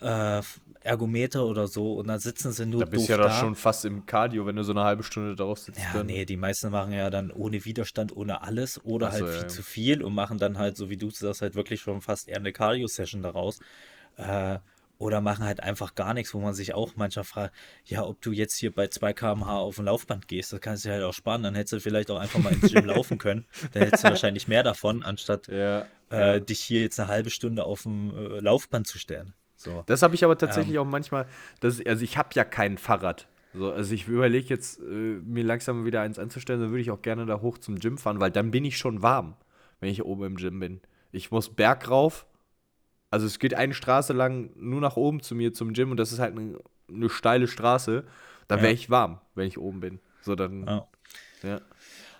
äh, 0.00 0.42
Ergometer 0.80 1.46
oder 1.46 1.68
so 1.68 1.94
und 1.94 2.08
dann 2.08 2.18
sitzen 2.18 2.50
sie 2.52 2.66
nur 2.66 2.80
Da 2.80 2.86
bist 2.86 3.04
doof 3.04 3.10
ja 3.10 3.16
da. 3.16 3.30
schon 3.30 3.54
fast 3.54 3.84
im 3.84 4.04
Cardio, 4.04 4.46
wenn 4.46 4.56
du 4.56 4.64
so 4.64 4.72
eine 4.72 4.82
halbe 4.82 5.04
Stunde 5.04 5.36
drauf 5.36 5.58
sitzt. 5.58 5.78
Ja, 5.78 5.92
dann. 5.92 6.06
nee, 6.06 6.24
die 6.24 6.36
meisten 6.36 6.70
machen 6.70 6.92
ja 6.92 7.08
dann 7.08 7.30
ohne 7.30 7.64
Widerstand, 7.64 8.14
ohne 8.16 8.42
alles 8.42 8.84
oder 8.84 9.08
Ach 9.08 9.14
so, 9.14 9.26
halt 9.26 9.34
viel 9.34 9.42
ja. 9.42 9.48
zu 9.48 9.62
viel 9.62 10.02
und 10.02 10.14
machen 10.14 10.38
dann 10.38 10.58
halt, 10.58 10.76
so 10.76 10.90
wie 10.90 10.96
du 10.96 11.10
sagst, 11.10 11.42
halt 11.42 11.54
wirklich 11.54 11.82
schon 11.82 12.00
fast 12.00 12.28
eher 12.28 12.38
eine 12.38 12.52
Cardio-Session 12.52 13.22
daraus. 13.22 13.60
Äh, 14.16 14.58
oder 15.02 15.20
machen 15.20 15.44
halt 15.44 15.62
einfach 15.62 15.94
gar 15.94 16.14
nichts, 16.14 16.32
wo 16.32 16.40
man 16.40 16.54
sich 16.54 16.74
auch 16.74 16.92
manchmal 16.96 17.24
fragt, 17.24 17.54
ja, 17.84 18.04
ob 18.04 18.20
du 18.22 18.30
jetzt 18.32 18.56
hier 18.56 18.72
bei 18.72 18.86
2 18.88 19.12
km/h 19.12 19.58
auf 19.58 19.78
ein 19.78 19.84
Laufband 19.86 20.28
gehst, 20.28 20.52
das 20.52 20.60
kannst 20.60 20.84
du 20.84 20.90
halt 20.90 21.02
auch 21.02 21.12
sparen, 21.12 21.42
dann 21.42 21.54
hättest 21.54 21.72
du 21.72 21.80
vielleicht 21.80 22.10
auch 22.10 22.18
einfach 22.18 22.38
mal 22.38 22.52
ins 22.52 22.70
Gym 22.72 22.84
laufen 22.86 23.18
können. 23.18 23.44
Dann 23.72 23.82
hättest 23.82 24.04
du 24.04 24.08
wahrscheinlich 24.08 24.48
mehr 24.48 24.62
davon, 24.62 25.02
anstatt 25.02 25.48
Ja. 25.48 25.86
äh, 26.10 26.40
dich 26.40 26.60
hier 26.60 26.82
jetzt 26.82 27.00
eine 27.00 27.08
halbe 27.08 27.30
Stunde 27.30 27.64
auf 27.64 27.82
dem 27.82 28.10
äh, 28.16 28.40
Laufband 28.40 28.86
zu 28.86 28.98
stellen. 28.98 29.34
So. 29.56 29.82
Das 29.86 30.02
habe 30.02 30.14
ich 30.14 30.24
aber 30.24 30.38
tatsächlich 30.38 30.74
Ähm. 30.76 30.82
auch 30.82 30.86
manchmal. 30.86 31.26
Das, 31.60 31.84
also 31.84 32.02
ich 32.04 32.16
habe 32.16 32.30
ja 32.34 32.44
kein 32.44 32.78
Fahrrad. 32.78 33.28
So, 33.54 33.70
also 33.72 33.92
ich 33.94 34.08
überlege 34.08 34.48
jetzt, 34.48 34.80
äh, 34.80 34.82
mir 34.84 35.44
langsam 35.44 35.84
wieder 35.84 36.00
eins 36.00 36.18
anzustellen, 36.18 36.60
dann 36.60 36.70
würde 36.70 36.80
ich 36.80 36.90
auch 36.90 37.02
gerne 37.02 37.26
da 37.26 37.40
hoch 37.40 37.58
zum 37.58 37.78
Gym 37.78 37.98
fahren, 37.98 38.18
weil 38.20 38.30
dann 38.30 38.50
bin 38.50 38.64
ich 38.64 38.78
schon 38.78 39.02
warm, 39.02 39.34
wenn 39.80 39.90
ich 39.90 40.02
oben 40.04 40.24
im 40.24 40.36
Gym 40.36 40.58
bin. 40.60 40.80
Ich 41.10 41.30
muss 41.30 41.50
Berg 41.54 41.90
rauf. 41.90 42.24
Also 43.12 43.26
es 43.26 43.38
geht 43.38 43.54
eine 43.54 43.74
Straße 43.74 44.12
lang 44.14 44.50
nur 44.56 44.80
nach 44.80 44.96
oben 44.96 45.20
zu 45.22 45.34
mir 45.34 45.52
zum 45.52 45.74
Gym 45.74 45.90
und 45.90 45.98
das 45.98 46.12
ist 46.12 46.18
halt 46.18 46.36
eine, 46.36 46.58
eine 46.88 47.08
steile 47.10 47.46
Straße. 47.46 48.04
Da 48.48 48.56
wäre 48.56 48.68
Ja. 48.68 48.72
ich 48.72 48.90
warm, 48.90 49.20
wenn 49.34 49.46
ich 49.46 49.58
oben 49.58 49.80
bin. 49.80 50.00
So 50.22 50.34
dann. 50.34 50.66
Ja. 50.66 50.88
Ja. 51.42 51.60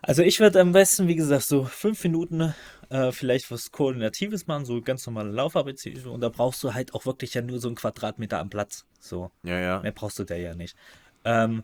Also 0.03 0.23
ich 0.23 0.39
würde 0.41 0.61
am 0.61 0.73
besten, 0.73 1.09
wie 1.09 1.15
gesagt, 1.15 1.45
so 1.45 1.65
fünf 1.65 2.03
Minuten 2.05 2.55
äh, 2.91 3.11
vielleicht 3.13 3.51
was 3.51 3.71
Koordinatives 3.71 4.47
machen, 4.47 4.65
so 4.67 4.83
ganz 4.83 5.07
normale 5.07 5.31
Lauf-ABC 5.31 5.97
und 6.07 6.21
da 6.21 6.29
brauchst 6.29 6.63
du 6.63 6.75
halt 6.75 6.93
auch 6.93 7.07
wirklich 7.07 7.35
ja 7.35 7.41
nur 7.43 7.59
so 7.59 7.69
einen 7.69 7.77
Quadratmeter 7.77 8.39
am 8.39 8.51
Platz. 8.51 8.85
So, 9.01 9.31
Ja, 9.45 9.59
ja. 9.59 9.81
mehr 9.81 9.93
brauchst 9.93 10.19
du 10.19 10.25
da 10.25 10.35
ja 10.35 10.55
nicht. 10.55 10.77
Ähm, 11.25 11.63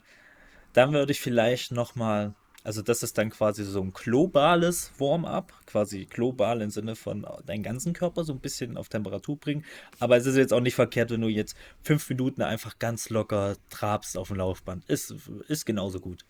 dann 0.73 0.93
würde 0.93 1.13
ich 1.13 1.21
vielleicht 1.21 1.73
nochmal, 1.73 2.35
also 2.69 2.83
das 2.83 3.03
ist 3.03 3.17
dann 3.17 3.31
quasi 3.31 3.65
so 3.65 3.81
ein 3.81 3.95
globales 3.95 4.93
Warm-up, 4.99 5.55
quasi 5.65 6.05
global 6.05 6.61
im 6.61 6.69
Sinne 6.69 6.97
von 6.97 7.27
deinen 7.47 7.63
ganzen 7.63 7.95
Körper 7.95 8.25
so 8.25 8.35
ein 8.35 8.41
bisschen 8.41 8.77
auf 8.77 8.91
Temperatur 8.91 9.39
bringen. 9.39 9.65
Aber 10.01 10.19
es 10.19 10.27
ist 10.27 10.37
jetzt 10.37 10.53
auch 10.53 10.61
nicht 10.61 10.75
verkehrt, 10.75 11.11
wenn 11.11 11.23
du 11.23 11.29
jetzt 11.29 11.57
fünf 11.81 12.07
Minuten 12.11 12.43
einfach 12.43 12.79
ganz 12.79 13.09
locker 13.09 13.57
trabst 13.71 14.19
auf 14.19 14.29
dem 14.29 14.37
Laufband. 14.37 14.85
Ist, 14.85 15.15
ist 15.49 15.65
genauso 15.65 15.99
gut. 15.99 16.27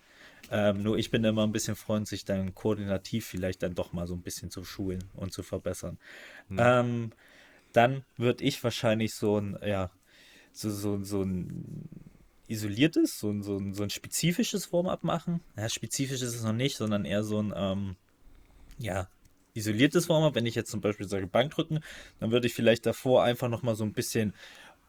Ähm, 0.53 0.85
nur 0.85 0.97
ich 0.97 1.11
bin 1.11 1.25
immer 1.25 1.43
ein 1.43 1.51
bisschen 1.51 1.75
freund, 1.75 2.07
sich 2.07 2.25
dann 2.25 2.55
koordinativ 2.55 3.27
vielleicht 3.27 3.65
dann 3.65 3.75
doch 3.75 3.93
mal 3.93 4.07
so 4.07 4.15
ein 4.15 4.23
bisschen 4.23 4.53
zu 4.53 4.63
schulen 4.63 5.03
und 5.15 5.33
zu 5.33 5.43
verbessern. 5.43 5.99
Ähm, 6.57 7.11
dann 7.73 8.05
würde 8.17 8.45
ich 8.45 8.63
wahrscheinlich 8.63 9.13
so 9.13 9.41
ein, 9.41 9.59
ja, 9.67 9.91
so, 10.53 10.71
so, 10.71 11.03
so 11.03 11.21
ein 11.21 11.89
isoliertes, 12.49 13.19
so 13.19 13.31
ein, 13.31 13.43
so 13.43 13.57
ein, 13.57 13.75
so 13.75 13.83
ein 13.83 13.91
spezifisches 13.91 14.73
Warm-up 14.73 15.05
machen. 15.05 15.41
Ja, 15.57 15.69
spezifisch 15.69 16.23
ist 16.23 16.35
es 16.35 16.43
noch 16.43 16.53
nicht, 16.53 16.77
sondern 16.77 17.05
eher 17.05 17.23
so 17.23 17.41
ein, 17.41 17.53
ähm, 17.55 17.97
ja, 18.79 19.09
isoliertes 19.55 20.09
Warm-up. 20.09 20.35
Wenn 20.35 20.47
ich 20.47 20.55
jetzt 20.55 20.71
zum 20.71 20.81
Beispiel 20.81 21.09
sage 21.09 21.27
Bankdrücken, 21.27 21.81
dann 22.21 22.31
würde 22.31 22.47
ich 22.47 22.55
vielleicht 22.55 22.87
davor 22.87 23.23
einfach 23.23 23.49
nochmal 23.49 23.77
so 23.77 23.85
ein 23.85 23.93
bisschen, 23.93 24.35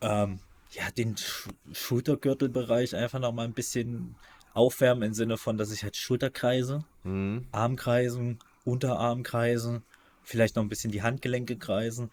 ähm, 0.02 0.40
ja, 0.72 0.90
den 0.92 1.18
Sch 1.18 1.50
Schultergürtelbereich 1.74 2.96
einfach 2.96 3.20
nochmal 3.20 3.46
ein 3.46 3.54
bisschen 3.54 4.16
aufwärmen 4.54 5.04
im 5.04 5.14
Sinne 5.14 5.38
von, 5.38 5.58
dass 5.58 5.72
ich 5.72 5.84
halt 5.84 5.98
Schulterkreise, 5.98 6.84
Mhm. 7.04 7.48
Armkreisen, 7.52 8.40
Unterarmkreisen, 8.66 9.84
vielleicht 10.24 10.56
noch 10.56 10.64
ein 10.64 10.70
bisschen 10.70 10.92
die 10.92 11.02
Handgelenke 11.02 11.58
kreisen. 11.58 12.12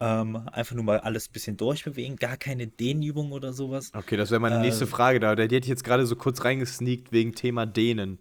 Ähm, 0.00 0.36
einfach 0.52 0.74
nur 0.74 0.84
mal 0.84 1.00
alles 1.00 1.28
ein 1.28 1.32
bisschen 1.32 1.56
durchbewegen, 1.56 2.16
gar 2.16 2.36
keine 2.38 2.66
Dehnübung 2.66 3.32
oder 3.32 3.52
sowas. 3.52 3.92
Okay, 3.92 4.16
das 4.16 4.30
wäre 4.30 4.40
meine 4.40 4.58
Äh, 4.58 4.60
nächste 4.60 4.86
Frage 4.86 5.18
da. 5.20 5.34
Die 5.34 5.42
hätte 5.42 5.56
ich 5.58 5.66
jetzt 5.66 5.84
gerade 5.84 6.06
so 6.06 6.14
kurz 6.16 6.44
reingesneakt 6.44 7.10
wegen 7.12 7.34
Thema 7.34 7.66
Dehnen. 7.66 8.18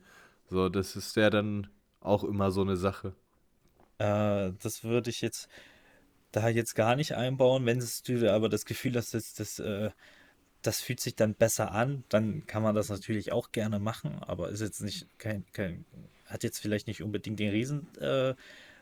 So, 0.49 0.67
das 0.69 0.95
ist 0.95 1.15
ja 1.15 1.29
dann 1.29 1.67
auch 2.01 2.23
immer 2.23 2.51
so 2.51 2.61
eine 2.61 2.75
Sache. 2.77 3.15
Äh, 3.97 4.51
das 4.61 4.83
würde 4.83 5.09
ich 5.09 5.21
jetzt 5.21 5.49
da 6.31 6.49
jetzt 6.49 6.75
gar 6.75 6.95
nicht 6.95 7.15
einbauen. 7.15 7.65
Wenn 7.65 7.79
es 7.79 8.03
du 8.03 8.31
aber 8.33 8.49
das 8.49 8.65
Gefühl 8.65 8.95
hast, 8.97 9.13
dass 9.13 9.33
das, 9.35 9.59
äh, 9.59 9.91
das 10.63 10.81
fühlt 10.81 10.99
sich 11.01 11.15
dann 11.15 11.35
besser 11.35 11.71
an, 11.73 12.05
dann 12.09 12.47
kann 12.47 12.63
man 12.63 12.75
das 12.75 12.89
natürlich 12.89 13.31
auch 13.33 13.51
gerne 13.51 13.79
machen, 13.79 14.19
aber 14.23 14.49
ist 14.49 14.61
jetzt 14.61 14.81
nicht 14.81 15.07
kein, 15.19 15.45
kein 15.53 15.85
hat 16.25 16.43
jetzt 16.43 16.59
vielleicht 16.59 16.87
nicht 16.87 17.03
unbedingt 17.03 17.39
den 17.39 17.51
Riesen 17.51 17.87
äh, 17.97 18.35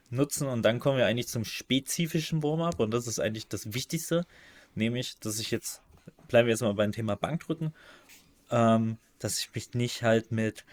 Nutzen. 0.10 0.48
Und 0.48 0.64
dann 0.64 0.80
kommen 0.80 0.98
wir 0.98 1.06
eigentlich 1.06 1.28
zum 1.28 1.46
spezifischen 1.46 2.44
Warm-up 2.44 2.80
und 2.80 2.92
das 2.92 3.08
ist 3.08 3.20
eigentlich 3.20 3.48
das 3.48 3.74
Wichtigste, 3.74 4.26
nämlich, 4.76 5.20
dass 5.20 5.40
ich 5.40 5.52
jetzt, 5.52 5.82
bleiben 6.28 6.48
wir 6.48 6.54
jetzt 6.54 6.62
mal 6.62 6.74
beim 6.74 6.92
Thema 6.92 7.16
Bankdrücken, 7.16 7.74
ähm, 8.52 8.98
dass 9.20 9.40
ich 9.40 9.54
mich 9.54 9.74
nicht 9.74 10.04
halt 10.04 10.32
mit 10.32 10.66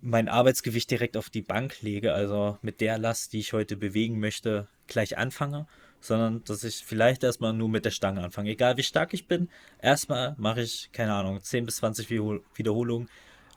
mein 0.00 0.28
Arbeitsgewicht 0.28 0.90
direkt 0.90 1.16
auf 1.16 1.30
die 1.30 1.42
Bank 1.42 1.80
lege, 1.82 2.12
also 2.12 2.58
mit 2.62 2.80
der 2.80 2.98
Last, 2.98 3.32
die 3.32 3.40
ich 3.40 3.52
heute 3.52 3.76
bewegen 3.76 4.20
möchte, 4.20 4.68
gleich 4.86 5.18
anfange, 5.18 5.66
sondern 6.00 6.44
dass 6.44 6.64
ich 6.64 6.84
vielleicht 6.84 7.24
erstmal 7.24 7.52
nur 7.52 7.68
mit 7.68 7.84
der 7.84 7.90
Stange 7.90 8.22
anfange. 8.22 8.50
Egal 8.50 8.76
wie 8.76 8.82
stark 8.82 9.14
ich 9.14 9.26
bin, 9.26 9.48
erstmal 9.80 10.34
mache 10.38 10.62
ich, 10.62 10.90
keine 10.92 11.14
Ahnung, 11.14 11.42
10 11.42 11.66
bis 11.66 11.76
20 11.76 12.08
Wiederhol- 12.08 12.42
Wiederholungen 12.54 13.08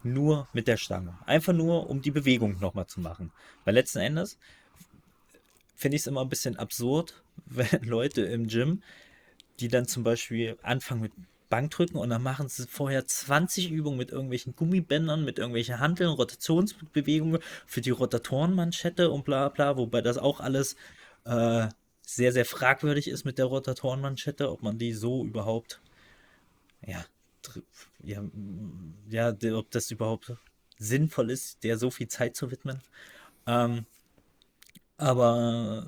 nur 0.02 0.48
mit 0.54 0.68
der 0.68 0.78
Stange. 0.78 1.18
Einfach 1.26 1.54
nur, 1.54 1.90
um 1.90 2.02
die 2.02 2.12
Bewegung 2.12 2.60
nochmal 2.60 2.88
zu 2.88 3.02
machen. 3.02 3.32
Weil 3.66 3.76
letzten 3.76 4.00
Endes 4.00 4.40
finde 5.80 5.96
ich 5.96 6.02
es 6.02 6.08
immer 6.08 6.22
ein 6.22 6.30
bisschen 6.30 6.58
absurd, 6.58 7.24
wenn 7.46 7.84
Leute 7.84 8.22
im 8.22 8.48
Gym, 8.48 8.84
die 9.60 9.70
dann 9.70 9.88
zum 9.88 10.04
Beispiel 10.04 10.58
anfangen 10.62 11.02
mit 11.02 11.14
Bankdrücken 11.50 11.98
und 11.98 12.10
dann 12.10 12.22
machen 12.22 12.48
sie 12.48 12.68
vorher 12.68 13.08
20 13.08 13.72
Übungen 13.72 13.98
mit 13.98 14.12
irgendwelchen 14.12 14.56
Gummibändern, 14.56 15.26
mit 15.26 15.40
irgendwelchen 15.40 15.80
Handeln, 15.80 16.12
Rotationsbewegungen 16.12 17.40
für 17.66 17.82
die 17.82 17.90
Rotatorenmanschette 17.90 19.10
und 19.10 19.26
bla 19.26 19.50
bla, 19.50 19.78
wobei 19.78 20.02
das 20.02 20.18
auch 20.18 20.42
alles 20.42 20.76
äh, 21.24 21.70
sehr, 22.02 22.34
sehr 22.34 22.46
fragwürdig 22.46 23.08
ist 23.08 23.24
mit 23.24 23.38
der 23.38 23.46
Rotatorenmanschette, 23.46 24.52
ob 24.52 24.62
man 24.62 24.78
die 24.78 24.94
so 24.94 25.26
überhaupt, 25.26 25.80
ja, 26.86 27.04
ja, 28.04 28.24
ja, 29.10 29.36
ob 29.58 29.72
das 29.72 29.90
überhaupt 29.90 30.34
sinnvoll 30.78 31.32
ist, 31.32 31.64
der 31.64 31.78
so 31.78 31.90
viel 31.90 32.10
Zeit 32.10 32.36
zu 32.36 32.52
widmen. 32.52 32.82
Ähm, 33.48 33.86
aber 35.00 35.88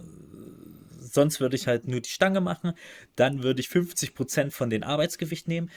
sonst 0.99 1.39
würde 1.39 1.55
ich 1.55 1.67
halt 1.67 1.87
nur 1.87 1.99
die 1.99 2.09
Stange 2.09 2.41
machen. 2.41 2.73
Dann 3.15 3.43
würde 3.43 3.59
ich 3.61 3.67
50% 3.67 4.51
von 4.51 4.69
den 4.69 4.83
Arbeitsgewicht 4.83 5.47
nehmen. 5.47 5.69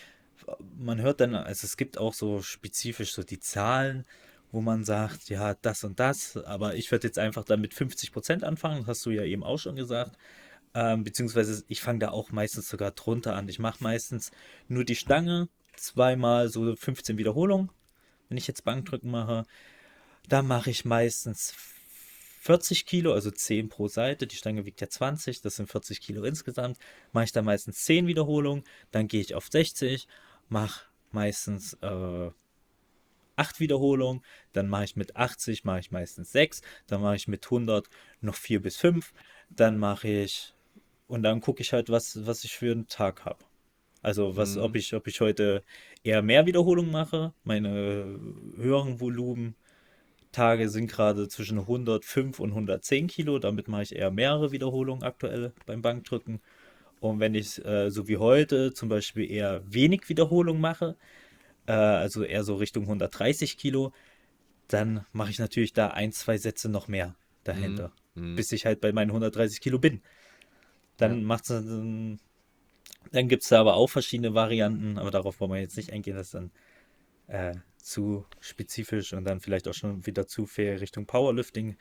Man 0.78 1.00
hört 1.00 1.20
dann, 1.20 1.34
also 1.34 1.64
es 1.64 1.76
gibt 1.76 1.98
auch 1.98 2.14
so 2.14 2.42
spezifisch 2.42 3.12
so 3.12 3.22
die 3.22 3.40
Zahlen, 3.40 4.04
wo 4.52 4.60
man 4.60 4.84
sagt, 4.84 5.28
ja, 5.30 5.54
das 5.54 5.82
und 5.84 5.98
das. 5.98 6.36
Aber 6.36 6.76
ich 6.76 6.90
würde 6.92 7.08
jetzt 7.08 7.18
einfach 7.18 7.44
dann 7.44 7.60
mit 7.60 7.74
50% 7.74 8.44
anfangen. 8.44 8.80
Das 8.80 8.88
hast 8.88 9.06
du 9.06 9.10
ja 9.10 9.24
eben 9.24 9.42
auch 9.42 9.58
schon 9.58 9.76
gesagt. 9.76 10.16
Ähm, 10.74 11.04
beziehungsweise 11.04 11.64
ich 11.68 11.80
fange 11.80 12.00
da 12.00 12.10
auch 12.10 12.30
meistens 12.30 12.68
sogar 12.68 12.92
drunter 12.92 13.34
an. 13.34 13.48
Ich 13.48 13.58
mache 13.58 13.82
meistens 13.82 14.30
nur 14.68 14.84
die 14.84 14.96
Stange, 14.96 15.48
zweimal 15.76 16.48
so 16.48 16.76
15 16.76 17.18
Wiederholungen. 17.18 17.70
Wenn 18.28 18.38
ich 18.38 18.46
jetzt 18.46 18.64
Bankdrücken 18.64 19.10
mache, 19.10 19.44
dann 20.28 20.46
mache 20.46 20.70
ich 20.70 20.84
meistens 20.84 21.54
40 22.44 22.84
Kilo, 22.84 23.14
also 23.14 23.30
10 23.30 23.70
pro 23.70 23.88
Seite. 23.88 24.26
Die 24.26 24.36
Stange 24.36 24.66
wiegt 24.66 24.82
ja 24.82 24.88
20, 24.90 25.40
das 25.40 25.56
sind 25.56 25.66
40 25.70 26.02
Kilo 26.02 26.24
insgesamt. 26.24 26.78
Mache 27.12 27.24
ich 27.24 27.32
dann 27.32 27.46
meistens 27.46 27.84
10 27.84 28.06
Wiederholungen, 28.06 28.64
dann 28.90 29.08
gehe 29.08 29.22
ich 29.22 29.34
auf 29.34 29.48
60, 29.48 30.06
mache 30.50 30.84
meistens 31.10 31.72
äh, 31.80 32.30
8 33.36 33.60
Wiederholungen, 33.60 34.22
dann 34.52 34.68
mache 34.68 34.84
ich 34.84 34.94
mit 34.94 35.16
80, 35.16 35.64
mache 35.64 35.80
ich 35.80 35.90
meistens 35.90 36.32
6, 36.32 36.60
dann 36.86 37.00
mache 37.00 37.16
ich 37.16 37.28
mit 37.28 37.46
100 37.46 37.88
noch 38.20 38.34
4 38.34 38.60
bis 38.60 38.76
5, 38.76 39.14
dann 39.48 39.78
mache 39.78 40.08
ich 40.08 40.52
und 41.06 41.22
dann 41.22 41.40
gucke 41.40 41.62
ich 41.62 41.72
halt, 41.72 41.88
was, 41.88 42.26
was 42.26 42.44
ich 42.44 42.52
für 42.52 42.72
einen 42.72 42.88
Tag 42.88 43.24
habe. 43.24 43.42
Also 44.02 44.36
was, 44.36 44.58
ob 44.58 44.76
ich, 44.76 44.92
ob 44.92 45.06
ich 45.06 45.22
heute 45.22 45.64
eher 46.02 46.20
mehr 46.20 46.44
Wiederholungen 46.44 46.92
mache, 46.92 47.32
meine 47.42 48.20
höheren 48.54 49.00
Volumen 49.00 49.56
Tage 50.34 50.68
sind 50.68 50.90
gerade 50.90 51.28
zwischen 51.28 51.58
105 51.60 52.38
und 52.40 52.50
110 52.50 53.06
Kilo. 53.06 53.38
Damit 53.38 53.68
mache 53.68 53.84
ich 53.84 53.96
eher 53.96 54.10
mehrere 54.10 54.52
Wiederholungen 54.52 55.02
aktuell 55.02 55.52
beim 55.66 55.80
Bankdrücken. 55.80 56.40
Und 57.00 57.20
wenn 57.20 57.34
ich 57.34 57.64
äh, 57.64 57.90
so 57.90 58.08
wie 58.08 58.18
heute 58.18 58.72
zum 58.72 58.88
Beispiel 58.88 59.30
eher 59.30 59.62
wenig 59.66 60.08
Wiederholungen 60.08 60.60
mache, 60.60 60.96
äh, 61.66 61.72
also 61.72 62.22
eher 62.22 62.44
so 62.44 62.56
Richtung 62.56 62.84
130 62.84 63.56
Kilo, 63.56 63.92
dann 64.68 65.04
mache 65.12 65.30
ich 65.30 65.38
natürlich 65.38 65.72
da 65.72 65.88
ein, 65.88 66.12
zwei 66.12 66.38
Sätze 66.38 66.68
noch 66.68 66.88
mehr 66.88 67.14
dahinter, 67.44 67.92
bis 68.14 68.52
ich 68.52 68.64
halt 68.64 68.80
bei 68.80 68.92
meinen 68.92 69.10
130 69.10 69.60
Kilo 69.60 69.78
bin. 69.78 70.00
Dann 70.96 71.24
macht 71.24 71.42
es 71.44 71.48
dann, 71.48 72.20
dann 73.12 73.28
gibt 73.28 73.42
es 73.42 73.50
da 73.50 73.60
aber 73.60 73.74
auch 73.74 73.88
verschiedene 73.88 74.34
Varianten, 74.34 74.98
aber 74.98 75.10
darauf 75.10 75.40
wollen 75.40 75.52
wir 75.52 75.60
jetzt 75.60 75.76
nicht 75.76 75.92
eingehen, 75.92 76.16
das 76.16 76.28
ist 76.28 76.34
dann 76.34 76.50
äh, 77.26 77.54
zu 77.84 78.24
spezifisch 78.40 79.12
und 79.12 79.24
dann 79.24 79.40
vielleicht 79.40 79.68
auch 79.68 79.74
schon 79.74 80.06
wieder 80.06 80.26
zu 80.26 80.46
viel 80.46 80.72
Richtung 80.76 81.06
Powerlifting. 81.06 81.76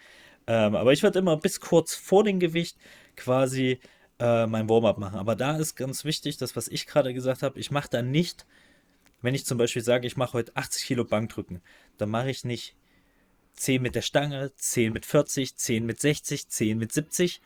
Ähm, 0.47 0.75
aber 0.75 0.91
ich 0.91 1.01
würde 1.03 1.19
immer 1.19 1.37
bis 1.37 1.59
kurz 1.59 1.95
vor 1.95 2.23
dem 2.23 2.39
Gewicht 2.39 2.77
quasi 3.15 3.79
äh, 4.19 4.45
mein 4.45 4.69
Warm-up 4.69 4.97
machen. 4.97 5.17
Aber 5.17 5.35
da 5.35 5.57
ist 5.57 5.75
ganz 5.75 6.03
wichtig, 6.03 6.37
das, 6.37 6.55
was 6.55 6.67
ich 6.67 6.85
gerade 6.87 7.13
gesagt 7.13 7.41
habe, 7.41 7.59
ich 7.59 7.71
mache 7.71 7.89
da 7.89 8.01
nicht, 8.01 8.45
wenn 9.21 9.33
ich 9.33 9.45
zum 9.45 9.57
Beispiel 9.57 9.81
sage, 9.81 10.05
ich 10.05 10.17
mache 10.17 10.33
heute 10.33 10.55
80 10.55 10.85
Kilo 10.85 11.05
Bankdrücken, 11.05 11.61
dann 11.97 12.09
mache 12.09 12.29
ich 12.29 12.43
nicht 12.43 12.75
10 13.53 13.81
mit 13.81 13.95
der 13.95 14.01
Stange, 14.01 14.53
10 14.55 14.91
mit 14.91 15.05
40, 15.05 15.55
10 15.55 15.85
mit 15.85 16.01
60, 16.01 16.49
10 16.49 16.77
mit 16.77 16.91
70 16.91 17.41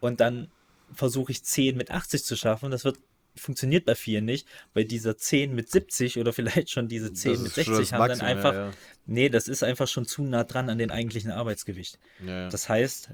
und 0.00 0.20
dann 0.20 0.50
versuche 0.92 1.32
ich 1.32 1.42
10 1.42 1.76
mit 1.76 1.90
80 1.90 2.24
zu 2.24 2.36
schaffen. 2.36 2.70
Das 2.70 2.84
wird 2.84 2.98
funktioniert 3.40 3.84
bei 3.84 3.94
vielen 3.94 4.24
nicht, 4.24 4.46
weil 4.74 4.84
dieser 4.84 5.16
10 5.16 5.54
mit 5.54 5.70
70 5.70 6.18
oder 6.18 6.32
vielleicht 6.32 6.70
schon 6.70 6.88
diese 6.88 7.12
10 7.12 7.32
Das 7.32 7.42
mit 7.42 7.56
ist 7.56 7.64
schon 7.64 7.74
60 7.74 7.90
das 7.90 7.92
haben 7.92 8.00
dann 8.00 8.18
Maximum, 8.18 8.30
einfach, 8.30 8.52
ja, 8.52 8.66
ja. 8.66 8.72
nee, 9.06 9.28
das 9.28 9.48
ist 9.48 9.62
einfach 9.62 9.88
schon 9.88 10.06
zu 10.06 10.22
nah 10.22 10.44
dran 10.44 10.70
an 10.70 10.78
den 10.78 10.90
eigentlichen 10.90 11.30
Arbeitsgewicht. 11.30 11.98
Ja. 12.24 12.48
Das 12.48 12.68
heißt, 12.68 13.10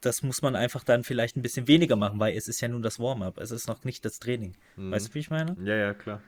das 0.00 0.22
muss 0.22 0.42
man 0.42 0.56
einfach 0.56 0.84
dann 0.84 1.04
vielleicht 1.04 1.36
ein 1.36 1.42
bisschen 1.42 1.66
weniger 1.68 1.96
machen, 1.96 2.20
weil 2.20 2.36
es 2.36 2.48
ist 2.48 2.60
ja 2.60 2.68
nun 2.68 2.82
das 2.82 2.98
Warm-up, 2.98 3.38
es 3.38 3.50
ist 3.50 3.66
noch 3.66 3.84
nicht 3.84 4.04
das 4.04 4.18
Training. 4.18 4.54
Mhm. 4.76 4.90
Weißt 4.90 5.08
du, 5.08 5.14
wie 5.14 5.20
ich 5.20 5.30
meine? 5.30 5.56
ja, 5.64 5.76
ja, 5.76 5.94
klar. 5.94 6.22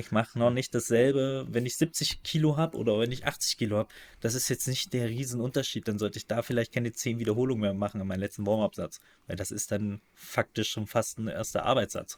Ich 0.00 0.12
mache 0.12 0.38
noch 0.38 0.50
nicht 0.50 0.72
dasselbe, 0.76 1.44
wenn 1.50 1.66
ich 1.66 1.76
70 1.76 2.22
Kilo 2.22 2.56
habe 2.56 2.76
oder 2.78 3.00
wenn 3.00 3.10
ich 3.10 3.26
80 3.26 3.58
Kilo 3.58 3.78
habe. 3.78 3.88
Das 4.20 4.34
ist 4.36 4.48
jetzt 4.48 4.68
nicht 4.68 4.92
der 4.92 5.08
Riesenunterschied. 5.08 5.88
Dann 5.88 5.98
sollte 5.98 6.18
ich 6.18 6.28
da 6.28 6.42
vielleicht 6.42 6.72
keine 6.72 6.92
10 6.92 7.18
Wiederholungen 7.18 7.60
mehr 7.62 7.74
machen 7.74 8.00
in 8.00 8.06
meinem 8.06 8.20
letzten 8.20 8.46
Warm-up-Satz. 8.46 9.00
Weil 9.26 9.34
das 9.34 9.50
ist 9.50 9.72
dann 9.72 10.00
faktisch 10.14 10.70
schon 10.70 10.86
fast 10.86 11.18
ein 11.18 11.26
erster 11.26 11.64
Arbeitssatz. 11.64 12.16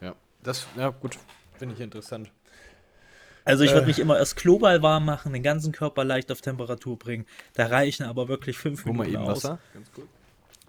Ja, 0.00 0.16
das, 0.42 0.66
ja, 0.76 0.88
gut. 0.90 1.16
Finde 1.58 1.76
ich 1.76 1.80
interessant. 1.80 2.32
Also 3.44 3.62
ich 3.62 3.70
würde 3.70 3.84
Äh. 3.84 3.86
mich 3.86 4.00
immer 4.00 4.18
erst 4.18 4.34
Kloball 4.34 4.82
warm 4.82 5.04
machen, 5.04 5.32
den 5.32 5.44
ganzen 5.44 5.70
Körper 5.70 6.02
leicht 6.04 6.32
auf 6.32 6.40
Temperatur 6.40 6.98
bringen. 6.98 7.24
Da 7.54 7.66
reichen 7.66 8.02
aber 8.04 8.26
wirklich 8.26 8.58
fünf 8.58 8.84
Hol 8.84 8.94
mal 8.94 9.04
Minuten 9.06 9.22
eben 9.22 9.30
aus. 9.30 9.44
Wasser. 9.44 9.58
Ganz 9.74 9.92
gut. 9.92 10.08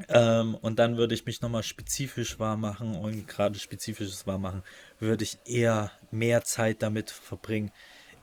Ähm, 0.08 0.56
und 0.56 0.80
dann 0.80 0.97
würde 0.97 1.14
ich 1.14 1.26
mich 1.26 1.41
nochmal 1.41 1.64
spezifisch 1.64 2.39
warm 2.39 2.62
machen 2.62 2.95
und 2.95 3.28
gerade 3.28 3.60
spezifisches 3.60 4.26
warm 4.26 4.41
machen, 4.41 4.64
würde 5.00 5.24
ich 5.24 5.38
eher 5.45 5.91
mehr 6.12 6.43
Zeit 6.43 6.82
damit 6.82 7.12
verbringen, 7.12 7.72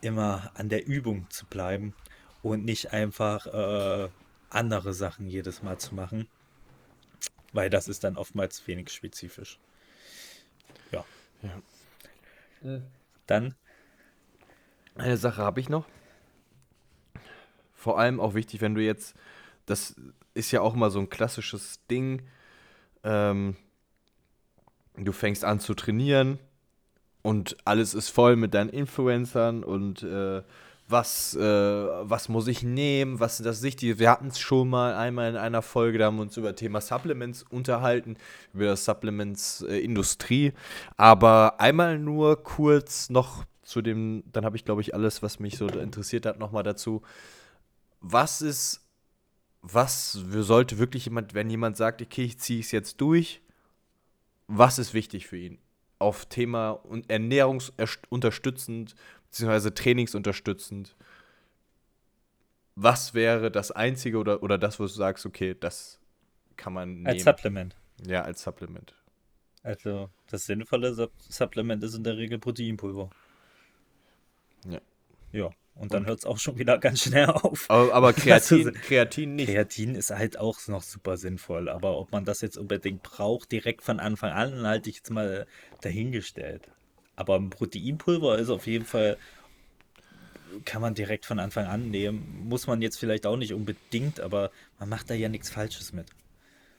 immer 0.00 0.50
an 0.54 0.68
der 0.68 0.86
Übung 0.86 1.28
zu 1.30 1.46
bleiben 1.46 1.94
und 2.42 2.64
nicht 2.64 2.92
einfach 2.92 3.46
äh, 3.46 4.08
andere 4.50 4.94
Sachen 4.94 5.28
jedes 5.28 5.62
Mal 5.62 5.78
zu 5.78 5.94
machen, 5.94 6.28
weil 7.52 7.70
das 7.70 7.88
ist 7.88 8.04
dann 8.04 8.16
oftmals 8.16 8.66
wenig 8.66 8.90
spezifisch. 8.90 9.58
Ja. 10.92 11.04
Ja. 11.42 12.80
Dann, 13.26 13.54
Eine 14.94 15.16
Sache 15.16 15.42
habe 15.42 15.60
ich 15.60 15.68
noch. 15.68 15.86
Vor 17.74 17.98
allem 17.98 18.18
auch 18.18 18.34
wichtig, 18.34 18.60
wenn 18.60 18.74
du 18.74 18.80
jetzt, 18.80 19.14
das 19.66 19.94
ist 20.34 20.50
ja 20.52 20.60
auch 20.60 20.74
mal 20.74 20.90
so 20.90 20.98
ein 20.98 21.10
klassisches 21.10 21.80
Ding, 21.90 22.22
ähm, 23.04 23.56
du 24.96 25.12
fängst 25.12 25.44
an 25.44 25.60
zu 25.60 25.74
trainieren 25.74 26.38
und 27.22 27.56
alles 27.64 27.94
ist 27.94 28.08
voll 28.10 28.36
mit 28.36 28.54
deinen 28.54 28.70
Influencern 28.70 29.64
und 29.64 30.02
äh, 30.02 30.42
was, 30.88 31.34
äh, 31.34 31.40
was 31.40 32.28
muss 32.28 32.46
ich 32.46 32.62
nehmen, 32.62 33.18
was 33.18 33.40
ist 33.40 33.46
das 33.46 33.62
Wichtige. 33.62 33.98
Wir 33.98 34.10
hatten 34.10 34.28
es 34.28 34.38
schon 34.38 34.68
mal 34.68 34.94
einmal 34.94 35.30
in 35.30 35.36
einer 35.36 35.62
Folge, 35.62 35.98
da 35.98 36.06
haben 36.06 36.16
wir 36.16 36.22
uns 36.22 36.36
über 36.36 36.54
Thema 36.54 36.80
Supplements 36.80 37.44
unterhalten, 37.50 38.16
über 38.54 38.66
das 38.66 38.84
Supplements-Industrie. 38.84 40.52
Aber 40.96 41.60
einmal 41.60 41.98
nur 41.98 42.42
kurz 42.42 43.10
noch 43.10 43.44
zu 43.62 43.82
dem, 43.82 44.22
dann 44.32 44.44
habe 44.44 44.56
ich 44.56 44.64
glaube 44.64 44.80
ich 44.80 44.94
alles, 44.94 45.22
was 45.22 45.40
mich 45.40 45.58
so 45.58 45.66
interessiert 45.66 46.24
hat, 46.24 46.38
nochmal 46.38 46.62
dazu. 46.62 47.02
Was 48.00 48.40
ist, 48.40 48.85
was 49.62 50.12
sollte 50.12 50.78
wirklich 50.78 51.06
jemand, 51.06 51.34
wenn 51.34 51.50
jemand 51.50 51.76
sagt, 51.76 52.00
okay, 52.02 52.24
ich 52.24 52.38
ziehe 52.38 52.60
es 52.60 52.70
jetzt 52.70 53.00
durch, 53.00 53.40
was 54.46 54.78
ist 54.78 54.94
wichtig 54.94 55.26
für 55.26 55.36
ihn? 55.36 55.58
Auf 55.98 56.26
Thema 56.26 56.70
und 56.70 57.10
ernährungsunterstützend, 57.10 58.94
beziehungsweise 59.24 59.74
trainingsunterstützend. 59.74 60.94
Was 62.74 63.14
wäre 63.14 63.50
das 63.50 63.70
Einzige 63.70 64.18
oder, 64.18 64.42
oder 64.42 64.58
das, 64.58 64.78
wo 64.78 64.84
du 64.84 64.88
sagst, 64.88 65.24
okay, 65.26 65.56
das 65.58 65.98
kann 66.56 66.74
man 66.74 66.94
nehmen? 66.94 67.06
als 67.06 67.24
Supplement. 67.24 67.76
ja, 68.06 68.22
als 68.22 68.42
Supplement. 68.42 68.94
Also 69.62 70.10
das 70.28 70.46
sinnvolle 70.46 70.94
Sup 70.94 71.10
Supplement 71.18 71.82
ist 71.82 71.94
in 71.94 72.04
der 72.04 72.16
Regel 72.16 72.38
Proteinpulver. 72.38 73.10
Ja. 74.68 74.80
Ja, 75.32 75.50
und 75.78 75.92
dann 75.92 76.06
hört 76.06 76.20
es 76.20 76.24
auch 76.24 76.38
schon 76.38 76.58
wieder 76.58 76.78
ganz 76.78 77.02
schnell 77.02 77.26
auf. 77.26 77.66
Aber, 77.68 77.92
aber 77.94 78.12
Kreatin, 78.12 78.68
Also, 78.68 78.80
Kreatin 78.80 79.36
nicht. 79.36 79.48
Kreatin 79.48 79.94
ist 79.94 80.10
halt 80.10 80.38
auch 80.38 80.58
noch 80.68 80.82
super 80.82 81.16
sinnvoll, 81.16 81.68
aber 81.68 81.98
ob 81.98 82.12
man 82.12 82.24
das 82.24 82.40
jetzt 82.40 82.56
unbedingt 82.56 83.02
braucht, 83.02 83.52
direkt 83.52 83.82
von 83.82 84.00
Anfang 84.00 84.32
an, 84.32 84.66
halte 84.66 84.90
ich 84.90 84.96
jetzt 84.96 85.10
mal 85.10 85.46
dahingestellt. 85.82 86.68
Aber 87.14 87.36
ein 87.36 87.50
Proteinpulver 87.50 88.38
ist 88.38 88.50
auf 88.50 88.66
jeden 88.66 88.84
Fall, 88.84 89.18
kann 90.64 90.80
man 90.80 90.94
direkt 90.94 91.26
von 91.26 91.38
Anfang 91.38 91.66
an 91.66 91.90
nehmen. 91.90 92.46
Muss 92.48 92.66
man 92.66 92.80
jetzt 92.80 92.98
vielleicht 92.98 93.26
auch 93.26 93.36
nicht 93.36 93.52
unbedingt, 93.52 94.20
aber 94.20 94.50
man 94.78 94.88
macht 94.88 95.10
da 95.10 95.14
ja 95.14 95.28
nichts 95.28 95.50
Falsches 95.50 95.92
mit. 95.92 96.06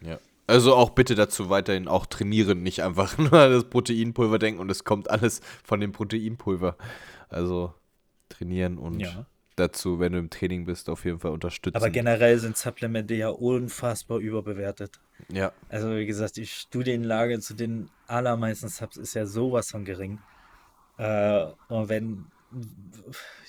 Ja. 0.02 0.20
Also 0.48 0.76
auch 0.76 0.92
bitte 0.92 1.16
dazu 1.16 1.50
weiterhin 1.50 1.88
auch 1.88 2.06
trainieren, 2.06 2.64
nicht 2.64 2.82
einfach 2.82 3.18
nur 3.18 3.34
an 3.34 3.52
das 3.52 3.66
Proteinpulver 3.66 4.40
denken 4.40 4.60
und 4.60 4.72
es 4.72 4.84
kommt 4.84 5.10
alles 5.10 5.42
von 5.64 5.80
dem 5.80 5.92
Proteinpulver. 5.92 6.78
Also 7.30 7.74
trainieren 8.30 8.78
und 8.78 9.00
Ja. 9.00 9.26
dazu, 9.56 10.00
wenn 10.00 10.14
du 10.14 10.20
im 10.20 10.30
Training 10.30 10.66
bist, 10.66 10.90
auf 10.90 11.06
jeden 11.06 11.20
Fall 11.20 11.32
unterstützen. 11.32 11.76
Aber 11.78 11.90
generell 11.90 12.38
sind 12.40 12.58
Supplemente 12.58 13.16
ja 13.16 13.30
unfassbar 13.30 14.20
überbewertet. 14.20 15.00
ja, 15.30 15.52
Also 15.70 15.96
wie 15.96 16.06
gesagt, 16.06 16.38
die 16.38 16.46
Studienlage 16.46 17.40
zu 17.40 17.54
den 17.56 17.90
allermeisten 18.08 18.70
Subs 18.70 18.98
ist 18.98 19.14
ja 19.16 19.26
sowas 19.26 19.72
von 19.72 19.84
gering. 19.84 20.20
Äh, 20.98 21.46
und 21.70 21.90
wenn, 21.90 22.26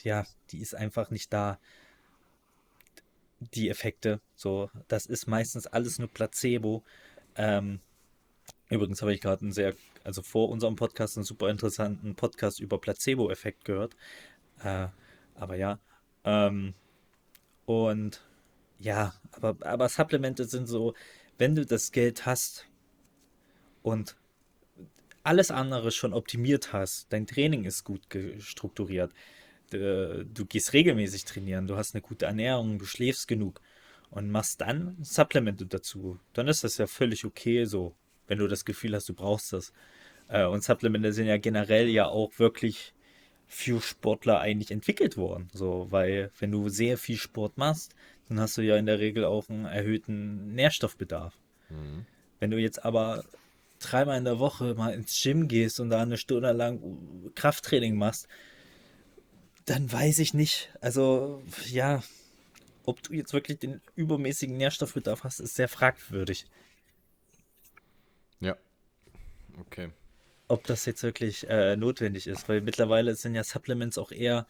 ja, 0.02 0.24
die 0.50 0.58
ist 0.58 0.74
einfach 0.74 1.10
nicht 1.10 1.32
da. 1.32 1.58
Die 3.52 3.68
Effekte, 3.68 4.20
so, 4.34 4.68
das 4.88 5.06
ist 5.06 5.28
meistens 5.28 5.68
alles 5.68 6.00
nur 6.00 6.08
Placebo. 6.08 6.82
Ähm, 7.36 7.78
übrigens 8.68 9.00
habe 9.00 9.14
ich 9.14 9.20
gerade 9.20 9.42
einen 9.42 9.52
sehr, 9.52 9.74
also 10.02 10.22
vor 10.22 10.48
unserem 10.48 10.74
Podcast 10.74 11.16
einen 11.16 11.24
super 11.24 11.48
interessanten 11.48 12.16
Podcast 12.16 12.58
über 12.58 12.80
Placebo-Effekt 12.80 13.64
gehört. 13.64 13.94
Äh, 14.62 14.88
aber 15.34 15.56
ja, 15.56 15.78
ähm, 16.24 16.74
und 17.66 18.22
ja, 18.78 19.14
aber, 19.32 19.56
aber 19.66 19.88
Supplemente 19.88 20.44
sind 20.44 20.66
so, 20.66 20.94
wenn 21.38 21.54
du 21.54 21.66
das 21.66 21.92
Geld 21.92 22.26
hast 22.26 22.66
und 23.82 24.16
alles 25.22 25.50
andere 25.50 25.90
schon 25.90 26.12
optimiert 26.12 26.72
hast, 26.72 27.12
dein 27.12 27.26
Training 27.26 27.64
ist 27.64 27.84
gut 27.84 28.02
strukturiert, 28.38 29.12
du 29.70 30.46
gehst 30.48 30.72
regelmäßig 30.72 31.24
trainieren, 31.26 31.66
du 31.66 31.76
hast 31.76 31.94
eine 31.94 32.02
gute 32.02 32.26
Ernährung, 32.26 32.78
du 32.78 32.86
schläfst 32.86 33.28
genug 33.28 33.60
und 34.10 34.30
machst 34.30 34.60
dann 34.62 34.96
Supplemente 35.02 35.66
dazu, 35.66 36.18
dann 36.32 36.48
ist 36.48 36.64
das 36.64 36.78
ja 36.78 36.86
völlig 36.86 37.24
okay 37.26 37.64
so, 37.64 37.94
wenn 38.26 38.38
du 38.38 38.46
das 38.48 38.64
Gefühl 38.64 38.94
hast, 38.94 39.08
du 39.08 39.14
brauchst 39.14 39.52
das. 39.52 39.72
Äh, 40.28 40.44
Und 40.46 40.64
Supplemente 40.64 41.12
sind 41.12 41.26
ja 41.26 41.38
generell 41.38 41.88
ja 41.88 42.06
auch 42.06 42.38
wirklich 42.38 42.94
für 43.48 43.80
Sportler 43.80 44.40
eigentlich 44.40 44.70
entwickelt 44.70 45.16
worden. 45.16 45.48
So, 45.52 45.88
weil 45.90 46.30
wenn 46.38 46.52
du 46.52 46.68
sehr 46.68 46.98
viel 46.98 47.16
Sport 47.16 47.56
machst, 47.56 47.94
dann 48.28 48.38
hast 48.38 48.56
du 48.58 48.62
ja 48.62 48.76
in 48.76 48.86
der 48.86 48.98
Regel 48.98 49.24
auch 49.24 49.48
einen 49.48 49.64
erhöhten 49.64 50.54
Nährstoffbedarf. 50.54 51.34
Wenn 52.40 52.50
du 52.50 52.58
jetzt 52.58 52.84
aber 52.84 53.24
dreimal 53.80 54.18
in 54.18 54.24
der 54.24 54.38
Woche 54.38 54.74
mal 54.74 54.92
ins 54.92 55.20
Gym 55.22 55.48
gehst 55.48 55.80
und 55.80 55.90
da 55.90 56.02
eine 56.02 56.18
Stunde 56.18 56.52
lang 56.52 57.32
Krafttraining 57.34 57.96
machst, 57.96 58.28
dann 59.64 59.90
weiß 59.90 60.18
ich 60.18 60.34
nicht. 60.34 60.70
Also, 60.80 61.42
ja, 61.66 62.02
ob 62.84 63.02
du 63.02 63.14
jetzt 63.14 63.32
wirklich 63.32 63.58
den 63.58 63.80
übermäßigen 63.96 64.56
Nährstoffbedarf 64.56 65.24
hast, 65.24 65.40
ist 65.40 65.54
sehr 65.54 65.68
fragwürdig. 65.68 66.46
ja. 68.40 68.56
Okay. 69.60 69.90
Ob 70.48 70.66
das 70.66 70.86
jetzt 70.86 71.02
wirklich 71.02 71.48
äh, 71.48 71.76
notwendig 71.76 72.26
ist, 72.26 72.48
weil 72.48 72.60
mittlerweile 72.62 73.14
sind 73.16 73.34
ja 73.34 73.44
Supplements 73.44 73.98
auch 73.98 74.12
eher 74.12 74.46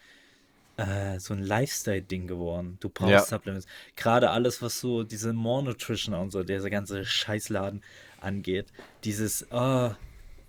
äh, 0.76 1.18
so 1.20 1.34
ein 1.34 1.42
Lifestyle-Ding 1.42 2.26
geworden. 2.28 2.78
Du 2.80 2.88
brauchst 2.90 3.28
Ja. 3.28 3.28
Supplements. 3.28 3.66
Gerade 3.96 4.30
alles, 4.30 4.62
was 4.62 4.80
so 4.80 5.04
diese 5.04 5.32
More 5.32 5.64
Nutrition 5.64 6.14
und 6.14 6.30
so, 6.30 6.42
dieser 6.44 6.70
ganze 6.70 7.04
Scheißladen 7.04 7.82
angeht. 8.18 8.72
Dieses, 9.04 9.50
ah, 9.52 9.98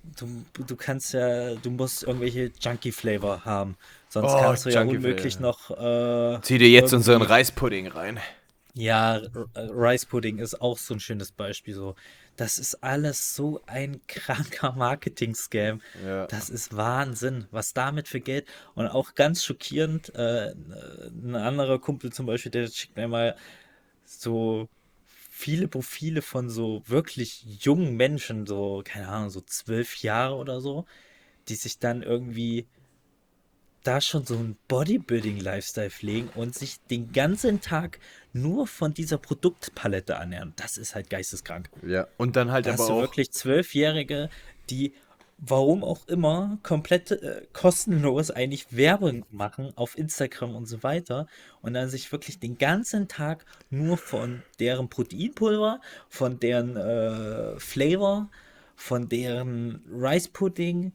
du, 0.04 0.46
du 0.54 0.76
kannst 0.78 1.14
ja, 1.14 1.56
du 1.56 1.72
musst 1.72 2.04
irgendwelche 2.04 2.54
Junkie-Flavor 2.62 3.46
haben. 3.46 3.78
Sonst 4.10 4.32
Oh, 4.32 4.38
kannst 4.38 4.66
du 4.66 4.72
ja 4.72 4.82
unmöglich 4.82 5.40
noch. 5.40 5.72
Äh, 5.72 6.42
Zieh 6.42 6.58
dir 6.58 6.70
jetzt 6.70 6.94
unseren 6.94 7.22
Reispudding 7.22 7.88
rein. 7.88 8.20
ja, 8.74 9.18
R- 9.18 9.48
äh, 9.54 9.68
Rice 9.72 10.06
Pudding 10.06 10.38
ist 10.40 10.62
auch 10.62 10.78
so 10.78 10.94
ein 10.94 11.00
schönes 11.00 11.32
Beispiel. 11.32 11.74
So, 11.74 11.96
das 12.40 12.58
ist 12.58 12.84
alles 12.84 13.36
so 13.36 13.62
ein 13.66 14.00
kranker 14.08 14.72
Marketing-Scam. 14.74 15.82
Ja. 16.06 16.26
Das 16.28 16.50
ist 16.50 16.76
Wahnsinn, 16.76 17.48
was 17.52 17.74
damit 17.74 18.08
für 18.08 18.22
Geld. 18.22 18.48
Und 18.76 18.88
auch 18.88 19.14
ganz 19.16 19.44
schockierend, 19.44 20.16
äh, 20.16 20.54
ein 20.54 21.36
anderer 21.36 21.80
Kumpel 21.80 22.14
zum 22.14 22.26
Beispiel, 22.26 22.52
der 22.52 22.68
schickt 22.68 22.96
mir 22.96 23.08
mal 23.08 23.36
so 24.06 24.70
viele 25.30 25.68
Profile 25.68 26.22
von 26.22 26.50
so 26.50 26.82
wirklich 26.86 27.44
jungen 27.62 27.96
Menschen, 27.96 28.46
so, 28.46 28.84
keine 28.86 29.10
Ahnung, 29.10 29.30
so 29.30 29.42
zwölf 29.42 29.98
Jahre 29.98 30.36
oder 30.36 30.62
so, 30.62 30.86
die 31.50 31.56
sich 31.56 31.80
dann 31.80 32.04
irgendwie 32.04 32.68
da 33.90 34.02
schon 34.02 34.24
so 34.24 34.36
ein 34.36 34.56
Bodybuilding-Lifestyle 34.68 35.90
pflegen 35.90 36.30
und 36.36 36.54
sich 36.54 36.80
den 36.92 37.12
ganzen 37.12 37.60
Tag 37.60 38.00
nur 38.34 38.68
von 38.68 38.94
dieser 38.94 39.18
Produktpalette 39.18 40.14
ernähren. 40.14 40.54
Das 40.58 40.78
ist 40.78 40.94
halt 40.94 41.10
geisteskrank. 41.10 41.72
Ja. 41.86 42.08
Und 42.18 42.36
dann 42.36 42.52
halt 42.52 42.68
Da 42.68 42.74
hast 42.74 42.82
aber 42.82 42.90
du 42.90 42.96
auch. 42.96 43.02
wirklich 43.02 43.32
Zwölfjährige, 43.32 44.30
die, 44.70 44.94
warum 45.40 45.84
auch 45.84 46.08
immer, 46.08 46.60
komplett 46.62 47.10
äh, 47.10 47.48
kostenlos 47.52 48.30
eigentlich 48.30 48.68
Werbung 48.70 49.26
machen 49.32 49.74
auf 49.76 49.98
Instagram 49.98 50.56
und 50.56 50.68
so 50.68 50.84
weiter 50.84 51.26
und 51.64 51.74
dann 51.74 51.90
sich 51.90 52.12
wirklich 52.12 52.40
den 52.40 52.60
ganzen 52.60 53.08
Tag 53.08 53.44
nur 53.72 53.98
von 53.98 54.44
deren 54.60 54.90
Proteinpulver, 54.90 55.82
von 56.10 56.40
deren 56.40 56.78
äh, 56.78 57.60
Flavor, 57.60 58.30
von 58.76 59.10
deren 59.10 59.82
Rice 59.92 60.28
Pudding, 60.28 60.94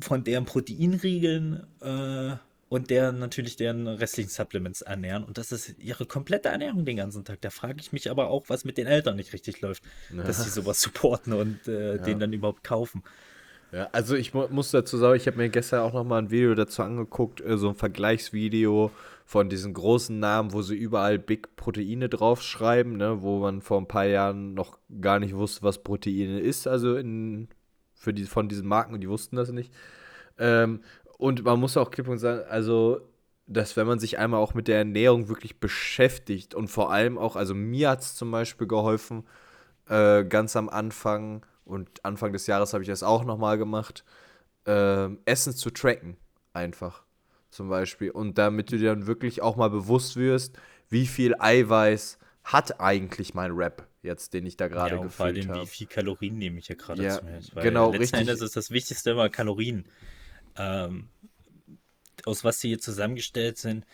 von 0.00 0.24
deren 0.24 0.44
Proteinriegeln 0.44 1.66
äh, 1.80 2.36
und 2.68 2.90
deren 2.90 3.18
natürlich 3.18 3.56
deren 3.56 3.88
restlichen 3.88 4.30
Supplements 4.30 4.82
ernähren. 4.82 5.24
Und 5.24 5.38
das 5.38 5.52
ist 5.52 5.76
ihre 5.78 6.06
komplette 6.06 6.50
Ernährung 6.50 6.84
den 6.84 6.96
ganzen 6.96 7.24
Tag. 7.24 7.40
Da 7.40 7.50
frage 7.50 7.80
ich 7.80 7.92
mich 7.92 8.10
aber 8.10 8.28
auch, 8.28 8.44
was 8.48 8.64
mit 8.64 8.78
den 8.78 8.86
Eltern 8.86 9.16
nicht 9.16 9.32
richtig 9.32 9.60
läuft, 9.60 9.82
dass 10.10 10.44
sie 10.44 10.50
sowas 10.50 10.80
supporten 10.80 11.32
und 11.32 11.66
äh, 11.66 11.98
den 11.98 12.18
dann 12.20 12.32
überhaupt 12.32 12.62
kaufen. 12.62 13.02
Ja, 13.72 13.88
also 13.92 14.16
ich 14.16 14.32
mu 14.32 14.46
muss 14.48 14.70
dazu 14.70 14.96
sagen, 14.96 15.16
ich 15.16 15.26
habe 15.26 15.36
mir 15.36 15.50
gestern 15.50 15.80
auch 15.80 15.92
noch 15.92 16.04
mal 16.04 16.18
ein 16.18 16.30
Video 16.30 16.54
dazu 16.54 16.82
angeguckt, 16.82 17.42
äh, 17.42 17.58
so 17.58 17.68
ein 17.68 17.74
Vergleichsvideo 17.74 18.90
von 19.26 19.50
diesen 19.50 19.74
großen 19.74 20.18
Namen, 20.18 20.54
wo 20.54 20.62
sie 20.62 20.74
überall 20.74 21.18
Big 21.18 21.54
Proteine 21.56 22.08
draufschreiben, 22.08 22.96
ne, 22.96 23.20
wo 23.20 23.40
man 23.40 23.60
vor 23.60 23.78
ein 23.78 23.86
paar 23.86 24.06
Jahren 24.06 24.54
noch 24.54 24.78
gar 25.02 25.20
nicht 25.20 25.34
wusste, 25.34 25.62
was 25.62 25.82
Proteine 25.82 26.40
ist, 26.40 26.66
also 26.66 26.96
in, 26.96 27.48
für 27.98 28.14
die, 28.14 28.24
von 28.24 28.48
diesen 28.48 28.66
Marken, 28.66 29.00
die 29.00 29.08
wussten 29.08 29.36
das 29.36 29.50
nicht. 29.50 29.72
Ähm, 30.38 30.82
und 31.18 31.44
man 31.44 31.58
muss 31.58 31.76
auch 31.76 31.90
klipp 31.90 32.08
und 32.08 32.18
sagen, 32.18 32.42
also, 32.48 33.00
dass 33.46 33.76
wenn 33.76 33.86
man 33.86 33.98
sich 33.98 34.18
einmal 34.18 34.40
auch 34.40 34.54
mit 34.54 34.68
der 34.68 34.78
Ernährung 34.78 35.28
wirklich 35.28 35.58
beschäftigt 35.58 36.54
und 36.54 36.68
vor 36.68 36.92
allem 36.92 37.18
auch, 37.18 37.34
also 37.34 37.54
mir 37.54 37.90
hat 37.90 38.00
es 38.00 38.14
zum 38.14 38.30
Beispiel 38.30 38.66
geholfen, 38.66 39.24
äh, 39.88 40.24
ganz 40.24 40.54
am 40.54 40.68
Anfang 40.68 41.44
und 41.64 42.04
Anfang 42.04 42.32
des 42.32 42.46
Jahres 42.46 42.72
habe 42.72 42.82
ich 42.82 42.88
das 42.88 43.02
auch 43.02 43.24
nochmal 43.24 43.58
gemacht, 43.58 44.04
ähm, 44.66 45.18
Essen 45.24 45.54
zu 45.54 45.70
tracken, 45.70 46.16
einfach 46.52 47.02
zum 47.50 47.68
Beispiel. 47.68 48.10
Und 48.10 48.38
damit 48.38 48.70
du 48.70 48.78
dir 48.78 48.90
dann 48.90 49.06
wirklich 49.06 49.42
auch 49.42 49.56
mal 49.56 49.70
bewusst 49.70 50.16
wirst, 50.16 50.58
wie 50.88 51.06
viel 51.06 51.34
Eiweiß 51.38 52.18
hat 52.44 52.80
eigentlich 52.80 53.34
mein 53.34 53.52
Rap 53.52 53.87
jetzt, 54.02 54.34
den 54.34 54.46
ich 54.46 54.56
da 54.56 54.68
gerade 54.68 54.96
ja, 54.96 55.00
und 55.00 55.12
vor 55.12 55.26
gefüllt 55.26 55.46
allem, 55.46 55.54
wie 55.54 55.58
habe. 55.60 55.66
viel 55.66 55.86
Kalorien 55.86 56.38
nehme 56.38 56.58
ich 56.58 56.66
hier 56.66 56.76
gerade 56.76 57.02
Ja, 57.02 57.18
zu 57.18 57.24
mir? 57.24 57.40
Weil 57.54 57.62
genau, 57.62 57.90
letzten 57.90 58.00
richtig. 58.00 58.20
Endes 58.20 58.40
ist 58.40 58.56
das 58.56 58.70
Wichtigste 58.70 59.10
immer 59.10 59.28
Kalorien. 59.28 59.86
Ähm, 60.56 61.08
aus 62.24 62.44
was 62.44 62.60
sie 62.60 62.68
hier 62.68 62.78
zusammengestellt 62.80 63.58
sind, 63.58 63.84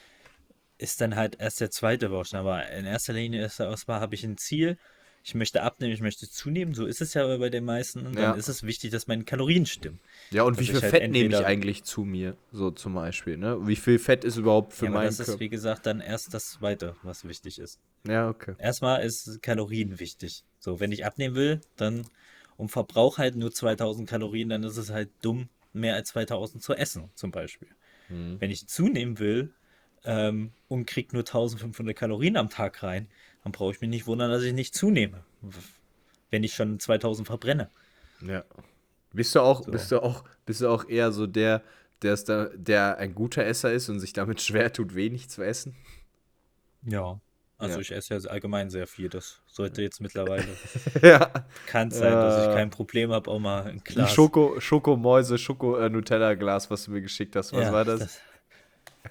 ist 0.78 1.00
dann 1.00 1.16
halt 1.16 1.40
erst 1.40 1.60
der 1.60 1.70
zweite 1.70 2.08
Baustein. 2.08 2.40
Aber 2.40 2.68
in 2.70 2.84
erster 2.86 3.12
Linie 3.12 3.44
ist 3.44 3.60
erstmal, 3.60 4.00
habe 4.00 4.14
ich 4.14 4.24
ein 4.24 4.38
Ziel. 4.38 4.78
Ich 5.26 5.34
möchte 5.34 5.62
abnehmen, 5.62 5.94
ich 5.94 6.02
möchte 6.02 6.28
zunehmen. 6.28 6.74
So 6.74 6.84
ist 6.84 7.00
es 7.00 7.14
ja 7.14 7.36
bei 7.38 7.48
den 7.48 7.64
meisten. 7.64 8.06
Und 8.06 8.14
dann 8.14 8.22
Ja. 8.22 8.32
ist 8.32 8.48
es 8.48 8.62
wichtig, 8.62 8.90
dass 8.90 9.06
meine 9.06 9.24
Kalorien 9.24 9.64
stimmen. 9.64 9.98
Ja, 10.30 10.42
und 10.42 10.58
wie 10.58 10.58
dass 10.58 10.66
viel 10.66 10.76
ich 10.76 10.82
halt 10.82 10.90
Fett 10.90 11.10
nehme 11.10 11.30
ich 11.30 11.46
eigentlich 11.46 11.82
zu 11.82 12.04
mir, 12.04 12.36
so 12.52 12.70
zum 12.70 12.94
Beispiel, 12.94 13.38
ne? 13.38 13.66
Wie 13.66 13.76
viel 13.76 13.98
Fett 13.98 14.22
ist 14.22 14.36
überhaupt 14.36 14.74
für 14.74 14.84
ja, 14.84 14.90
meinen 14.90 15.06
das 15.06 15.20
ist, 15.20 15.26
Körper? 15.26 15.40
wie 15.40 15.48
gesagt, 15.48 15.86
dann 15.86 16.00
erst 16.00 16.34
das 16.34 16.50
Zweite, 16.50 16.96
was 17.02 17.26
wichtig 17.26 17.58
ist. 17.58 17.80
Ja, 18.06 18.28
okay. 18.28 18.54
Erstmal 18.58 19.02
ist 19.02 19.42
Kalorien 19.42 19.98
wichtig. 19.98 20.44
So, 20.58 20.78
wenn 20.78 20.92
ich 20.92 21.06
abnehmen 21.06 21.34
will, 21.34 21.62
dann 21.76 22.06
um 22.58 22.68
Verbrauch 22.68 23.16
halt 23.16 23.34
nur 23.34 23.50
2000 23.50 24.06
Kalorien, 24.08 24.50
dann 24.50 24.62
ist 24.62 24.76
es 24.76 24.90
halt 24.90 25.08
dumm, 25.22 25.48
mehr 25.72 25.94
als 25.94 26.10
2000 26.10 26.62
zu 26.62 26.74
essen, 26.74 27.10
zum 27.14 27.30
Beispiel. 27.30 27.68
Mhm. 28.10 28.40
Wenn 28.40 28.50
ich 28.50 28.68
zunehmen 28.68 29.18
will 29.18 29.54
ähm, 30.04 30.52
und 30.68 30.86
krieg 30.86 31.14
nur 31.14 31.22
1500 31.22 31.96
Kalorien 31.96 32.36
am 32.36 32.50
Tag 32.50 32.82
rein, 32.82 33.08
dann 33.44 33.52
brauche 33.52 33.72
ich 33.72 33.80
mich 33.80 33.90
nicht 33.90 34.06
wundern, 34.06 34.30
dass 34.30 34.42
ich 34.42 34.52
nicht 34.54 34.74
zunehme. 34.74 35.22
Wenn 36.30 36.42
ich 36.42 36.54
schon 36.54 36.80
2000 36.80 37.26
verbrenne. 37.28 37.70
Ja. 38.20 38.44
Bist 39.12 39.34
du 39.34 39.40
auch, 39.40 39.62
So. 39.64 39.70
bist 39.70 39.92
du 39.92 40.02
auch, 40.02 40.24
bist 40.46 40.60
du 40.62 40.68
auch 40.68 40.88
eher 40.88 41.12
so 41.12 41.26
der, 41.26 41.62
der 42.02 42.14
ist 42.14 42.28
da, 42.28 42.46
der 42.54 42.98
ein 42.98 43.14
guter 43.14 43.44
Esser 43.44 43.72
ist 43.72 43.88
und 43.88 44.00
sich 44.00 44.12
damit 44.12 44.40
schwer 44.42 44.72
tut, 44.72 44.94
wenig 44.94 45.28
zu 45.28 45.42
essen? 45.42 45.76
Ja. 46.82 47.20
Also 47.56 47.76
Ja. 47.76 47.80
ich 47.82 47.92
esse 47.92 48.14
ja 48.14 48.30
allgemein 48.30 48.68
sehr 48.70 48.86
viel. 48.86 49.08
Das 49.08 49.40
sollte 49.46 49.80
jetzt 49.82 50.00
mittlerweile 50.00 50.44
ja. 51.02 51.30
bekannt 51.66 51.92
sein, 51.94 52.12
dass 52.12 52.44
ich 52.46 52.50
Äh, 52.50 52.54
kein 52.54 52.70
Problem 52.70 53.12
habe, 53.12 53.30
auch 53.30 53.38
mal 53.38 53.62
ein 53.64 53.78
Die 53.78 53.84
Glas. 53.84 54.12
Schoko, 54.12 54.58
Schokomäuse, 54.58 55.38
Schoko 55.38 55.76
äh, 55.78 55.90
was 55.92 56.84
du 56.84 56.90
mir 56.90 57.00
geschickt 57.02 57.36
hast. 57.36 57.52
Was 57.52 57.66
Ja, 57.66 57.72
war 57.72 57.84
das? 57.84 58.00
Das 58.00 58.20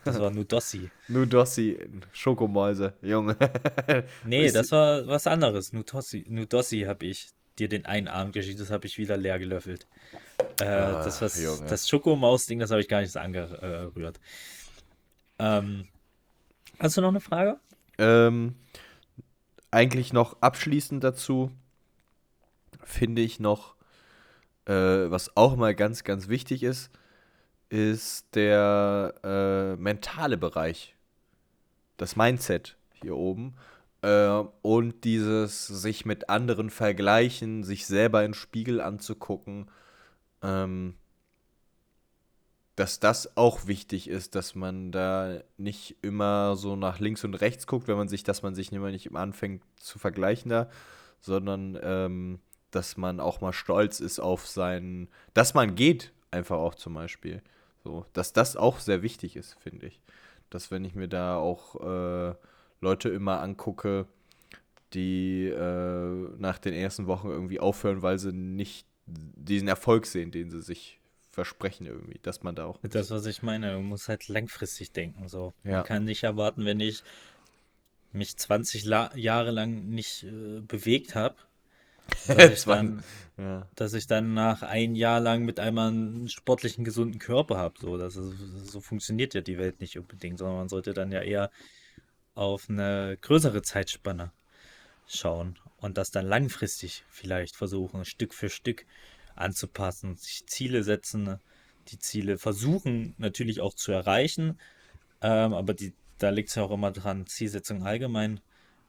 war 0.05 0.31
Nudossi. 0.31 0.89
Nudossi, 1.07 1.77
Schokomäuse, 2.11 2.93
Junge. 3.01 3.37
Nee, 4.25 4.51
das 4.51 4.71
war 4.71 5.07
was 5.07 5.27
anderes. 5.27 5.73
Nudossi, 5.73 6.25
Nudossi 6.27 6.81
habe 6.81 7.05
ich 7.05 7.29
dir 7.59 7.69
den 7.69 7.85
einen 7.85 8.07
Arm 8.07 8.31
geschickt, 8.31 8.59
das 8.59 8.71
habe 8.71 8.87
ich 8.87 8.97
wieder 8.97 9.17
leer 9.17 9.39
gelöffelt. 9.39 9.87
Äh, 10.59 10.65
das 10.65 11.21
was, 11.21 11.41
Junge. 11.41 11.67
das 11.69 11.87
Schokomaus-Ding, 11.87 12.59
das 12.59 12.71
habe 12.71 12.81
ich 12.81 12.87
gar 12.87 13.01
nicht 13.01 13.11
so 13.11 13.19
angerührt. 13.19 14.19
Ähm, 15.39 15.87
hast 16.79 16.97
du 16.97 17.01
noch 17.01 17.09
eine 17.09 17.19
Frage? 17.19 17.57
Ähm, 17.97 18.55
eigentlich 19.71 20.13
noch 20.13 20.41
abschließend 20.41 21.03
dazu 21.03 21.51
finde 22.83 23.21
ich 23.21 23.39
noch, 23.39 23.75
äh, 24.65 24.73
was 24.73 25.35
auch 25.37 25.55
mal 25.55 25.75
ganz, 25.75 26.03
ganz 26.03 26.27
wichtig 26.27 26.63
ist, 26.63 26.89
ist 27.73 28.35
der 28.35 29.15
äh, 29.23 29.81
mentale 29.81 30.37
Bereich. 30.37 30.95
Das 31.97 32.15
Mindset 32.15 32.77
hier 33.01 33.15
oben. 33.15 33.55
Äh, 34.03 34.43
und 34.61 35.03
dieses 35.03 35.65
sich 35.65 36.05
mit 36.05 36.29
anderen 36.29 36.69
vergleichen, 36.69 37.63
sich 37.63 37.87
selber 37.87 38.23
im 38.25 38.35
Spiegel 38.35 38.79
anzugucken. 38.79 39.71
Ähm, 40.43 40.93
dass 42.75 42.99
das 42.99 43.37
auch 43.37 43.65
wichtig 43.65 44.07
ist, 44.07 44.35
dass 44.35 44.53
man 44.53 44.91
da 44.91 45.39
nicht 45.57 45.97
immer 46.03 46.55
so 46.55 46.75
nach 46.75 46.99
links 46.99 47.23
und 47.23 47.33
rechts 47.33 47.65
guckt, 47.65 47.87
wenn 47.87 47.97
man 47.97 48.07
sich, 48.07 48.23
dass 48.23 48.43
man 48.43 48.53
sich 48.53 48.71
immer 48.71 48.91
nicht 48.91 49.07
immer 49.07 49.21
anfängt 49.21 49.63
zu 49.77 49.97
vergleichen 49.97 50.49
da, 50.49 50.69
sondern 51.21 51.79
ähm, 51.81 52.39
dass 52.69 52.97
man 52.97 53.19
auch 53.19 53.41
mal 53.41 53.53
stolz 53.53 53.99
ist 53.99 54.19
auf 54.19 54.45
sein, 54.45 55.07
dass 55.33 55.55
man 55.55 55.73
geht, 55.73 56.13
einfach 56.29 56.57
auch 56.57 56.75
zum 56.75 56.93
Beispiel. 56.93 57.41
So, 57.83 58.05
dass 58.13 58.33
das 58.33 58.55
auch 58.55 58.79
sehr 58.79 59.01
wichtig 59.01 59.35
ist, 59.35 59.55
finde 59.59 59.87
ich. 59.87 59.99
Dass 60.49 60.71
wenn 60.71 60.85
ich 60.85 60.95
mir 60.95 61.07
da 61.07 61.35
auch 61.37 61.75
äh, 61.81 62.35
Leute 62.79 63.09
immer 63.09 63.41
angucke, 63.41 64.07
die 64.93 65.47
äh, 65.47 66.29
nach 66.37 66.59
den 66.59 66.73
ersten 66.73 67.07
Wochen 67.07 67.29
irgendwie 67.29 67.59
aufhören, 67.59 68.01
weil 68.01 68.19
sie 68.19 68.31
nicht 68.31 68.85
diesen 69.05 69.67
Erfolg 69.67 70.05
sehen, 70.05 70.31
den 70.31 70.49
sie 70.49 70.61
sich 70.61 70.99
versprechen 71.29 71.87
irgendwie, 71.87 72.19
dass 72.21 72.43
man 72.43 72.55
da 72.55 72.65
auch 72.65 72.79
Das, 72.83 73.09
was 73.09 73.25
ich 73.25 73.41
meine, 73.41 73.73
du 73.73 73.79
musst 73.79 74.07
halt 74.07 74.27
langfristig 74.27 74.91
denken. 74.91 75.27
So. 75.27 75.53
Ja. 75.63 75.77
Man 75.77 75.83
kann 75.83 76.03
nicht 76.05 76.23
erwarten, 76.23 76.63
wenn 76.63 76.79
ich 76.79 77.03
mich 78.11 78.37
20 78.37 78.85
La 78.85 79.11
Jahre 79.15 79.49
lang 79.49 79.89
nicht 79.89 80.23
äh, 80.23 80.61
bewegt 80.61 81.15
habe, 81.15 81.35
dass, 82.27 82.51
ich 82.51 82.65
dann- 82.65 83.03
ja. 83.37 83.67
dass 83.75 83.93
ich 83.93 84.07
dann 84.07 84.33
nach 84.33 84.61
ein 84.61 84.95
Jahr 84.95 85.19
lang 85.19 85.43
mit 85.43 85.59
einmal 85.59 85.89
einen 85.89 86.29
sportlichen, 86.29 86.83
gesunden 86.83 87.19
Körper 87.19 87.57
habe. 87.57 87.75
So, 87.79 87.97
das 87.97 88.15
ist, 88.15 88.71
so 88.71 88.81
funktioniert 88.81 89.33
ja 89.33 89.41
die 89.41 89.57
Welt 89.57 89.79
nicht 89.81 89.97
unbedingt, 89.97 90.39
sondern 90.39 90.57
man 90.57 90.69
sollte 90.69 90.93
dann 90.93 91.11
ja 91.11 91.21
eher 91.21 91.51
auf 92.35 92.69
eine 92.69 93.17
größere 93.21 93.61
Zeitspanne 93.61 94.31
schauen 95.07 95.59
und 95.77 95.97
das 95.97 96.11
dann 96.11 96.25
langfristig 96.25 97.03
vielleicht 97.09 97.55
versuchen, 97.55 98.05
Stück 98.05 98.33
für 98.33 98.49
Stück 98.49 98.85
anzupassen, 99.35 100.15
sich 100.15 100.45
Ziele 100.47 100.83
setzen, 100.83 101.39
die 101.89 101.99
Ziele 101.99 102.37
versuchen 102.37 103.13
natürlich 103.17 103.59
auch 103.59 103.73
zu 103.73 103.91
erreichen, 103.91 104.57
ähm, 105.21 105.53
aber 105.53 105.73
die, 105.73 105.93
da 106.17 106.29
liegt 106.29 106.49
es 106.49 106.55
ja 106.55 106.63
auch 106.63 106.71
immer 106.71 106.91
dran, 106.91 107.27
Zielsetzung 107.27 107.83
allgemein, 107.83 108.39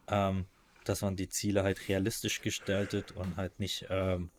ähm, 0.09 0.47
dass 0.85 1.03
man 1.03 1.17
die 1.17 1.29
Ziele 1.29 1.63
halt 1.63 1.89
realistisch 1.89 2.41
gestaltet 2.43 3.13
und 3.13 3.37
halt 3.37 3.59
nicht 3.61 3.87
ähm, 3.91 4.31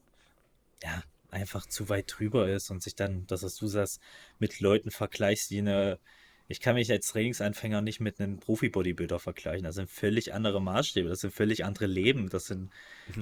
ja, 0.84 1.04
einfach 1.32 1.66
zu 1.66 1.90
weit 1.90 2.14
drüber 2.18 2.50
ist 2.50 2.70
und 2.72 2.82
sich 2.82 2.96
dann, 2.96 3.28
das 3.28 3.44
was 3.44 3.56
du 3.56 3.68
sagst, 3.68 4.02
mit 4.40 4.60
Leuten 4.60 4.92
vergleichst, 4.92 5.50
die 5.50 5.60
eine. 5.60 6.00
Ich 6.48 6.60
kann 6.60 6.76
mich 6.76 6.92
als 6.92 7.08
Trainingsanfänger 7.08 7.82
nicht 7.82 8.00
mit 8.00 8.20
einem 8.22 8.38
Profi-Bodybuilder 8.40 9.18
vergleichen. 9.18 9.64
Das 9.64 9.74
sind 9.74 9.90
völlig 9.90 10.32
andere 10.32 10.62
Maßstäbe, 10.62 11.10
das 11.10 11.22
sind 11.22 11.34
völlig 11.34 11.66
andere 11.66 11.88
Leben. 11.88 12.30
Das 12.30 12.46
sind, 12.46 12.72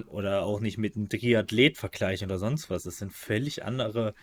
oder 0.08 0.44
auch 0.44 0.60
nicht 0.60 0.78
mit 0.78 0.98
einem 0.98 1.08
Triathlet 1.08 1.78
vergleichen 1.78 2.28
oder 2.28 2.38
sonst 2.38 2.70
was. 2.70 2.84
Das 2.84 2.98
sind 2.98 3.14
völlig 3.14 3.64
andere 3.64 4.14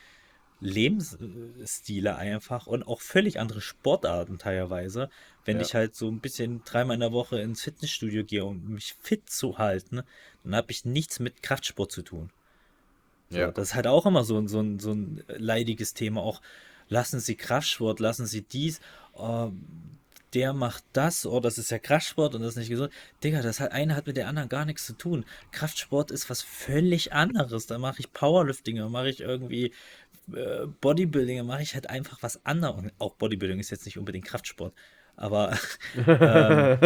Lebensstile 0.61 2.17
einfach 2.17 2.67
und 2.67 2.87
auch 2.87 3.01
völlig 3.01 3.39
andere 3.41 3.61
Sportarten 3.61 4.39
teilweise. 4.39 5.11
Wenn 5.45 5.57
Ja. 5.57 5.63
ich 5.63 5.75
halt 5.75 5.95
so 5.95 6.09
ein 6.11 6.21
bisschen 6.21 6.63
dreimal 6.65 6.95
in 6.95 7.01
der 7.01 7.13
Woche 7.13 7.41
ins 7.41 7.63
Fitnessstudio 7.63 8.25
gehe, 8.25 8.45
um 8.45 8.75
mich 8.75 8.95
fit 9.01 9.29
zu 9.31 9.59
halten, 9.59 10.03
dann 10.45 10.55
habe 10.55 10.71
ich 10.71 10.85
nichts 10.85 11.19
mit 11.21 11.43
Kraftsport 11.43 11.91
zu 11.93 12.03
tun. 12.03 12.31
So, 13.31 13.39
Ja. 13.39 13.51
Das 13.51 13.69
ist 13.69 13.75
halt 13.75 13.87
auch 13.87 14.07
immer 14.07 14.25
so, 14.25 14.39
ein- 14.39 14.49
so, 14.49 14.61
ein, 14.61 14.79
so 14.79 14.93
ein 14.93 15.23
leidiges 15.29 15.95
Thema. 15.95 16.21
Auch 16.23 16.41
lassen 16.89 17.21
Sie 17.21 17.37
Kraftsport, 17.37 18.01
lassen 18.01 18.27
Sie 18.27 18.43
dies, 18.43 18.81
oh, 19.15 19.51
der 20.35 20.53
macht 20.53 20.85
das, 20.93 21.27
oh, 21.27 21.41
das 21.41 21.59
ist 21.59 21.71
ja 21.73 21.79
Kraftsport 21.81 22.35
und 22.37 22.43
das 22.43 22.51
ist 22.51 22.57
nicht 22.59 22.69
gesund. 22.69 22.93
Digga, 23.25 23.43
das 23.43 23.59
hat, 23.59 23.73
eine 23.73 23.97
hat 23.97 24.07
mit 24.07 24.17
der 24.17 24.29
anderen 24.29 24.49
gar 24.49 24.65
nichts 24.65 24.87
zu 24.87 24.93
tun. 24.93 25.25
Kraftsport 25.51 26.11
ist 26.13 26.31
was 26.31 26.43
völlig 26.43 27.13
anderes. 27.13 27.67
Da 27.67 27.79
mache 27.79 27.99
ich 28.01 28.13
Powerlifting, 28.13 28.77
da 28.77 28.89
mache 28.89 29.09
ich 29.09 29.21
irgendwie 29.21 29.73
äh, 30.35 30.67
Bodybuilding, 30.81 31.39
da 31.39 31.45
mache 31.45 31.63
ich 31.63 31.75
halt 31.75 31.89
einfach 31.89 32.23
was 32.23 32.45
anderes. 32.45 32.77
Und 32.77 32.93
auch 32.99 33.15
Bodybuilding 33.15 33.59
ist 33.59 33.71
jetzt 33.71 33.85
nicht 33.87 33.99
unbedingt 33.99 34.27
Kraftsport. 34.27 34.75
Aber, 35.17 35.59
ähm, 36.07 36.79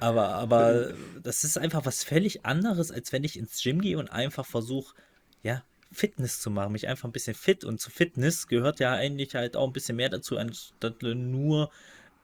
aber, 0.00 0.28
aber 0.28 0.92
das 1.22 1.44
ist 1.44 1.56
einfach 1.56 1.86
was 1.86 2.04
völlig 2.04 2.44
anderes, 2.44 2.92
als 2.92 3.12
wenn 3.12 3.24
ich 3.24 3.38
ins 3.38 3.62
Gym 3.62 3.80
gehe 3.80 3.98
und 3.98 4.10
einfach 4.10 4.44
versuche, 4.44 4.94
ja, 5.42 5.62
Fitness 5.92 6.40
zu 6.40 6.50
machen, 6.50 6.72
mich 6.72 6.88
einfach 6.88 7.08
ein 7.08 7.12
bisschen 7.12 7.34
fit. 7.34 7.64
Und 7.64 7.80
zu 7.80 7.90
Fitness 7.90 8.48
gehört 8.48 8.80
ja 8.80 8.92
eigentlich 8.92 9.34
halt 9.34 9.56
auch 9.56 9.66
ein 9.66 9.72
bisschen 9.72 9.96
mehr 9.96 10.10
dazu, 10.10 10.36
anstatt 10.36 11.02
nur 11.02 11.70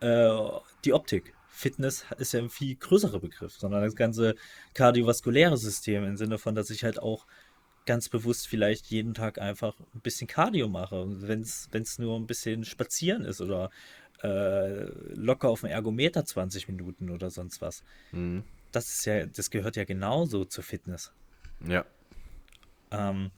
äh, 0.01 0.31
die 0.85 0.93
Optik. 0.93 1.35
Fitness 1.49 2.05
ist 2.19 2.33
ja 2.33 2.41
ein 2.41 2.51
viel 2.51 2.75
größerer 2.77 3.21
Begriff, 3.21 3.55
sondern 3.55 3.83
das 3.83 3.95
ganze 3.95 4.35
kardiovaskuläre 4.75 5.57
System 5.57 6.05
im 6.05 6.17
Sinne 6.17 6.39
von, 6.39 6.55
dass 6.55 6.71
ich 6.71 6.83
halt 6.83 7.01
auch 7.01 7.27
ganz 7.87 8.09
bewusst 8.09 8.49
vielleicht 8.49 8.87
jeden 8.87 9.15
Tag 9.15 9.39
einfach 9.39 9.79
ein 9.95 10.01
bisschen 10.01 10.27
Cardio 10.27 10.69
mache. 10.69 11.05
Wenn 11.07 11.41
es 11.43 11.99
nur 11.99 12.19
ein 12.19 12.27
bisschen 12.27 12.65
spazieren 12.65 13.25
ist 13.25 13.41
oder 13.41 13.71
äh, 14.23 14.85
locker 15.15 15.49
auf 15.49 15.61
dem 15.61 15.71
Ergometer 15.71 16.25
20 16.25 16.69
Minuten 16.69 17.11
oder 17.11 17.31
sonst 17.31 17.61
was. 17.61 17.83
Mhm. 18.13 18.45
Das 18.71 18.89
ist 18.89 19.05
ja, 19.05 19.27
das 19.27 19.51
gehört 19.51 19.77
ja 19.77 19.85
genauso 19.85 20.45
zur 20.45 20.65
Fitness. 20.65 21.13
Ja. 21.67 21.85
Ähm, 22.91 23.31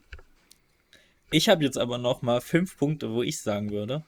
ich 1.30 1.48
habe 1.48 1.64
jetzt 1.64 1.78
aber 1.78 1.98
noch 1.98 2.22
mal 2.22 2.40
fünf 2.40 2.76
Punkte, 2.76 3.10
wo 3.10 3.22
ich 3.22 3.40
sagen 3.40 3.70
würde, 3.70 4.04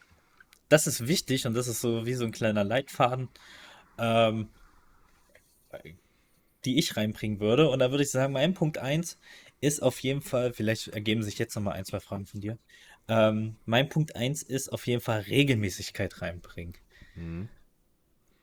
das 0.68 0.86
ist 0.86 1.06
wichtig 1.08 1.46
und 1.46 1.54
das 1.54 1.68
ist 1.68 1.80
so 1.80 2.06
wie 2.06 2.14
so 2.14 2.24
ein 2.24 2.32
kleiner 2.32 2.64
Leitfaden, 2.64 3.28
ähm, 3.98 4.48
die 6.64 6.78
ich 6.78 6.96
reinbringen 6.96 7.40
würde. 7.40 7.68
Und 7.68 7.78
da 7.78 7.90
würde 7.90 8.04
ich 8.04 8.10
sagen, 8.10 8.32
mein 8.32 8.54
Punkt 8.54 8.78
1 8.78 9.18
ist 9.60 9.82
auf 9.82 10.00
jeden 10.00 10.22
Fall, 10.22 10.52
vielleicht 10.52 10.88
ergeben 10.88 11.22
sich 11.22 11.38
jetzt 11.38 11.54
noch 11.54 11.62
mal 11.62 11.72
ein, 11.72 11.84
zwei 11.84 12.00
Fragen 12.00 12.26
von 12.26 12.40
dir. 12.40 12.58
Ähm, 13.08 13.56
mein 13.64 13.88
Punkt 13.88 14.16
1 14.16 14.42
ist 14.42 14.72
auf 14.72 14.86
jeden 14.86 15.00
Fall 15.00 15.20
Regelmäßigkeit 15.20 16.20
reinbringen. 16.22 16.74
Mhm. 17.14 17.48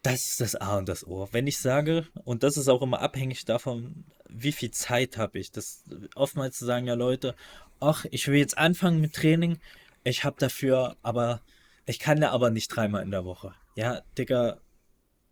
Das 0.01 0.25
ist 0.25 0.41
das 0.41 0.55
A 0.55 0.77
und 0.77 0.89
das 0.89 1.07
O. 1.07 1.29
Wenn 1.31 1.47
ich 1.47 1.59
sage, 1.59 2.07
und 2.25 2.43
das 2.43 2.57
ist 2.57 2.67
auch 2.67 2.81
immer 2.81 2.99
abhängig 2.99 3.45
davon, 3.45 4.05
wie 4.27 4.51
viel 4.51 4.71
Zeit 4.71 5.17
habe 5.17 5.39
ich. 5.39 5.51
Das 5.51 5.83
oftmals 6.15 6.59
sagen 6.59 6.87
ja 6.87 6.93
Leute, 6.93 7.35
ach, 7.79 8.05
ich 8.11 8.27
will 8.27 8.37
jetzt 8.37 8.57
anfangen 8.57 8.99
mit 8.99 9.13
Training, 9.13 9.59
ich 10.03 10.25
habe 10.25 10.35
dafür, 10.39 10.97
aber 11.03 11.41
ich 11.85 11.99
kann 11.99 12.21
ja 12.21 12.31
aber 12.31 12.49
nicht 12.49 12.67
dreimal 12.69 13.03
in 13.03 13.11
der 13.11 13.25
Woche. 13.25 13.53
Ja, 13.75 14.01
Digga, 14.17 14.59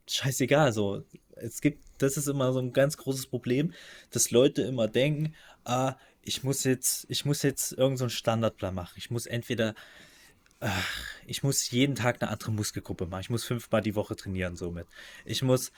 scheißegal, 0.08 0.74
so. 0.74 1.04
Es 1.36 1.62
gibt, 1.62 1.84
das 1.98 2.18
ist 2.18 2.28
immer 2.28 2.54
so 2.54 2.60
ein 2.60 2.74
ganz 2.74 2.98
großes 2.98 3.28
Problem, 3.28 3.74
dass 4.12 4.32
Leute 4.32 4.62
immer 4.62 4.88
denken, 4.88 5.34
ah, 5.66 5.96
ich 6.24 6.44
muss 6.44 6.64
jetzt, 6.64 7.06
ich 7.10 7.26
muss 7.26 7.42
jetzt 7.44 7.72
irgendeinen 7.72 8.10
so 8.10 8.10
Standardplan 8.10 8.76
machen. 8.76 8.94
Ich 8.98 9.10
muss 9.12 9.26
entweder 9.26 9.76
Ach, 10.64 10.88
ich 11.26 11.42
muss 11.42 11.72
jeden 11.72 11.96
Tag 11.96 12.22
eine 12.22 12.30
andere 12.30 12.52
Muskelgruppe 12.52 13.08
machen. 13.08 13.22
Ich 13.22 13.32
muss 13.32 13.44
fünfmal 13.44 13.82
die 13.82 13.96
Woche 13.96 14.16
trainieren 14.16 14.56
somit. 14.56 14.86
Ich 15.26 15.42
muss 15.42 15.72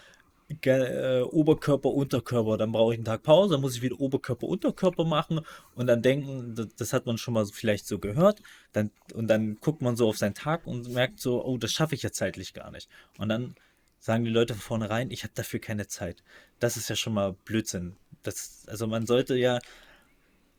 äh, 0.65 1.21
Oberkörper, 1.21 1.89
Unterkörper, 1.89 2.57
dann 2.57 2.71
brauche 2.73 2.93
ich 2.93 2.97
einen 2.97 3.05
Tag 3.05 3.23
Pause, 3.23 3.53
dann 3.53 3.61
muss 3.61 3.75
ich 3.75 3.81
wieder 3.81 3.99
Oberkörper, 3.99 4.45
Unterkörper 4.45 5.05
machen 5.05 5.39
und 5.75 5.87
dann 5.87 6.01
denken, 6.01 6.53
das, 6.55 6.67
das 6.75 6.93
hat 6.93 7.05
man 7.05 7.17
schon 7.17 7.33
mal 7.33 7.45
vielleicht 7.45 7.87
so 7.87 7.97
gehört, 7.99 8.41
dann, 8.73 8.91
und 9.13 9.27
dann 9.27 9.55
guckt 9.61 9.81
man 9.81 9.95
so 9.95 10.09
auf 10.09 10.17
seinen 10.17 10.35
Tag 10.35 10.67
und 10.67 10.89
merkt 10.89 11.19
so, 11.19 11.43
oh, 11.43 11.57
das 11.57 11.71
schaffe 11.71 11.95
ich 11.95 12.03
ja 12.03 12.11
zeitlich 12.11 12.53
gar 12.53 12.71
nicht. 12.71 12.89
Und 13.17 13.29
dann 13.29 13.55
sagen 13.99 14.25
die 14.25 14.31
Leute 14.31 14.53
von 14.53 14.61
vornherein, 14.61 15.11
ich 15.11 15.23
habe 15.23 15.33
dafür 15.33 15.61
keine 15.61 15.87
Zeit. 15.87 16.23
Das 16.59 16.75
ist 16.75 16.89
ja 16.89 16.95
schon 16.95 17.13
mal 17.13 17.33
Blödsinn. 17.45 17.95
Das, 18.23 18.63
also 18.67 18.87
man 18.87 19.05
sollte 19.05 19.35
ja 19.35 19.59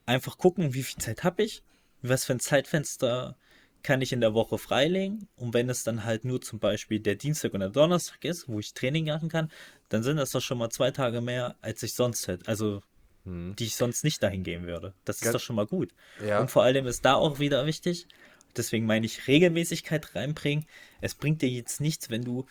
einfach 0.06 0.38
gucken, 0.38 0.74
wie 0.74 0.82
viel 0.82 1.00
Zeit 1.00 1.24
habe 1.24 1.42
ich, 1.42 1.62
was 2.02 2.24
für 2.24 2.34
ein 2.34 2.40
Zeitfenster 2.40 3.36
kann 3.82 4.00
ich 4.00 4.12
in 4.12 4.20
der 4.20 4.34
Woche 4.34 4.56
freilegen. 4.58 5.28
Und 5.36 5.52
wenn 5.54 5.68
es 5.68 5.84
dann 5.84 6.04
halt 6.04 6.24
nur 6.24 6.40
zum 6.40 6.58
Beispiel 6.58 7.00
der 7.00 7.16
Dienstag 7.16 7.52
und 7.54 7.60
der 7.60 7.68
Donnerstag 7.68 8.24
ist, 8.24 8.48
wo 8.48 8.58
ich 8.58 8.72
Training 8.72 9.06
machen 9.06 9.28
kann, 9.28 9.50
dann 9.90 10.02
sind 10.02 10.16
das 10.16 10.30
doch 10.30 10.40
schon 10.40 10.58
mal 10.58 10.70
zwei 10.70 10.90
Tage 10.90 11.20
mehr, 11.20 11.56
als 11.60 11.82
ich 11.82 11.94
sonst 11.94 12.26
hätte. 12.28 12.46
Also, 12.48 12.82
Mhm. 13.26 13.56
die 13.56 13.64
ich 13.64 13.76
sonst 13.76 14.04
nicht 14.04 14.22
dahin 14.22 14.42
gehen 14.42 14.66
würde. 14.66 14.92
Das 15.06 15.16
ist 15.16 15.22
Ganz- 15.22 15.32
doch 15.34 15.40
schon 15.40 15.56
mal 15.56 15.66
gut. 15.66 15.94
Ja. 16.26 16.40
Und 16.40 16.50
vor 16.50 16.62
allem 16.62 16.86
ist 16.86 17.04
da 17.06 17.14
auch 17.14 17.38
wieder 17.38 17.64
wichtig, 17.64 18.06
deswegen 18.54 18.84
meine 18.84 19.06
ich 19.06 19.26
Regelmäßigkeit 19.28 20.14
reinbringen. 20.14 20.66
Es 21.00 21.14
bringt 21.14 21.40
dir 21.40 21.48
jetzt 21.48 21.80
nichts, 21.80 22.10
wenn 22.10 22.22
du 22.22 22.44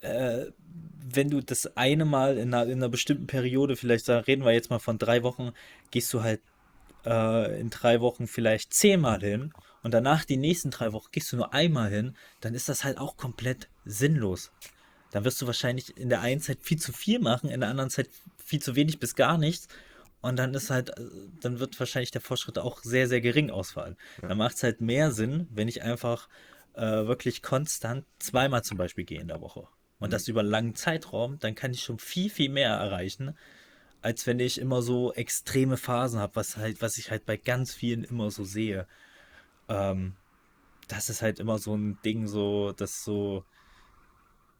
äh, 0.00 0.46
wenn 1.12 1.30
du 1.30 1.40
das 1.40 1.76
eine 1.76 2.04
Mal 2.04 2.38
in 2.38 2.54
einer, 2.54 2.70
in 2.70 2.78
einer 2.78 2.88
bestimmten 2.88 3.26
Periode, 3.26 3.76
vielleicht 3.76 4.08
da 4.08 4.20
reden 4.20 4.44
wir 4.44 4.52
jetzt 4.52 4.70
mal 4.70 4.78
von 4.78 4.98
drei 4.98 5.22
Wochen, 5.22 5.52
gehst 5.90 6.12
du 6.14 6.22
halt 6.22 6.40
äh, 7.04 7.60
in 7.60 7.70
drei 7.70 8.00
Wochen 8.00 8.26
vielleicht 8.26 8.72
zehnmal 8.72 9.20
hin 9.20 9.52
und 9.82 9.92
danach 9.92 10.24
die 10.24 10.36
nächsten 10.36 10.70
drei 10.70 10.92
Wochen 10.92 11.08
gehst 11.12 11.32
du 11.32 11.36
nur 11.36 11.52
einmal 11.54 11.90
hin, 11.90 12.16
dann 12.40 12.54
ist 12.54 12.68
das 12.68 12.84
halt 12.84 12.98
auch 12.98 13.16
komplett 13.16 13.68
sinnlos. 13.84 14.52
Dann 15.10 15.24
wirst 15.24 15.40
du 15.42 15.46
wahrscheinlich 15.46 15.96
in 15.96 16.08
der 16.08 16.20
einen 16.20 16.40
Zeit 16.40 16.58
viel 16.62 16.78
zu 16.78 16.92
viel 16.92 17.18
machen, 17.18 17.50
in 17.50 17.60
der 17.60 17.70
anderen 17.70 17.90
Zeit 17.90 18.08
viel 18.38 18.60
zu 18.60 18.76
wenig 18.76 19.00
bis 19.00 19.16
gar 19.16 19.38
nichts. 19.38 19.68
Und 20.20 20.36
dann 20.36 20.52
ist 20.54 20.70
halt, 20.70 20.90
äh, 20.90 21.02
dann 21.40 21.60
wird 21.60 21.78
wahrscheinlich 21.80 22.10
der 22.10 22.20
Fortschritt 22.20 22.58
auch 22.58 22.82
sehr, 22.82 23.08
sehr 23.08 23.20
gering 23.20 23.50
ausfallen. 23.50 23.96
Ja. 24.20 24.28
Dann 24.28 24.38
macht 24.38 24.56
es 24.56 24.62
halt 24.62 24.80
mehr 24.80 25.12
Sinn, 25.12 25.48
wenn 25.50 25.66
ich 25.66 25.82
einfach 25.82 26.28
äh, 26.74 26.82
wirklich 26.82 27.42
konstant 27.42 28.04
zweimal 28.18 28.62
zum 28.62 28.76
Beispiel 28.76 29.04
gehe 29.04 29.20
in 29.20 29.28
der 29.28 29.40
Woche. 29.40 29.66
Und 30.00 30.08
mhm. 30.08 30.12
das 30.12 30.28
über 30.28 30.40
einen 30.40 30.50
langen 30.50 30.74
Zeitraum, 30.74 31.38
dann 31.38 31.54
kann 31.54 31.72
ich 31.72 31.82
schon 31.82 31.98
viel, 31.98 32.30
viel 32.30 32.50
mehr 32.50 32.70
erreichen, 32.70 33.36
als 34.02 34.26
wenn 34.26 34.40
ich 34.40 34.60
immer 34.60 34.82
so 34.82 35.12
extreme 35.12 35.76
Phasen 35.76 36.18
habe, 36.18 36.34
was 36.36 36.56
halt, 36.56 36.82
was 36.82 36.98
ich 36.98 37.10
halt 37.10 37.26
bei 37.26 37.36
ganz 37.36 37.72
vielen 37.72 38.02
immer 38.04 38.30
so 38.30 38.44
sehe. 38.44 38.86
Ähm, 39.68 40.14
das 40.88 41.08
ist 41.10 41.22
halt 41.22 41.38
immer 41.38 41.58
so 41.58 41.76
ein 41.76 41.98
Ding, 42.04 42.26
so, 42.26 42.72
das 42.72 43.04
so, 43.04 43.44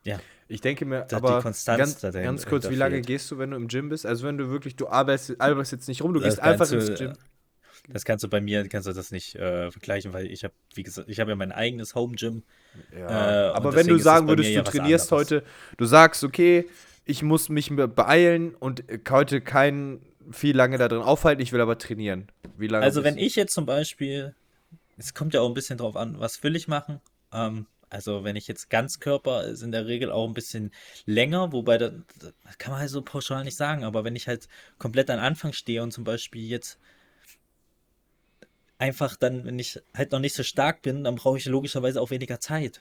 ja. 0.05 0.21
Ich 0.49 0.61
denke 0.61 0.85
mir, 0.85 1.07
aber 1.13 1.43
ganz, 1.43 1.65
ganz 1.65 2.47
kurz, 2.47 2.69
wie 2.69 2.75
lange 2.75 2.97
fehlt. 2.97 3.07
gehst 3.07 3.31
du, 3.31 3.39
wenn 3.39 3.53
du 3.53 3.57
im 3.57 3.69
Gym 3.69 3.89
bist? 3.89 4.05
Also 4.05 4.27
wenn 4.27 4.37
du 4.37 4.51
wirklich, 4.51 4.75
du 4.75 4.89
arbeitest, 4.89 5.41
arbeitest 5.41 5.73
jetzt 5.73 5.89
nicht 5.89 6.03
rum, 6.03 6.13
du 6.13 6.21
das 6.21 6.37
gehst 6.37 6.41
einfach 6.41 6.71
ins 6.73 6.99
Gym. 6.99 7.13
Das 7.89 8.05
kannst 8.05 8.25
du 8.25 8.29
bei 8.29 8.41
mir, 8.41 8.69
kannst 8.69 8.87
du 8.87 8.93
das 8.93 9.11
nicht 9.11 9.35
äh, 9.35 9.71
vergleichen, 9.71 10.13
weil 10.13 10.27
ich 10.27 10.45
habe, 10.45 10.55
wie 10.75 10.83
gesagt, 10.83 11.09
ich 11.09 11.21
habe 11.21 11.31
ja 11.31 11.37
mein 11.37 11.53
eigenes 11.53 11.95
Home 11.95 12.15
Gym. 12.15 12.43
Ja, 12.97 13.49
äh, 13.49 13.53
aber 13.53 13.75
wenn 13.75 13.87
du 13.87 13.99
sagen 13.99 14.29
würdest, 14.29 14.55
du 14.55 14.63
trainierst 14.63 15.11
heute, 15.13 15.43
du 15.77 15.85
sagst, 15.85 16.23
okay, 16.25 16.69
ich 17.05 17.23
muss 17.23 17.49
mich 17.49 17.71
beeilen 17.71 18.55
und 18.55 18.85
heute 19.09 19.41
kein 19.41 20.01
viel 20.31 20.57
lange 20.57 20.79
da 20.79 20.89
drin 20.89 21.03
aufhalten, 21.03 21.43
ich 21.43 21.53
will 21.53 21.61
aber 21.61 21.79
trainieren. 21.79 22.29
Wie 22.57 22.69
lange? 22.69 22.85
Also 22.85 23.03
wenn 23.05 23.19
ich 23.19 23.37
jetzt 23.37 23.53
zum 23.53 23.67
Beispiel, 23.67 24.35
es 24.97 25.15
kommt 25.15 25.35
ja 25.35 25.41
auch 25.41 25.49
ein 25.49 25.55
bisschen 25.55 25.79
drauf 25.79 25.97
an, 25.97 26.21
was 26.21 26.43
will 26.43 26.55
ich 26.57 26.69
machen. 26.69 27.01
Ähm, 27.33 27.67
also 27.89 28.23
wenn 28.23 28.37
ich 28.37 28.47
jetzt 28.47 28.71
Ganzkörper 28.71 29.45
ist 29.45 29.63
in 29.63 29.73
der 29.73 29.87
Regel 29.87 30.13
auch 30.13 30.29
ein 30.29 30.35
bisschen 30.35 30.71
länger, 31.07 31.53
wobei 31.53 31.77
das, 31.77 31.93
das 32.21 32.59
kann 32.59 32.71
man 32.71 32.81
halt 32.81 32.91
so 32.91 33.03
pauschal 33.03 33.43
nicht 33.45 33.57
sagen, 33.57 33.83
aber 33.83 34.05
wenn 34.05 34.15
ich 34.15 34.29
halt 34.29 34.49
komplett 34.79 35.11
am 35.11 35.19
Anfang 35.19 35.53
stehe 35.53 35.83
und 35.83 35.91
zum 35.91 36.05
Beispiel 36.05 36.47
jetzt 36.47 36.79
einfach 38.81 39.17
dann, 39.17 39.45
wenn 39.45 39.59
ich 39.59 39.81
halt 39.95 40.13
noch 40.13 40.19
nicht 40.19 40.35
so 40.35 40.43
stark 40.43 40.83
bin, 40.83 41.05
dann 41.05 41.17
brauche 41.17 41.37
ich 41.37 41.45
logischerweise 41.45 42.01
auch 42.01 42.11
weniger 42.11 42.41
Zeit. 42.41 42.81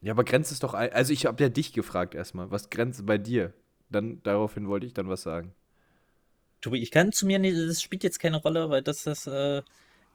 Ja, 0.00 0.12
aber 0.12 0.24
grenzt 0.24 0.52
es 0.52 0.60
doch, 0.60 0.74
ein, 0.74 0.92
also 0.92 1.12
ich 1.12 1.26
habe 1.26 1.42
ja 1.42 1.48
dich 1.48 1.72
gefragt 1.72 2.14
erstmal, 2.14 2.50
was 2.50 2.70
grenzt 2.70 3.04
bei 3.04 3.18
dir? 3.18 3.52
Dann 3.90 4.22
daraufhin 4.22 4.68
wollte 4.68 4.86
ich 4.86 4.94
dann 4.94 5.08
was 5.08 5.22
sagen. 5.22 5.52
Tobi, 6.60 6.80
ich 6.80 6.90
kann 6.90 7.12
zu 7.12 7.26
mir 7.26 7.38
nicht, 7.38 7.56
das 7.56 7.82
spielt 7.82 8.04
jetzt 8.04 8.20
keine 8.20 8.40
Rolle, 8.40 8.70
weil 8.70 8.82
das 8.82 9.02
das 9.02 9.26
äh, 9.26 9.62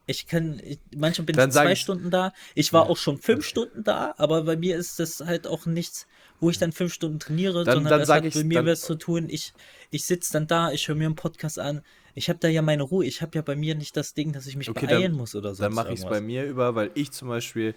ich 0.08 0.26
kann, 0.26 0.60
ich, 0.64 0.78
manchmal 0.96 1.26
bin 1.26 1.36
Dann 1.36 1.50
ich 1.50 1.54
zwei 1.54 1.72
ich, 1.72 1.80
Stunden 1.80 2.10
da. 2.10 2.32
Ich 2.54 2.72
war 2.72 2.84
ja. 2.84 2.90
auch 2.90 2.96
schon 2.96 3.18
fünf 3.18 3.44
Stunden 3.44 3.84
da, 3.84 4.14
aber 4.16 4.42
bei 4.44 4.56
mir 4.56 4.78
ist 4.78 4.98
das 4.98 5.20
halt 5.20 5.46
auch 5.46 5.66
nichts, 5.66 6.06
wo 6.40 6.48
ich 6.48 6.56
dann 6.56 6.72
fünf 6.72 6.94
Stunden 6.94 7.18
trainiere, 7.18 7.64
dann, 7.64 7.74
sondern 7.74 7.90
dann 7.90 8.00
das 8.00 8.08
hat 8.08 8.32
bei 8.32 8.44
mir 8.44 8.64
was 8.64 8.80
zu 8.80 8.94
tun. 8.94 9.28
Ich, 9.28 9.52
ich 9.90 10.06
sitze 10.06 10.32
dann 10.32 10.46
da, 10.46 10.72
ich 10.72 10.88
höre 10.88 10.96
mir 10.96 11.04
einen 11.04 11.14
Podcast 11.14 11.58
an. 11.58 11.82
Ich 12.18 12.28
habe 12.28 12.38
da 12.40 12.48
ja 12.48 12.62
meine 12.62 12.82
Ruhe. 12.82 13.06
Ich 13.06 13.22
habe 13.22 13.30
ja 13.36 13.42
bei 13.42 13.54
mir 13.54 13.74
nicht 13.74 13.96
das 13.96 14.12
Ding, 14.12 14.32
dass 14.32 14.46
ich 14.46 14.56
mich 14.56 14.68
okay, 14.68 14.86
beeilen 14.86 15.02
dann, 15.02 15.12
muss 15.12 15.34
oder 15.34 15.54
so. 15.54 15.62
Dann 15.62 15.72
mache 15.72 15.92
ich 15.92 16.00
es 16.00 16.04
bei 16.04 16.20
mir 16.20 16.44
über, 16.44 16.74
weil 16.74 16.90
ich 16.94 17.12
zum 17.12 17.28
Beispiel, 17.28 17.74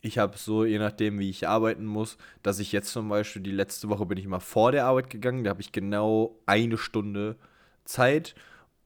ich 0.00 0.18
habe 0.18 0.36
so, 0.36 0.64
je 0.64 0.78
nachdem, 0.78 1.20
wie 1.20 1.30
ich 1.30 1.46
arbeiten 1.46 1.86
muss, 1.86 2.18
dass 2.42 2.58
ich 2.58 2.72
jetzt 2.72 2.90
zum 2.90 3.08
Beispiel, 3.08 3.40
die 3.40 3.52
letzte 3.52 3.88
Woche 3.88 4.04
bin 4.04 4.18
ich 4.18 4.26
mal 4.26 4.40
vor 4.40 4.72
der 4.72 4.86
Arbeit 4.86 5.10
gegangen, 5.10 5.44
da 5.44 5.50
habe 5.50 5.60
ich 5.60 5.70
genau 5.70 6.36
eine 6.44 6.76
Stunde 6.76 7.36
Zeit 7.84 8.34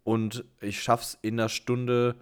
und 0.05 0.45
ich 0.61 0.83
schaffe 0.83 1.05
es 1.05 1.19
in 1.23 1.41
einer 1.41 1.49
Stunde 1.49 2.15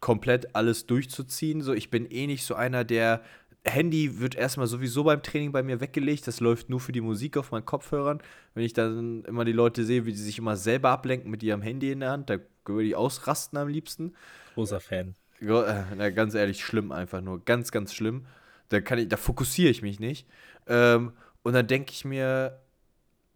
komplett 0.00 0.54
alles 0.54 0.86
durchzuziehen. 0.86 1.62
So, 1.62 1.72
ich 1.72 1.90
bin 1.90 2.10
eh 2.10 2.26
nicht 2.26 2.44
so 2.44 2.54
einer, 2.54 2.84
der 2.84 3.22
Handy 3.64 4.20
wird 4.20 4.34
erstmal 4.34 4.66
sowieso 4.66 5.04
beim 5.04 5.22
Training 5.22 5.52
bei 5.52 5.62
mir 5.62 5.80
weggelegt. 5.80 6.26
Das 6.26 6.40
läuft 6.40 6.70
nur 6.70 6.80
für 6.80 6.92
die 6.92 7.00
Musik 7.00 7.36
auf 7.36 7.50
meinen 7.50 7.64
Kopfhörern. 7.64 8.20
Wenn 8.54 8.64
ich 8.64 8.72
dann 8.72 9.24
immer 9.24 9.44
die 9.44 9.52
Leute 9.52 9.84
sehe, 9.84 10.06
wie 10.06 10.12
die 10.12 10.18
sich 10.18 10.38
immer 10.38 10.56
selber 10.56 10.90
ablenken 10.90 11.30
mit 11.30 11.42
ihrem 11.42 11.62
Handy 11.62 11.92
in 11.92 12.00
der 12.00 12.10
Hand, 12.10 12.30
da 12.30 12.38
würde 12.64 12.88
ich 12.88 12.96
ausrasten 12.96 13.58
am 13.58 13.68
liebsten. 13.68 14.14
Großer 14.54 14.80
Fan. 14.80 15.14
Ja, 15.40 15.86
na, 15.96 16.10
ganz 16.10 16.34
ehrlich, 16.34 16.64
schlimm 16.64 16.92
einfach 16.92 17.20
nur. 17.20 17.44
Ganz, 17.44 17.70
ganz 17.70 17.94
schlimm. 17.94 18.26
Da, 18.70 18.80
kann 18.80 18.98
ich, 18.98 19.08
da 19.08 19.16
fokussiere 19.16 19.70
ich 19.70 19.82
mich 19.82 20.00
nicht. 20.00 20.26
Ähm, 20.66 21.12
und 21.42 21.52
dann 21.52 21.66
denke 21.66 21.92
ich 21.92 22.04
mir, 22.04 22.60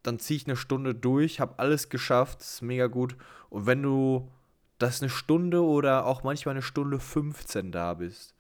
dann 0.03 0.19
ziehe 0.19 0.37
ich 0.37 0.47
eine 0.47 0.57
Stunde 0.57 0.95
durch, 0.95 1.41
habe 1.41 1.59
alles 1.59 1.89
geschafft, 1.89 2.41
ist 2.41 2.63
mega 2.63 2.87
gut. 2.87 3.17
Und 3.51 3.67
wenn 3.67 3.83
du 3.83 4.31
dass 4.83 5.01
eine 5.01 5.11
Stunde 5.11 5.65
oder 5.65 6.07
auch 6.07 6.25
manchmal 6.25 6.55
eine 6.55 6.63
Stunde 6.63 6.99
15 6.99 7.71
da 7.71 7.95
bist. 7.95 8.35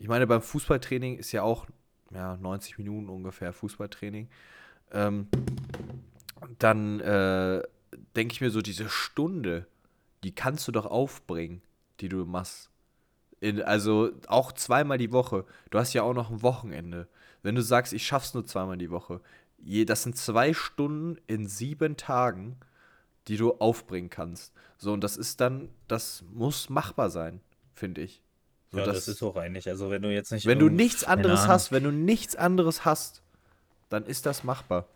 Ich 0.00 0.08
meine, 0.08 0.26
beim 0.26 0.42
Fußballtraining 0.42 1.18
ist 1.18 1.30
ja 1.30 1.42
auch 1.42 1.66
ja, 2.12 2.36
90 2.36 2.78
Minuten 2.78 3.08
ungefähr 3.08 3.52
Fußballtraining. 3.52 4.28
Ähm, 4.90 5.28
dann 6.58 6.98
äh, 6.98 7.62
denke 8.16 8.32
ich 8.32 8.40
mir 8.40 8.50
so, 8.50 8.60
diese 8.60 8.88
Stunde, 8.88 9.68
die 10.24 10.34
kannst 10.34 10.66
du 10.66 10.72
doch 10.72 10.86
aufbringen, 10.86 11.62
die 12.00 12.08
du 12.08 12.24
machst. 12.24 12.70
In, 13.38 13.62
also 13.62 14.10
auch 14.26 14.50
zweimal 14.50 14.98
die 14.98 15.12
Woche. 15.12 15.44
Du 15.70 15.78
hast 15.78 15.92
ja 15.92 16.02
auch 16.02 16.14
noch 16.14 16.30
ein 16.30 16.42
Wochenende. 16.42 17.06
Wenn 17.42 17.54
du 17.54 17.62
sagst, 17.62 17.92
ich 17.92 18.04
schaff's 18.04 18.34
nur 18.34 18.44
zweimal 18.44 18.78
die 18.78 18.90
Woche, 18.90 19.20
je, 19.58 19.84
das 19.84 20.02
sind 20.02 20.16
zwei 20.16 20.52
Stunden 20.52 21.18
in 21.28 21.46
sieben 21.46 21.96
Tagen 21.96 22.56
die 23.28 23.36
du 23.36 23.52
aufbringen 23.52 24.10
kannst. 24.10 24.52
So, 24.76 24.92
und 24.92 25.04
das 25.04 25.16
ist 25.16 25.40
dann, 25.40 25.68
das 25.88 26.24
muss 26.32 26.68
machbar 26.68 27.10
sein, 27.10 27.40
finde 27.74 28.00
ich. 28.02 28.22
So, 28.72 28.78
ja, 28.78 28.86
das, 28.86 28.96
das, 28.96 29.08
ist 29.08 29.22
auch 29.22 29.36
eigentlich. 29.36 29.68
Also, 29.68 29.90
wenn 29.90 30.02
du 30.02 30.12
jetzt 30.12 30.30
nicht. 30.30 30.46
Wenn 30.46 30.58
du 30.58 30.68
nichts 30.68 31.02
anderes 31.04 31.48
hast, 31.48 31.72
wenn 31.72 31.82
du 31.82 31.90
nichts 31.90 32.36
anderes 32.36 32.84
hast, 32.84 33.22
dann 33.88 34.06
ist 34.06 34.26
das 34.26 34.44
machbar. 34.44 34.86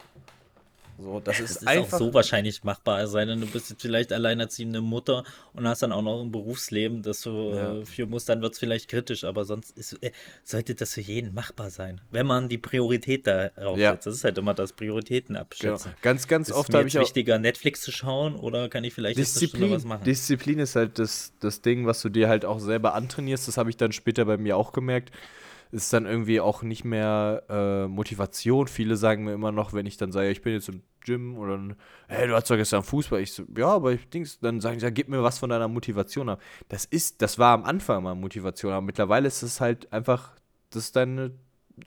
So, 0.99 1.20
das 1.20 1.40
ist, 1.40 1.51
ist 1.51 1.68
einfach 1.68 1.95
auch 1.95 1.99
so 1.99 2.14
wahrscheinlich 2.14 2.62
machbar 2.62 3.07
sein, 3.07 3.28
denn 3.28 3.40
du 3.40 3.47
bist 3.47 3.70
jetzt 3.70 3.82
vielleicht 3.82 4.12
alleinerziehende 4.12 4.80
Mutter 4.80 5.24
und 5.53 5.66
hast 5.66 5.82
dann 5.82 5.92
auch 5.92 6.03
noch 6.03 6.22
ein 6.22 6.30
Berufsleben, 6.30 7.03
das 7.03 7.22
du 7.22 7.55
ja. 7.55 7.74
äh, 7.78 7.84
führen 7.84 8.11
musst, 8.11 8.28
dann 8.28 8.42
wird 8.42 8.53
es 8.53 8.59
vielleicht 8.59 8.88
kritisch, 8.88 9.24
aber 9.24 9.45
sonst 9.45 9.76
ist, 9.76 10.03
äh, 10.03 10.12
sollte 10.45 10.74
das 10.74 10.95
für 10.95 11.01
jeden 11.01 11.34
machbar 11.34 11.70
sein, 11.70 12.01
wenn 12.11 12.26
man 12.26 12.49
die 12.49 12.59
Priorität 12.59 13.26
darauf 13.26 13.78
ja. 13.78 13.92
setzt. 13.92 14.07
Das 14.07 14.14
ist 14.14 14.24
halt 14.24 14.38
immer 14.38 14.55
das 14.55 14.72
Prioritäten 14.72 15.36
abschätzen. 15.36 15.90
Genau. 15.90 16.03
Ganz, 16.03 16.28
ganz 16.28 16.49
ist 16.49 16.55
oft 16.55 16.72
habe 16.74 16.86
ich 16.86 16.97
auch 16.99 17.03
wichtiger, 17.03 17.38
Netflix 17.38 17.82
zu 17.82 17.92
schauen 17.92 18.36
oder 18.36 18.68
kann 18.68 18.84
ich 18.84 18.95
vielleicht 18.95 19.18
Disziplin, 19.18 19.70
was 19.70 19.84
machen? 19.84 20.05
Disziplin 20.05 20.59
ist 20.61 20.76
halt 20.76 20.99
das, 20.99 21.32
das 21.40 21.61
Ding, 21.61 21.86
was 21.86 22.01
du 22.03 22.09
dir 22.09 22.28
halt 22.28 22.45
auch 22.45 22.61
selber 22.61 22.95
antrainierst. 22.95 23.49
Das 23.49 23.57
habe 23.57 23.70
ich 23.70 23.76
dann 23.76 23.92
später 23.92 24.24
bei 24.24 24.36
mir 24.36 24.57
auch 24.57 24.72
gemerkt 24.72 25.11
ist 25.73 25.93
dann 25.93 26.07
irgendwie 26.07 26.41
auch 26.41 26.62
nicht 26.62 26.85
mehr 26.85 27.43
äh, 27.49 27.89
Motivation. 27.89 28.69
Viele 28.69 28.97
sagen 28.97 29.25
mir 29.25 29.33
immer 29.33 29.53
noch, 29.53 29.73
wenn 29.73 29.87
ich 29.87 29.97
dann 29.97 30.12
sage, 30.12 30.31
ich 30.31 30.43
bin 30.43 30.53
jetzt 30.53 30.69
im 30.69 30.83
Gym 31.05 31.37
oder 31.37 31.61
hey, 32.09 32.27
du 32.27 32.35
hast 32.35 32.51
doch 32.51 32.57
gestern 32.57 32.83
Fußball. 32.83 33.21
Ich 33.21 33.33
so, 33.33 33.45
ja, 33.57 33.69
aber 33.69 33.93
ich 33.93 34.09
Dings, 34.09 34.41
dann 34.41 34.61
sagen 34.61 34.81
sie, 34.81 34.87
ja, 34.87 34.91
gib 34.91 35.09
mir 35.09 35.23
was 35.23 35.39
von 35.39 35.51
deiner 35.51 35.69
Motivation 35.69 36.29
ab. 36.29 36.41
Das 36.69 36.85
ist, 36.85 37.23
das 37.23 37.39
war 37.39 37.55
am 37.55 37.65
Anfang 37.65 38.03
mal 38.03 38.15
Motivation, 38.15 38.73
aber 38.73 38.83
mittlerweile 38.83 39.29
ist 39.29 39.43
es 39.43 39.61
halt 39.61 39.93
einfach, 39.93 40.33
das 40.71 40.85
ist 40.85 40.97
deine 40.97 41.33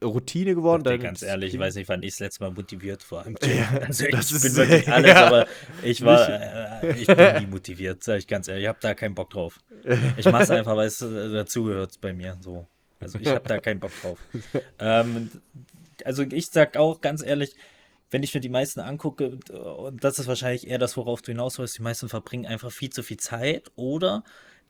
Routine 0.04 0.54
geworden. 0.54 0.84
Deine 0.84 1.00
ganz 1.00 1.22
ehrlich, 1.22 1.54
ich 1.54 1.60
weiß 1.60 1.76
nicht, 1.76 1.88
wann 1.88 2.04
ich 2.04 2.12
das 2.12 2.20
letzte 2.20 2.44
Mal 2.44 2.52
motiviert 2.52 3.10
war. 3.12 3.26
Ja, 3.28 3.70
also 3.88 4.06
ich 4.06 4.12
das 4.12 4.42
bin 4.42 4.56
wirklich 4.56 4.88
alles, 4.92 5.10
ja, 5.10 5.28
aber 5.28 5.48
ich 5.82 6.04
war, 6.04 6.30
äh, 6.84 7.00
ich 7.00 7.08
bin 7.08 7.38
nie 7.40 7.48
motiviert, 7.48 8.04
sag 8.04 8.20
ich 8.20 8.28
ganz 8.28 8.48
ehrlich. 8.48 8.64
Ich 8.64 8.68
habe 8.68 8.80
da 8.82 8.94
keinen 8.94 9.16
Bock 9.16 9.30
drauf. 9.30 9.60
Ich 10.18 10.26
mache 10.26 10.44
es 10.44 10.52
einfach, 10.52 10.76
weil 10.76 10.88
es 10.88 11.02
äh, 11.02 11.32
dazugehört 11.32 12.00
bei 12.02 12.14
mir. 12.14 12.38
So. 12.42 12.68
Also 13.00 13.20
ich 13.20 13.28
habe 13.28 13.48
da 13.48 13.60
keinen 13.60 13.80
Bock 13.80 13.92
drauf. 14.02 14.20
ähm, 14.80 15.30
also 16.04 16.24
ich 16.24 16.48
sag 16.48 16.78
auch 16.78 17.02
ganz 17.02 17.24
ehrlich, 17.24 17.56
wenn 18.10 18.24
ich 18.24 18.34
mir 18.34 18.40
die 18.40 18.50
meisten 18.50 18.80
angucke, 18.80 19.38
und 19.52 20.04
das 20.04 20.20
ist 20.20 20.28
wahrscheinlich 20.28 20.68
eher 20.68 20.78
das, 20.78 20.96
worauf 20.98 21.22
du 21.22 21.32
hinaus 21.32 21.60
willst, 21.60 21.78
die 21.78 21.82
meisten 21.82 22.10
verbringen 22.10 22.46
einfach 22.46 22.72
viel 22.72 22.90
zu 22.90 23.04
viel 23.04 23.18
Zeit 23.18 23.72
oder 23.76 24.24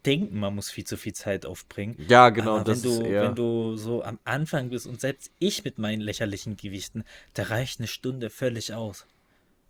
denken, 0.05 0.39
man 0.39 0.55
muss 0.55 0.71
viel 0.71 0.85
zu 0.85 0.97
viel 0.97 1.13
Zeit 1.13 1.45
aufbringen. 1.45 1.95
Ja, 2.07 2.29
genau. 2.29 2.57
Aber 2.57 2.67
wenn, 2.67 2.81
du, 2.81 3.03
wenn 3.03 3.35
du 3.35 3.75
so 3.75 4.03
am 4.03 4.19
Anfang 4.23 4.69
bist 4.69 4.87
und 4.87 5.01
selbst 5.01 5.31
ich 5.39 5.63
mit 5.63 5.77
meinen 5.77 6.01
lächerlichen 6.01 6.55
Gewichten, 6.55 7.03
da 7.33 7.43
reicht 7.43 7.79
eine 7.79 7.87
Stunde 7.87 8.29
völlig 8.29 8.73
aus. 8.73 9.05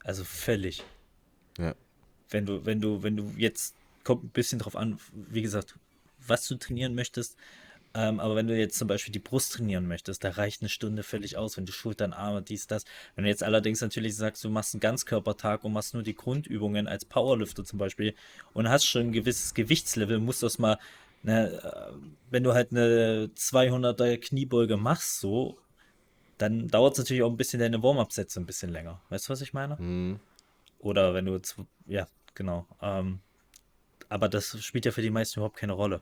Also 0.04 0.24
völlig. 0.24 0.84
Ja. 1.58 1.76
Wenn 2.30 2.46
du, 2.46 2.66
wenn 2.66 2.80
du, 2.80 3.04
wenn 3.04 3.18
du 3.18 3.34
jetzt, 3.38 3.76
kommt 4.04 4.24
ein 4.24 4.30
bisschen 4.30 4.60
drauf 4.60 4.76
an, 4.76 5.00
wie 5.14 5.42
gesagt, 5.42 5.76
was 6.26 6.48
du 6.48 6.56
trainieren 6.56 6.94
möchtest, 6.94 7.36
ähm, 7.94 8.20
aber 8.20 8.36
wenn 8.36 8.48
du 8.48 8.58
jetzt 8.58 8.78
zum 8.78 8.88
Beispiel 8.88 9.12
die 9.12 9.20
Brust 9.20 9.54
trainieren 9.54 9.88
möchtest, 9.88 10.24
da 10.24 10.30
reicht 10.32 10.62
eine 10.62 10.70
Stunde 10.70 11.04
völlig 11.04 11.38
aus, 11.38 11.58
wenn 11.58 11.66
du 11.66 11.72
Schultern, 11.72 12.14
Arme, 12.14 12.42
dies, 12.42 12.68
das. 12.68 12.84
Wenn 13.16 13.24
du 13.24 13.30
jetzt 13.30 13.44
allerdings 13.44 13.82
natürlich 13.82 14.16
sagst, 14.16 14.44
du 14.44 14.50
machst 14.50 14.74
einen 14.74 14.82
Ganzkörpertag 14.82 15.64
und 15.64 15.74
machst 15.74 15.94
nur 15.94 16.04
die 16.04 16.16
Grundübungen 16.16 16.88
als 16.88 17.06
Powerlifter 17.06 17.64
zum 17.66 17.80
Beispiel 17.80 18.14
und 18.54 18.70
hast 18.70 18.86
schon 18.86 19.04
ein 19.08 19.12
gewisses 19.12 19.54
Gewichtslevel, 19.54 20.20
musst 20.20 20.42
du 20.42 20.46
das 20.46 20.60
mal 20.60 20.78
ne, 21.24 21.52
äh, 21.64 21.94
wenn 22.30 22.44
du 22.44 22.54
halt 22.54 22.72
eine 22.72 23.32
200er 23.36 24.18
Kniebeuge 24.18 24.78
machst, 24.78 25.20
so, 25.20 25.58
dann 26.38 26.68
dauert 26.68 26.94
es 26.94 27.00
natürlich 27.00 27.24
auch 27.24 27.32
ein 27.32 27.38
bisschen 27.38 27.60
deine 27.60 27.82
Warm-Up-Sätze 27.82 28.40
ein 28.40 28.46
bisschen 28.46 28.72
länger. 28.72 29.02
Weißt 29.10 29.28
du, 29.28 29.34
was 29.34 29.42
ich 29.42 29.54
meine? 29.54 29.76
Mhm. 29.80 30.20
Oder 30.80 31.14
wenn 31.14 31.26
du, 31.26 31.34
jetzt- 31.34 31.58
ja, 31.88 32.08
genau. 32.36 32.68
Ähm, 32.82 33.20
aber 34.10 34.30
das 34.30 34.64
spielt 34.64 34.86
ja 34.86 34.92
für 34.92 35.02
die 35.02 35.10
meisten 35.10 35.40
überhaupt 35.40 35.58
keine 35.58 35.74
Rolle. 35.74 36.02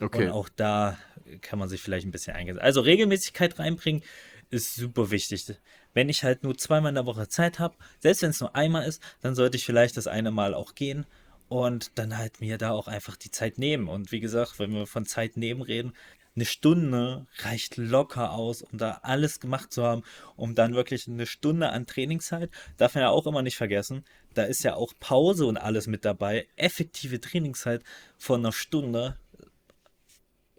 Okay. 0.00 0.26
Und 0.26 0.32
auch 0.32 0.48
da 0.48 0.98
kann 1.40 1.58
man 1.58 1.68
sich 1.68 1.80
vielleicht 1.80 2.06
ein 2.06 2.10
bisschen 2.10 2.36
eingesetzt. 2.36 2.64
Also 2.64 2.80
Regelmäßigkeit 2.80 3.58
reinbringen 3.58 4.02
ist 4.50 4.74
super 4.74 5.10
wichtig. 5.10 5.54
Wenn 5.94 6.08
ich 6.08 6.24
halt 6.24 6.42
nur 6.42 6.56
zweimal 6.56 6.90
in 6.90 6.96
der 6.96 7.06
Woche 7.06 7.28
Zeit 7.28 7.58
habe, 7.58 7.74
selbst 8.00 8.22
wenn 8.22 8.30
es 8.30 8.40
nur 8.40 8.54
einmal 8.54 8.86
ist, 8.86 9.02
dann 9.22 9.34
sollte 9.34 9.56
ich 9.56 9.64
vielleicht 9.64 9.96
das 9.96 10.06
eine 10.06 10.30
Mal 10.30 10.54
auch 10.54 10.74
gehen 10.74 11.06
und 11.48 11.98
dann 11.98 12.18
halt 12.18 12.40
mir 12.40 12.58
da 12.58 12.72
auch 12.72 12.88
einfach 12.88 13.16
die 13.16 13.30
Zeit 13.30 13.58
nehmen. 13.58 13.88
Und 13.88 14.12
wie 14.12 14.20
gesagt, 14.20 14.58
wenn 14.58 14.72
wir 14.72 14.86
von 14.86 15.06
Zeit 15.06 15.36
nehmen 15.36 15.62
reden, 15.62 15.94
eine 16.36 16.44
Stunde 16.44 17.26
reicht 17.38 17.76
locker 17.76 18.32
aus, 18.32 18.62
um 18.62 18.78
da 18.78 19.00
alles 19.02 19.40
gemacht 19.40 19.72
zu 19.72 19.82
haben, 19.82 20.02
um 20.36 20.54
dann 20.54 20.74
wirklich 20.74 21.08
eine 21.08 21.26
Stunde 21.26 21.70
an 21.70 21.86
Trainingszeit, 21.86 22.50
darf 22.76 22.94
man 22.94 23.02
ja 23.02 23.10
auch 23.10 23.26
immer 23.26 23.42
nicht 23.42 23.56
vergessen, 23.56 24.04
da 24.34 24.44
ist 24.44 24.62
ja 24.62 24.74
auch 24.74 24.92
Pause 25.00 25.46
und 25.46 25.56
alles 25.56 25.86
mit 25.86 26.04
dabei. 26.04 26.46
Effektive 26.56 27.20
Trainingszeit 27.20 27.82
von 28.18 28.40
einer 28.40 28.52
Stunde 28.52 29.16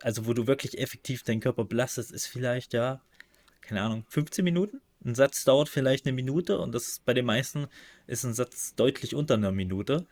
also 0.01 0.25
wo 0.25 0.33
du 0.33 0.47
wirklich 0.47 0.77
effektiv 0.77 1.23
deinen 1.23 1.39
Körper 1.39 1.65
belastest, 1.65 2.11
ist 2.11 2.27
vielleicht, 2.27 2.73
ja, 2.73 3.01
keine 3.61 3.81
Ahnung, 3.81 4.05
15 4.09 4.43
Minuten. 4.43 4.81
Ein 5.03 5.15
Satz 5.15 5.43
dauert 5.43 5.69
vielleicht 5.69 6.05
eine 6.05 6.13
Minute 6.13 6.59
und 6.59 6.73
das 6.73 7.01
bei 7.05 7.13
den 7.13 7.25
meisten 7.25 7.67
ist 8.07 8.23
ein 8.23 8.33
Satz 8.33 8.75
deutlich 8.75 9.15
unter 9.15 9.35
einer 9.35 9.51
Minute 9.51 10.05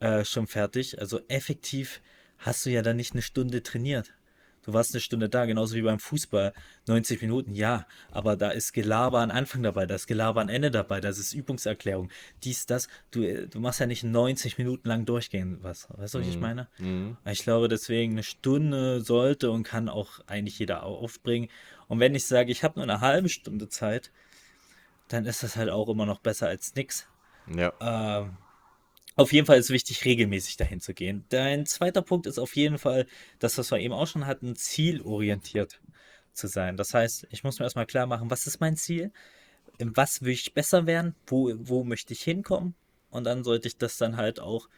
äh, 0.00 0.24
schon 0.24 0.46
fertig. 0.46 1.00
Also 1.00 1.20
effektiv 1.28 2.00
hast 2.38 2.64
du 2.66 2.70
ja 2.70 2.82
dann 2.82 2.96
nicht 2.96 3.12
eine 3.12 3.22
Stunde 3.22 3.62
trainiert. 3.62 4.14
Du 4.68 4.74
warst 4.74 4.92
eine 4.92 5.00
Stunde 5.00 5.30
da, 5.30 5.46
genauso 5.46 5.76
wie 5.76 5.80
beim 5.80 5.98
Fußball. 5.98 6.52
90 6.88 7.22
Minuten, 7.22 7.54
ja, 7.54 7.86
aber 8.10 8.36
da 8.36 8.50
ist 8.50 8.74
Gelaber 8.74 9.20
an 9.20 9.30
Anfang 9.30 9.62
dabei, 9.62 9.86
da 9.86 9.94
ist 9.94 10.06
Gelaber 10.06 10.42
an 10.42 10.50
Ende 10.50 10.70
dabei, 10.70 11.00
das 11.00 11.18
ist 11.18 11.32
Übungserklärung. 11.32 12.10
Dies, 12.44 12.66
das. 12.66 12.88
Du, 13.10 13.22
äh, 13.22 13.46
du 13.48 13.60
machst 13.60 13.80
ja 13.80 13.86
nicht 13.86 14.04
90 14.04 14.58
Minuten 14.58 14.86
lang 14.86 15.06
durchgehen, 15.06 15.56
was. 15.62 15.88
Weißt 15.96 16.12
du, 16.12 16.20
was 16.20 16.26
ich 16.26 16.38
meine? 16.38 16.68
Ich 17.24 17.38
glaube, 17.44 17.68
deswegen 17.68 18.12
eine 18.12 18.22
Stunde 18.22 19.00
sollte 19.00 19.50
und 19.50 19.62
kann 19.62 19.88
auch 19.88 20.20
eigentlich 20.26 20.58
jeder 20.58 20.84
au- 20.84 20.98
aufbringen. 20.98 21.48
Und 21.86 21.98
wenn 22.00 22.14
ich 22.14 22.26
sage, 22.26 22.52
ich 22.52 22.62
habe 22.62 22.78
nur 22.78 22.82
eine 22.82 23.00
halbe 23.00 23.30
Stunde 23.30 23.70
Zeit, 23.70 24.10
dann 25.08 25.24
ist 25.24 25.42
das 25.42 25.56
halt 25.56 25.70
auch 25.70 25.88
immer 25.88 26.04
noch 26.04 26.18
besser 26.20 26.46
als 26.48 26.74
nix. 26.74 27.06
Ja. 27.50 27.72
Ähm, 27.80 28.36
auf 29.18 29.32
jeden 29.32 29.46
Fall 29.46 29.58
ist 29.58 29.70
wichtig, 29.70 30.04
regelmäßig 30.04 30.56
dahin 30.56 30.80
zu 30.80 30.94
gehen. 30.94 31.24
Dein 31.28 31.66
zweiter 31.66 32.02
Punkt 32.02 32.28
ist 32.28 32.38
auf 32.38 32.54
jeden 32.54 32.78
Fall, 32.78 33.06
das, 33.40 33.58
was 33.58 33.72
wir 33.72 33.78
eben 33.78 33.92
auch 33.92 34.06
schon 34.06 34.26
hatten, 34.26 34.54
zielorientiert 34.54 35.80
zu 36.32 36.46
sein. 36.46 36.76
Das 36.76 36.94
heißt, 36.94 37.26
ich 37.30 37.42
muss 37.42 37.58
mir 37.58 37.64
erstmal 37.64 37.86
klar 37.86 38.06
machen, 38.06 38.30
was 38.30 38.46
ist 38.46 38.60
mein 38.60 38.76
Ziel? 38.76 39.10
In 39.78 39.96
was 39.96 40.22
will 40.22 40.32
ich 40.32 40.54
besser 40.54 40.86
werden? 40.86 41.16
Wo, 41.26 41.52
wo 41.58 41.82
möchte 41.82 42.12
ich 42.12 42.22
hinkommen? 42.22 42.76
Und 43.10 43.24
dann 43.24 43.42
sollte 43.42 43.66
ich 43.66 43.76
das 43.76 43.96
dann 43.96 44.16
halt 44.16 44.38
auch, 44.38 44.68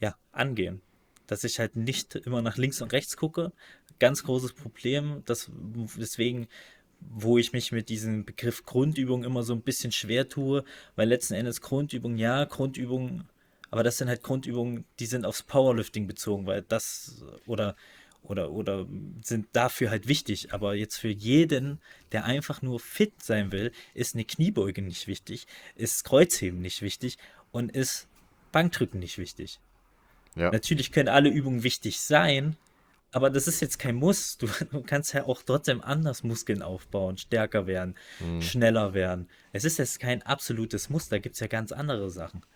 ja, 0.00 0.16
angehen. 0.32 0.80
Dass 1.26 1.44
ich 1.44 1.58
halt 1.58 1.76
nicht 1.76 2.14
immer 2.14 2.40
nach 2.40 2.56
links 2.56 2.80
und 2.80 2.92
rechts 2.92 3.18
gucke. 3.18 3.52
Ganz 3.98 4.24
großes 4.24 4.54
Problem, 4.54 5.22
das, 5.26 5.50
deswegen 5.98 6.48
wo 7.00 7.36
ich 7.36 7.52
mich 7.52 7.70
mit 7.70 7.90
diesem 7.90 8.24
Begriff 8.24 8.64
Grundübung 8.64 9.24
immer 9.24 9.42
so 9.42 9.52
ein 9.52 9.60
bisschen 9.60 9.92
schwer 9.92 10.26
tue, 10.26 10.64
weil 10.96 11.08
letzten 11.08 11.34
Endes 11.34 11.60
Grundübung, 11.60 12.16
ja, 12.16 12.44
Grundübungen, 12.44 13.28
aber 13.74 13.82
das 13.82 13.98
sind 13.98 14.06
halt 14.06 14.22
Grundübungen, 14.22 14.84
die 15.00 15.06
sind 15.06 15.26
aufs 15.26 15.42
Powerlifting 15.42 16.06
bezogen, 16.06 16.46
weil 16.46 16.62
das 16.62 17.24
oder 17.44 17.74
oder 18.22 18.52
oder 18.52 18.86
sind 19.20 19.48
dafür 19.52 19.90
halt 19.90 20.06
wichtig, 20.06 20.54
aber 20.54 20.76
jetzt 20.76 20.96
für 20.96 21.08
jeden, 21.08 21.80
der 22.12 22.24
einfach 22.24 22.62
nur 22.62 22.78
fit 22.78 23.20
sein 23.20 23.50
will, 23.50 23.72
ist 23.92 24.14
eine 24.14 24.24
Kniebeuge 24.24 24.80
nicht 24.80 25.08
wichtig, 25.08 25.48
ist 25.74 26.04
Kreuzheben 26.04 26.60
nicht 26.60 26.82
wichtig 26.82 27.18
und 27.50 27.72
ist 27.74 28.06
Bankdrücken 28.52 29.00
nicht 29.00 29.18
wichtig. 29.18 29.58
Ja. 30.36 30.52
Natürlich 30.52 30.92
können 30.92 31.08
alle 31.08 31.30
Übungen 31.30 31.64
wichtig 31.64 31.98
sein, 31.98 32.56
aber 33.10 33.28
das 33.28 33.48
ist 33.48 33.60
jetzt 33.60 33.80
kein 33.80 33.96
Muss. 33.96 34.38
Du, 34.38 34.46
du 34.70 34.82
kannst 34.82 35.14
ja 35.14 35.24
auch 35.24 35.42
trotzdem 35.42 35.82
anders 35.82 36.22
Muskeln 36.22 36.62
aufbauen, 36.62 37.18
stärker 37.18 37.66
werden, 37.66 37.96
schneller 38.40 38.94
werden. 38.94 39.28
Es 39.52 39.64
ist 39.64 39.78
jetzt 39.78 39.98
kein 39.98 40.22
absolutes 40.22 40.90
Muss, 40.90 41.08
da 41.08 41.18
gibt 41.18 41.34
es 41.34 41.40
ja 41.40 41.48
ganz 41.48 41.72
andere 41.72 42.08
Sachen, 42.08 42.46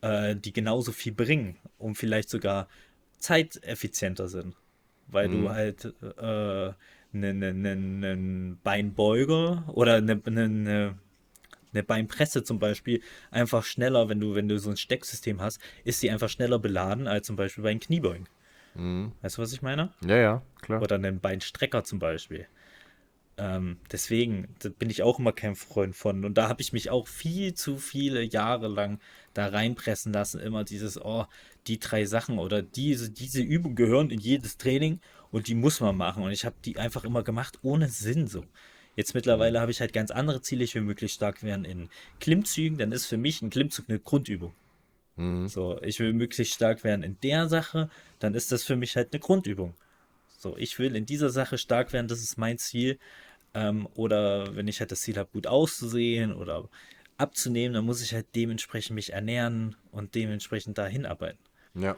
äh, 0.00 0.36
die 0.36 0.52
genauso 0.52 0.92
viel 0.92 1.12
bringen 1.12 1.56
und 1.78 1.96
vielleicht 1.96 2.28
sogar 2.28 2.68
zeiteffizienter 3.18 4.28
sind. 4.28 4.54
Weil 5.08 5.28
du 5.28 5.48
halt 5.48 5.94
äh, 6.02 6.72
einen 7.14 7.38
ne, 7.38 7.54
ne, 7.54 7.76
ne 7.76 8.56
Beinbeuger 8.62 9.64
oder 9.68 9.96
eine 9.96 10.16
ne, 10.16 10.48
ne, 10.48 10.98
eine 11.72 11.82
Beinpresse 11.82 12.42
zum 12.44 12.58
Beispiel 12.58 13.02
einfach 13.30 13.64
schneller, 13.64 14.08
wenn 14.08 14.20
du, 14.20 14.34
wenn 14.34 14.48
du 14.48 14.58
so 14.58 14.70
ein 14.70 14.76
Stecksystem 14.76 15.40
hast, 15.40 15.60
ist 15.84 16.00
sie 16.00 16.10
einfach 16.10 16.28
schneller 16.28 16.58
beladen 16.58 17.06
als 17.06 17.26
zum 17.26 17.36
Beispiel 17.36 17.64
bei 17.64 17.70
einem 17.70 17.80
Kniebeugen. 17.80 18.26
Weißt 19.22 19.38
du, 19.38 19.42
was 19.42 19.52
ich 19.52 19.62
meine? 19.62 19.92
Ja, 20.06 20.16
ja, 20.16 20.42
klar. 20.60 20.82
Oder 20.82 20.96
einen 20.96 21.20
Beinstrecker 21.20 21.84
zum 21.84 21.98
Beispiel. 21.98 22.46
Ähm, 23.38 23.78
deswegen 23.92 24.48
da 24.58 24.68
bin 24.68 24.90
ich 24.90 25.02
auch 25.02 25.18
immer 25.18 25.32
kein 25.32 25.56
Freund 25.56 25.96
von. 25.96 26.24
Und 26.24 26.36
da 26.36 26.48
habe 26.48 26.60
ich 26.60 26.72
mich 26.72 26.90
auch 26.90 27.08
viel 27.08 27.54
zu 27.54 27.78
viele 27.78 28.22
Jahre 28.22 28.68
lang 28.68 29.00
da 29.34 29.46
reinpressen 29.46 30.12
lassen. 30.12 30.40
Immer 30.40 30.64
dieses, 30.64 31.00
oh, 31.00 31.26
die 31.66 31.78
drei 31.78 32.04
Sachen 32.04 32.38
oder 32.38 32.62
diese, 32.62 33.10
diese 33.10 33.40
Übung 33.40 33.74
gehören 33.74 34.10
in 34.10 34.20
jedes 34.20 34.58
Training 34.58 35.00
und 35.30 35.48
die 35.48 35.54
muss 35.54 35.80
man 35.80 35.96
machen. 35.96 36.22
Und 36.22 36.32
ich 36.32 36.44
habe 36.44 36.56
die 36.64 36.76
einfach 36.78 37.04
immer 37.04 37.22
gemacht 37.22 37.58
ohne 37.62 37.88
Sinn 37.88 38.26
so. 38.26 38.44
Jetzt 38.96 39.14
mittlerweile 39.14 39.60
habe 39.60 39.70
ich 39.70 39.80
halt 39.80 39.92
ganz 39.92 40.10
andere 40.10 40.42
Ziele. 40.42 40.64
Ich 40.64 40.74
will 40.74 40.82
möglichst 40.82 41.16
stark 41.16 41.42
werden 41.42 41.64
in 41.64 41.88
Klimmzügen. 42.20 42.78
Dann 42.78 42.92
ist 42.92 43.06
für 43.06 43.16
mich 43.16 43.40
ein 43.42 43.50
Klimmzug 43.50 43.86
eine 43.88 44.00
Grundübung. 44.00 44.52
So, 45.48 45.82
ich 45.82 45.98
will 45.98 46.12
möglichst 46.12 46.54
stark 46.54 46.84
werden 46.84 47.02
in 47.02 47.18
der 47.24 47.48
Sache, 47.48 47.90
dann 48.20 48.34
ist 48.34 48.52
das 48.52 48.62
für 48.62 48.76
mich 48.76 48.94
halt 48.94 49.12
eine 49.12 49.18
Grundübung. 49.18 49.74
So, 50.38 50.56
ich 50.56 50.78
will 50.78 50.94
in 50.94 51.06
dieser 51.06 51.30
Sache 51.30 51.58
stark 51.58 51.92
werden, 51.92 52.06
das 52.06 52.20
ist 52.20 52.38
mein 52.38 52.58
Ziel. 52.58 53.00
Ähm, 53.54 53.88
oder 53.94 54.54
wenn 54.54 54.68
ich 54.68 54.80
halt 54.80 54.92
das 54.92 55.00
Ziel 55.00 55.16
habe, 55.16 55.30
gut 55.32 55.46
auszusehen 55.46 56.34
oder 56.34 56.68
abzunehmen, 57.16 57.74
dann 57.74 57.84
muss 57.84 58.02
ich 58.02 58.14
halt 58.14 58.26
dementsprechend 58.34 58.94
mich 58.94 59.12
ernähren 59.12 59.76
und 59.90 60.14
dementsprechend 60.14 60.78
da 60.78 60.86
hinarbeiten. 60.86 61.38
Ja. 61.74 61.96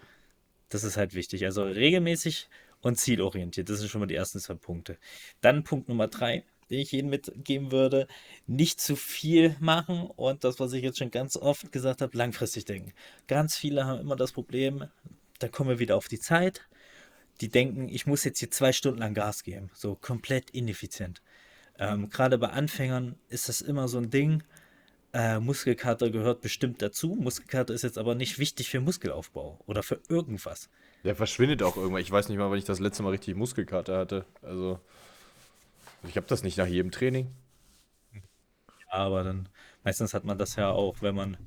Das 0.68 0.84
ist 0.84 0.96
halt 0.96 1.14
wichtig. 1.14 1.44
Also 1.44 1.64
regelmäßig 1.64 2.48
und 2.80 2.98
zielorientiert. 2.98 3.68
Das 3.68 3.80
sind 3.80 3.90
schon 3.90 4.00
mal 4.00 4.06
die 4.06 4.14
ersten 4.14 4.40
zwei 4.40 4.54
Punkte. 4.54 4.96
Dann 5.40 5.64
Punkt 5.64 5.88
Nummer 5.88 6.08
drei, 6.08 6.44
den 6.70 6.78
ich 6.80 6.92
jedem 6.92 7.10
mitgeben 7.10 7.72
würde. 7.72 8.06
Nicht 8.46 8.80
zu 8.80 8.96
viel 8.96 9.56
machen 9.60 10.06
und 10.16 10.44
das, 10.44 10.60
was 10.60 10.72
ich 10.72 10.82
jetzt 10.82 10.98
schon 10.98 11.10
ganz 11.10 11.36
oft 11.36 11.72
gesagt 11.72 12.00
habe, 12.00 12.16
langfristig 12.16 12.64
denken. 12.64 12.92
Ganz 13.26 13.56
viele 13.56 13.84
haben 13.84 14.00
immer 14.00 14.16
das 14.16 14.32
Problem, 14.32 14.86
da 15.38 15.48
kommen 15.48 15.70
wir 15.70 15.78
wieder 15.78 15.96
auf 15.96 16.08
die 16.08 16.20
Zeit. 16.20 16.62
Die 17.40 17.48
denken, 17.48 17.88
ich 17.88 18.06
muss 18.06 18.24
jetzt 18.24 18.38
hier 18.38 18.50
zwei 18.50 18.72
Stunden 18.72 19.00
lang 19.00 19.14
Gas 19.14 19.42
geben. 19.42 19.70
So 19.74 19.94
komplett 19.94 20.50
ineffizient. 20.50 21.22
Ähm, 21.80 22.10
Gerade 22.10 22.36
bei 22.36 22.50
Anfängern 22.50 23.16
ist 23.30 23.48
das 23.48 23.62
immer 23.62 23.88
so 23.88 23.98
ein 23.98 24.10
Ding. 24.10 24.42
Äh, 25.14 25.40
Muskelkater 25.40 26.10
gehört 26.10 26.42
bestimmt 26.42 26.82
dazu. 26.82 27.16
Muskelkater 27.18 27.72
ist 27.72 27.82
jetzt 27.82 27.96
aber 27.96 28.14
nicht 28.14 28.38
wichtig 28.38 28.68
für 28.68 28.80
Muskelaufbau 28.80 29.58
oder 29.66 29.82
für 29.82 29.98
irgendwas. 30.08 30.68
Der 31.04 31.16
verschwindet 31.16 31.62
auch 31.62 31.76
irgendwann. 31.76 32.02
Ich 32.02 32.12
weiß 32.12 32.28
nicht 32.28 32.36
mal, 32.36 32.50
wann 32.50 32.58
ich 32.58 32.64
das 32.64 32.80
letzte 32.80 33.02
Mal 33.02 33.10
richtig 33.10 33.34
Muskelkater 33.34 33.96
hatte. 33.96 34.26
Also, 34.42 34.78
ich 36.06 36.16
habe 36.16 36.26
das 36.26 36.42
nicht 36.42 36.58
nach 36.58 36.66
jedem 36.66 36.90
Training. 36.90 37.34
Aber 38.90 39.24
dann 39.24 39.48
meistens 39.82 40.12
hat 40.12 40.24
man 40.24 40.36
das 40.36 40.56
ja 40.56 40.68
auch, 40.68 41.00
wenn 41.00 41.14
man 41.14 41.38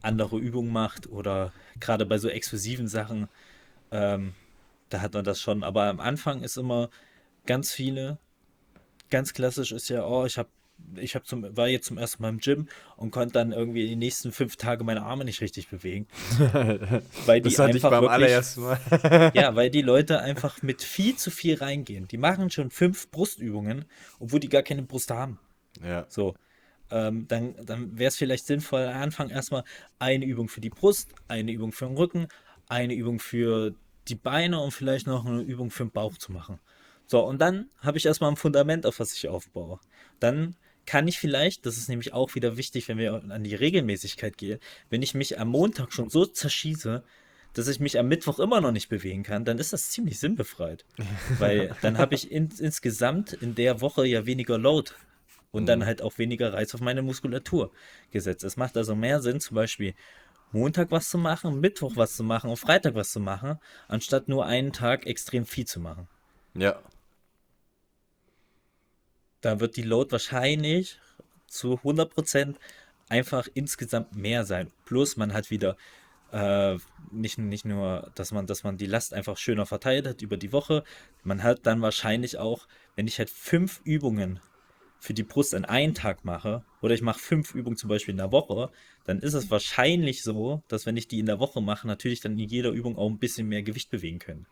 andere 0.00 0.38
Übungen 0.38 0.72
macht 0.72 1.08
oder 1.08 1.52
gerade 1.78 2.06
bei 2.06 2.16
so 2.16 2.28
exklusiven 2.28 2.88
Sachen, 2.88 3.28
ähm, 3.90 4.32
da 4.88 5.02
hat 5.02 5.12
man 5.12 5.24
das 5.24 5.42
schon. 5.42 5.62
Aber 5.62 5.84
am 5.84 6.00
Anfang 6.00 6.42
ist 6.42 6.56
immer 6.56 6.88
ganz 7.44 7.72
viele, 7.72 8.18
ganz 9.10 9.32
klassisch 9.32 9.72
ist 9.72 9.88
ja, 9.88 10.06
oh, 10.06 10.24
ich 10.24 10.38
habe 10.38 10.48
ich 10.96 11.14
hab 11.14 11.26
zum, 11.26 11.56
war 11.56 11.68
jetzt 11.68 11.86
zum 11.86 11.98
ersten 11.98 12.22
Mal 12.22 12.30
im 12.30 12.38
Gym 12.38 12.68
und 12.96 13.10
konnte 13.10 13.32
dann 13.32 13.52
irgendwie 13.52 13.86
die 13.86 13.96
nächsten 13.96 14.32
fünf 14.32 14.56
Tage 14.56 14.82
meine 14.82 15.02
Arme 15.02 15.24
nicht 15.24 15.40
richtig 15.40 15.68
bewegen. 15.68 16.06
weil 17.26 17.40
die 17.40 17.50
Das 17.50 17.58
hatte 17.58 17.76
ich 17.76 17.84
einfach 17.84 17.90
beim 17.90 18.02
wirklich, 18.02 18.10
allerersten 18.10 18.62
Mal. 18.62 19.32
ja, 19.34 19.54
weil 19.54 19.70
die 19.70 19.82
Leute 19.82 20.20
einfach 20.20 20.62
mit 20.62 20.82
viel 20.82 21.16
zu 21.16 21.30
viel 21.30 21.56
reingehen. 21.56 22.08
Die 22.08 22.18
machen 22.18 22.50
schon 22.50 22.70
fünf 22.70 23.10
Brustübungen, 23.10 23.84
obwohl 24.18 24.40
die 24.40 24.48
gar 24.48 24.62
keine 24.62 24.82
Brust 24.82 25.10
haben. 25.10 25.38
ja. 25.82 26.06
So, 26.08 26.34
ähm, 26.90 27.26
dann, 27.28 27.54
dann 27.64 27.98
wäre 27.98 28.08
es 28.08 28.16
vielleicht 28.16 28.46
sinnvoll, 28.46 28.82
am 28.82 29.02
Anfang 29.02 29.30
erstmal 29.30 29.64
eine 29.98 30.24
Übung 30.24 30.48
für 30.48 30.60
die 30.60 30.70
Brust, 30.70 31.10
eine 31.28 31.52
Übung 31.52 31.72
für 31.72 31.86
den 31.86 31.96
Rücken, 31.96 32.28
eine 32.68 32.94
Übung 32.94 33.20
für 33.20 33.74
die 34.08 34.14
Beine 34.14 34.60
und 34.60 34.72
vielleicht 34.72 35.06
noch 35.06 35.24
eine 35.24 35.40
Übung 35.40 35.70
für 35.70 35.84
den 35.84 35.90
Bauch 35.90 36.18
zu 36.18 36.32
machen. 36.32 36.60
So, 37.06 37.20
und 37.20 37.40
dann 37.40 37.68
habe 37.80 37.98
ich 37.98 38.06
erstmal 38.06 38.30
ein 38.30 38.36
Fundament, 38.36 38.86
auf 38.86 39.00
was 39.00 39.14
ich 39.14 39.28
aufbaue. 39.28 39.78
Dann 40.20 40.56
kann 40.86 41.08
ich 41.08 41.18
vielleicht, 41.18 41.66
das 41.66 41.76
ist 41.76 41.88
nämlich 41.88 42.12
auch 42.12 42.34
wieder 42.34 42.56
wichtig, 42.56 42.88
wenn 42.88 42.98
wir 42.98 43.14
an 43.14 43.44
die 43.44 43.54
Regelmäßigkeit 43.54 44.36
gehen, 44.36 44.58
wenn 44.90 45.02
ich 45.02 45.14
mich 45.14 45.38
am 45.38 45.48
Montag 45.48 45.92
schon 45.92 46.10
so 46.10 46.26
zerschieße, 46.26 47.02
dass 47.54 47.68
ich 47.68 47.80
mich 47.80 47.98
am 47.98 48.08
Mittwoch 48.08 48.38
immer 48.38 48.60
noch 48.60 48.72
nicht 48.72 48.88
bewegen 48.88 49.22
kann, 49.22 49.44
dann 49.44 49.58
ist 49.58 49.72
das 49.72 49.90
ziemlich 49.90 50.18
sinnbefreit. 50.18 50.84
Weil 51.38 51.74
dann 51.82 51.98
habe 51.98 52.14
ich 52.14 52.30
in, 52.30 52.50
insgesamt 52.58 53.32
in 53.32 53.54
der 53.54 53.80
Woche 53.80 54.06
ja 54.06 54.26
weniger 54.26 54.58
Load 54.58 54.92
und 55.52 55.66
dann 55.66 55.86
halt 55.86 56.02
auch 56.02 56.18
weniger 56.18 56.52
Reiz 56.52 56.74
auf 56.74 56.80
meine 56.80 57.02
Muskulatur 57.02 57.70
gesetzt. 58.10 58.42
Es 58.42 58.56
macht 58.56 58.76
also 58.76 58.96
mehr 58.96 59.20
Sinn, 59.22 59.40
zum 59.40 59.54
Beispiel 59.54 59.94
Montag 60.50 60.90
was 60.90 61.08
zu 61.08 61.16
machen, 61.16 61.60
Mittwoch 61.60 61.92
was 61.96 62.16
zu 62.16 62.24
machen 62.24 62.50
und 62.50 62.56
Freitag 62.56 62.94
was 62.96 63.12
zu 63.12 63.20
machen, 63.20 63.58
anstatt 63.86 64.28
nur 64.28 64.46
einen 64.46 64.72
Tag 64.72 65.06
extrem 65.06 65.46
viel 65.46 65.64
zu 65.64 65.78
machen. 65.78 66.08
Ja. 66.54 66.80
Da 69.44 69.60
wird 69.60 69.76
die 69.76 69.82
Load 69.82 70.10
wahrscheinlich 70.10 70.98
zu 71.46 71.74
100% 71.74 72.54
einfach 73.10 73.46
insgesamt 73.52 74.16
mehr 74.16 74.46
sein. 74.46 74.70
Plus 74.86 75.18
man 75.18 75.34
hat 75.34 75.50
wieder 75.50 75.76
äh, 76.32 76.78
nicht, 77.12 77.36
nicht 77.36 77.66
nur, 77.66 78.10
dass 78.14 78.32
man, 78.32 78.46
dass 78.46 78.64
man 78.64 78.78
die 78.78 78.86
Last 78.86 79.12
einfach 79.12 79.36
schöner 79.36 79.66
verteilt 79.66 80.06
hat 80.06 80.22
über 80.22 80.38
die 80.38 80.50
Woche. 80.50 80.82
Man 81.24 81.42
hat 81.42 81.66
dann 81.66 81.82
wahrscheinlich 81.82 82.38
auch, 82.38 82.66
wenn 82.96 83.06
ich 83.06 83.18
halt 83.18 83.28
fünf 83.28 83.82
Übungen 83.84 84.40
für 84.98 85.12
die 85.12 85.24
Brust 85.24 85.54
an 85.54 85.66
einen 85.66 85.92
Tag 85.92 86.24
mache, 86.24 86.64
oder 86.80 86.94
ich 86.94 87.02
mache 87.02 87.18
fünf 87.18 87.54
Übungen 87.54 87.76
zum 87.76 87.90
Beispiel 87.90 88.12
in 88.12 88.18
der 88.18 88.32
Woche, 88.32 88.70
dann 89.04 89.18
ist 89.18 89.34
es 89.34 89.50
wahrscheinlich 89.50 90.22
so, 90.22 90.62
dass 90.68 90.86
wenn 90.86 90.96
ich 90.96 91.06
die 91.06 91.18
in 91.18 91.26
der 91.26 91.38
Woche 91.38 91.60
mache, 91.60 91.86
natürlich 91.86 92.22
dann 92.22 92.38
in 92.38 92.48
jeder 92.48 92.70
Übung 92.70 92.96
auch 92.96 93.10
ein 93.10 93.18
bisschen 93.18 93.46
mehr 93.46 93.62
Gewicht 93.62 93.90
bewegen 93.90 94.20
können. 94.20 94.46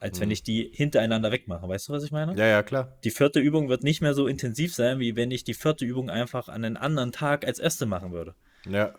Als 0.00 0.20
wenn 0.20 0.30
ich 0.30 0.44
die 0.44 0.70
hintereinander 0.72 1.32
wegmache. 1.32 1.68
Weißt 1.68 1.88
du, 1.88 1.92
was 1.92 2.04
ich 2.04 2.12
meine? 2.12 2.36
Ja, 2.36 2.46
ja, 2.46 2.62
klar. 2.62 2.96
Die 3.02 3.10
vierte 3.10 3.40
Übung 3.40 3.68
wird 3.68 3.82
nicht 3.82 4.00
mehr 4.00 4.14
so 4.14 4.28
intensiv 4.28 4.72
sein, 4.72 5.00
wie 5.00 5.16
wenn 5.16 5.32
ich 5.32 5.42
die 5.42 5.54
vierte 5.54 5.84
Übung 5.84 6.08
einfach 6.08 6.48
an 6.48 6.64
einen 6.64 6.76
anderen 6.76 7.10
Tag 7.10 7.44
als 7.44 7.58
erste 7.58 7.84
machen 7.84 8.12
würde. 8.12 8.36
Ja. 8.64 8.94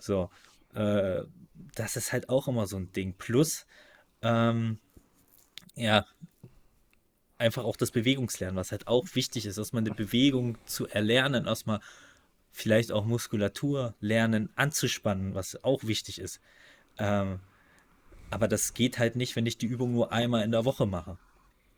So, 0.00 0.30
äh, 0.74 1.22
das 1.74 1.96
ist 1.96 2.12
halt 2.12 2.28
auch 2.28 2.48
immer 2.48 2.66
so 2.66 2.76
ein 2.76 2.92
Ding. 2.92 3.14
Plus, 3.16 3.66
ähm, 4.22 4.78
ja, 5.76 6.04
einfach 7.38 7.64
auch 7.64 7.76
das 7.76 7.92
Bewegungslernen, 7.92 8.56
was 8.56 8.72
halt 8.72 8.88
auch 8.88 9.06
wichtig 9.14 9.46
ist, 9.46 9.58
dass 9.58 9.72
man 9.72 9.86
eine 9.86 9.94
Bewegung 9.94 10.58
zu 10.66 10.88
erlernen, 10.88 11.46
erstmal 11.46 11.80
vielleicht 12.50 12.90
auch 12.90 13.04
Muskulatur 13.04 13.94
lernen, 14.00 14.50
anzuspannen, 14.56 15.34
was 15.34 15.62
auch 15.62 15.84
wichtig 15.84 16.20
ist. 16.20 16.40
Ähm, 16.98 17.38
aber 18.30 18.48
das 18.48 18.74
geht 18.74 18.98
halt 18.98 19.16
nicht, 19.16 19.36
wenn 19.36 19.46
ich 19.46 19.58
die 19.58 19.66
Übung 19.66 19.92
nur 19.92 20.12
einmal 20.12 20.44
in 20.44 20.50
der 20.52 20.64
Woche 20.64 20.86
mache. 20.86 21.18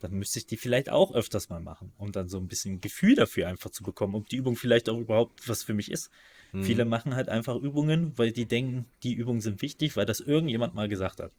Dann 0.01 0.13
müsste 0.13 0.39
ich 0.39 0.47
die 0.47 0.57
vielleicht 0.57 0.89
auch 0.89 1.13
öfters 1.15 1.51
mal 1.51 1.61
machen, 1.61 1.93
um 1.99 2.11
dann 2.11 2.29
so 2.29 2.39
ein 2.39 2.49
bisschen 2.49 2.81
Gefühl 2.81 3.15
dafür 3.15 3.49
einfach 3.49 3.71
zu 3.71 3.83
bekommen, 3.83 4.15
ob 4.15 4.29
die 4.29 4.37
Übung 4.37 4.57
vielleicht 4.57 4.89
auch 4.89 4.99
überhaupt 4.99 5.49
was 5.49 5.63
für 5.63 5.75
mich 5.75 5.91
ist. 5.91 6.11
Viele 6.53 6.85
machen 6.85 7.15
halt 7.15 7.29
einfach 7.29 7.55
Übungen, 7.55 8.19
weil 8.19 8.33
die 8.33 8.45
denken, 8.45 8.87
die 9.05 9.13
Übungen 9.13 9.41
sind 9.41 9.63
wichtig, 9.63 9.97
weil 9.97 10.05
das 10.05 10.19
irgendjemand 10.19 10.75
mal 10.75 10.89
gesagt 10.89 11.21
hat. 11.21 11.31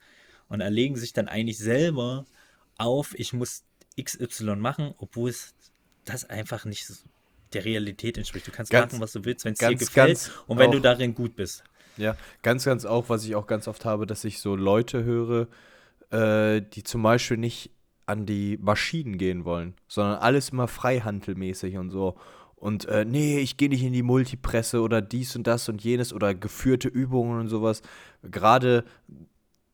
Und 0.47 0.61
erlegen 0.61 0.95
sich 0.95 1.11
dann 1.11 1.27
eigentlich 1.27 1.57
selber 1.57 2.25
auf, 2.77 3.13
ich 3.19 3.33
muss 3.33 3.65
XY 4.01 4.55
machen, 4.55 4.93
obwohl 4.97 5.29
es 5.29 5.53
das 6.05 6.29
einfach 6.29 6.63
nicht 6.63 6.87
der 7.51 7.65
Realität 7.65 8.17
entspricht. 8.17 8.47
Du 8.47 8.51
kannst 8.51 8.71
Ganz- 8.71 8.93
machen, 8.93 9.01
was 9.01 9.11
du 9.11 9.25
willst, 9.25 9.43
wenn 9.43 9.51
es 9.53 9.59
dir 9.59 9.75
gefällt 9.75 10.31
und 10.47 10.57
wenn 10.57 10.71
du 10.71 10.79
darin 10.79 11.13
gut 11.13 11.35
bist. 11.35 11.63
Ja, 12.01 12.15
ganz, 12.41 12.65
ganz 12.65 12.85
auch, 12.85 13.09
was 13.09 13.25
ich 13.25 13.35
auch 13.35 13.45
ganz 13.45 13.67
oft 13.67 13.85
habe, 13.85 14.07
dass 14.07 14.23
ich 14.23 14.39
so 14.39 14.55
Leute 14.55 15.03
höre, 15.03 15.47
äh, 16.09 16.61
die 16.61 16.83
zum 16.83 17.03
Beispiel 17.03 17.37
nicht 17.37 17.69
an 18.07 18.25
die 18.25 18.57
Maschinen 18.59 19.19
gehen 19.19 19.45
wollen, 19.45 19.75
sondern 19.87 20.17
alles 20.17 20.49
immer 20.49 20.67
freihandelmäßig 20.67 21.77
und 21.77 21.91
so. 21.91 22.15
Und 22.55 22.85
äh, 22.85 23.05
nee, 23.05 23.39
ich 23.39 23.57
gehe 23.57 23.69
nicht 23.69 23.83
in 23.83 23.93
die 23.93 24.01
Multipresse 24.01 24.81
oder 24.81 25.01
dies 25.01 25.35
und 25.35 25.45
das 25.45 25.69
und 25.69 25.83
jenes 25.83 26.11
oder 26.11 26.33
geführte 26.33 26.87
Übungen 26.87 27.39
und 27.39 27.47
sowas. 27.49 27.83
Gerade 28.23 28.83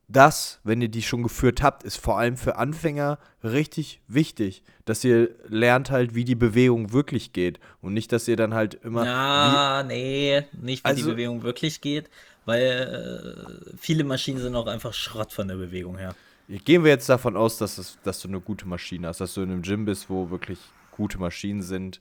das, 0.08 0.60
wenn 0.64 0.82
ihr 0.82 0.88
die 0.88 1.02
schon 1.02 1.22
geführt 1.24 1.62
habt, 1.62 1.84
ist 1.84 1.98
vor 1.98 2.18
allem 2.18 2.38
für 2.38 2.56
Anfänger 2.56 3.20
richtig 3.44 4.00
wichtig, 4.08 4.64
dass 4.86 5.04
ihr 5.04 5.30
lernt 5.50 5.92
halt, 5.92 6.16
wie 6.16 6.24
die 6.24 6.36
Bewegung 6.36 6.94
wirklich 6.94 7.34
geht 7.34 7.60
und 7.82 7.94
nicht, 7.94 8.12
dass 8.14 8.28
ihr 8.28 8.38
dann 8.38 8.54
halt 8.54 8.76
immer 8.76 9.06
Ja, 9.06 9.84
nee, 9.84 10.44
nicht 10.54 10.84
wie 10.86 10.94
die 10.96 11.02
Also- 11.02 11.10
Bewegung 11.12 11.44
wirklich 11.44 11.82
geht, 11.82 12.10
weil 12.46 13.66
äh, 13.72 13.76
viele 13.78 14.06
Maschinen 14.06 14.40
sind 14.40 14.56
auch 14.56 14.68
einfach 14.68 14.94
Schrott 14.94 15.34
von 15.34 15.48
der 15.50 15.56
Bewegung 15.56 15.98
her. 15.98 16.16
Gehen 16.64 16.86
wir 16.86 16.92
jetzt 16.92 17.10
davon 17.10 17.36
aus, 17.36 17.58
dass, 17.58 17.78
es, 17.78 17.98
dass 18.04 18.22
du 18.22 18.30
eine 18.30 18.40
gute 18.40 18.66
Maschine 18.66 19.10
hast, 19.10 19.20
dass 19.20 19.34
du 19.34 19.42
in 19.42 19.52
einem 19.52 19.62
Gym 19.64 19.84
bist, 19.84 20.10
wo 20.10 20.30
wirklich 20.30 20.60
gute 20.92 21.18
Maschinen 21.18 21.62
sind, 21.62 22.00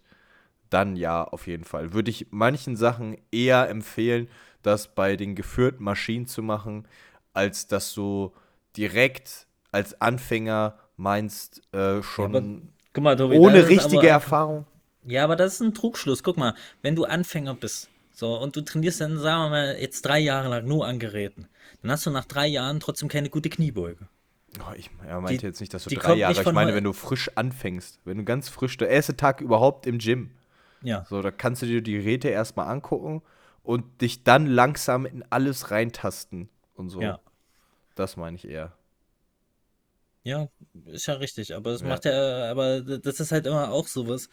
dann 0.71 0.95
ja, 0.95 1.25
auf 1.25 1.49
jeden 1.49 1.65
Fall. 1.65 1.93
Würde 1.93 2.13
ich 2.13 2.29
manchen 2.31 2.77
Sachen 2.77 3.17
eher 3.33 3.69
empfehlen, 3.69 4.29
das 4.63 4.87
bei 4.95 5.17
den 5.17 5.35
geführten 5.35 5.83
Maschinen 5.83 6.27
zu 6.29 6.43
machen, 6.45 6.87
als 7.37 7.67
dass 7.67 7.95
du 7.95 8.33
direkt 8.77 9.47
als 9.73 10.01
Anfänger 10.01 10.79
meinst, 10.97 11.63
äh, 11.75 12.03
schon 12.03 12.73
Guck 12.93 13.05
mal, 13.05 13.17
Tobi, 13.17 13.37
ohne 13.37 13.69
richtige 13.69 13.99
aber, 13.99 14.09
Erfahrung. 14.09 14.67
Ja, 15.05 15.25
aber 15.25 15.37
das 15.37 15.55
ist 15.55 15.61
ein 15.61 15.75
Trugschluss. 15.75 16.23
Guck 16.23 16.39
mal, 16.39 16.55
wenn 16.83 16.97
du 16.97 17.05
Anfänger 17.05 17.55
bist, 17.55 17.91
so, 18.13 18.41
und 18.41 18.57
du 18.57 18.63
trainierst 18.63 19.03
dann, 19.03 19.19
sagen 19.19 19.45
wir 19.45 19.51
mal, 19.51 19.77
jetzt 19.79 20.03
drei 20.03 20.19
Jahre 20.19 20.49
lang 20.49 20.67
nur 20.67 20.87
an 20.87 20.99
Geräten, 20.99 21.49
dann 21.83 21.91
hast 21.91 22.07
du 22.07 22.11
nach 22.11 22.25
drei 22.25 22.47
Jahren 22.47 22.81
trotzdem 22.81 23.09
keine 23.09 23.29
gute 23.29 23.51
Kniebeuge. 23.51 24.09
Oh, 24.61 24.73
ich 24.75 24.91
er 25.07 25.21
meinte 25.21 25.41
Die- 25.41 25.47
jetzt 25.47 25.61
nicht, 25.61 25.75
dass 25.75 25.85
du 25.85 25.95
drei 25.95 26.15
Jahre, 26.15 26.41
ich 26.41 26.53
meine, 26.53 26.75
wenn 26.75 26.85
du 26.85 26.95
frisch 26.95 27.31
anfängst, 27.35 28.01
wenn 28.07 28.17
du 28.17 28.25
ganz 28.25 28.49
frisch, 28.49 28.79
der 28.79 28.89
erste 28.89 29.15
Tag 29.17 29.43
überhaupt 29.43 29.87
im 29.87 29.99
Gym, 29.99 30.31
Ja. 30.83 31.05
So, 31.09 31.21
da 31.21 31.31
kannst 31.31 31.63
du 31.63 31.67
dir 31.67 31.83
die 31.83 31.93
Geräte 31.93 32.29
erstmal 32.29 32.69
angucken 32.69 33.21
und 33.63 34.01
dich 34.01 34.25
dann 34.25 34.47
langsam 34.47 35.05
in 35.05 35.25
alles 35.29 35.71
reintasten 35.71 36.49
und 36.75 36.89
so. 36.89 37.03
Ja. 37.03 37.19
Das 37.97 38.17
meine 38.17 38.37
ich 38.37 38.47
eher. 38.47 38.73
Ja, 40.25 40.49
ist 40.87 41.07
ja 41.07 41.15
richtig, 41.15 41.55
aber 41.55 41.73
das 41.73 41.83
Ja. 41.83 41.89
macht 41.89 42.05
ja, 42.05 42.51
aber 42.51 42.81
das 42.83 43.21
ist 43.21 43.33
halt 43.33 43.47
immer 43.47 43.71
auch 43.71 43.87
sowas. 43.89 44.29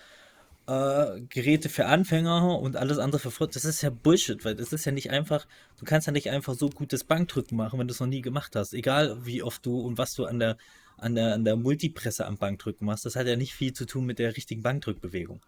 Äh, 0.68 1.22
Geräte 1.30 1.70
für 1.70 1.88
Anfänger 1.88 2.60
und 2.60 2.78
alles 2.78 2.98
andere 2.98 3.20
für 3.20 3.32
Fort, 3.32 3.56
das 3.56 3.66
ist 3.66 3.82
ja 3.82 3.90
Bullshit, 3.90 4.46
weil 4.46 4.56
das 4.56 4.74
ist 4.74 4.86
ja 4.86 4.94
nicht 4.94 5.12
einfach, 5.12 5.46
du 5.78 5.86
kannst 5.86 6.08
ja 6.08 6.14
nicht 6.14 6.30
einfach 6.32 6.56
so 6.56 6.70
gutes 6.70 7.04
Bankdrücken 7.04 7.58
machen, 7.58 7.80
wenn 7.80 7.88
du 7.88 7.94
es 7.94 8.00
noch 8.00 8.08
nie 8.08 8.22
gemacht 8.22 8.56
hast. 8.56 8.74
Egal 8.74 9.26
wie 9.26 9.44
oft 9.44 9.66
du 9.66 9.80
und 9.82 9.98
was 9.98 10.16
du 10.16 10.26
an 10.26 10.40
der, 10.40 10.58
an 10.98 11.16
der, 11.16 11.34
an 11.34 11.46
der 11.46 11.58
Multipresse 11.58 12.26
am 12.26 12.38
Bankdrücken 12.38 12.86
machst, 12.88 13.06
das 13.06 13.16
hat 13.18 13.28
ja 13.28 13.36
nicht 13.36 13.54
viel 13.54 13.74
zu 13.74 13.86
tun 13.86 14.06
mit 14.06 14.20
der 14.20 14.38
richtigen 14.38 14.64
Bankdrückbewegung. 14.64 15.42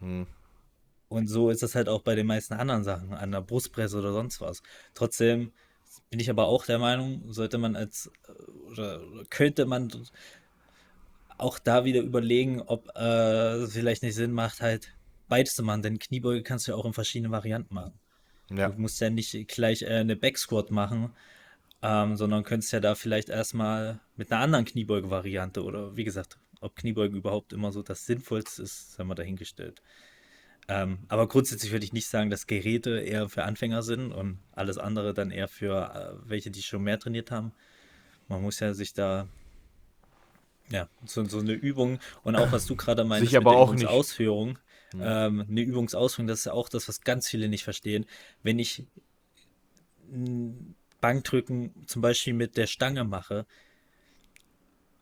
Hm. 0.00 0.26
Und 1.08 1.28
so 1.28 1.50
ist 1.50 1.62
es 1.62 1.74
halt 1.74 1.88
auch 1.88 2.02
bei 2.02 2.14
den 2.14 2.26
meisten 2.26 2.54
anderen 2.54 2.84
Sachen, 2.84 3.12
an 3.14 3.30
der 3.32 3.42
Brustpresse 3.42 3.98
oder 3.98 4.12
sonst 4.12 4.40
was. 4.40 4.62
Trotzdem 4.94 5.52
bin 6.10 6.20
ich 6.20 6.30
aber 6.30 6.46
auch 6.46 6.64
der 6.64 6.78
Meinung, 6.78 7.32
sollte 7.32 7.58
man 7.58 7.76
als, 7.76 8.10
äh, 8.26 8.70
oder 8.70 9.00
könnte 9.30 9.66
man 9.66 9.90
auch 11.38 11.58
da 11.58 11.84
wieder 11.84 12.00
überlegen, 12.00 12.62
ob 12.62 12.88
äh, 12.96 13.54
es 13.56 13.72
vielleicht 13.72 14.02
nicht 14.02 14.14
Sinn 14.14 14.32
macht, 14.32 14.60
halt 14.60 14.94
beides 15.28 15.54
zu 15.54 15.62
machen. 15.62 15.82
Denn 15.82 15.98
Kniebeuge 15.98 16.42
kannst 16.42 16.66
du 16.66 16.72
ja 16.72 16.78
auch 16.78 16.84
in 16.84 16.92
verschiedenen 16.92 17.32
Varianten 17.32 17.74
machen. 17.74 17.98
Ja. 18.50 18.68
Du 18.68 18.80
musst 18.80 19.00
ja 19.00 19.10
nicht 19.10 19.48
gleich 19.48 19.82
äh, 19.82 19.86
eine 19.86 20.16
Backsquat 20.16 20.70
machen, 20.70 21.12
ähm, 21.82 22.16
sondern 22.16 22.44
könntest 22.44 22.72
ja 22.72 22.80
da 22.80 22.94
vielleicht 22.94 23.28
erstmal 23.28 24.00
mit 24.16 24.30
einer 24.30 24.42
anderen 24.42 24.64
Kniebeuge-Variante 24.64 25.64
oder 25.64 25.96
wie 25.96 26.04
gesagt, 26.04 26.38
ob 26.60 26.76
Kniebeugen 26.76 27.18
überhaupt 27.18 27.52
immer 27.52 27.72
so 27.72 27.82
das 27.82 28.06
Sinnvollste 28.06 28.62
ist, 28.62 28.98
haben 28.98 29.08
wir 29.08 29.14
dahingestellt. 29.14 29.82
Ähm, 30.68 30.98
aber 31.08 31.26
grundsätzlich 31.28 31.72
würde 31.72 31.84
ich 31.84 31.92
nicht 31.92 32.06
sagen, 32.06 32.30
dass 32.30 32.46
Geräte 32.46 33.00
eher 33.00 33.28
für 33.28 33.44
Anfänger 33.44 33.82
sind 33.82 34.12
und 34.12 34.38
alles 34.52 34.78
andere 34.78 35.12
dann 35.12 35.30
eher 35.30 35.48
für 35.48 36.20
äh, 36.22 36.28
welche, 36.28 36.50
die 36.50 36.62
schon 36.62 36.82
mehr 36.82 36.98
trainiert 36.98 37.30
haben. 37.30 37.52
Man 38.28 38.42
muss 38.42 38.60
ja 38.60 38.72
sich 38.72 38.94
da 38.94 39.28
ja, 40.70 40.88
so, 41.04 41.24
so 41.24 41.40
eine 41.40 41.52
Übung 41.52 41.98
und 42.22 42.36
auch 42.36 42.52
was 42.52 42.66
du 42.66 42.76
gerade 42.76 43.04
meinst 43.04 43.26
Sich 43.28 43.36
aber 43.36 43.50
der 43.50 43.58
auch 43.58 43.74
nicht- 43.74 43.86
ähm, 44.94 45.44
eine 45.48 45.60
Übungsausführung, 45.60 46.28
das 46.28 46.40
ist 46.40 46.44
ja 46.46 46.52
auch 46.52 46.68
das, 46.68 46.88
was 46.88 47.00
ganz 47.00 47.28
viele 47.28 47.48
nicht 47.48 47.64
verstehen. 47.64 48.06
Wenn 48.42 48.58
ich 48.58 48.84
Bankdrücken 51.00 51.86
zum 51.86 52.02
Beispiel 52.02 52.34
mit 52.34 52.56
der 52.56 52.66
Stange 52.66 53.04
mache, 53.04 53.46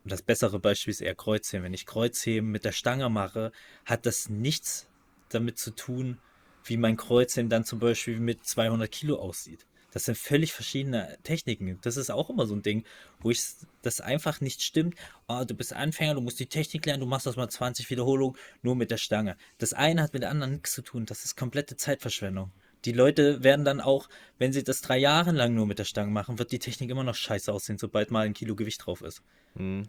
und 0.02 0.10
das 0.12 0.22
bessere 0.22 0.58
Beispiel 0.58 0.92
ist 0.92 1.02
eher 1.02 1.14
Kreuzheben. 1.14 1.64
Wenn 1.64 1.74
ich 1.74 1.84
Kreuzheben 1.84 2.50
mit 2.50 2.64
der 2.64 2.72
Stange 2.72 3.10
mache, 3.10 3.52
hat 3.84 4.06
das 4.06 4.30
nichts 4.30 4.88
damit 5.34 5.58
zu 5.58 5.70
tun, 5.70 6.18
wie 6.64 6.76
mein 6.76 6.96
Kreuzheben 6.96 7.48
dann 7.48 7.64
zum 7.64 7.78
Beispiel 7.78 8.20
mit 8.20 8.44
200 8.46 8.90
Kilo 8.90 9.16
aussieht. 9.16 9.66
Das 9.92 10.04
sind 10.04 10.16
völlig 10.16 10.52
verschiedene 10.52 11.18
Techniken. 11.24 11.78
Das 11.82 11.96
ist 11.96 12.10
auch 12.10 12.30
immer 12.30 12.46
so 12.46 12.54
ein 12.54 12.62
Ding, 12.62 12.84
wo 13.20 13.30
ich 13.30 13.42
das 13.82 14.00
einfach 14.00 14.40
nicht 14.40 14.62
stimmt. 14.62 14.94
Oh, 15.26 15.42
du 15.44 15.54
bist 15.54 15.72
Anfänger, 15.72 16.14
du 16.14 16.20
musst 16.20 16.38
die 16.38 16.46
Technik 16.46 16.86
lernen, 16.86 17.00
du 17.00 17.06
machst 17.06 17.26
das 17.26 17.36
mal 17.36 17.48
20 17.48 17.90
Wiederholungen 17.90 18.36
nur 18.62 18.76
mit 18.76 18.90
der 18.90 18.98
Stange. 18.98 19.36
Das 19.58 19.72
eine 19.72 20.02
hat 20.02 20.12
mit 20.12 20.22
der 20.22 20.30
anderen 20.30 20.52
nichts 20.52 20.72
zu 20.72 20.82
tun. 20.82 21.06
Das 21.06 21.24
ist 21.24 21.36
komplette 21.36 21.76
Zeitverschwendung. 21.76 22.52
Die 22.84 22.92
Leute 22.92 23.42
werden 23.42 23.64
dann 23.64 23.80
auch, 23.80 24.08
wenn 24.38 24.52
sie 24.52 24.64
das 24.64 24.80
drei 24.80 24.96
Jahre 24.96 25.32
lang 25.32 25.54
nur 25.54 25.66
mit 25.66 25.78
der 25.78 25.84
Stange 25.84 26.10
machen, 26.12 26.38
wird 26.38 26.52
die 26.52 26.58
Technik 26.58 26.90
immer 26.90 27.04
noch 27.04 27.14
scheiße 27.14 27.52
aussehen, 27.52 27.76
sobald 27.76 28.10
mal 28.10 28.24
ein 28.24 28.32
Kilo 28.32 28.54
Gewicht 28.54 28.86
drauf 28.86 29.02
ist 29.02 29.22
Hm. 29.56 29.88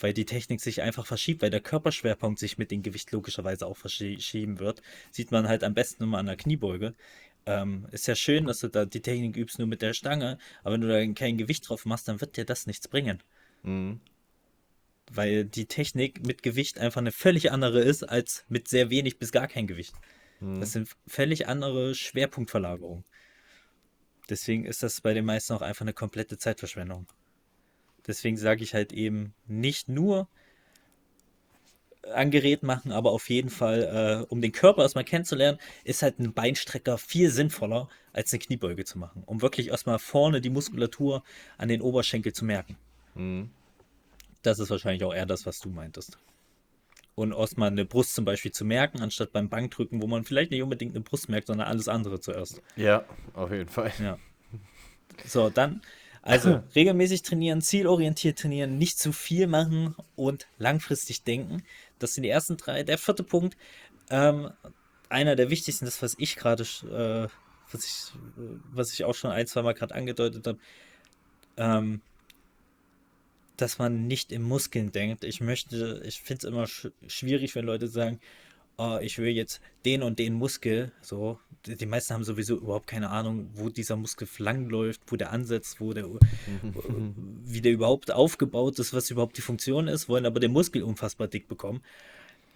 Weil 0.00 0.12
die 0.14 0.24
Technik 0.24 0.60
sich 0.60 0.82
einfach 0.82 1.06
verschiebt, 1.06 1.42
weil 1.42 1.50
der 1.50 1.60
Körperschwerpunkt 1.60 2.38
sich 2.38 2.58
mit 2.58 2.70
dem 2.70 2.82
Gewicht 2.82 3.10
logischerweise 3.12 3.66
auch 3.66 3.76
verschieben 3.76 4.58
wird. 4.58 4.82
Sieht 5.10 5.30
man 5.30 5.48
halt 5.48 5.64
am 5.64 5.74
besten 5.74 6.04
immer 6.04 6.18
an 6.18 6.26
der 6.26 6.36
Kniebeuge. 6.36 6.94
ähm, 7.46 7.86
ist 7.92 8.06
ja 8.06 8.14
schön, 8.14 8.46
dass 8.46 8.60
du 8.60 8.68
da 8.68 8.84
die 8.84 9.00
Technik 9.00 9.36
übst 9.36 9.58
nur 9.58 9.68
mit 9.68 9.80
der 9.82 9.94
Stange, 9.94 10.38
aber 10.62 10.74
wenn 10.74 10.80
du 10.82 10.88
da 10.88 11.12
kein 11.14 11.38
Gewicht 11.38 11.68
drauf 11.68 11.86
machst, 11.86 12.08
dann 12.08 12.20
wird 12.20 12.36
dir 12.36 12.44
das 12.44 12.66
nichts 12.66 12.88
bringen. 12.88 13.22
Mhm. 13.62 14.00
Weil 15.10 15.44
die 15.46 15.66
Technik 15.66 16.26
mit 16.26 16.42
Gewicht 16.42 16.78
einfach 16.78 17.00
eine 17.00 17.12
völlig 17.12 17.50
andere 17.50 17.80
ist 17.80 18.02
als 18.02 18.44
mit 18.48 18.68
sehr 18.68 18.90
wenig 18.90 19.18
bis 19.18 19.32
gar 19.32 19.48
kein 19.48 19.66
Gewicht. 19.66 19.94
Das 20.40 20.72
sind 20.72 20.88
völlig 21.06 21.48
andere 21.48 21.94
Schwerpunktverlagerungen. 21.96 23.04
Deswegen 24.30 24.66
ist 24.66 24.82
das 24.82 25.00
bei 25.00 25.14
den 25.14 25.24
meisten 25.24 25.54
auch 25.54 25.62
einfach 25.62 25.82
eine 25.82 25.94
komplette 25.94 26.38
Zeitverschwendung. 26.38 27.06
Deswegen 28.08 28.36
sage 28.36 28.64
ich 28.64 28.74
halt 28.74 28.92
eben 28.92 29.34
nicht 29.46 29.88
nur 29.88 30.28
an 32.12 32.30
Gerät 32.30 32.62
machen, 32.62 32.90
aber 32.90 33.12
auf 33.12 33.28
jeden 33.28 33.50
Fall, 33.50 34.24
äh, 34.24 34.32
um 34.32 34.40
den 34.40 34.52
Körper 34.52 34.82
erstmal 34.82 35.04
kennenzulernen, 35.04 35.58
ist 35.84 36.02
halt 36.02 36.18
ein 36.18 36.32
Beinstrecker 36.32 36.96
viel 36.96 37.30
sinnvoller, 37.30 37.88
als 38.12 38.32
eine 38.32 38.40
Kniebeuge 38.40 38.84
zu 38.84 38.98
machen. 38.98 39.22
Um 39.26 39.42
wirklich 39.42 39.68
erstmal 39.68 39.98
vorne 39.98 40.40
die 40.40 40.50
Muskulatur 40.50 41.22
an 41.58 41.68
den 41.68 41.82
Oberschenkel 41.82 42.32
zu 42.32 42.44
merken. 42.44 42.76
Mhm. 43.14 43.50
Das 44.42 44.58
ist 44.58 44.70
wahrscheinlich 44.70 45.04
auch 45.04 45.14
eher 45.14 45.26
das, 45.26 45.44
was 45.44 45.60
du 45.60 45.68
meintest. 45.68 46.18
Und 47.14 47.32
erstmal 47.32 47.68
eine 47.68 47.84
Brust 47.84 48.14
zum 48.14 48.24
Beispiel 48.24 48.52
zu 48.52 48.64
merken, 48.64 49.00
anstatt 49.00 49.32
beim 49.32 49.48
Bankdrücken, 49.48 50.00
wo 50.00 50.06
man 50.06 50.24
vielleicht 50.24 50.52
nicht 50.52 50.62
unbedingt 50.62 50.94
eine 50.94 51.04
Brust 51.04 51.28
merkt, 51.28 51.48
sondern 51.48 51.66
alles 51.66 51.88
andere 51.88 52.20
zuerst. 52.20 52.62
Ja, 52.76 53.04
auf 53.34 53.50
jeden 53.50 53.68
Fall. 53.68 53.92
Ja. 54.00 54.18
So, 55.26 55.50
dann, 55.50 55.82
also 56.28 56.62
regelmäßig 56.74 57.22
trainieren, 57.22 57.62
zielorientiert 57.62 58.38
trainieren, 58.38 58.78
nicht 58.78 58.98
zu 58.98 59.12
viel 59.12 59.46
machen 59.46 59.94
und 60.14 60.46
langfristig 60.58 61.24
denken. 61.24 61.62
Das 61.98 62.14
sind 62.14 62.22
die 62.22 62.28
ersten 62.28 62.56
drei. 62.56 62.82
Der 62.82 62.98
vierte 62.98 63.22
Punkt, 63.22 63.56
ähm, 64.10 64.50
einer 65.08 65.36
der 65.36 65.50
wichtigsten, 65.50 65.84
das, 65.84 66.02
was 66.02 66.14
ich 66.18 66.36
gerade, 66.36 66.62
äh, 66.62 67.28
was 67.72 67.84
ich, 67.84 68.18
was 68.72 68.92
ich 68.92 69.04
auch 69.04 69.14
schon 69.14 69.30
ein, 69.30 69.46
zwei 69.46 69.62
Mal 69.62 69.74
gerade 69.74 69.94
angedeutet 69.94 70.46
habe, 70.46 70.58
ähm, 71.56 72.02
dass 73.56 73.78
man 73.78 74.06
nicht 74.06 74.30
in 74.30 74.42
Muskeln 74.42 74.92
denkt. 74.92 75.24
Ich 75.24 75.40
möchte, 75.40 76.02
ich 76.04 76.20
finde 76.20 76.46
es 76.46 76.52
immer 76.52 76.66
sch 76.66 76.88
schwierig, 77.06 77.54
wenn 77.54 77.64
Leute 77.64 77.88
sagen, 77.88 78.20
oh, 78.78 78.98
ich 79.02 79.18
will 79.18 79.28
jetzt 79.28 79.60
den 79.84 80.02
und 80.02 80.18
den 80.18 80.34
Muskel. 80.34 80.92
So, 81.02 81.38
die, 81.66 81.86
meisten 81.86 82.14
haben 82.14 82.24
sowieso 82.24 82.56
überhaupt 82.56 82.86
keine 82.86 83.10
Ahnung, 83.10 83.50
wo 83.54 83.68
dieser 83.68 83.96
Muskel 83.96 84.26
lang 84.38 84.68
läuft, 84.70 85.02
wo 85.08 85.16
der 85.16 85.32
ansetzt, 85.32 85.80
wo 85.80 85.92
der, 85.92 86.06
wie 87.44 87.60
der 87.60 87.72
überhaupt 87.72 88.10
aufgebaut 88.10 88.78
ist, 88.78 88.94
was 88.94 89.10
überhaupt 89.10 89.36
die 89.36 89.42
Funktion 89.42 89.88
ist, 89.88 90.08
wollen 90.08 90.24
aber 90.24 90.40
den 90.40 90.52
Muskel 90.52 90.82
unfassbar 90.82 91.28
dick 91.28 91.48
bekommen. 91.48 91.82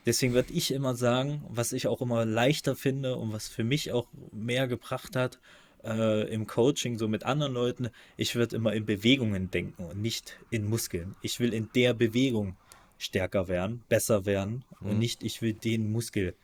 Deswegen 0.06 0.32
würde 0.32 0.52
ich 0.52 0.72
immer 0.72 0.96
sagen, 0.96 1.44
was 1.48 1.72
ich 1.72 1.86
auch 1.86 2.00
immer 2.00 2.24
leichter 2.24 2.74
finde 2.74 3.16
und 3.16 3.32
was 3.32 3.48
für 3.48 3.62
mich 3.62 3.92
auch 3.92 4.08
mehr 4.32 4.66
gebracht 4.66 5.14
hat 5.14 5.38
äh, 5.84 6.28
im 6.32 6.46
Coaching, 6.46 6.98
so 6.98 7.06
mit 7.06 7.24
anderen 7.24 7.52
Leuten, 7.52 7.88
ich 8.16 8.34
würde 8.34 8.56
immer 8.56 8.72
in 8.72 8.84
Bewegungen 8.84 9.50
denken 9.50 9.84
und 9.84 10.02
nicht 10.02 10.38
in 10.50 10.68
Muskeln. 10.68 11.14
Ich 11.22 11.38
will 11.38 11.54
in 11.54 11.68
der 11.74 11.94
Bewegung 11.94 12.56
stärker 13.02 13.48
werden, 13.48 13.82
besser 13.88 14.26
werden 14.26 14.64
und 14.80 14.98
nicht, 14.98 15.22
ich 15.22 15.42
will 15.42 15.54
den 15.54 15.90
Muskel 15.90 16.34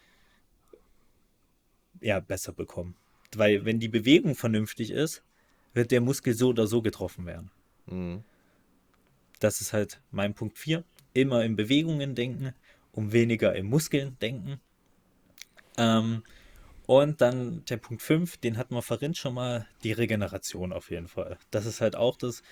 ja, 2.00 2.20
besser 2.20 2.52
bekommen. 2.52 2.96
Weil 3.34 3.64
wenn 3.64 3.80
die 3.80 3.88
Bewegung 3.88 4.34
vernünftig 4.34 4.90
ist, 4.90 5.22
wird 5.74 5.90
der 5.90 6.00
Muskel 6.00 6.34
so 6.34 6.48
oder 6.48 6.66
so 6.66 6.82
getroffen 6.82 7.26
werden. 7.26 7.50
Mhm. 7.86 8.24
Das 9.40 9.60
ist 9.60 9.72
halt 9.72 10.00
mein 10.10 10.34
Punkt 10.34 10.58
4. 10.58 10.84
Immer 11.14 11.44
in 11.44 11.56
Bewegungen 11.56 12.14
denken, 12.14 12.54
um 12.92 13.12
weniger 13.12 13.54
in 13.54 13.66
Muskeln 13.66 14.16
denken. 14.20 14.60
Ähm, 15.76 16.22
und 16.86 17.20
dann 17.20 17.64
der 17.66 17.76
Punkt 17.76 18.02
5, 18.02 18.38
den 18.38 18.56
hatten 18.56 18.74
wir 18.74 18.82
vorhin 18.82 19.14
schon 19.14 19.34
mal, 19.34 19.66
die 19.84 19.92
Regeneration 19.92 20.72
auf 20.72 20.90
jeden 20.90 21.08
Fall. 21.08 21.38
Das 21.50 21.66
ist 21.66 21.80
halt 21.80 21.96
auch 21.96 22.16
das, 22.16 22.42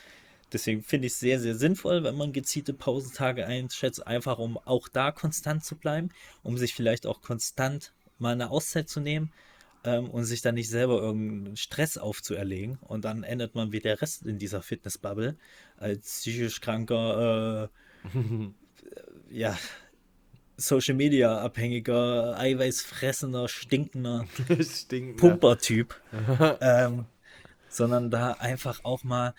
deswegen 0.52 0.82
finde 0.82 1.06
ich 1.06 1.14
es 1.14 1.20
sehr, 1.20 1.40
sehr 1.40 1.54
sinnvoll, 1.54 2.04
wenn 2.04 2.16
man 2.16 2.32
gezielte 2.32 2.74
Pausentage 2.74 3.46
einschätzt, 3.46 4.06
einfach 4.06 4.38
um 4.38 4.58
auch 4.58 4.88
da 4.88 5.12
konstant 5.12 5.64
zu 5.64 5.76
bleiben, 5.76 6.10
um 6.42 6.56
sich 6.58 6.74
vielleicht 6.74 7.06
auch 7.06 7.22
konstant 7.22 7.92
mal 8.18 8.32
eine 8.32 8.50
Auszeit 8.50 8.88
zu 8.88 9.00
nehmen 9.00 9.32
ähm, 9.84 10.10
und 10.10 10.24
sich 10.24 10.42
dann 10.42 10.54
nicht 10.54 10.68
selber 10.68 11.00
irgendeinen 11.00 11.56
Stress 11.56 11.98
aufzuerlegen. 11.98 12.78
Und 12.80 13.04
dann 13.04 13.22
endet 13.22 13.54
man 13.54 13.72
wie 13.72 13.80
der 13.80 14.00
Rest 14.00 14.26
in 14.26 14.38
dieser 14.38 14.62
Fitnessbubble 14.62 15.36
als 15.76 16.20
psychisch 16.20 16.60
kranker, 16.60 17.70
äh, 18.14 18.48
ja, 19.30 19.56
Social 20.58 20.94
Media 20.94 21.38
abhängiger, 21.38 22.38
eiweißfressender, 22.38 23.48
stinkender 23.48 24.26
Stinkt. 24.60 25.20
Pumpertyp, 25.20 25.94
ähm, 26.60 27.04
sondern 27.68 28.10
da 28.10 28.32
einfach 28.32 28.82
auch 28.84 29.04
mal 29.04 29.34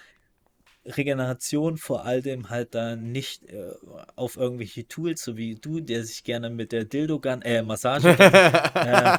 Regeneration 0.88 1.78
vor 1.78 2.06
allem 2.06 2.50
halt 2.50 2.74
da 2.74 2.96
nicht 2.96 3.44
äh, 3.50 3.74
auf 4.16 4.38
irgendwelche 4.38 4.88
Tools, 4.88 5.22
so 5.22 5.36
wie 5.36 5.56
du, 5.56 5.80
der 5.80 6.04
sich 6.04 6.24
gerne 6.24 6.50
mit 6.50 6.72
der 6.72 6.86
Dildo-Gun, 6.86 7.42
äh, 7.42 7.62
Massage, 7.62 8.10
äh, 8.20 9.18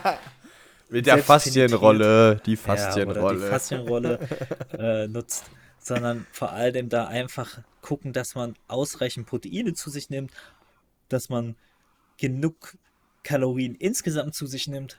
Mit 0.89 1.07
der 1.07 1.19
Faszienrolle, 1.19 2.41
die 2.47 2.55
ja, 2.55 2.55
oder 2.55 2.55
die 2.55 2.57
Faszienrolle. 2.57 3.49
Faszienrolle 3.49 4.19
äh, 4.79 5.09
nutzt, 5.09 5.45
sondern 5.79 6.27
vor 6.33 6.53
allem 6.53 6.89
da 6.89 7.07
einfach 7.07 7.61
gucken, 7.83 8.13
dass 8.13 8.35
man 8.35 8.55
ausreichend 8.67 9.27
Proteine 9.27 9.75
zu 9.75 9.91
sich 9.91 10.09
nimmt, 10.09 10.33
dass 11.09 11.29
man 11.29 11.57
genug 12.17 12.77
Kalorien 13.23 13.75
insgesamt 13.75 14.35
zu 14.35 14.47
sich 14.47 14.69
nimmt 14.69 14.99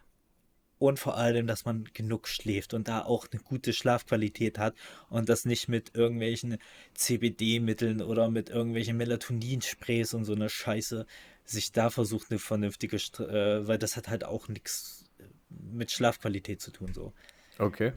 und 0.80 0.98
vor 0.98 1.18
allem, 1.18 1.46
dass 1.46 1.66
man 1.66 1.84
genug 1.94 2.28
schläft 2.28 2.74
und 2.74 2.88
da 2.88 3.02
auch 3.04 3.28
eine 3.32 3.42
gute 3.42 3.74
Schlafqualität 3.74 4.58
hat 4.58 4.76
und 5.10 5.30
das 5.30 5.46
nicht 5.46 5.68
mit 5.68 5.94
irgendwelchen 5.94 6.58
CBD-Mitteln 6.96 8.02
oder 8.02 8.30
mit 8.30 8.50
irgendwelchen 8.50 8.98
Melatoninsprays 8.98 10.14
und 10.14 10.24
so 10.24 10.34
eine 10.34 10.50
Scheiße 10.50 11.06
sich 11.46 11.72
da 11.72 11.90
versucht 11.90 12.28
eine 12.30 12.40
vernünftige, 12.40 12.98
äh, 12.98 13.68
weil 13.68 13.78
das 13.78 13.98
hat 13.98 14.08
halt 14.08 14.24
auch 14.24 14.48
nichts 14.48 15.06
mit 15.50 15.92
Schlafqualität 15.92 16.62
zu 16.62 16.72
tun 16.72 16.94
so. 16.94 17.14
Okay. 17.58 17.92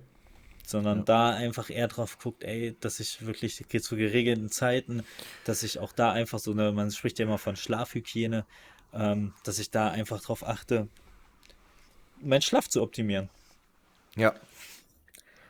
sondern 0.66 1.04
da 1.04 1.30
einfach 1.30 1.70
eher 1.70 1.86
drauf 1.86 2.18
guckt, 2.18 2.42
ey, 2.42 2.76
dass 2.80 2.98
ich 2.98 3.24
wirklich 3.24 3.62
geht 3.68 3.84
zu 3.84 3.94
geregelten 3.94 4.50
Zeiten, 4.50 5.04
dass 5.44 5.62
ich 5.62 5.78
auch 5.78 5.92
da 5.92 6.10
einfach 6.10 6.40
so 6.40 6.50
eine, 6.50 6.72
man 6.72 6.90
spricht 6.90 7.18
ja 7.20 7.26
immer 7.26 7.38
von 7.38 7.54
Schlafhygiene, 7.54 8.44
ähm, 8.92 9.34
dass 9.44 9.58
ich 9.58 9.70
da 9.70 9.90
einfach 9.90 10.20
drauf 10.20 10.44
achte, 10.46 10.88
meinen 12.22 12.42
Schlaf 12.42 12.68
zu 12.68 12.82
optimieren. 12.82 13.28
Ja. 14.16 14.34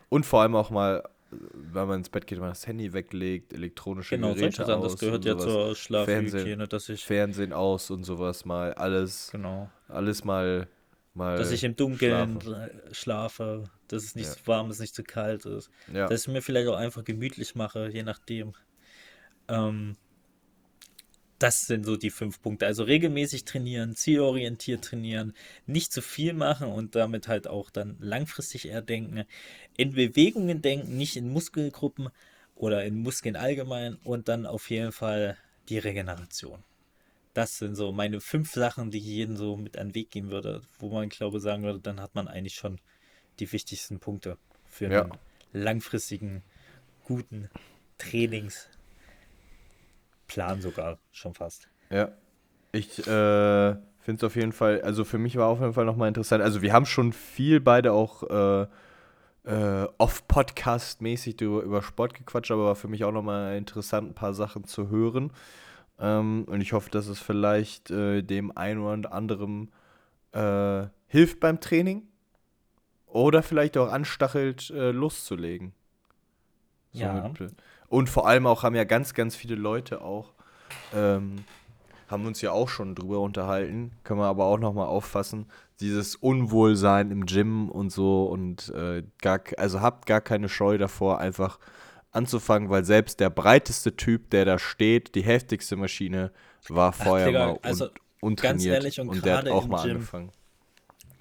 Und 0.08 0.26
vor 0.26 0.42
allem 0.42 0.54
auch 0.56 0.70
mal, 0.70 1.02
wenn 1.30 1.88
man 1.88 1.98
ins 2.00 2.10
Bett 2.10 2.26
geht, 2.26 2.38
mal 2.38 2.48
das 2.50 2.66
Handy 2.66 2.92
weglegt, 2.92 3.52
elektronische 3.52 4.16
Genau, 4.16 4.34
Geräte 4.34 4.76
aus 4.76 4.92
das 4.92 5.00
gehört 5.00 5.24
ja 5.24 5.38
zur 5.38 5.74
Schlafhygiene, 5.74 6.68
dass 6.68 6.88
ich, 6.88 7.04
Fernsehen 7.04 7.52
aus 7.52 7.90
und 7.90 8.04
sowas 8.04 8.44
mal, 8.44 8.74
alles, 8.74 9.30
genau, 9.32 9.70
alles 9.88 10.24
mal, 10.24 10.68
mal 11.14 11.38
dass 11.38 11.50
ich 11.50 11.64
im 11.64 11.74
Dunkeln 11.76 12.40
schlafen. 12.40 12.94
schlafe, 12.94 13.64
dass 13.88 14.04
es 14.04 14.14
nicht 14.14 14.26
Ja. 14.28 14.32
zu 14.34 14.46
warm 14.46 14.70
ist, 14.70 14.80
nicht 14.80 14.94
zu 14.94 15.02
kalt 15.02 15.46
ist. 15.46 15.70
Ja. 15.92 16.06
dass 16.08 16.22
ich 16.22 16.28
mir 16.28 16.42
vielleicht 16.42 16.68
auch 16.68 16.76
einfach 16.76 17.04
gemütlich 17.04 17.54
mache, 17.54 17.88
je 17.88 18.02
nachdem. 18.02 18.52
Ähm, 19.48 19.96
das 21.42 21.66
sind 21.66 21.84
so 21.84 21.96
die 21.96 22.10
fünf 22.10 22.40
Punkte. 22.40 22.66
Also 22.66 22.84
regelmäßig 22.84 23.44
trainieren, 23.44 23.96
zielorientiert 23.96 24.84
trainieren, 24.84 25.34
nicht 25.66 25.92
zu 25.92 26.00
viel 26.00 26.34
machen 26.34 26.68
und 26.68 26.94
damit 26.94 27.26
halt 27.26 27.48
auch 27.48 27.70
dann 27.70 27.96
langfristig 27.98 28.68
eher 28.68 28.82
denken. 28.82 29.24
In 29.76 29.92
Bewegungen 29.92 30.62
denken, 30.62 30.96
nicht 30.96 31.16
in 31.16 31.30
Muskelgruppen 31.30 32.10
oder 32.54 32.84
in 32.84 32.96
Muskeln 32.96 33.34
allgemein 33.34 33.96
und 34.04 34.28
dann 34.28 34.46
auf 34.46 34.70
jeden 34.70 34.92
Fall 34.92 35.36
die 35.68 35.78
Regeneration. 35.78 36.62
Das 37.34 37.58
sind 37.58 37.74
so 37.74 37.90
meine 37.90 38.20
fünf 38.20 38.52
Sachen, 38.52 38.90
die 38.90 38.98
ich 38.98 39.04
jedem 39.06 39.36
so 39.36 39.56
mit 39.56 39.78
an 39.78 39.88
den 39.88 39.94
Weg 39.94 40.10
gehen 40.10 40.30
würde, 40.30 40.62
wo 40.78 40.90
man, 40.90 41.08
glaube 41.08 41.40
sagen 41.40 41.64
würde, 41.64 41.80
dann 41.80 42.00
hat 42.00 42.14
man 42.14 42.28
eigentlich 42.28 42.54
schon 42.54 42.78
die 43.40 43.50
wichtigsten 43.50 43.98
Punkte 43.98 44.38
für 44.66 44.90
Ja. 44.90 45.02
einen 45.02 45.18
langfristigen, 45.52 46.42
guten 47.04 47.48
Trainingsplan 50.34 50.60
sogar 50.60 50.98
schon 51.10 51.34
fast. 51.34 51.68
Ja. 51.90 52.12
Ich 52.72 52.98
äh, 53.00 53.72
finde 54.00 54.16
es 54.16 54.24
auf 54.24 54.34
jeden 54.36 54.52
Fall, 54.52 54.80
also 54.82 55.04
für 55.04 55.18
mich 55.18 55.36
war 55.36 55.48
auf 55.48 55.60
jeden 55.60 55.74
Fall 55.74 55.84
nochmal 55.84 56.08
interessant. 56.08 56.42
Also 56.42 56.62
wir 56.62 56.72
haben 56.72 56.86
schon 56.86 57.12
viel 57.12 57.60
beide 57.60 57.92
auch 57.92 58.22
äh, 58.22 58.66
äh, 59.44 59.88
off-Podcast-mäßig 59.98 61.40
über, 61.42 61.62
über 61.62 61.82
Sport 61.82 62.14
gequatscht, 62.14 62.50
aber 62.50 62.64
war 62.66 62.76
für 62.76 62.88
mich 62.88 63.04
auch 63.04 63.12
nochmal 63.12 63.56
interessant, 63.56 64.10
ein 64.10 64.14
paar 64.14 64.32
Sachen 64.34 64.64
zu 64.64 64.88
hören. 64.88 65.32
Ähm, 65.98 66.44
und 66.48 66.60
ich 66.62 66.72
hoffe, 66.72 66.90
dass 66.90 67.08
es 67.08 67.18
vielleicht 67.20 67.90
äh, 67.90 68.22
dem 68.22 68.56
einen 68.56 68.80
oder 68.80 69.12
anderen 69.12 69.70
äh, 70.32 70.86
hilft 71.08 71.40
beim 71.40 71.60
Training. 71.60 72.04
Oder 73.06 73.42
vielleicht 73.42 73.76
auch 73.76 73.92
anstachelt, 73.92 74.70
äh, 74.70 74.90
loszulegen. 74.90 75.74
So 76.92 77.00
Ja. 77.00 77.28
mit- 77.38 77.52
und 77.92 78.08
vor 78.08 78.26
allem 78.26 78.46
auch 78.46 78.62
haben 78.62 78.74
ja 78.74 78.84
ganz, 78.84 79.12
ganz 79.12 79.36
viele 79.36 79.54
Leute 79.54 80.00
auch 80.00 80.32
ähm, 80.94 81.44
haben 82.08 82.26
uns 82.26 82.40
ja 82.40 82.52
auch 82.52 82.68
schon 82.68 82.94
drüber 82.94 83.20
unterhalten, 83.20 83.92
können 84.04 84.20
wir 84.20 84.26
aber 84.26 84.44
auch 84.44 84.58
nochmal 84.58 84.86
auffassen, 84.86 85.46
dieses 85.80 86.16
Unwohlsein 86.16 87.10
im 87.10 87.26
Gym 87.26 87.70
und 87.70 87.90
so 87.90 88.24
und 88.24 88.68
äh, 88.70 89.02
gar, 89.20 89.40
also 89.56 89.80
habt 89.80 90.06
gar 90.06 90.20
keine 90.20 90.48
Scheu 90.48 90.78
davor, 90.78 91.18
einfach 91.18 91.58
anzufangen, 92.10 92.68
weil 92.68 92.84
selbst 92.84 93.20
der 93.20 93.30
breiteste 93.30 93.96
Typ, 93.96 94.30
der 94.30 94.44
da 94.44 94.58
steht, 94.58 95.14
die 95.14 95.22
heftigste 95.22 95.76
Maschine, 95.76 96.32
war 96.68 96.92
vorher 96.92 97.26
Digga, 97.26 97.46
mal 97.46 97.52
un 97.52 97.58
also 97.62 97.88
untrainiert 98.20 98.74
ehrlich 98.74 99.00
und 99.00 99.08
und 99.08 99.24
der 99.24 99.38
hat 99.38 99.44
gerade 99.44 99.56
auch 99.56 99.64
im 99.64 99.70
mal 99.70 99.82
Gym. 99.82 99.96
angefangen. 99.96 100.32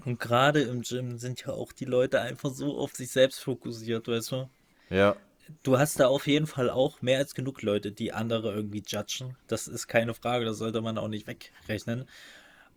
Und 0.04 0.20
gerade 0.20 0.62
im 0.62 0.82
Gym 0.82 1.18
sind 1.18 1.42
ja 1.46 1.54
auch 1.54 1.72
die 1.72 1.86
Leute 1.86 2.22
einfach 2.22 2.52
so 2.52 2.78
auf 2.78 2.94
sich 2.94 3.12
selbst 3.12 3.40
fokussiert, 3.40 4.08
weißt 4.08 4.32
du? 4.32 4.50
Ja, 4.90 5.16
Du 5.64 5.78
hast 5.78 6.00
da 6.00 6.08
auf 6.08 6.28
jeden 6.28 6.48
Fall 6.48 6.70
auch 6.70 7.02
mehr 7.02 7.18
als 7.18 7.36
genug 7.36 7.62
Leute, 7.62 7.92
die 7.92 8.14
andere 8.14 8.54
irgendwie 8.54 8.84
judgen. 8.86 9.36
Das 9.48 9.68
ist 9.68 9.88
keine 9.88 10.14
Frage, 10.14 10.46
das 10.46 10.58
sollte 10.58 10.82
man 10.82 10.98
auch 10.98 11.08
nicht 11.08 11.28
wegrechnen. 11.28 12.08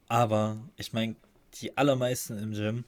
Aber 0.09 0.59
ich 0.77 0.93
meine, 0.93 1.17
die 1.55 1.77
allermeisten 1.77 2.39
im 2.39 2.53
Gym, 2.53 2.85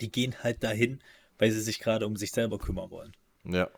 die 0.00 0.10
gehen 0.10 0.34
halt 0.42 0.62
dahin, 0.62 1.00
weil 1.38 1.50
sie 1.50 1.60
sich 1.60 1.78
gerade 1.78 2.06
um 2.06 2.16
sich 2.16 2.30
selber 2.30 2.58
kümmern 2.58 2.90
wollen. 2.90 3.12
ja, 3.44 3.58
ja. 3.58 3.70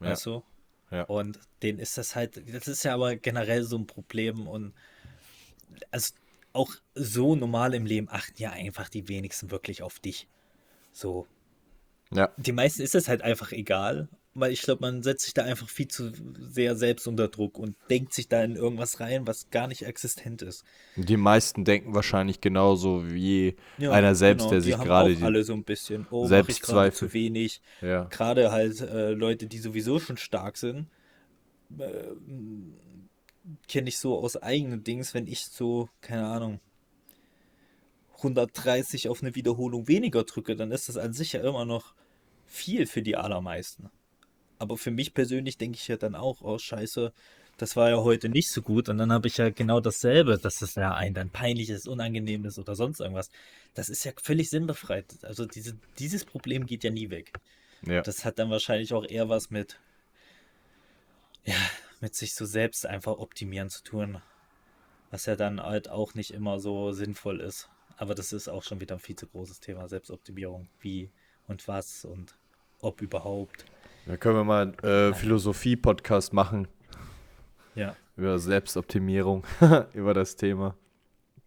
Weißt 0.00 0.26
du? 0.26 0.42
Ja. 0.90 1.02
Und 1.04 1.40
denen 1.62 1.78
ist 1.78 1.98
das 1.98 2.14
halt, 2.14 2.42
das 2.54 2.68
ist 2.68 2.84
ja 2.84 2.94
aber 2.94 3.16
generell 3.16 3.64
so 3.64 3.76
ein 3.76 3.86
Problem 3.86 4.46
und 4.46 4.72
also 5.90 6.14
auch 6.52 6.74
so 6.94 7.34
normal 7.34 7.74
im 7.74 7.86
Leben 7.86 8.08
achten 8.08 8.40
ja 8.40 8.50
einfach 8.50 8.88
die 8.88 9.08
wenigsten 9.08 9.50
wirklich 9.50 9.82
auf 9.82 9.98
dich. 9.98 10.28
So, 10.92 11.26
ja. 12.12 12.32
die 12.36 12.52
meisten 12.52 12.82
ist 12.82 12.94
es 12.94 13.08
halt 13.08 13.22
einfach 13.22 13.52
egal, 13.52 14.08
weil 14.38 14.52
ich 14.52 14.62
glaube, 14.62 14.82
man 14.82 15.02
setzt 15.02 15.24
sich 15.24 15.34
da 15.34 15.44
einfach 15.44 15.68
viel 15.68 15.88
zu 15.88 16.12
sehr 16.38 16.76
selbst 16.76 17.08
unter 17.08 17.28
Druck 17.28 17.58
und 17.58 17.74
denkt 17.90 18.12
sich 18.14 18.28
da 18.28 18.42
in 18.44 18.54
irgendwas 18.56 19.00
rein, 19.00 19.26
was 19.26 19.50
gar 19.50 19.66
nicht 19.66 19.82
existent 19.82 20.42
ist. 20.42 20.64
Die 20.96 21.16
meisten 21.16 21.64
denken 21.64 21.94
wahrscheinlich 21.94 22.40
genauso 22.40 23.10
wie 23.10 23.56
Ja, 23.78 23.92
einer 23.92 24.14
selbst, 24.14 24.42
genau, 24.44 24.50
der 24.52 24.60
sich 24.60 24.76
gerade 24.78 25.16
die- 25.16 25.22
alle 25.22 25.42
so 25.42 25.54
ein 25.54 25.64
bisschen, 25.64 26.06
oh, 26.10 26.26
Selbstzweifel. 26.26 27.08
zu 27.08 27.12
wenig. 27.14 27.60
Ja. 27.80 28.04
Gerade 28.04 28.52
halt 28.52 28.80
äh, 28.82 29.12
Leute, 29.12 29.46
die 29.46 29.58
sowieso 29.58 29.98
schon 29.98 30.16
stark 30.18 30.56
sind, 30.56 30.86
äh, 31.78 32.04
kenne 33.68 33.88
ich 33.88 33.98
so 33.98 34.18
aus 34.18 34.36
eigenen 34.36 34.84
Dings, 34.84 35.14
wenn 35.14 35.26
ich 35.26 35.46
so, 35.46 35.88
keine 36.00 36.26
Ahnung, 36.26 36.60
130 38.18 39.08
auf 39.08 39.22
eine 39.22 39.34
Wiederholung 39.34 39.88
weniger 39.88 40.24
drücke, 40.24 40.56
dann 40.56 40.72
ist 40.72 40.88
das 40.88 40.96
an 40.96 41.12
sich 41.12 41.32
ja 41.34 41.40
immer 41.46 41.64
noch 41.64 41.94
viel 42.46 42.86
für 42.86 43.02
die 43.02 43.16
allermeisten. 43.16 43.90
Aber 44.58 44.76
für 44.76 44.90
mich 44.90 45.14
persönlich 45.14 45.58
denke 45.58 45.76
ich 45.76 45.88
ja 45.88 45.96
dann 45.96 46.14
auch, 46.14 46.40
oh 46.42 46.58
scheiße, 46.58 47.12
das 47.56 47.76
war 47.76 47.90
ja 47.90 47.96
heute 47.98 48.28
nicht 48.28 48.50
so 48.50 48.62
gut. 48.62 48.88
Und 48.88 48.98
dann 48.98 49.12
habe 49.12 49.28
ich 49.28 49.38
ja 49.38 49.50
genau 49.50 49.80
dasselbe, 49.80 50.38
dass 50.38 50.62
es 50.62 50.74
ja 50.74 50.94
ein 50.94 51.14
dann 51.14 51.30
peinlich 51.30 51.70
ist, 51.70 51.88
unangenehm 51.88 52.44
ist 52.44 52.58
oder 52.58 52.74
sonst 52.74 53.00
irgendwas. 53.00 53.30
Das 53.74 53.88
ist 53.88 54.04
ja 54.04 54.12
völlig 54.22 54.50
sinnbefreit. 54.50 55.06
Also 55.22 55.46
diese, 55.46 55.76
dieses 55.98 56.24
Problem 56.24 56.66
geht 56.66 56.84
ja 56.84 56.90
nie 56.90 57.10
weg. 57.10 57.32
Ja. 57.82 58.02
Das 58.02 58.24
hat 58.24 58.38
dann 58.38 58.50
wahrscheinlich 58.50 58.92
auch 58.92 59.06
eher 59.06 59.28
was 59.28 59.50
mit, 59.50 59.78
ja, 61.44 61.54
mit 62.00 62.14
sich 62.14 62.34
so 62.34 62.44
selbst 62.44 62.86
einfach 62.86 63.18
optimieren 63.18 63.70
zu 63.70 63.82
tun. 63.82 64.20
Was 65.10 65.26
ja 65.26 65.36
dann 65.36 65.62
halt 65.62 65.88
auch 65.88 66.14
nicht 66.14 66.32
immer 66.32 66.58
so 66.58 66.92
sinnvoll 66.92 67.40
ist. 67.40 67.68
Aber 67.96 68.14
das 68.14 68.32
ist 68.32 68.48
auch 68.48 68.62
schon 68.62 68.80
wieder 68.80 68.96
ein 68.96 69.00
viel 69.00 69.16
zu 69.16 69.26
großes 69.26 69.60
Thema, 69.60 69.88
Selbstoptimierung. 69.88 70.68
Wie 70.80 71.10
und 71.48 71.66
was 71.68 72.04
und 72.04 72.34
ob 72.80 73.00
überhaupt. 73.00 73.64
Da 74.06 74.16
können 74.16 74.36
wir 74.36 74.44
mal 74.44 74.62
einen 74.62 74.78
äh, 74.78 75.14
Philosophie-Podcast 75.14 76.32
machen 76.32 76.68
Ja, 77.74 77.96
über 78.16 78.38
Selbstoptimierung, 78.38 79.44
über 79.94 80.14
das 80.14 80.36
Thema. 80.36 80.76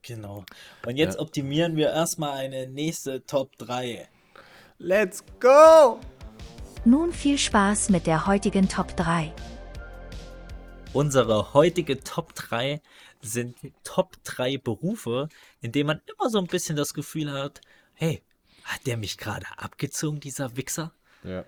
genau. 0.02 0.44
Und 0.86 0.98
jetzt 0.98 1.16
Ja. 1.16 1.22
optimieren 1.22 1.76
wir 1.76 1.90
erstmal 1.92 2.38
eine 2.38 2.68
nächste 2.68 3.26
Top 3.26 3.58
3. 3.58 4.08
Let's 4.78 5.24
go! 5.40 6.00
Nun 6.86 7.12
viel 7.12 7.38
Spaß 7.38 7.90
mit 7.90 8.08
der 8.08 8.26
heutigen 8.28 8.70
Top 8.70 8.96
3. 8.96 9.34
Unsere 10.94 11.54
heutige 11.54 12.00
Top 12.00 12.34
3 12.36 12.82
sind 13.22 13.56
Top 13.84 14.16
3 14.24 14.58
Berufe, 14.58 15.28
in 15.62 15.72
denen 15.72 15.88
man 15.88 16.02
immer 16.08 16.30
so 16.30 16.40
ein 16.40 16.48
bisschen 16.48 16.76
das 16.78 16.94
Gefühl 16.94 17.32
hat, 17.32 17.62
hey, 17.94 18.24
hat 18.64 18.86
der 18.88 18.98
mich 18.98 19.18
gerade 19.18 19.46
abgezogen, 19.58 20.20
dieser 20.20 20.56
Wichser? 20.58 20.94
Ja. 21.24 21.44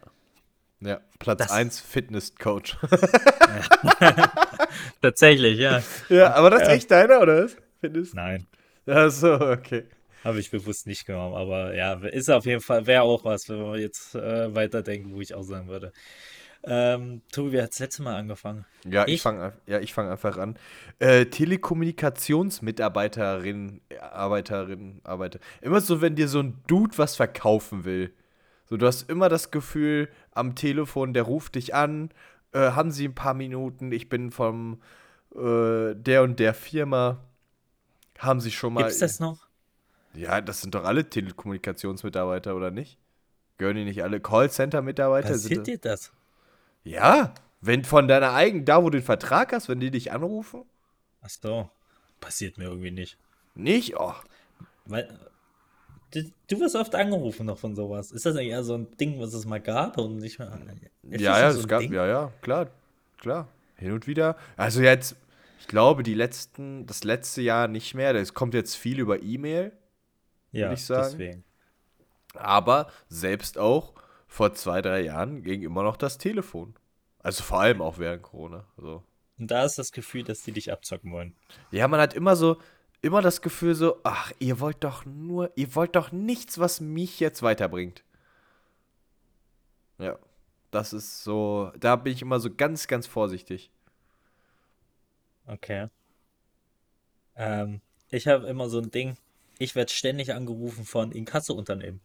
Ja, 0.82 1.00
Platz 1.20 1.38
Das- 1.40 1.52
1 1.52 1.80
Fitness-Coach. 1.80 2.78
Tatsächlich, 5.02 5.60
ja. 5.60 5.82
ja, 6.10 6.34
aber 6.34 6.50
das 6.50 6.64
ist 6.64 6.68
echt 6.70 6.92
deiner, 6.92 7.22
oder 7.22 7.44
was? 7.46 7.56
Fitness? 7.80 8.14
Nein, 8.14 8.48
Achso, 8.86 9.36
okay. 9.52 9.86
habe 10.24 10.40
ich 10.40 10.52
bewusst 10.52 10.86
nicht 10.88 11.06
genommen, 11.06 11.36
aber 11.36 11.76
ja, 11.76 11.94
ist 11.94 12.30
auf 12.30 12.46
jeden 12.46 12.62
Fall, 12.62 12.88
wäre 12.88 13.04
auch 13.04 13.24
was, 13.26 13.48
wenn 13.50 13.58
wir 13.60 13.78
jetzt 13.80 14.16
äh, 14.16 14.54
weiterdenken, 14.56 15.14
wo 15.16 15.22
ich 15.22 15.34
auch 15.36 15.44
sagen 15.44 15.68
würde. 15.68 15.92
Ähm, 16.64 17.24
Tobi, 17.32 17.54
wer 17.54 17.64
hat 17.64 17.72
das 17.72 17.80
letzte 17.80 18.04
Mal 18.04 18.16
angefangen? 18.16 18.66
Ja, 18.88 19.06
ich, 19.08 19.16
Ich? 19.16 19.22
fange 19.24 19.54
ja, 19.66 19.80
ich 19.80 19.94
fang 19.96 20.08
einfach 20.10 20.38
an. 20.38 20.58
Äh, 21.00 21.26
Telekommunikationsmitarbeiterin, 21.26 23.82
Arbeiterin, 24.00 25.02
Arbeiter. 25.04 25.40
Immer 25.62 25.82
so, 25.82 26.02
wenn 26.02 26.14
dir 26.16 26.28
so 26.28 26.40
ein 26.40 26.62
Dude 26.68 26.96
was 27.00 27.16
verkaufen 27.16 27.84
will. 27.84 28.14
So, 28.72 28.78
du 28.78 28.88
hast 28.88 29.10
immer 29.10 29.28
das 29.28 29.52
Gefühl 29.52 30.08
am 30.32 30.56
Telefon, 30.56 31.14
der 31.14 31.24
ruft 31.24 31.56
dich 31.56 31.76
an, 31.76 32.10
äh, 32.54 32.72
haben 32.72 32.90
Sie 32.90 33.06
ein 33.06 33.14
paar 33.14 33.34
Minuten, 33.34 33.92
ich 33.92 34.08
bin 34.08 34.32
vom 34.32 34.82
äh, 35.36 35.94
der 35.94 36.24
und 36.24 36.40
der 36.40 36.54
Firma. 36.54 37.20
Haben 38.18 38.40
Sie 38.40 38.50
schon 38.50 38.74
mal. 38.74 38.84
Gibt's 38.84 39.00
das 39.00 39.20
noch? 39.20 39.50
Ja, 40.14 40.40
das 40.40 40.62
sind 40.62 40.74
doch 40.74 40.86
alle 40.86 41.10
Telekommunikationsmitarbeiter, 41.10 42.56
oder 42.56 42.72
nicht? 42.72 42.98
Gehören 43.58 43.76
die 43.76 43.84
nicht 43.84 44.04
alle 44.04 44.22
Callcenter-Mitarbeiter? 44.22 45.38
Sind 45.38 45.50
Passiert 45.50 45.68
dir 45.68 45.78
das? 45.78 46.14
ja, 46.86 47.34
wenn 47.60 47.84
von 47.84 48.08
deiner 48.08 48.32
eigenen, 48.32 48.64
da 48.64 48.82
wo 48.82 48.90
du 48.90 49.00
den 49.00 49.04
Vertrag 49.04 49.52
hast, 49.52 49.68
wenn 49.68 49.82
die 49.82 49.92
dich 49.92 50.14
anrufen? 50.14 50.64
Ach 51.22 51.30
so, 51.30 51.70
passiert 52.22 52.58
mir 52.58 52.70
irgendwie 52.70 52.92
nicht. 52.92 53.18
Nicht? 53.54 54.00
Oh. 54.00 54.14
Weil, 54.86 55.10
du, 56.12 56.32
du 56.48 56.60
wirst 56.60 56.76
oft 56.76 56.96
angerufen 56.96 57.46
noch 57.46 57.58
von 57.58 57.76
sowas. 57.76 58.12
Ist 58.12 58.26
das 58.26 58.36
eigentlich 58.36 58.52
eher 58.52 58.64
so 58.64 58.76
ein 58.76 58.88
Ding, 58.98 59.20
was 59.20 59.34
es 59.34 59.46
mal 59.46 59.60
gab 59.60 59.98
und 59.98 60.18
nicht 60.18 60.40
mehr? 60.40 60.52
Ja, 61.04 61.40
ja, 61.40 61.52
so 61.52 61.60
es 61.60 61.68
gab, 61.68 61.82
Ding? 61.82 61.94
ja, 61.94 62.06
ja, 62.06 62.32
klar, 62.42 62.68
klar. 63.18 63.48
Hin 63.76 63.94
und 63.94 64.08
wieder. 64.08 64.36
Also 64.58 64.82
jetzt, 64.82 65.16
ich 65.60 65.68
glaube, 65.68 66.04
die 66.04 66.14
letzten, 66.14 66.86
das 66.86 67.04
letzte 67.04 67.42
Jahr 67.42 67.68
nicht 67.68 67.96
mehr. 67.96 68.14
Es 68.16 68.34
kommt 68.34 68.54
jetzt 68.54 68.76
viel 68.76 69.00
über 69.00 69.22
E-Mail, 69.22 69.72
ja, 70.52 70.72
ich 70.72 70.86
sagen. 70.86 71.10
deswegen. 71.12 71.44
aber 72.36 72.92
selbst 73.10 73.58
auch 73.58 73.94
vor 74.28 74.54
zwei, 74.54 74.82
drei 74.82 75.02
Jahren 75.02 75.44
ging 75.44 75.64
immer 75.64 75.84
noch 75.84 75.98
das 75.98 76.18
Telefon. 76.18 76.76
Also 77.20 77.44
vor 77.44 77.62
allem 77.62 77.82
auch 77.82 77.98
während 77.98 78.22
Corona. 78.24 78.66
So. 78.78 79.04
Und 79.38 79.50
da 79.50 79.66
ist 79.66 79.78
das 79.80 79.92
Gefühl, 79.92 80.24
dass 80.24 80.44
die 80.44 80.52
dich 80.52 80.72
abzocken 80.72 81.12
wollen. 81.12 81.36
Ja, 81.72 81.88
man 81.88 82.00
hat 82.00 82.14
immer 82.14 82.36
so, 82.36 82.58
immer 83.02 83.22
das 83.22 83.42
Gefühl 83.42 83.76
so, 83.76 84.00
ach, 84.04 84.32
ihr 84.40 84.60
wollt 84.60 84.84
doch 84.84 85.06
nur, 85.06 85.52
ihr 85.56 85.76
wollt 85.76 85.96
doch 85.96 86.12
nichts, 86.12 86.60
was 86.60 86.82
mich 86.82 87.20
jetzt 87.20 87.42
weiterbringt. 87.42 88.04
Ja, 89.98 90.18
das 90.72 90.94
ist 90.94 91.24
so, 91.24 91.72
da 91.80 91.96
bin 91.96 92.14
ich 92.14 92.22
immer 92.22 92.40
so 92.40 92.54
ganz, 92.54 92.88
ganz 92.88 93.08
vorsichtig. 93.08 93.72
Okay. 95.48 95.88
Ähm, 97.36 97.82
ich 98.10 98.28
habe 98.28 98.48
immer 98.48 98.70
so 98.70 98.80
ein 98.80 98.92
Ding, 98.92 99.18
ich 99.58 99.76
werde 99.76 99.92
ständig 99.92 100.34
angerufen 100.34 100.86
von 100.86 101.12
Inkasso-Unternehmen. 101.12 102.02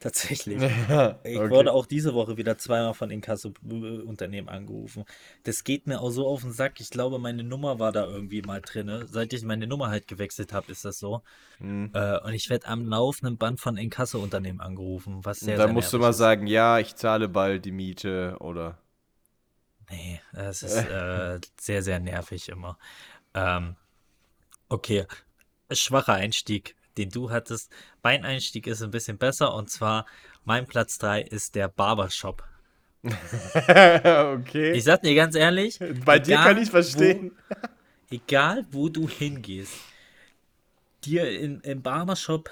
Tatsächlich. 0.00 0.60
Ich 1.24 1.38
okay. 1.38 1.50
wurde 1.50 1.72
auch 1.72 1.86
diese 1.86 2.12
Woche 2.14 2.36
wieder 2.36 2.58
zweimal 2.58 2.94
von 2.94 3.10
Inkasso-Unternehmen 3.10 4.48
angerufen. 4.48 5.04
Das 5.44 5.64
geht 5.64 5.86
mir 5.86 6.00
auch 6.00 6.10
so 6.10 6.26
auf 6.26 6.42
den 6.42 6.52
Sack. 6.52 6.80
Ich 6.80 6.90
glaube, 6.90 7.18
meine 7.18 7.42
Nummer 7.42 7.78
war 7.78 7.90
da 7.90 8.06
irgendwie 8.06 8.42
mal 8.42 8.60
drin. 8.60 9.06
Seit 9.08 9.32
ich 9.32 9.42
meine 9.44 9.66
Nummer 9.66 9.88
halt 9.88 10.06
gewechselt 10.06 10.52
habe, 10.52 10.70
ist 10.70 10.84
das 10.84 10.98
so. 10.98 11.22
Hm. 11.58 11.90
Äh, 11.94 12.18
und 12.20 12.34
ich 12.34 12.50
werde 12.50 12.66
am 12.66 12.84
laufenden 12.84 13.38
Band 13.38 13.60
von 13.60 13.76
Inkasso-Unternehmen 13.78 14.60
angerufen, 14.60 15.24
was 15.24 15.40
sehr, 15.40 15.54
Und 15.54 15.58
dann 15.58 15.68
sehr 15.68 15.74
musst 15.74 15.92
du 15.92 15.98
mal 15.98 16.10
ist. 16.10 16.18
sagen, 16.18 16.46
ja, 16.46 16.78
ich 16.78 16.96
zahle 16.96 17.28
bald 17.28 17.64
die 17.64 17.72
Miete 17.72 18.36
oder. 18.40 18.78
Nee, 19.90 20.20
das 20.32 20.62
ist 20.62 20.76
äh, 20.76 21.40
sehr, 21.60 21.82
sehr 21.82 22.00
nervig 22.00 22.48
immer. 22.48 22.78
Ähm, 23.34 23.76
okay, 24.68 25.06
schwacher 25.70 26.14
Einstieg, 26.14 26.76
den 26.98 27.10
du 27.10 27.30
hattest. 27.30 27.70
Mein 28.02 28.24
Einstieg 28.24 28.66
ist 28.66 28.82
ein 28.82 28.90
bisschen 28.90 29.18
besser 29.18 29.54
und 29.54 29.70
zwar 29.70 30.06
mein 30.44 30.66
Platz 30.66 30.98
3 30.98 31.22
ist 31.22 31.54
der 31.54 31.68
Barbershop. 31.68 32.44
okay. 33.04 34.72
Ich 34.72 34.84
sag 34.84 35.02
dir 35.02 35.14
ganz 35.14 35.34
ehrlich, 35.34 35.78
Bei 36.04 36.18
dir 36.18 36.36
kann 36.36 36.58
ich 36.58 36.70
verstehen. 36.70 37.32
Wo, 37.48 37.56
egal 38.10 38.66
wo 38.70 38.88
du 38.88 39.08
hingehst, 39.08 39.74
dir 41.04 41.28
in, 41.30 41.60
im 41.60 41.82
Barbershop, 41.82 42.50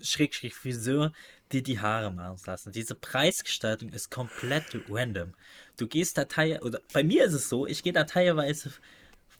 Schrägstrich 0.00 0.54
Friseur, 0.54 1.12
dir 1.52 1.62
die 1.62 1.80
Haare 1.80 2.10
machen 2.10 2.38
lassen. 2.46 2.72
Diese 2.72 2.94
Preisgestaltung 2.94 3.90
ist 3.90 4.10
komplett 4.10 4.64
random. 4.88 5.34
Du 5.76 5.86
gehst 5.86 6.18
da 6.18 6.24
teilweise, 6.24 6.64
oder 6.64 6.80
bei 6.92 7.02
mir 7.02 7.24
ist 7.24 7.34
es 7.34 7.48
so, 7.48 7.66
ich 7.66 7.82
gehe 7.82 7.92
da 7.92 8.04
teilweise 8.04 8.72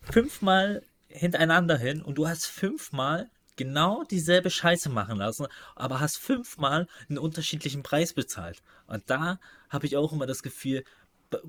fünfmal 0.03 0.83
hintereinander 1.09 1.77
hin 1.77 2.03
und 2.03 2.17
du 2.17 2.29
hast 2.29 2.47
fünfmal 2.47 3.31
genau 3.59 4.05
dieselbe 4.05 4.49
Scheiße 4.49 4.89
machen 4.89 5.19
lassen, 5.19 5.47
aber 5.77 6.01
hast 6.01 6.17
fünfmal 6.17 6.87
einen 7.11 7.19
unterschiedlichen 7.19 7.83
Preis 7.83 8.15
bezahlt. 8.15 8.63
Und 8.87 9.03
da 9.11 9.39
habe 9.69 9.85
ich 9.85 9.99
auch 9.99 10.13
immer 10.13 10.27
das 10.27 10.43
Gefühl, 10.43 10.85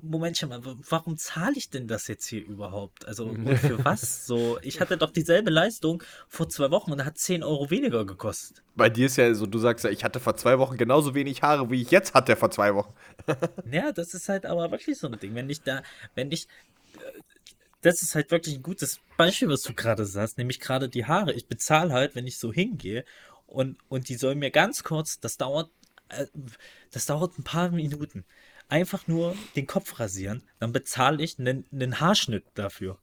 Momentchen 0.02 0.50
mal, 0.50 0.60
warum 0.62 1.16
zahle 1.16 1.54
ich 1.56 1.70
denn 1.70 1.88
das 1.88 2.06
jetzt 2.06 2.26
hier 2.26 2.44
überhaupt? 2.44 3.06
Also 3.06 3.34
für 3.62 3.82
was? 3.84 4.26
So, 4.26 4.58
ich 4.62 4.80
hatte 4.80 4.96
doch 4.96 5.10
dieselbe 5.10 5.50
Leistung 5.50 6.02
vor 6.28 6.48
zwei 6.48 6.70
Wochen 6.70 6.92
und 6.92 7.04
hat 7.04 7.16
10 7.16 7.42
Euro 7.42 7.70
weniger 7.70 8.04
gekostet. 8.04 8.62
Bei 8.76 8.90
dir 8.90 9.06
ist 9.06 9.16
ja 9.16 9.32
so, 9.32 9.46
du 9.46 9.58
sagst 9.58 9.84
ja, 9.84 9.90
ich 9.90 10.04
hatte 10.04 10.20
vor 10.20 10.36
zwei 10.36 10.58
Wochen 10.58 10.76
genauso 10.76 11.14
wenig 11.14 11.42
Haare, 11.42 11.70
wie 11.70 11.80
ich 11.80 11.90
jetzt 11.90 12.12
hatte 12.14 12.36
vor 12.36 12.50
zwei 12.50 12.74
Wochen. 12.74 12.92
Ja, 13.70 13.92
das 13.92 14.14
ist 14.14 14.28
halt 14.28 14.46
aber 14.46 14.70
wirklich 14.70 14.98
so 14.98 15.06
ein 15.06 15.18
Ding. 15.18 15.34
Wenn 15.34 15.48
ich 15.48 15.62
da, 15.62 15.82
wenn 16.14 16.32
ich, 16.32 16.46
äh, 16.96 17.20
das 17.82 18.02
ist 18.02 18.14
halt 18.14 18.30
wirklich 18.30 18.56
ein 18.56 18.62
gutes 18.62 19.00
Beispiel, 19.16 19.48
was 19.48 19.62
du 19.62 19.74
gerade 19.74 20.04
sagst, 20.04 20.38
nämlich 20.38 20.60
gerade 20.60 20.88
die 20.88 21.06
Haare. 21.06 21.32
Ich 21.32 21.46
bezahle 21.46 21.92
halt, 21.92 22.14
wenn 22.14 22.26
ich 22.26 22.38
so 22.38 22.52
hingehe 22.52 23.04
und, 23.46 23.78
und 23.88 24.08
die 24.08 24.16
sollen 24.16 24.38
mir 24.38 24.50
ganz 24.50 24.82
kurz, 24.84 25.20
das 25.20 25.36
dauert, 25.36 25.70
äh, 26.08 26.26
das 26.90 27.06
dauert 27.06 27.38
ein 27.38 27.44
paar 27.44 27.70
Minuten, 27.70 28.24
einfach 28.68 29.06
nur 29.08 29.36
den 29.56 29.66
Kopf 29.66 29.98
rasieren, 29.98 30.42
dann 30.58 30.72
bezahle 30.72 31.22
ich 31.22 31.38
einen, 31.38 31.64
einen 31.72 32.00
Haarschnitt 32.00 32.44
dafür. 32.54 32.98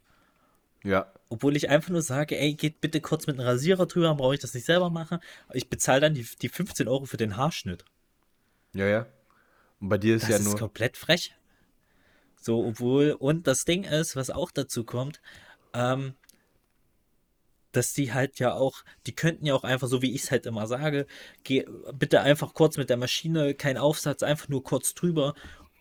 Ja. 0.83 1.11
Obwohl 1.29 1.57
ich 1.57 1.69
einfach 1.69 1.89
nur 1.89 2.01
sage, 2.01 2.37
ey, 2.37 2.53
geht 2.53 2.79
bitte 2.79 3.01
kurz 3.01 3.27
mit 3.27 3.37
einem 3.37 3.47
Rasierer 3.47 3.85
drüber, 3.87 4.07
dann 4.07 4.17
brauche 4.17 4.35
ich 4.35 4.39
das 4.39 4.53
nicht 4.53 4.65
selber 4.65 4.89
machen. 4.89 5.19
Ich 5.53 5.69
bezahle 5.69 6.01
dann 6.01 6.13
die, 6.13 6.25
die 6.41 6.49
15 6.49 6.87
Euro 6.87 7.05
für 7.05 7.17
den 7.17 7.35
Haarschnitt. 7.35 7.83
Ja, 8.73 8.85
ja. 8.87 9.07
Und 9.79 9.89
bei 9.89 9.97
dir 9.97 10.15
ist 10.15 10.23
Das 10.23 10.29
ja 10.29 10.35
ist 10.37 10.45
nur. 10.45 10.57
komplett 10.57 10.95
frech. 10.97 11.35
So, 12.39 12.65
obwohl, 12.65 13.11
und 13.11 13.47
das 13.47 13.65
Ding 13.65 13.83
ist, 13.83 14.15
was 14.15 14.29
auch 14.29 14.51
dazu 14.51 14.83
kommt, 14.83 15.21
ähm, 15.73 16.15
dass 17.71 17.93
die 17.93 18.13
halt 18.13 18.39
ja 18.39 18.53
auch, 18.53 18.83
die 19.05 19.15
könnten 19.15 19.45
ja 19.45 19.53
auch 19.53 19.63
einfach, 19.63 19.87
so 19.87 20.01
wie 20.01 20.13
ich 20.13 20.23
es 20.23 20.31
halt 20.31 20.45
immer 20.45 20.67
sage, 20.67 21.05
geh 21.43 21.65
bitte 21.93 22.21
einfach 22.21 22.53
kurz 22.53 22.77
mit 22.77 22.89
der 22.89 22.97
Maschine, 22.97 23.53
kein 23.53 23.77
Aufsatz, 23.77 24.23
einfach 24.23 24.49
nur 24.49 24.63
kurz 24.63 24.93
drüber. 24.93 25.35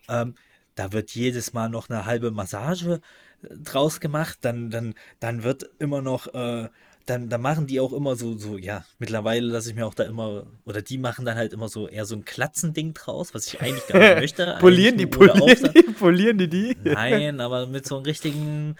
Ähm, 0.09 0.35
da 0.75 0.91
wird 0.93 1.11
jedes 1.11 1.53
Mal 1.53 1.69
noch 1.69 1.89
eine 1.89 2.05
halbe 2.05 2.31
Massage 2.31 3.01
draus 3.41 3.99
gemacht, 3.99 4.39
dann, 4.41 4.69
dann, 4.69 4.95
dann 5.19 5.43
wird 5.43 5.69
immer 5.79 6.01
noch, 6.01 6.27
äh, 6.33 6.69
dann, 7.09 7.29
dann 7.29 7.41
machen 7.41 7.67
die 7.67 7.79
auch 7.79 7.93
immer 7.93 8.15
so, 8.15 8.37
so, 8.37 8.57
ja, 8.57 8.85
mittlerweile 8.99 9.47
lasse 9.47 9.69
ich 9.69 9.75
mir 9.75 9.87
auch 9.87 9.93
da 9.93 10.03
immer, 10.03 10.45
oder 10.65 10.81
die 10.81 10.97
machen 10.97 11.25
dann 11.25 11.37
halt 11.37 11.53
immer 11.53 11.69
so 11.69 11.87
eher 11.87 12.05
so 12.05 12.15
ein 12.15 12.25
Klatzending 12.25 12.93
draus, 12.93 13.33
was 13.33 13.47
ich 13.47 13.61
eigentlich 13.61 13.87
gar 13.87 13.99
nicht 13.99 14.15
möchte. 14.21 14.57
polieren 14.59 14.97
die, 14.97 15.07
polieren 15.07 15.71
die, 15.73 15.81
polieren 15.93 16.37
die 16.37 16.47
die? 16.49 16.77
Nein, 16.83 17.39
aber 17.41 17.65
mit 17.67 17.87
so 17.87 17.95
einem 17.95 18.05
richtigen. 18.05 18.75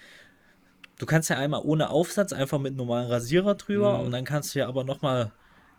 Du 0.99 1.05
kannst 1.05 1.29
ja 1.29 1.37
einmal 1.37 1.61
ohne 1.63 1.89
Aufsatz 1.89 2.33
einfach 2.33 2.59
mit 2.59 2.75
normalen 2.75 3.07
Rasierer 3.07 3.55
drüber 3.55 3.99
Mhm. 3.99 4.05
und 4.05 4.11
dann 4.11 4.25
kannst 4.25 4.53
du 4.55 4.59
ja 4.59 4.67
aber 4.67 4.83
nochmal 4.83 5.31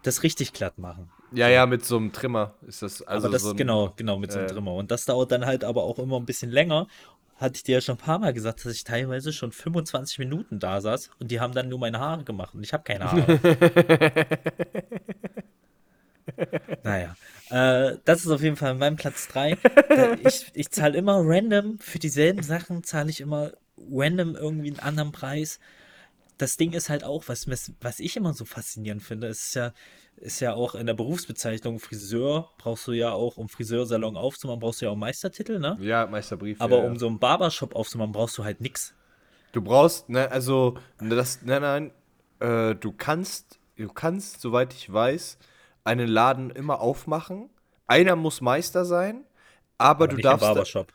das 0.02 0.22
richtig 0.22 0.52
glatt 0.52 0.78
machen. 0.78 1.10
Ja, 1.32 1.48
ja, 1.48 1.66
mit 1.66 1.84
so 1.84 1.96
einem 1.96 2.12
Trimmer 2.12 2.54
ist 2.66 2.82
das. 2.82 3.02
Also 3.02 3.26
aber 3.26 3.32
das, 3.32 3.42
so 3.42 3.50
ein, 3.50 3.56
genau, 3.56 3.92
genau, 3.96 4.16
mit 4.18 4.32
so 4.32 4.38
einem 4.38 4.48
ja. 4.48 4.54
Trimmer. 4.54 4.74
Und 4.74 4.90
das 4.90 5.04
dauert 5.04 5.32
dann 5.32 5.44
halt 5.44 5.64
aber 5.64 5.82
auch 5.82 5.98
immer 5.98 6.16
ein 6.18 6.24
bisschen 6.24 6.50
länger. 6.50 6.86
Hatte 7.38 7.56
ich 7.56 7.62
dir 7.62 7.76
ja 7.76 7.80
schon 7.80 7.94
ein 7.94 7.98
paar 7.98 8.18
Mal 8.18 8.32
gesagt, 8.32 8.64
dass 8.64 8.74
ich 8.74 8.84
teilweise 8.84 9.32
schon 9.32 9.52
25 9.52 10.18
Minuten 10.18 10.58
da 10.58 10.80
saß 10.80 11.10
und 11.20 11.30
die 11.30 11.40
haben 11.40 11.54
dann 11.54 11.68
nur 11.68 11.78
meine 11.78 12.00
Haare 12.00 12.24
gemacht 12.24 12.54
und 12.54 12.64
ich 12.64 12.72
habe 12.72 12.82
keine 12.82 13.10
Haare. 13.10 13.38
naja, 16.82 17.16
äh, 17.50 17.96
das 18.04 18.24
ist 18.24 18.30
auf 18.30 18.42
jeden 18.42 18.56
Fall 18.56 18.74
mein 18.74 18.96
Platz 18.96 19.28
3. 19.28 19.56
Ich, 20.24 20.50
ich 20.54 20.70
zahle 20.70 20.98
immer 20.98 21.20
random 21.22 21.78
für 21.78 21.98
dieselben 21.98 22.42
Sachen, 22.42 22.82
zahle 22.82 23.10
ich 23.10 23.20
immer 23.20 23.52
random 23.90 24.34
irgendwie 24.34 24.68
einen 24.68 24.80
anderen 24.80 25.12
Preis. 25.12 25.60
Das 26.38 26.56
Ding 26.56 26.72
ist 26.72 26.88
halt 26.88 27.04
auch, 27.04 27.24
was, 27.26 27.48
was 27.48 27.98
ich 27.98 28.16
immer 28.16 28.32
so 28.32 28.44
faszinierend 28.44 29.02
finde, 29.02 29.26
ist 29.26 29.54
ja, 29.54 29.72
ist 30.16 30.40
ja 30.40 30.54
auch 30.54 30.74
in 30.74 30.86
der 30.86 30.94
Berufsbezeichnung 30.94 31.80
Friseur, 31.80 32.50
brauchst 32.58 32.86
du 32.86 32.92
ja 32.92 33.10
auch, 33.10 33.36
um 33.36 33.48
Friseursalon 33.48 34.16
aufzumachen, 34.16 34.60
brauchst 34.60 34.80
du 34.80 34.86
ja 34.86 34.90
auch 34.90 34.94
einen 34.94 35.00
Meistertitel, 35.00 35.58
ne? 35.58 35.76
Ja, 35.80 36.06
Meisterbrief. 36.06 36.60
Aber 36.60 36.78
ja, 36.78 36.84
ja. 36.84 36.90
um 36.90 36.98
so 36.98 37.08
einen 37.08 37.18
Barbershop 37.18 37.74
aufzumachen, 37.74 38.12
brauchst 38.12 38.38
du 38.38 38.44
halt 38.44 38.60
nix. 38.60 38.94
Du 39.52 39.62
brauchst, 39.62 40.08
ne, 40.08 40.30
also, 40.30 40.78
ne, 41.00 41.16
das, 41.16 41.40
nein, 41.42 41.62
nein, 41.62 41.90
äh, 42.40 42.74
du 42.76 42.92
kannst, 42.92 43.58
du 43.76 43.88
kannst, 43.88 44.40
soweit 44.40 44.72
ich 44.74 44.92
weiß, 44.92 45.38
einen 45.84 46.08
Laden 46.08 46.50
immer 46.50 46.80
aufmachen. 46.80 47.50
Einer 47.86 48.14
muss 48.14 48.40
Meister 48.40 48.84
sein, 48.84 49.24
aber, 49.78 50.06
du 50.06 50.16
nicht 50.16 50.24
im 50.24 50.30
darfst. 50.30 50.46
Barbershop. 50.46 50.92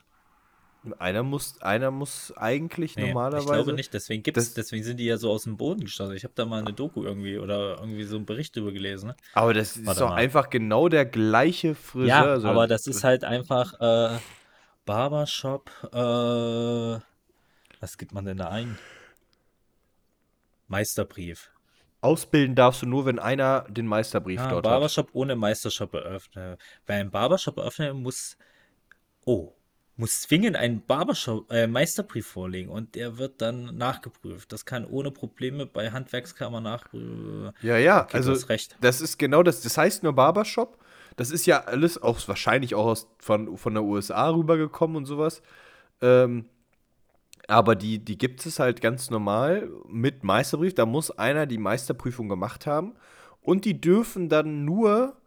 Einer 0.99 1.23
muss, 1.23 1.61
einer 1.61 1.91
muss 1.91 2.33
eigentlich 2.35 2.95
Nee, 2.97 3.07
normalerweise. 3.07 3.45
ich 3.45 3.51
glaube 3.53 3.73
nicht, 3.73 3.93
deswegen 3.93 4.21
gibt's, 4.21 4.53
deswegen 4.53 4.83
sind 4.83 4.97
die 4.97 5.05
ja 5.05 5.15
so 5.17 5.31
aus 5.31 5.43
dem 5.43 5.55
Boden 5.55 5.81
geschossen. 5.81 6.15
Ich 6.15 6.23
habe 6.25 6.33
da 6.35 6.45
mal 6.45 6.59
eine 6.59 6.73
Doku 6.73 7.03
irgendwie 7.05 7.37
oder 7.37 7.77
irgendwie 7.79 8.03
so 8.03 8.17
einen 8.17 8.25
Bericht 8.25 8.55
drüber 8.55 8.71
gelesen. 8.73 9.07
Ne? 9.07 9.15
Aber 9.33 9.53
das 9.53 9.77
ist 9.77 9.85
Warte 9.85 10.01
doch 10.01 10.09
mal. 10.09 10.15
einfach 10.15 10.49
genau 10.49 10.89
der 10.89 11.05
gleiche 11.05 11.73
Friseur. 11.75 12.07
Ja, 12.07 12.39
so- 12.39 12.47
aber 12.49 12.67
das 12.67 12.85
ist 12.87 13.03
halt 13.05 13.23
einfach 13.23 13.79
äh, 13.79 14.17
Barbershop. 14.85 15.69
Äh, 15.93 16.99
was 17.79 17.97
gibt 17.97 18.13
man 18.13 18.25
denn 18.25 18.37
da 18.37 18.49
ein? 18.49 18.77
Meisterbrief. 20.67 21.49
Ausbilden 22.01 22.55
darfst 22.55 22.81
du 22.81 22.85
nur, 22.85 23.05
wenn 23.05 23.19
einer 23.19 23.61
den 23.69 23.87
Meisterbrief 23.87 24.41
Ah, 24.41 24.49
dort 24.49 24.65
hat. 24.65 24.71
Barbershop 24.71 25.09
ohne 25.13 25.35
Meistershop 25.35 25.93
eröffnen. 25.93 26.57
Wer 26.85 26.95
einen 26.97 27.11
Barbershop 27.11 27.57
eröffnen 27.57 28.01
muss, 28.01 28.37
oh, 29.25 29.53
muss 29.95 30.21
zwingend 30.21 30.55
einen 30.55 30.81
Barbershop, 30.85 31.51
äh, 31.51 31.67
Meisterbrief 31.67 32.25
vorlegen 32.25 32.69
und 32.69 32.95
der 32.95 33.17
wird 33.17 33.41
dann 33.41 33.77
nachgeprüft. 33.77 34.51
Das 34.51 34.65
kann 34.65 34.85
ohne 34.85 35.11
Probleme 35.11 35.65
bei 35.65 35.91
Handwerkskammer 35.91 36.61
nachprüfen. 36.61 37.51
Ja, 37.61 37.77
ja, 37.77 38.03
Okay, 38.03 38.17
also 38.17 38.33
recht. 38.47 38.75
das 38.81 39.01
ist 39.01 39.19
genau 39.19 39.43
das. 39.43 39.61
Das 39.61 39.77
heißt 39.77 40.03
nur 40.03 40.13
Barbershop. 40.13 40.79
Das 41.15 41.29
ist 41.29 41.45
ja 41.45 41.63
alles 41.65 42.01
auch 42.01 42.19
wahrscheinlich 42.27 42.73
auch 42.73 42.85
aus, 42.87 43.07
von, 43.19 43.55
von 43.57 43.73
der 43.75 43.83
USA 43.83 44.29
rübergekommen 44.29 44.97
und 44.97 45.05
sowas. 45.05 45.43
Ähm, 46.01 46.45
aber 47.47 47.75
die, 47.75 47.99
die 47.99 48.17
gibt 48.17 48.43
es 48.47 48.57
halt 48.57 48.81
ganz 48.81 49.11
normal 49.11 49.69
mit 49.87 50.23
Meisterbrief. 50.23 50.73
Da 50.73 50.87
muss 50.87 51.11
einer 51.11 51.45
die 51.45 51.57
Meisterprüfung 51.59 52.29
gemacht 52.29 52.65
haben. 52.65 52.95
Und 53.41 53.65
die 53.65 53.79
dürfen 53.79 54.27
dann 54.29 54.65
nur 54.65 55.17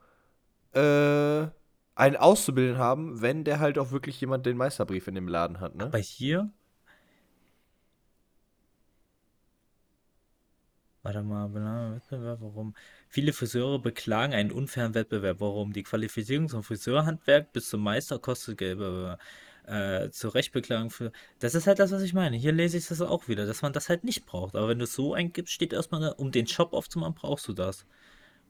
äh, 0.72 1.46
einen 1.96 2.16
Auszubildenden 2.16 2.78
haben, 2.80 3.20
wenn 3.22 3.42
der 3.42 3.58
halt 3.58 3.78
auch 3.78 3.90
wirklich 3.90 4.20
jemand 4.20 4.46
den 4.46 4.56
Meisterbrief 4.56 5.08
in 5.08 5.16
dem 5.16 5.26
Laden 5.26 5.60
hat. 5.60 5.74
Ne? 5.74 5.86
Aber 5.86 5.98
hier. 5.98 6.50
Warte 11.02 11.22
mal, 11.22 11.52
Wettbewerb, 11.94 12.40
warum? 12.40 12.74
Viele 13.08 13.32
Friseure 13.32 13.78
beklagen 13.78 14.34
einen 14.34 14.52
unfairen 14.52 14.94
Wettbewerb. 14.94 15.40
Warum? 15.40 15.72
Die 15.72 15.84
Qualifizierung 15.84 16.48
zum 16.48 16.62
Friseurhandwerk 16.62 17.52
bis 17.52 17.68
zum 17.68 17.80
Meister 17.80 18.18
kostet 18.18 18.58
Geld. 18.58 18.78
Äh, 19.66 20.10
zur 20.10 20.34
Rechtbeklagung 20.34 20.90
für. 20.90 21.10
Das 21.40 21.56
ist 21.56 21.66
halt 21.66 21.80
das, 21.80 21.90
was 21.90 22.02
ich 22.02 22.14
meine. 22.14 22.36
Hier 22.36 22.52
lese 22.52 22.76
ich 22.76 22.86
das 22.86 23.00
auch 23.00 23.26
wieder, 23.26 23.46
dass 23.46 23.62
man 23.62 23.72
das 23.72 23.88
halt 23.88 24.04
nicht 24.04 24.24
braucht. 24.24 24.54
Aber 24.54 24.68
wenn 24.68 24.78
du 24.78 24.84
es 24.84 24.94
so 24.94 25.12
eingibst, 25.12 25.52
steht 25.52 25.72
erstmal 25.72 26.12
um 26.12 26.30
den 26.30 26.46
Shop 26.46 26.72
aufzumachen, 26.72 27.14
brauchst 27.14 27.48
du 27.48 27.52
das. 27.52 27.84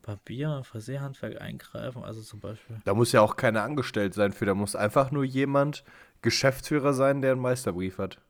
Papier, 0.07 0.63
Friseurhandwerk 0.63 1.41
eingreifen, 1.41 2.05
also 2.05 2.23
zum 2.23 2.39
Beispiel. 2.39 2.81
Da 2.85 2.95
muss 2.95 3.11
ja 3.11 3.21
auch 3.23 3.35
keiner 3.35 3.65
angestellt 3.65 4.15
sein 4.15 4.33
für. 4.33 4.47
Da 4.47 4.55
muss 4.55 4.77
einfach 4.77 5.11
nur 5.11 5.25
jemand 5.25 5.83
Geschäftsführer 6.23 6.95
sein, 6.95 7.23
der 7.23 7.33
einen 7.33 7.41
Meisterbrief 7.41 7.99
hat. 7.99 8.23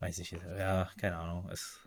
Weiß 0.00 0.18
ich 0.18 0.32
jetzt. 0.32 0.44
Ja, 0.58 0.90
keine 1.00 1.16
Ahnung. 1.16 1.48
Es, 1.52 1.78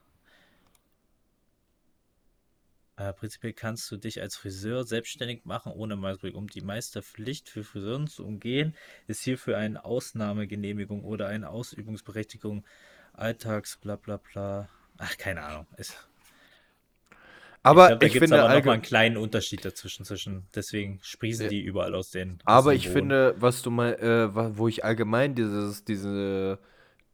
äh, 2.95 3.11
prinzipiell 3.11 3.51
kannst 3.51 3.91
du 3.91 3.97
dich 3.97 4.21
als 4.21 4.37
Friseur 4.37 4.85
selbstständig 4.85 5.43
machen 5.43 5.73
ohne 5.73 5.97
Meisterbrief. 5.97 6.35
Um 6.35 6.47
die 6.47 6.61
Meisterpflicht 6.61 7.49
für 7.49 7.65
Friseuren 7.65 8.07
zu 8.07 8.25
umgehen, 8.25 8.75
ist 9.07 9.23
hierfür 9.23 9.57
eine 9.57 9.83
Ausnahmegenehmigung 9.83 11.03
oder 11.03 11.27
eine 11.27 11.49
Ausübungsberechtigung 11.49 12.65
Alltags, 13.11 13.75
bla 13.75 13.97
bla 13.97 14.17
bla. 14.17 14.69
Ach, 14.99 15.17
keine 15.17 15.43
Ahnung. 15.43 15.67
Es, 15.75 15.93
Aber 17.69 17.87
glaub, 17.87 17.99
da 17.99 18.05
ich 18.07 18.13
finde 18.17 18.35
aber 18.35 18.43
noch 18.43 18.49
mal 18.49 18.55
allgemein. 18.55 18.73
einen 18.75 18.81
kleinen 18.83 19.17
Unterschied 19.17 19.63
dazwischen. 19.65 20.05
Zwischen, 20.05 20.47
deswegen 20.55 20.99
sprießen 21.01 21.45
Ja. 21.45 21.49
die 21.49 21.61
überall 21.61 21.93
aus 21.95 22.11
den. 22.11 22.33
aus 22.45 22.55
Aber 22.55 22.71
dem 22.71 22.77
ich 22.77 22.89
finde, 22.89 23.35
was 23.39 23.61
du 23.61 23.71
mal, 23.71 23.93
äh, 23.95 24.57
wo 24.57 24.67
ich 24.67 24.83
allgemein 24.85 25.35
dieses, 25.35 25.83
diese 25.85 26.59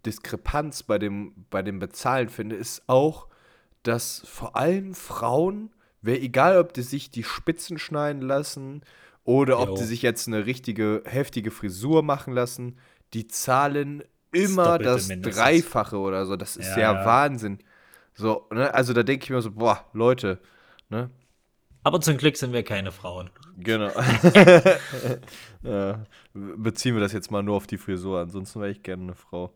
Diskrepanz 0.06 0.84
bei 0.84 1.00
dem, 1.00 1.34
bei 1.50 1.62
dem 1.62 1.80
Bezahlen 1.80 2.30
finde, 2.30 2.56
ist 2.56 2.84
auch, 2.88 3.28
dass 3.84 4.22
vor 4.26 4.56
allem 4.56 4.94
Frauen, 4.94 5.72
wer 6.02 6.22
egal 6.22 6.58
ob 6.58 6.74
die 6.74 6.82
sich 6.82 7.12
die 7.12 7.24
Spitzen 7.24 7.78
schneiden 7.78 8.22
lassen 8.22 8.82
oder 9.24 9.60
ob 9.60 9.70
Jo. 9.70 9.76
die 9.78 9.84
sich 9.84 10.02
jetzt 10.02 10.28
eine 10.28 10.46
richtige 10.46 11.04
heftige 11.06 11.52
Frisur 11.52 12.04
machen 12.04 12.34
lassen, 12.34 12.78
die 13.14 13.28
zahlen 13.28 14.04
immer 14.32 14.78
das 14.80 15.08
mindestens. 15.08 15.38
Dreifache 15.42 15.98
oder 15.98 16.26
so. 16.26 16.36
Das 16.36 16.58
ist 16.58 16.76
Ja, 16.76 16.80
ja. 16.94 17.06
Wahnsinn. 17.06 17.60
So, 18.16 18.48
ne? 18.52 18.74
Also 18.74 18.94
da 18.94 19.04
denke 19.04 19.24
ich 19.24 19.30
mir 19.30 19.42
so, 19.42 19.52
boah, 19.52 19.86
Leute, 19.94 20.40
ne? 20.90 21.10
Aber 21.84 22.00
zum 22.00 22.18
Glück 22.18 22.38
sind 22.38 22.54
wir 22.54 22.64
keine 22.64 22.92
Frauen. 22.92 23.30
Genau. 23.58 23.90
ja, 25.64 26.04
beziehen 26.34 26.96
wir 26.96 27.02
das 27.02 27.14
jetzt 27.14 27.32
mal 27.32 27.44
nur 27.44 27.58
auf 27.58 27.68
die 27.68 27.78
Frisur, 27.78 28.20
ansonsten 28.20 28.62
wäre 28.62 28.72
ich 28.72 28.84
gerne 28.84 29.04
eine 29.04 29.16
Frau. 29.16 29.54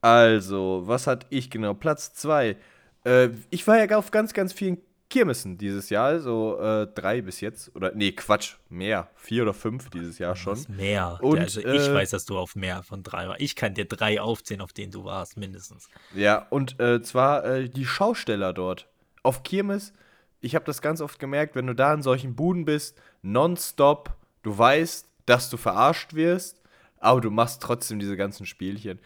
Also, 0.00 0.82
was 0.84 1.06
hatte 1.06 1.26
ich 1.30 1.50
genau? 1.50 1.74
Platz 1.74 2.14
2. 2.14 2.56
Äh, 3.04 3.30
ich 3.50 3.66
war 3.66 3.78
ja 3.78 3.96
auf 3.96 4.10
ganz, 4.10 4.34
ganz 4.34 4.52
vielen 4.52 4.78
Kirmessen 5.14 5.58
dieses 5.58 5.90
Jahr, 5.90 6.18
so 6.18 6.58
äh, 6.58 6.88
drei 6.92 7.22
bis 7.22 7.40
jetzt. 7.40 7.70
Oder, 7.76 7.92
nee, 7.94 8.10
Quatsch, 8.10 8.56
mehr. 8.68 9.08
Vier 9.14 9.44
oder 9.44 9.54
fünf 9.54 9.88
dieses 9.90 10.18
Jahr 10.18 10.34
schon. 10.34 10.58
Mehr. 10.66 11.20
Und, 11.22 11.38
also 11.38 11.60
ich 11.60 11.66
äh, 11.66 11.94
weiß, 11.94 12.10
dass 12.10 12.24
du 12.24 12.36
auf 12.36 12.56
mehr 12.56 12.82
von 12.82 13.04
drei 13.04 13.28
warst. 13.28 13.40
Ich 13.40 13.54
kann 13.54 13.74
dir 13.74 13.84
drei 13.84 14.20
aufzählen, 14.20 14.60
auf 14.60 14.72
denen 14.72 14.90
du 14.90 15.04
warst, 15.04 15.36
mindestens. 15.36 15.88
Ja, 16.16 16.48
und 16.50 16.80
äh, 16.80 17.00
zwar 17.00 17.44
äh, 17.44 17.68
die 17.68 17.86
Schausteller 17.86 18.52
dort. 18.52 18.88
Auf 19.22 19.44
Kirmes, 19.44 19.92
ich 20.40 20.56
habe 20.56 20.64
das 20.64 20.82
ganz 20.82 21.00
oft 21.00 21.20
gemerkt, 21.20 21.54
wenn 21.54 21.68
du 21.68 21.76
da 21.76 21.94
in 21.94 22.02
solchen 22.02 22.34
Buden 22.34 22.64
bist, 22.64 23.00
nonstop, 23.22 24.16
du 24.42 24.58
weißt, 24.58 25.08
dass 25.26 25.48
du 25.48 25.56
verarscht 25.56 26.14
wirst, 26.14 26.60
aber 26.98 27.20
du 27.20 27.30
machst 27.30 27.62
trotzdem 27.62 28.00
diese 28.00 28.16
ganzen 28.16 28.46
Spielchen. 28.46 28.98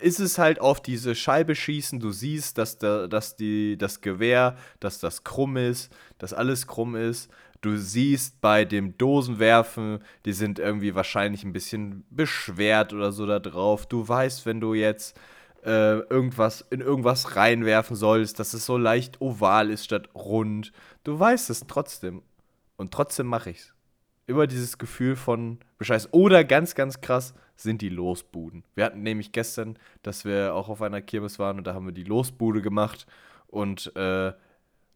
Ist 0.00 0.18
es 0.18 0.38
halt 0.38 0.60
auf 0.60 0.82
diese 0.82 1.14
Scheibe 1.14 1.54
schießen, 1.54 2.00
du 2.00 2.10
siehst, 2.10 2.58
dass, 2.58 2.78
da, 2.78 3.06
dass 3.06 3.36
die, 3.36 3.78
das 3.78 4.00
Gewehr, 4.00 4.56
dass 4.80 4.98
das 4.98 5.22
krumm 5.22 5.56
ist, 5.56 5.92
dass 6.18 6.32
alles 6.32 6.66
krumm 6.66 6.96
ist. 6.96 7.30
Du 7.60 7.76
siehst 7.78 8.40
bei 8.40 8.64
dem 8.64 8.98
Dosenwerfen, 8.98 10.00
die 10.24 10.32
sind 10.32 10.58
irgendwie 10.58 10.94
wahrscheinlich 10.94 11.44
ein 11.44 11.52
bisschen 11.52 12.04
beschwert 12.10 12.92
oder 12.92 13.12
so 13.12 13.24
da 13.24 13.38
drauf. 13.38 13.86
Du 13.86 14.06
weißt, 14.06 14.44
wenn 14.46 14.60
du 14.60 14.74
jetzt 14.74 15.18
äh, 15.64 15.98
irgendwas 16.10 16.60
in 16.70 16.80
irgendwas 16.80 17.36
reinwerfen 17.36 17.96
sollst, 17.96 18.38
dass 18.38 18.52
es 18.52 18.66
so 18.66 18.76
leicht 18.76 19.20
oval 19.20 19.70
ist 19.70 19.84
statt 19.84 20.10
rund. 20.14 20.72
Du 21.04 21.18
weißt 21.18 21.50
es 21.50 21.66
trotzdem. 21.66 22.22
Und 22.76 22.92
trotzdem 22.92 23.26
mache 23.26 23.50
ich's. 23.50 23.73
Immer 24.26 24.46
dieses 24.46 24.78
Gefühl 24.78 25.16
von 25.16 25.58
Bescheiß. 25.78 26.12
Oder 26.12 26.44
ganz, 26.44 26.74
ganz 26.74 27.00
krass 27.00 27.34
sind 27.56 27.82
die 27.82 27.88
Losbuden. 27.88 28.64
Wir 28.74 28.84
hatten 28.84 29.02
nämlich 29.02 29.32
gestern, 29.32 29.78
dass 30.02 30.24
wir 30.24 30.54
auch 30.54 30.68
auf 30.68 30.82
einer 30.82 31.02
Kirmes 31.02 31.38
waren 31.38 31.58
und 31.58 31.66
da 31.66 31.74
haben 31.74 31.86
wir 31.86 31.92
die 31.92 32.04
Losbude 32.04 32.62
gemacht 32.62 33.06
und 33.48 33.94
äh, 33.96 34.32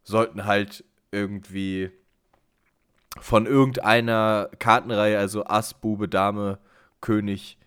sollten 0.03 0.45
halt 0.45 0.83
irgendwie 1.11 1.91
von 3.19 3.45
irgendeiner 3.45 4.49
Kartenreihe, 4.59 5.17
also 5.17 5.45
Ass, 5.45 5.73
Bube, 5.73 6.09
Dame, 6.09 6.59
König, 7.01 7.57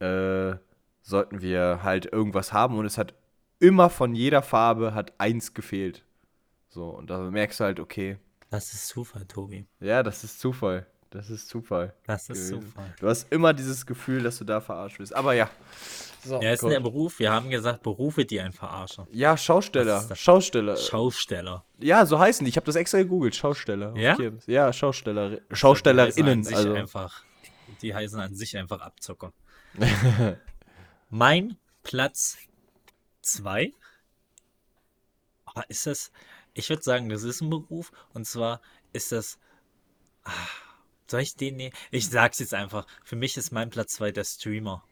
äh, 0.00 0.54
sollten 1.02 1.40
wir 1.40 1.80
halt 1.82 2.12
irgendwas 2.12 2.52
haben 2.52 2.76
und 2.76 2.84
es 2.86 2.98
hat 2.98 3.14
immer 3.60 3.90
von 3.90 4.14
jeder 4.14 4.42
Farbe 4.42 4.94
hat 4.94 5.14
eins 5.18 5.54
gefehlt. 5.54 6.04
So, 6.68 6.90
und 6.90 7.10
da 7.10 7.18
merkst 7.18 7.60
du 7.60 7.64
halt, 7.64 7.80
okay, 7.80 8.18
Das 8.50 8.72
ist 8.72 8.88
Zufall, 8.88 9.24
Tobi. 9.26 9.66
ja, 9.80 10.02
das 10.02 10.22
ist 10.22 10.38
Zufall. 10.38 10.86
Das 11.10 11.30
ist 11.30 11.48
Zufall. 11.48 11.94
Das 12.06 12.22
ist 12.28 12.28
gewesen. 12.50 12.60
Zufall. 12.62 12.94
Du 13.00 13.08
hast 13.08 13.32
immer 13.32 13.54
dieses 13.54 13.86
Gefühl, 13.86 14.22
dass 14.22 14.38
du 14.38 14.44
da 14.44 14.60
verarscht 14.60 14.98
bist. 14.98 15.14
Aber 15.14 15.32
ja. 15.32 15.48
So, 16.24 16.40
Ja, 16.42 16.52
ist 16.52 16.60
gut. 16.60 16.72
der 16.72 16.80
Beruf. 16.80 17.18
Wir 17.18 17.32
haben 17.32 17.48
gesagt, 17.48 17.82
Berufe, 17.82 18.24
die 18.26 18.40
einen 18.40 18.52
verarschen. 18.52 19.06
ja, 19.12 19.36
Schausteller. 19.36 20.06
Schausteller. 20.14 20.76
Schausteller. 20.76 21.64
ja, 21.78 22.04
so 22.04 22.18
heißen 22.18 22.44
die. 22.44 22.50
Ich 22.50 22.56
habe 22.56 22.66
das 22.66 22.76
extra 22.76 22.98
gegoogelt. 22.98 23.34
Schausteller. 23.34 23.96
Ja? 23.96 24.16
Ja, 24.46 24.72
Schausteller. 24.72 25.30
Die 25.30 25.36
heißen 25.36 25.56
Schaustellerinnen. 25.56 26.44
sich 26.44 26.56
Also. 26.56 26.74
einfach, 26.74 27.22
die 27.80 27.94
heißen 27.94 28.20
an 28.20 28.34
sich 28.34 28.56
einfach 28.58 28.80
Abzocker. 28.80 29.32
mein 31.10 31.56
Platz 31.82 32.36
2. 33.22 33.72
Ist 35.68 35.86
das, 35.86 36.12
ich 36.54 36.68
würde 36.68 36.82
sagen, 36.82 37.08
das 37.08 37.22
ist 37.22 37.40
ein 37.40 37.50
Beruf. 37.50 37.90
Und 38.12 38.26
zwar 38.26 38.60
ist 38.92 39.12
das. 39.12 39.38
Ah, 40.24 40.30
Soll 41.10 41.20
ich 41.22 41.36
den 41.36 41.56
nehmen? 41.56 41.74
Ich 41.90 42.08
sag's 42.08 42.38
jetzt 42.38 42.54
einfach. 42.54 42.86
Für 43.02 43.16
mich 43.16 43.36
ist 43.36 43.50
mein 43.50 43.70
Platz 43.70 43.94
2 43.94 44.12
der 44.12 44.24
Streamer. 44.24 44.84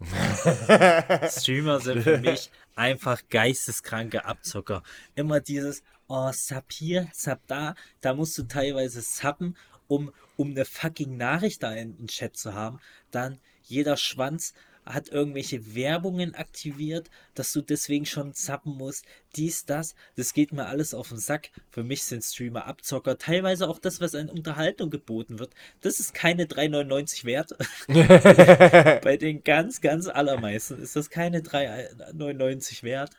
Streamer 1.28 1.80
sind 1.80 2.02
für 2.02 2.18
mich 2.18 2.50
einfach 2.76 3.22
geisteskranke 3.30 4.24
Abzocker. 4.26 4.82
Immer 5.14 5.40
dieses, 5.40 5.82
oh, 6.06 6.30
Sub 6.32 6.70
hier, 6.70 7.08
Sub 7.12 7.40
da, 7.46 7.74
da 8.00 8.14
musst 8.14 8.36
du 8.38 8.44
teilweise 8.44 9.00
subben, 9.00 9.56
um, 9.88 10.12
um 10.36 10.50
eine 10.50 10.64
fucking 10.64 11.16
Nachricht 11.16 11.62
da 11.62 11.72
in 11.72 11.96
den 11.96 12.08
Chat 12.08 12.36
zu 12.36 12.52
haben. 12.52 12.78
Dann 13.10 13.40
jeder 13.62 13.96
Schwanz 13.96 14.52
hat 14.88 15.08
irgendwelche 15.08 15.74
Werbungen 15.74 16.34
aktiviert, 16.34 17.10
dass 17.34 17.52
du 17.52 17.60
deswegen 17.60 18.06
schon 18.06 18.34
zappen 18.34 18.76
musst. 18.76 19.04
Dies, 19.36 19.64
das, 19.66 19.94
das 20.16 20.32
geht 20.32 20.52
mir 20.52 20.66
alles 20.66 20.94
auf 20.94 21.08
den 21.08 21.18
Sack. 21.18 21.50
Für 21.70 21.84
mich 21.84 22.04
sind 22.04 22.24
Streamer 22.24 22.66
Abzocker. 22.66 23.18
Teilweise 23.18 23.68
auch 23.68 23.78
das, 23.78 24.00
was 24.00 24.14
an 24.14 24.28
Unterhaltung 24.28 24.90
geboten 24.90 25.38
wird. 25.38 25.54
Das 25.80 26.00
ist 26.00 26.14
keine 26.14 26.46
3,99 26.46 27.24
wert. 27.24 27.54
Bei 29.04 29.16
den 29.16 29.44
ganz, 29.44 29.80
ganz 29.80 30.08
allermeisten 30.08 30.80
ist 30.80 30.96
das 30.96 31.10
keine 31.10 31.40
3,99 31.40 32.82
wert. 32.82 33.10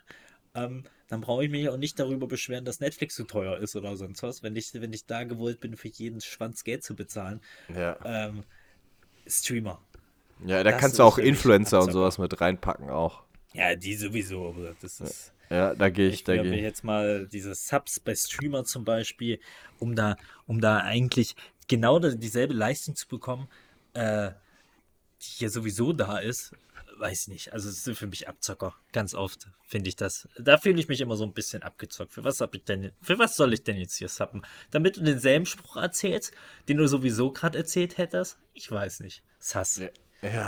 Ähm, 0.54 0.84
dann 1.08 1.20
brauche 1.20 1.44
ich 1.44 1.50
mich 1.50 1.68
auch 1.68 1.76
nicht 1.76 1.98
darüber 1.98 2.26
beschweren, 2.28 2.64
dass 2.64 2.80
Netflix 2.80 3.14
zu 3.14 3.24
teuer 3.24 3.58
ist 3.58 3.74
oder 3.76 3.96
sonst 3.96 4.22
was, 4.22 4.42
wenn 4.42 4.54
ich, 4.56 4.72
wenn 4.74 4.92
ich 4.92 5.06
da 5.06 5.24
gewollt 5.24 5.60
bin, 5.60 5.76
für 5.76 5.88
jeden 5.88 6.20
Schwanz 6.20 6.64
Geld 6.64 6.84
zu 6.84 6.94
bezahlen. 6.94 7.40
Ja. 7.68 7.98
Ähm, 8.04 8.44
Streamer. 9.26 9.80
Ja, 10.44 10.62
da 10.62 10.70
das 10.72 10.80
kannst 10.80 10.98
du 10.98 11.02
auch 11.02 11.18
Influencer 11.18 11.80
und 11.82 11.92
sowas 11.92 12.18
mit 12.18 12.40
reinpacken 12.40 12.90
auch. 12.90 13.22
Ja, 13.52 13.74
die 13.74 13.94
sowieso, 13.94 14.54
das 14.80 15.00
ist. 15.00 15.32
Ja, 15.50 15.74
da 15.74 15.90
gehe 15.90 16.08
ich, 16.08 16.14
Ich 16.14 16.24
da 16.24 16.36
gehe 16.36 16.54
ich. 16.54 16.62
jetzt 16.62 16.84
mal 16.84 17.26
diese 17.26 17.54
Subs 17.54 17.98
bei 17.98 18.14
Streamer 18.14 18.64
zum 18.64 18.84
Beispiel, 18.84 19.40
um 19.80 19.96
da, 19.96 20.16
um 20.46 20.60
da 20.60 20.78
eigentlich 20.78 21.34
genau 21.66 21.98
dieselbe 21.98 22.54
Leistung 22.54 22.94
zu 22.94 23.08
bekommen, 23.08 23.48
äh, 23.94 24.30
die 25.20 25.26
hier 25.38 25.50
sowieso 25.50 25.92
da 25.92 26.18
ist, 26.18 26.52
weiß 26.98 27.28
nicht. 27.28 27.52
Also 27.52 27.68
es 27.68 27.82
sind 27.82 27.96
für 27.96 28.06
mich 28.06 28.28
Abzocker. 28.28 28.74
Ganz 28.92 29.14
oft 29.14 29.48
finde 29.66 29.88
ich 29.88 29.96
das. 29.96 30.28
Da 30.38 30.58
fühle 30.58 30.78
ich 30.78 30.86
mich 30.88 31.00
immer 31.00 31.16
so 31.16 31.24
ein 31.24 31.32
bisschen 31.32 31.62
abgezockt. 31.62 32.12
Für 32.12 32.22
was 32.22 32.40
hab 32.40 32.54
ich 32.54 32.64
denn, 32.64 32.92
für 33.02 33.18
was 33.18 33.36
soll 33.36 33.52
ich 33.52 33.64
denn 33.64 33.76
jetzt 33.76 33.96
hier 33.96 34.08
subben? 34.08 34.42
Damit 34.70 34.98
du 34.98 35.02
denselben 35.02 35.46
Spruch 35.46 35.76
erzählst, 35.76 36.32
den 36.68 36.76
du 36.76 36.86
sowieso 36.86 37.32
gerade 37.32 37.58
erzählt 37.58 37.98
hättest? 37.98 38.38
Ich 38.54 38.70
weiß 38.70 39.00
nicht. 39.00 39.22
Sass. 39.38 39.78
Ja, 39.78 39.88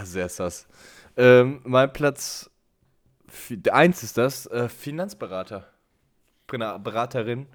sehr 0.05 0.29
sass. 0.29 0.67
Ähm, 1.17 1.61
mein 1.65 1.93
Platz 1.93 2.51
eins 3.71 4.03
ist 4.03 4.19
das, 4.19 4.47
äh, 4.47 4.69
Finanzberater. 4.69 5.69
Beraterin. 6.47 7.47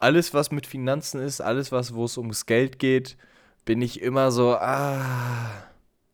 Alles, 0.00 0.34
was 0.34 0.50
mit 0.50 0.66
Finanzen 0.66 1.20
ist, 1.20 1.40
alles, 1.40 1.70
was, 1.70 1.94
wo 1.94 2.04
es 2.06 2.18
ums 2.18 2.46
Geld 2.46 2.80
geht, 2.80 3.16
bin 3.64 3.82
ich 3.82 4.00
immer 4.02 4.32
so, 4.32 4.56
ah. 4.56 5.50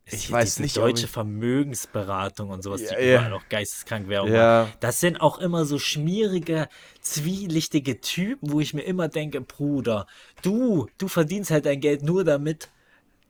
Ich 0.04 0.30
weiß 0.30 0.60
nicht, 0.60 0.76
Deutsche 0.76 1.06
ich- 1.06 1.10
Vermögensberatung 1.10 2.50
und 2.50 2.62
sowas, 2.62 2.82
Ja, 2.82 2.96
die 2.96 3.04
ja. 3.06 3.14
überall 3.18 3.32
auch 3.32 3.48
geisteskrank 3.48 4.08
Werbung 4.08 4.32
Ja. 4.32 4.68
Das 4.80 5.00
sind 5.00 5.20
auch 5.20 5.38
immer 5.38 5.64
so 5.64 5.78
schmierige, 5.78 6.68
zwielichtige 7.00 8.00
Typen, 8.00 8.52
wo 8.52 8.60
ich 8.60 8.74
mir 8.74 8.82
immer 8.82 9.08
denke, 9.08 9.40
Bruder, 9.40 10.06
du, 10.42 10.86
du 10.98 11.08
verdienst 11.08 11.50
halt 11.50 11.64
dein 11.66 11.80
Geld 11.80 12.02
nur 12.02 12.24
damit, 12.24 12.68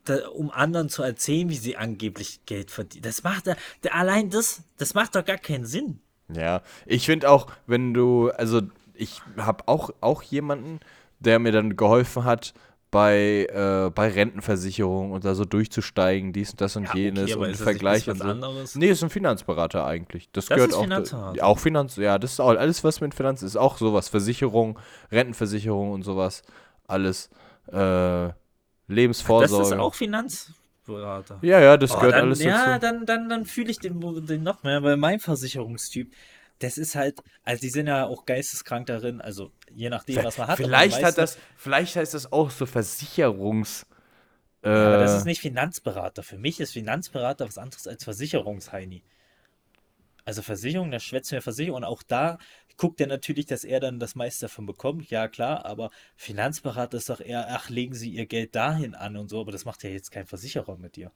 da, 0.09 0.27
um 0.29 0.49
anderen 0.51 0.89
zu 0.89 1.03
erzählen, 1.03 1.49
wie 1.49 1.55
sie 1.55 1.77
angeblich 1.77 2.39
Geld 2.45 2.71
verdienen. 2.71 3.03
Das 3.03 3.23
macht, 3.23 3.47
da- 3.47 3.55
allein 3.91 4.29
das, 4.29 4.61
das 4.77 4.93
macht 4.93 5.15
doch 5.15 5.25
gar 5.25 5.37
keinen 5.37 5.65
Sinn. 5.65 5.99
Ja, 6.33 6.61
ich 6.85 7.05
finde 7.05 7.29
auch, 7.29 7.47
wenn 7.67 7.93
du, 7.93 8.29
also 8.31 8.61
ich 8.93 9.21
habe 9.37 9.67
auch, 9.67 9.91
auch 10.01 10.21
jemanden, 10.23 10.79
der 11.19 11.39
mir 11.39 11.51
dann 11.51 11.75
geholfen 11.77 12.25
hat, 12.25 12.53
bei, 12.89 13.45
äh, 13.51 13.89
bei 13.93 14.07
Rentenversicherung 14.09 15.11
und 15.11 15.25
da 15.25 15.35
so 15.35 15.43
durchzusteigen, 15.45 16.31
dies 16.31 16.51
und 16.51 16.61
das 16.61 16.75
und 16.77 16.83
Ja, 16.83 16.89
okay, 16.91 16.99
jenes 17.03 17.33
aber 17.33 17.47
und 17.47 17.55
Vergleich 17.57 18.09
und 18.09 18.17
so. 18.17 18.23
anderes? 18.23 18.75
Nee, 18.75 18.87
ist 18.89 19.03
ein 19.03 19.09
Finanzberater 19.09 19.85
eigentlich. 19.85 20.29
Das, 20.31 20.45
Das 20.45 20.55
gehört 20.55 20.73
auch. 20.73 20.83
Finanzberater. 20.83 21.45
Auch 21.45 21.59
Finanz, 21.59 21.97
ja, 21.97 22.17
das 22.17 22.33
ist 22.33 22.39
auch 22.39 22.49
alles, 22.49 22.83
was 22.85 23.01
mit 23.01 23.13
Finanzen 23.13 23.45
ist. 23.45 23.57
Auch 23.57 23.77
sowas. 23.77 24.07
Versicherung, 24.07 24.79
Rentenversicherung 25.11 25.91
und 25.91 26.03
sowas. 26.03 26.43
Alles. 26.87 27.29
Äh, 27.71 28.29
Das 28.87 28.95
Lebensvorsorge. 28.95 29.75
ist 29.75 29.79
auch 29.81 29.95
Finanzberater. 29.95 31.39
ja, 31.41 31.59
ja, 31.59 31.77
das 31.77 31.91
Oh, 31.91 31.95
gehört 31.95 32.13
dann, 32.13 32.25
alles 32.25 32.41
ja, 32.43 32.79
dazu. 32.79 32.79
dann, 32.79 33.05
dann, 33.05 33.29
dann 33.29 33.45
fühle 33.45 33.71
ich 33.71 33.79
den, 33.79 33.99
den 34.25 34.43
noch 34.43 34.63
mehr, 34.63 34.83
weil 34.83 34.97
mein 34.97 35.19
Versicherungstyp, 35.19 36.13
das 36.59 36.77
ist 36.77 36.95
halt, 36.95 37.21
also 37.43 37.61
die 37.61 37.69
sind 37.69 37.87
ja 37.87 38.05
auch 38.05 38.25
geisteskrank 38.25 38.87
darin, 38.87 39.21
also 39.21 39.51
je 39.71 39.89
nachdem, 39.89 40.23
was 40.23 40.37
man 40.37 40.47
hat. 40.47 40.57
Vielleicht 40.57 41.03
hat 41.03 41.17
das, 41.17 41.37
vielleicht 41.57 41.95
heißt 41.95 42.13
das 42.13 42.31
auch 42.31 42.49
so 42.49 42.65
Versicherungs. 42.65 43.85
Äh, 44.63 44.69
Aber 44.69 44.97
das 44.97 45.15
ist 45.15 45.25
nicht 45.25 45.41
Finanzberater. 45.41 46.23
Für 46.23 46.37
mich 46.37 46.59
ist 46.59 46.73
Finanzberater 46.73 47.45
was 47.47 47.57
anderes 47.57 47.87
als 47.87 48.03
Versicherungsheini. 48.03 49.03
Also 50.25 50.41
Versicherung, 50.41 50.91
da 50.91 50.99
schwätzt 50.99 51.31
mir 51.31 51.41
Versicherung 51.41 51.77
und 51.77 51.83
auch 51.83 52.03
da 52.03 52.37
guckt 52.77 53.01
er 53.01 53.07
natürlich, 53.07 53.45
dass 53.47 53.63
er 53.63 53.79
dann 53.79 53.99
das 53.99 54.15
meiste 54.15 54.45
davon 54.45 54.65
bekommt. 54.65 55.09
Ja, 55.09 55.27
klar, 55.27 55.65
aber 55.65 55.89
Finanzberater 56.15 56.97
ist 56.97 57.09
doch 57.09 57.21
eher, 57.21 57.47
ach, 57.49 57.69
legen 57.69 57.93
Sie 57.95 58.09
Ihr 58.11 58.25
Geld 58.27 58.55
dahin 58.55 58.95
an 58.95 59.17
und 59.17 59.29
so, 59.29 59.41
aber 59.41 59.51
das 59.51 59.65
macht 59.65 59.83
ja 59.83 59.89
jetzt 59.89 60.11
kein 60.11 60.27
Versicherer 60.27 60.77
mit 60.77 60.95
dir. 60.95 61.11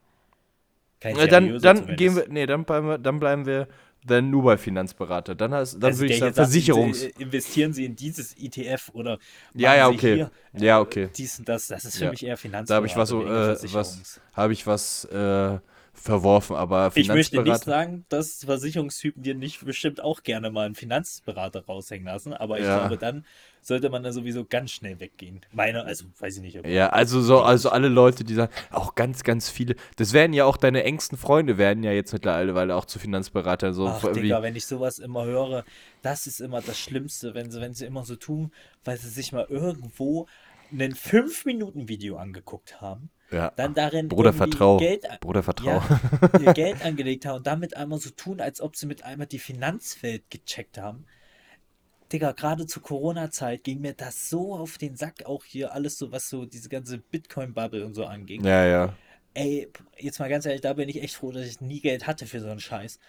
Kein 1.01 1.17
Ja, 1.17 1.27
dann, 1.27 1.61
dann 1.61 1.75
zumindest. 1.75 1.97
gehen 1.97 2.15
wir, 2.15 2.27
nee, 2.29 2.45
dann 2.45 2.63
bleiben 2.65 2.87
wir, 2.87 2.97
dann 2.97 3.19
bleiben 3.19 3.45
wir 3.45 3.67
dann 4.05 4.29
nur 4.29 4.43
bei 4.43 4.57
Finanzberater. 4.57 5.35
Dann, 5.35 5.53
hast, 5.53 5.79
dann 5.79 5.93
Also 5.93 5.97
würde 5.97 6.07
ich 6.07 6.17
sagen 6.17 6.33
sagt, 6.33 6.53
Versicherungs. 6.53 7.09
äh, 7.09 7.13
Investieren 7.17 7.73
Sie 7.73 7.85
in 7.85 7.95
dieses 7.95 8.33
ETF 8.37 8.89
oder 8.93 9.17
Ja, 9.53 9.75
ja, 9.75 9.87
okay. 9.89 10.19
hier, 10.19 10.31
Ja, 10.53 10.79
okay. 10.79 11.09
dies 11.17 11.39
und 11.39 11.49
das. 11.49 11.67
Das 11.67 11.85
ist 11.85 11.97
für 11.97 12.05
Ja. 12.05 12.11
mich 12.11 12.23
eher 12.23 12.37
Finanzberater. 12.37 12.69
Da 12.69 12.75
habe 12.75 12.87
ich 12.87 12.95
was 12.95 13.09
so, 13.09 13.25
äh, 13.25 13.73
was, 13.73 14.21
habe 14.33 14.53
ich 14.53 14.67
was 14.67 15.05
äh, 15.05 15.59
verworfen, 16.01 16.55
aber 16.55 16.91
Ich 16.95 17.07
möchte 17.07 17.41
nicht 17.41 17.63
sagen, 17.63 18.05
dass 18.09 18.43
Versicherungstypen 18.43 19.23
dir 19.23 19.35
nicht 19.35 19.63
bestimmt 19.63 20.03
auch 20.03 20.23
gerne 20.23 20.49
mal 20.49 20.65
einen 20.65 20.75
Finanzberater 20.75 21.65
raushängen 21.65 22.07
lassen, 22.07 22.33
aber 22.33 22.59
ich 22.59 22.65
Ja. 22.65 22.79
glaube, 22.79 22.97
dann 22.97 23.25
sollte 23.61 23.89
man 23.89 24.01
da 24.03 24.11
sowieso 24.11 24.43
ganz 24.45 24.71
schnell 24.71 24.99
weggehen. 24.99 25.41
Meine, 25.51 25.83
also 25.83 26.05
weiß 26.19 26.37
ich 26.37 26.41
nicht. 26.41 26.65
Ja, 26.65 26.89
also 26.89 27.21
so, 27.21 27.41
also 27.41 27.69
alle 27.69 27.87
Leute, 27.87 28.23
die 28.23 28.33
sagen, 28.33 28.51
auch 28.71 28.95
ganz, 28.95 29.23
ganz 29.23 29.49
viele, 29.49 29.75
das 29.97 30.13
werden 30.13 30.33
ja 30.33 30.45
auch 30.45 30.57
deine 30.57 30.83
engsten 30.83 31.17
Freunde, 31.17 31.57
werden 31.57 31.83
ja 31.83 31.91
jetzt 31.91 32.11
mittlerweile 32.13 32.75
auch 32.75 32.85
zu 32.85 32.97
Finanzberatern. 32.97 33.73
So 33.73 33.87
Ach, 33.87 34.11
Digga, 34.13 34.41
wenn 34.41 34.55
ich 34.55 34.65
sowas 34.65 34.99
immer 34.99 35.25
höre, 35.25 35.63
das 36.01 36.25
ist 36.27 36.41
immer 36.41 36.61
das 36.61 36.79
Schlimmste, 36.79 37.33
wenn 37.35 37.51
sie, 37.51 37.61
wenn 37.61 37.73
sie 37.73 37.85
immer 37.85 38.03
so 38.03 38.15
tun, 38.15 38.51
weil 38.83 38.97
sie 38.97 39.09
sich 39.09 39.31
mal 39.31 39.45
irgendwo 39.49 40.27
ein 40.71 40.93
5-Minuten-Video 40.95 42.17
angeguckt 42.17 42.81
haben, 42.81 43.09
ja. 43.31 43.51
dann 43.55 43.73
darin 43.73 44.07
Bruder, 44.07 44.33
vertrau. 44.33 44.77
Geld, 44.77 45.07
Bruder, 45.19 45.43
vertrau. 45.43 45.81
ja, 45.81 46.39
ihr 46.39 46.53
Geld 46.53 46.83
angelegt 46.83 47.25
haben 47.25 47.37
und 47.37 47.47
damit 47.47 47.75
einmal 47.75 47.99
so 47.99 48.09
tun, 48.09 48.41
als 48.41 48.61
ob 48.61 48.75
sie 48.75 48.85
mit 48.85 49.03
einmal 49.03 49.27
die 49.27 49.39
Finanzwelt 49.39 50.29
gecheckt 50.29 50.77
haben. 50.77 51.05
Digga, 52.11 52.33
gerade 52.33 52.65
zur 52.65 52.83
Corona-Zeit 52.83 53.63
ging 53.63 53.79
mir 53.79 53.93
das 53.93 54.29
so 54.29 54.53
auf 54.53 54.77
den 54.77 54.97
Sack, 54.97 55.25
auch 55.25 55.45
hier 55.45 55.73
alles 55.73 55.97
so, 55.97 56.11
was 56.11 56.29
so 56.29 56.45
diese 56.45 56.67
ganze 56.67 56.97
Bitcoin-Bubble 56.97 57.85
und 57.85 57.93
so 57.93 58.05
anging. 58.05 58.43
Ja, 58.43 58.65
ja. 58.65 58.93
Ey, 59.33 59.71
jetzt 59.97 60.19
mal 60.19 60.27
ganz 60.27 60.45
ehrlich, 60.45 60.61
da 60.61 60.73
bin 60.73 60.89
ich 60.89 61.01
echt 61.01 61.15
froh, 61.15 61.31
dass 61.31 61.45
ich 61.45 61.61
nie 61.61 61.79
Geld 61.79 62.07
hatte 62.07 62.25
für 62.25 62.41
so 62.41 62.49
einen 62.49 62.59
Scheiß. 62.59 62.99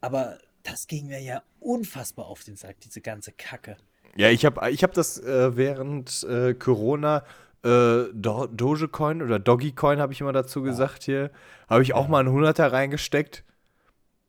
Aber 0.00 0.38
das 0.64 0.88
ging 0.88 1.06
mir 1.06 1.20
ja 1.20 1.42
unfassbar 1.60 2.26
auf 2.26 2.42
den 2.42 2.56
Sack, 2.56 2.80
diese 2.80 3.00
ganze 3.00 3.30
Kacke. 3.30 3.76
Ja, 4.16 4.28
ich 4.28 4.44
habe 4.44 4.70
ich 4.70 4.82
hab 4.82 4.92
das 4.92 5.18
äh, 5.18 5.56
während 5.56 6.24
äh, 6.24 6.54
Corona 6.54 7.24
äh, 7.64 8.04
Do 8.12 8.46
Dogecoin 8.46 9.22
oder 9.22 9.38
Doggycoin 9.38 10.00
habe 10.00 10.12
ich 10.12 10.20
immer 10.20 10.32
dazu 10.32 10.62
gesagt 10.62 11.04
hier, 11.04 11.30
habe 11.68 11.82
ich 11.82 11.94
auch 11.94 12.08
mal 12.08 12.20
einen 12.20 12.32
Hunderter 12.32 12.72
reingesteckt. 12.72 13.44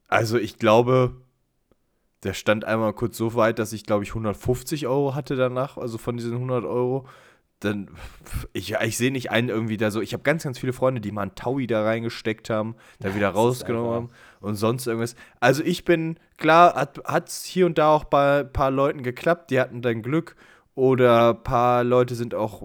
Also 0.07 0.37
ich 0.37 0.59
glaube, 0.59 1.15
der 2.23 2.33
stand 2.33 2.65
einmal 2.65 2.93
kurz 2.93 3.17
so 3.17 3.35
weit, 3.35 3.59
dass 3.59 3.73
ich 3.73 3.85
glaube 3.85 4.03
ich 4.03 4.11
150 4.11 4.87
Euro 4.87 5.15
hatte 5.15 5.35
danach, 5.35 5.77
also 5.77 5.97
von 5.97 6.17
diesen 6.17 6.33
100 6.33 6.65
Euro. 6.65 7.07
Dann, 7.59 7.89
ich, 8.51 8.73
ich 8.73 8.97
sehe 8.97 9.11
nicht 9.11 9.31
einen 9.31 9.47
irgendwie 9.47 9.77
da 9.77 9.89
so, 9.89 10.01
ich 10.01 10.11
habe 10.13 10.23
ganz, 10.23 10.43
ganz 10.43 10.59
viele 10.59 10.73
Freunde, 10.73 10.99
die 10.99 11.13
mal 11.13 11.21
einen 11.21 11.35
Taui 11.35 11.65
da 11.65 11.81
reingesteckt 11.83 12.49
haben, 12.49 12.75
da 12.99 13.15
wieder 13.15 13.27
das 13.27 13.35
ist 13.35 13.37
rausgenommen 13.37 13.91
haben 13.93 14.09
und 14.41 14.55
sonst 14.55 14.85
irgendwas. 14.85 15.15
Also 15.39 15.63
ich 15.63 15.85
bin, 15.85 16.19
klar, 16.37 16.75
hat 16.75 17.29
es 17.29 17.45
hier 17.45 17.65
und 17.65 17.77
da 17.77 17.89
auch 17.89 18.03
bei 18.03 18.41
ein 18.41 18.51
paar 18.51 18.69
Leuten 18.69 19.01
geklappt, 19.01 19.49
die 19.49 19.61
hatten 19.61 19.81
dann 19.81 20.01
Glück. 20.01 20.35
Oder 20.75 21.29
ein 21.29 21.43
paar 21.43 21.83
Leute 21.83 22.15
sind 22.15 22.33
auch, 22.33 22.63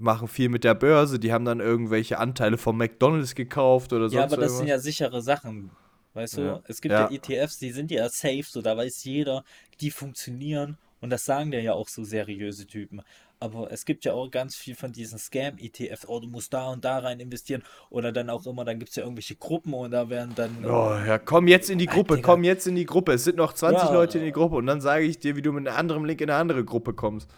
machen 0.00 0.28
viel 0.28 0.48
mit 0.48 0.64
der 0.64 0.74
Börse, 0.74 1.18
die 1.18 1.32
haben 1.32 1.44
dann 1.44 1.60
irgendwelche 1.60 2.18
Anteile 2.18 2.58
von 2.58 2.76
McDonalds 2.76 3.34
gekauft 3.34 3.92
oder 3.92 4.08
sonst 4.08 4.14
Ja, 4.14 4.24
aber 4.24 4.36
das 4.36 4.58
sind 4.58 4.66
ja 4.68 4.78
sichere 4.78 5.22
Sachen. 5.22 5.70
Weißt 6.14 6.38
du, 6.38 6.40
Ja. 6.42 6.62
es 6.66 6.80
gibt 6.80 6.92
ja. 6.92 7.10
Ja. 7.10 7.14
ETFs, 7.14 7.58
die 7.58 7.70
sind 7.72 7.90
ja 7.90 8.08
safe, 8.08 8.44
so 8.46 8.62
da 8.62 8.76
weiß 8.76 9.04
jeder, 9.04 9.44
die 9.80 9.90
funktionieren. 9.90 10.78
Und 11.00 11.10
das 11.10 11.24
sagen 11.26 11.50
dir 11.50 11.60
ja 11.60 11.74
auch 11.74 11.88
so 11.88 12.04
seriöse 12.04 12.66
Typen. 12.66 13.02
Aber 13.38 13.70
es 13.70 13.84
gibt 13.84 14.06
ja 14.06 14.14
auch 14.14 14.30
ganz 14.30 14.56
viel 14.56 14.74
von 14.74 14.92
diesen 14.92 15.18
Scam-ETFs. 15.18 16.08
Oh, 16.08 16.20
du 16.20 16.26
musst 16.26 16.54
da 16.54 16.68
und 16.70 16.82
da 16.86 17.00
rein 17.00 17.20
investieren. 17.20 17.62
Oder 17.90 18.10
dann 18.10 18.30
auch 18.30 18.46
immer, 18.46 18.64
dann 18.64 18.78
gibt 18.78 18.88
es 18.88 18.96
ja 18.96 19.02
irgendwelche 19.02 19.36
Gruppen 19.36 19.74
und 19.74 19.90
da 19.90 20.08
werden 20.08 20.32
dann. 20.34 20.64
Oh 20.64 20.96
ja, 21.06 21.18
komm 21.18 21.46
jetzt 21.48 21.68
in 21.68 21.78
die 21.78 21.84
Gruppe, 21.86 22.16
Digga. 22.16 22.26
komm 22.26 22.44
jetzt 22.44 22.66
in 22.66 22.74
die 22.76 22.86
Gruppe. 22.86 23.12
Es 23.12 23.24
sind 23.24 23.36
noch 23.36 23.52
20 23.52 23.88
Ja. 23.88 23.92
Leute 23.92 24.18
in 24.18 24.24
die 24.24 24.32
Gruppe 24.32 24.56
und 24.56 24.66
dann 24.66 24.80
sage 24.80 25.04
ich 25.04 25.18
dir, 25.18 25.36
wie 25.36 25.42
du 25.42 25.52
mit 25.52 25.68
einem 25.68 25.76
anderen 25.76 26.06
Link 26.06 26.22
in 26.22 26.30
eine 26.30 26.38
andere 26.40 26.64
Gruppe 26.64 26.94
kommst. 26.94 27.30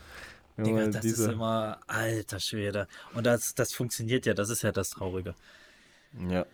Digga, 0.65 0.87
das 0.89 1.03
diese- 1.03 1.25
ist 1.29 1.33
immer 1.33 1.79
alter 1.87 2.41
Schwede. 2.41 2.89
Und 3.15 3.25
das, 3.27 3.55
das 3.55 3.73
funktioniert 3.73 4.27
ja, 4.27 4.35
das 4.35 4.51
ist 4.51 4.63
ja 4.63 4.73
das 4.73 4.91
Traurige. 4.91 5.35
Ja. 6.29 6.45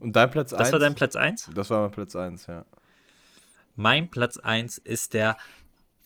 Und 0.00 0.14
dein 0.14 0.30
Platz 0.30 0.52
1? 0.52 0.58
Das 0.62 0.72
war 0.72 0.78
dein 0.78 0.94
Platz 0.94 1.16
1? 1.16 1.50
Das 1.54 1.70
war 1.70 1.82
mein 1.82 1.90
Platz 1.90 2.14
1, 2.16 2.46
ja. 2.46 2.64
Mein 3.76 4.10
Platz 4.10 4.38
1 4.38 4.78
ist 4.78 5.14
der 5.14 5.36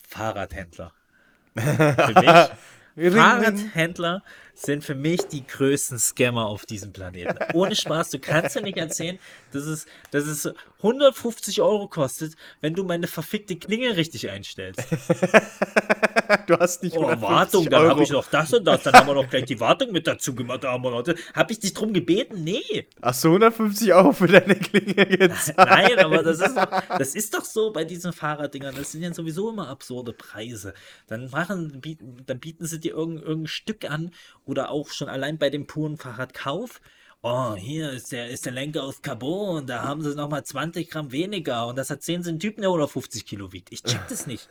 Fahrradhändler. 0.07 0.91
Für 1.55 2.13
mich, 2.15 2.57
Fahrradhändler 2.95 4.23
sind 4.53 4.83
für 4.83 4.95
mich 4.95 5.21
die 5.23 5.45
größten 5.45 5.97
Scammer 5.97 6.45
auf 6.45 6.65
diesem 6.65 6.93
Planeten. 6.93 7.37
Ohne 7.53 7.75
Spaß, 7.75 8.11
du 8.11 8.19
kannst 8.19 8.55
ja 8.55 8.61
nicht 8.61 8.77
erzählen, 8.77 9.17
dass 9.51 9.63
es, 9.63 9.87
dass 10.11 10.25
es 10.25 10.51
150 10.77 11.61
Euro 11.61 11.87
kostet, 11.87 12.35
wenn 12.61 12.75
du 12.75 12.83
meine 12.83 13.07
verfickte 13.07 13.55
Klingel 13.55 13.93
richtig 13.93 14.29
einstellst. 14.29 14.81
Du 16.47 16.57
hast 16.57 16.83
nicht 16.83 16.95
Oh, 16.95 17.05
150 17.05 17.21
Wartung, 17.21 17.69
dann 17.69 17.89
habe 17.89 18.03
ich 18.03 18.09
noch 18.11 18.27
das 18.27 18.53
und 18.53 18.65
das, 18.65 18.83
dann 18.83 18.93
haben 18.93 19.07
wir 19.07 19.15
noch 19.15 19.29
gleich 19.29 19.45
die 19.45 19.59
Wartung 19.59 19.91
mit 19.91 20.07
dazu 20.07 20.35
gemacht. 20.35 20.63
Habe 20.63 21.51
ich 21.51 21.59
dich 21.59 21.73
drum 21.73 21.93
gebeten? 21.93 22.43
Nee. 22.43 22.87
Hast 23.01 23.23
du 23.23 23.29
150 23.29 23.93
Euro 23.93 24.11
für 24.11 24.27
deine 24.27 24.55
Klinge 24.55 25.05
gezahlt? 25.05 25.57
Nein, 25.57 25.99
aber 25.99 26.23
das 26.23 26.39
ist, 26.39 26.55
doch, 26.55 26.97
das 26.97 27.15
ist 27.15 27.33
doch 27.33 27.45
so 27.45 27.71
bei 27.71 27.85
diesen 27.85 28.13
Fahrraddingern. 28.13 28.75
Das 28.75 28.91
sind 28.91 29.03
ja 29.03 29.13
sowieso 29.13 29.49
immer 29.49 29.69
absurde 29.69 30.13
Preise. 30.13 30.73
Dann 31.07 31.29
machen, 31.29 31.81
bieten, 31.81 32.23
dann 32.25 32.39
bieten 32.39 32.65
sie 32.65 32.79
dir 32.79 32.93
irgendein, 32.93 33.27
irgendein 33.27 33.47
Stück 33.47 33.89
an 33.89 34.11
oder 34.45 34.69
auch 34.69 34.89
schon 34.89 35.09
allein 35.09 35.37
bei 35.37 35.49
dem 35.49 35.67
puren 35.67 35.97
Fahrradkauf. 35.97 36.81
Oh, 37.25 37.55
hier 37.55 37.89
ist 37.91 38.11
der, 38.11 38.29
ist 38.29 38.45
der 38.45 38.51
Lenker 38.51 38.83
aus 38.83 39.01
Carbon, 39.01 39.65
da 39.65 39.83
haben 39.83 40.01
sie 40.01 40.13
nochmal 40.13 40.43
20 40.43 40.89
Gramm 40.89 41.13
weniger 41.13 41.67
und 41.67 41.77
das 41.77 41.89
erzählen 41.89 42.21
sie 42.21 42.31
einen 42.31 42.39
Typen, 42.39 42.59
der 42.59 42.69
150 42.69 43.25
Kilo 43.25 43.53
wiegt. 43.53 43.71
Ich 43.71 43.81
check 43.81 44.01
das 44.09 44.27
nicht. 44.27 44.49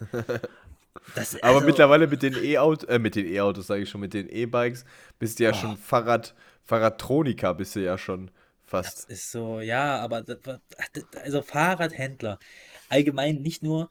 Das, 1.15 1.37
Aber 1.43 1.61
also, 1.61 1.61
mittlerweile 1.61 2.07
mit 2.07 2.23
den 2.23 2.37
E-Autos, 2.37 2.89
äh, 2.89 2.99
mit 2.99 3.15
den 3.17 3.27
E-Autos 3.27 3.67
sage 3.67 3.83
ich 3.83 3.91
schon, 3.91 4.01
mit 4.01 4.15
den 4.15 4.29
E-Bikes, 4.29 4.85
bist 5.19 5.39
du 5.39 5.45
ja 5.45 5.53
Oh. 5.53 5.55
schon 5.55 5.77
Fahrrad, 5.77 6.35
Fahrradtroniker 6.65 7.55
bist 7.55 7.77
du 7.77 7.81
ja 7.81 7.99
schon 7.99 8.31
fast. 8.63 9.09
ist 9.09 9.31
so, 9.31 9.61
ja, 9.61 9.99
aber 10.01 10.23
das, 10.23 10.39
also 11.23 11.43
Fahrradhändler, 11.43 12.39
allgemein 12.89 13.43
nicht 13.43 13.63
nur 13.63 13.91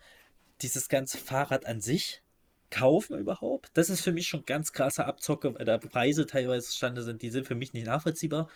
dieses 0.62 0.90
ganze 0.90 1.18
Fahrrad 1.18 1.66
an 1.66 1.82
sich 1.82 2.24
kaufen 2.72 3.18
überhaupt, 3.20 3.72
das 3.76 3.90
ist 3.90 4.02
für 4.02 4.12
mich 4.14 4.28
schon 4.28 4.46
ganz 4.46 4.74
krasser 4.74 5.08
Abzocke, 5.08 5.56
weil 5.56 5.66
da 5.66 5.78
Preise 5.78 6.26
teilweise 6.26 6.68
zustande 6.68 7.04
sind, 7.04 7.22
die 7.22 7.30
sind 7.32 7.48
für 7.48 7.56
mich 7.56 7.74
nicht 7.74 7.88
nachvollziehbar. 7.88 8.50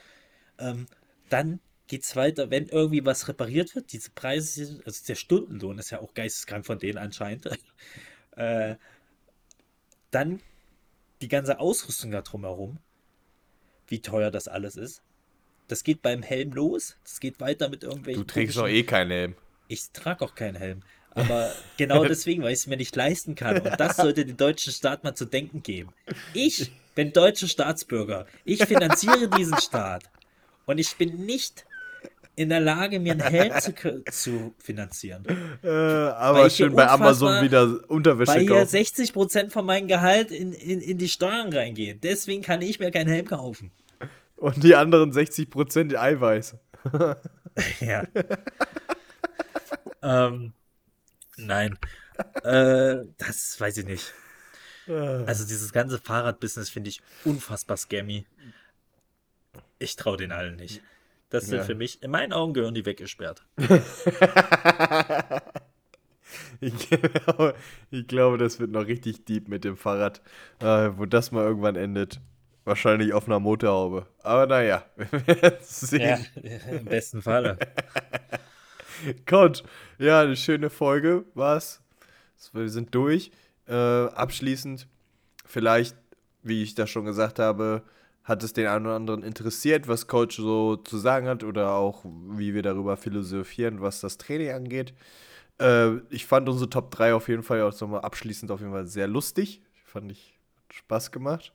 Ähm, 0.59 0.87
dann 1.29 1.61
geht's 1.87 2.15
weiter, 2.15 2.51
wenn 2.51 2.67
irgendwie 2.69 3.05
was 3.05 3.27
repariert 3.27 3.75
wird, 3.75 3.93
diese 3.93 4.11
Preise, 4.11 4.81
also 4.85 5.05
der 5.07 5.15
Stundenlohn 5.15 5.79
ist 5.79 5.91
ja 5.91 6.01
auch 6.01 6.13
geisteskrank 6.15 6.65
von 6.65 6.79
denen 6.79 6.97
anscheinend. 6.99 7.49
Äh, 8.35 8.75
dann 10.11 10.41
die 11.21 11.27
ganze 11.27 11.59
Ausrüstung 11.59 12.11
da 12.11 12.21
drumherum, 12.21 12.77
wie 13.87 14.01
teuer 14.01 14.31
das 14.31 14.47
alles 14.47 14.75
ist. 14.75 15.01
Das 15.67 15.83
geht 15.83 16.01
beim 16.01 16.21
Helm 16.21 16.51
los, 16.51 16.97
das 17.03 17.19
geht 17.19 17.39
weiter 17.39 17.69
mit 17.69 17.83
irgendwelchen. 17.83 18.21
Du 18.21 18.27
trägst 18.27 18.57
doch 18.57 18.67
eh 18.67 18.83
keinen 18.83 19.11
Helm. 19.11 19.35
Ich 19.67 19.91
trage 19.91 20.23
auch 20.23 20.35
keinen 20.35 20.55
Helm. 20.55 20.83
Aber 21.11 21.51
genau 21.77 22.05
deswegen, 22.05 22.43
weil 22.43 22.53
ich 22.53 22.59
es 22.59 22.67
mir 22.67 22.77
nicht 22.77 22.95
leisten 22.95 23.35
kann. 23.35 23.59
Und 23.59 23.79
das 23.79 23.97
sollte 23.97 24.25
den 24.25 24.37
deutschen 24.37 24.73
Staat 24.73 25.03
mal 25.03 25.15
zu 25.15 25.25
denken 25.25 25.63
geben. 25.63 25.91
Ich 26.33 26.71
bin 26.93 27.13
deutscher 27.13 27.47
Staatsbürger. 27.47 28.27
Ich 28.43 28.63
finanziere 28.63 29.29
diesen 29.29 29.57
Staat. 29.57 30.03
Und 30.65 30.77
ich 30.77 30.95
bin 30.97 31.25
nicht 31.25 31.65
in 32.35 32.49
der 32.49 32.59
Lage, 32.59 32.99
mir 32.99 33.13
einen 33.13 33.21
Helm 33.21 33.53
zu, 33.59 34.03
zu 34.11 34.55
finanzieren. 34.59 35.25
Äh, 35.63 35.69
aber 35.69 36.39
Weil 36.39 36.49
hier 36.49 36.67
schön 36.67 36.75
bei 36.75 36.87
Amazon 36.87 37.43
wieder 37.43 37.89
Unterwäsche 37.89 38.33
Weil 38.33 38.41
hier 38.41 38.49
kaufen. 38.49 38.75
60% 38.75 39.49
von 39.49 39.65
meinem 39.65 39.87
Gehalt 39.87 40.29
in, 40.29 40.53
in, 40.53 40.79
in 40.79 40.97
die 40.97 41.09
Steuern 41.09 41.51
reingehen. 41.51 41.99
Deswegen 42.01 42.43
kann 42.43 42.61
ich 42.61 42.79
mir 42.79 42.91
keinen 42.91 43.07
Helm 43.07 43.25
kaufen. 43.25 43.71
Und 44.35 44.63
die 44.63 44.75
anderen 44.75 45.11
60% 45.11 45.95
Eiweiß. 45.95 46.55
Ja. 47.79 48.03
ähm, 50.03 50.51
nein. 51.37 51.79
Äh, 52.43 53.05
das 53.17 53.59
weiß 53.59 53.77
ich 53.77 53.85
nicht. 53.85 54.13
Also 54.87 55.45
dieses 55.45 55.71
ganze 55.71 55.97
Fahrradbusiness 55.97 56.69
finde 56.69 56.89
ich 56.89 57.01
unfassbar 57.23 57.77
scammy. 57.77 58.25
Ich 59.79 59.95
traue 59.95 60.17
den 60.17 60.31
allen 60.31 60.57
nicht. 60.57 60.81
Das 61.35 61.47
sind 61.47 61.57
Ja. 61.57 61.63
für 61.63 61.75
mich, 61.75 62.01
in 62.01 62.11
meinen 62.11 62.31
Augen 62.33 62.53
gehören 62.53 62.73
die 62.73 62.85
weggesperrt. 62.85 63.45
Ich 66.59 66.89
glaube, 66.89 67.53
ich 67.91 68.07
glaube, 68.07 68.37
das 68.37 68.59
wird 68.59 68.71
noch 68.71 68.87
richtig 68.87 69.25
deep 69.25 69.47
mit 69.47 69.63
dem 69.63 69.77
Fahrrad, 69.77 70.21
äh, 70.59 70.89
wo 70.95 71.05
das 71.05 71.31
mal 71.31 71.43
irgendwann 71.45 71.75
endet. 71.75 72.19
Wahrscheinlich 72.63 73.13
auf 73.13 73.27
einer 73.27 73.39
Motorhaube. 73.39 74.07
Aber 74.23 74.47
naja, 74.47 74.83
wir 74.95 75.27
werden 75.27 75.57
sehen. 75.61 76.25
im 76.71 76.85
besten 76.85 77.21
Falle. 77.21 77.57
Gott, 79.27 79.63
ja, 79.99 80.21
eine 80.21 80.35
schöne 80.35 80.69
Folge 80.69 81.25
war's. 81.35 81.81
Wir 82.53 82.69
sind 82.69 82.95
durch. 82.95 83.31
Äh, 83.67 83.73
abschließend, 83.73 84.87
vielleicht, 85.45 85.95
wie 86.41 86.63
ich 86.63 86.73
das 86.75 86.89
schon 86.89 87.05
gesagt 87.05 87.37
habe, 87.39 87.83
hat 88.25 88.43
es 88.43 88.53
den 88.53 88.67
einen 88.67 88.87
oder 88.87 88.95
anderen 88.95 89.23
interessiert, 89.23 89.87
was 89.87 90.07
Coach 90.07 90.37
so 90.37 90.75
zu 90.77 90.97
sagen 90.97 91.27
hat 91.27 91.43
oder 91.43 91.75
auch 91.75 92.03
wie 92.03 92.53
wir 92.53 92.63
darüber 92.63 92.97
philosophieren, 92.97 93.81
was 93.81 94.01
das 94.01 94.17
Training 94.17 94.51
angeht. 94.51 94.93
Äh, 95.59 95.97
ich 96.09 96.25
fand 96.25 96.49
unsere 96.49 96.69
Top 96.69 96.91
3 96.91 97.13
auf 97.13 97.29
jeden 97.29 97.43
Fall 97.43 97.61
auch 97.61 97.79
nochmal 97.79 98.01
abschließend 98.01 98.51
auf 98.51 98.59
jeden 98.59 98.71
Fall 98.71 98.87
sehr 98.87 99.07
lustig. 99.07 99.61
Fand 99.85 100.11
ich 100.11 100.37
Spaß 100.73 101.11
gemacht. 101.11 101.53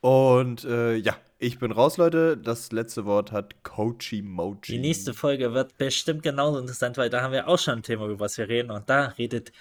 Und 0.00 0.64
äh, 0.64 0.96
ja, 0.96 1.16
ich 1.38 1.58
bin 1.58 1.72
raus, 1.72 1.96
Leute. 1.96 2.36
Das 2.36 2.72
letzte 2.72 3.04
Wort 3.04 3.32
hat 3.32 3.62
Coachy 3.62 4.22
Mochi. 4.22 4.72
Die 4.72 4.78
nächste 4.78 5.14
Folge 5.14 5.54
wird 5.54 5.78
bestimmt 5.78 6.22
genauso 6.22 6.58
interessant, 6.58 6.96
weil 6.96 7.10
da 7.10 7.22
haben 7.22 7.32
wir 7.32 7.46
auch 7.46 7.58
schon 7.58 7.74
ein 7.74 7.82
Thema, 7.82 8.06
über 8.06 8.18
was 8.18 8.36
wir 8.36 8.48
reden. 8.48 8.70
Und 8.70 8.90
da 8.90 9.06
redet 9.18 9.52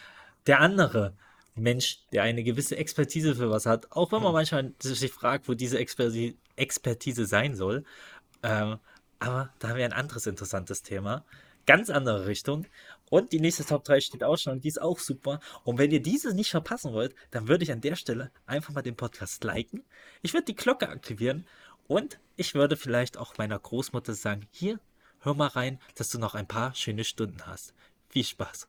der 0.48 0.62
andere 0.62 1.14
Mensch, 1.60 1.99
der 2.11 2.23
eine 2.23 2.44
gewisse 2.44 2.77
Expertise 2.77 3.36
für 3.36 3.49
was 3.49 3.65
hat, 3.65 3.91
auch 3.91 4.11
wenn 4.11 4.22
man 4.22 4.34
manchmal 4.34 4.73
sich 4.80 5.11
fragt, 5.11 5.48
wo 5.48 5.53
diese 5.53 5.80
Experti 5.80 6.38
Expertise 6.56 7.26
sein 7.26 7.56
soll. 7.56 7.86
Ähm, 8.44 8.80
aber 9.19 9.53
da 9.60 9.69
haben 9.69 9.77
wir 9.77 9.86
ein 9.86 9.94
anderes 9.94 10.27
interessantes 10.27 10.84
Thema. 10.84 11.26
Ganz 11.65 11.90
andere 11.90 12.26
Richtung. 12.26 12.65
Und 13.10 13.31
die 13.31 13.40
nächste 13.40 13.65
Top 13.65 13.84
3 13.84 14.02
steht 14.02 14.23
auch 14.23 14.38
schon. 14.38 14.61
Die 14.61 14.68
ist 14.68 14.81
auch 14.81 14.99
super. 14.99 15.40
Und 15.64 15.77
wenn 15.77 15.91
ihr 15.91 16.02
diese 16.02 16.34
nicht 16.34 16.52
verpassen 16.52 16.94
wollt, 16.94 17.15
dann 17.31 17.48
würde 17.48 17.64
ich 17.64 17.72
an 17.72 17.81
der 17.81 17.95
Stelle 17.95 18.31
einfach 18.45 18.73
mal 18.73 18.81
den 18.81 18.95
Podcast 18.95 19.44
liken. 19.44 19.84
Ich 20.22 20.34
würde 20.34 20.45
die 20.45 20.56
Glocke 20.56 20.90
aktivieren. 20.90 21.45
Und 21.88 22.19
ich 22.36 22.56
würde 22.56 22.77
vielleicht 22.77 23.18
auch 23.18 23.38
meiner 23.38 23.57
Großmutter 23.57 24.14
sagen, 24.14 24.48
hier, 24.52 24.80
hör 25.22 25.34
mal 25.34 25.48
rein, 25.48 25.80
dass 25.95 26.10
du 26.10 26.19
noch 26.19 26.36
ein 26.36 26.48
paar 26.48 26.76
schöne 26.76 27.03
Stunden 27.03 27.45
hast. 27.45 27.73
Viel 28.10 28.23
Spaß. 28.23 28.68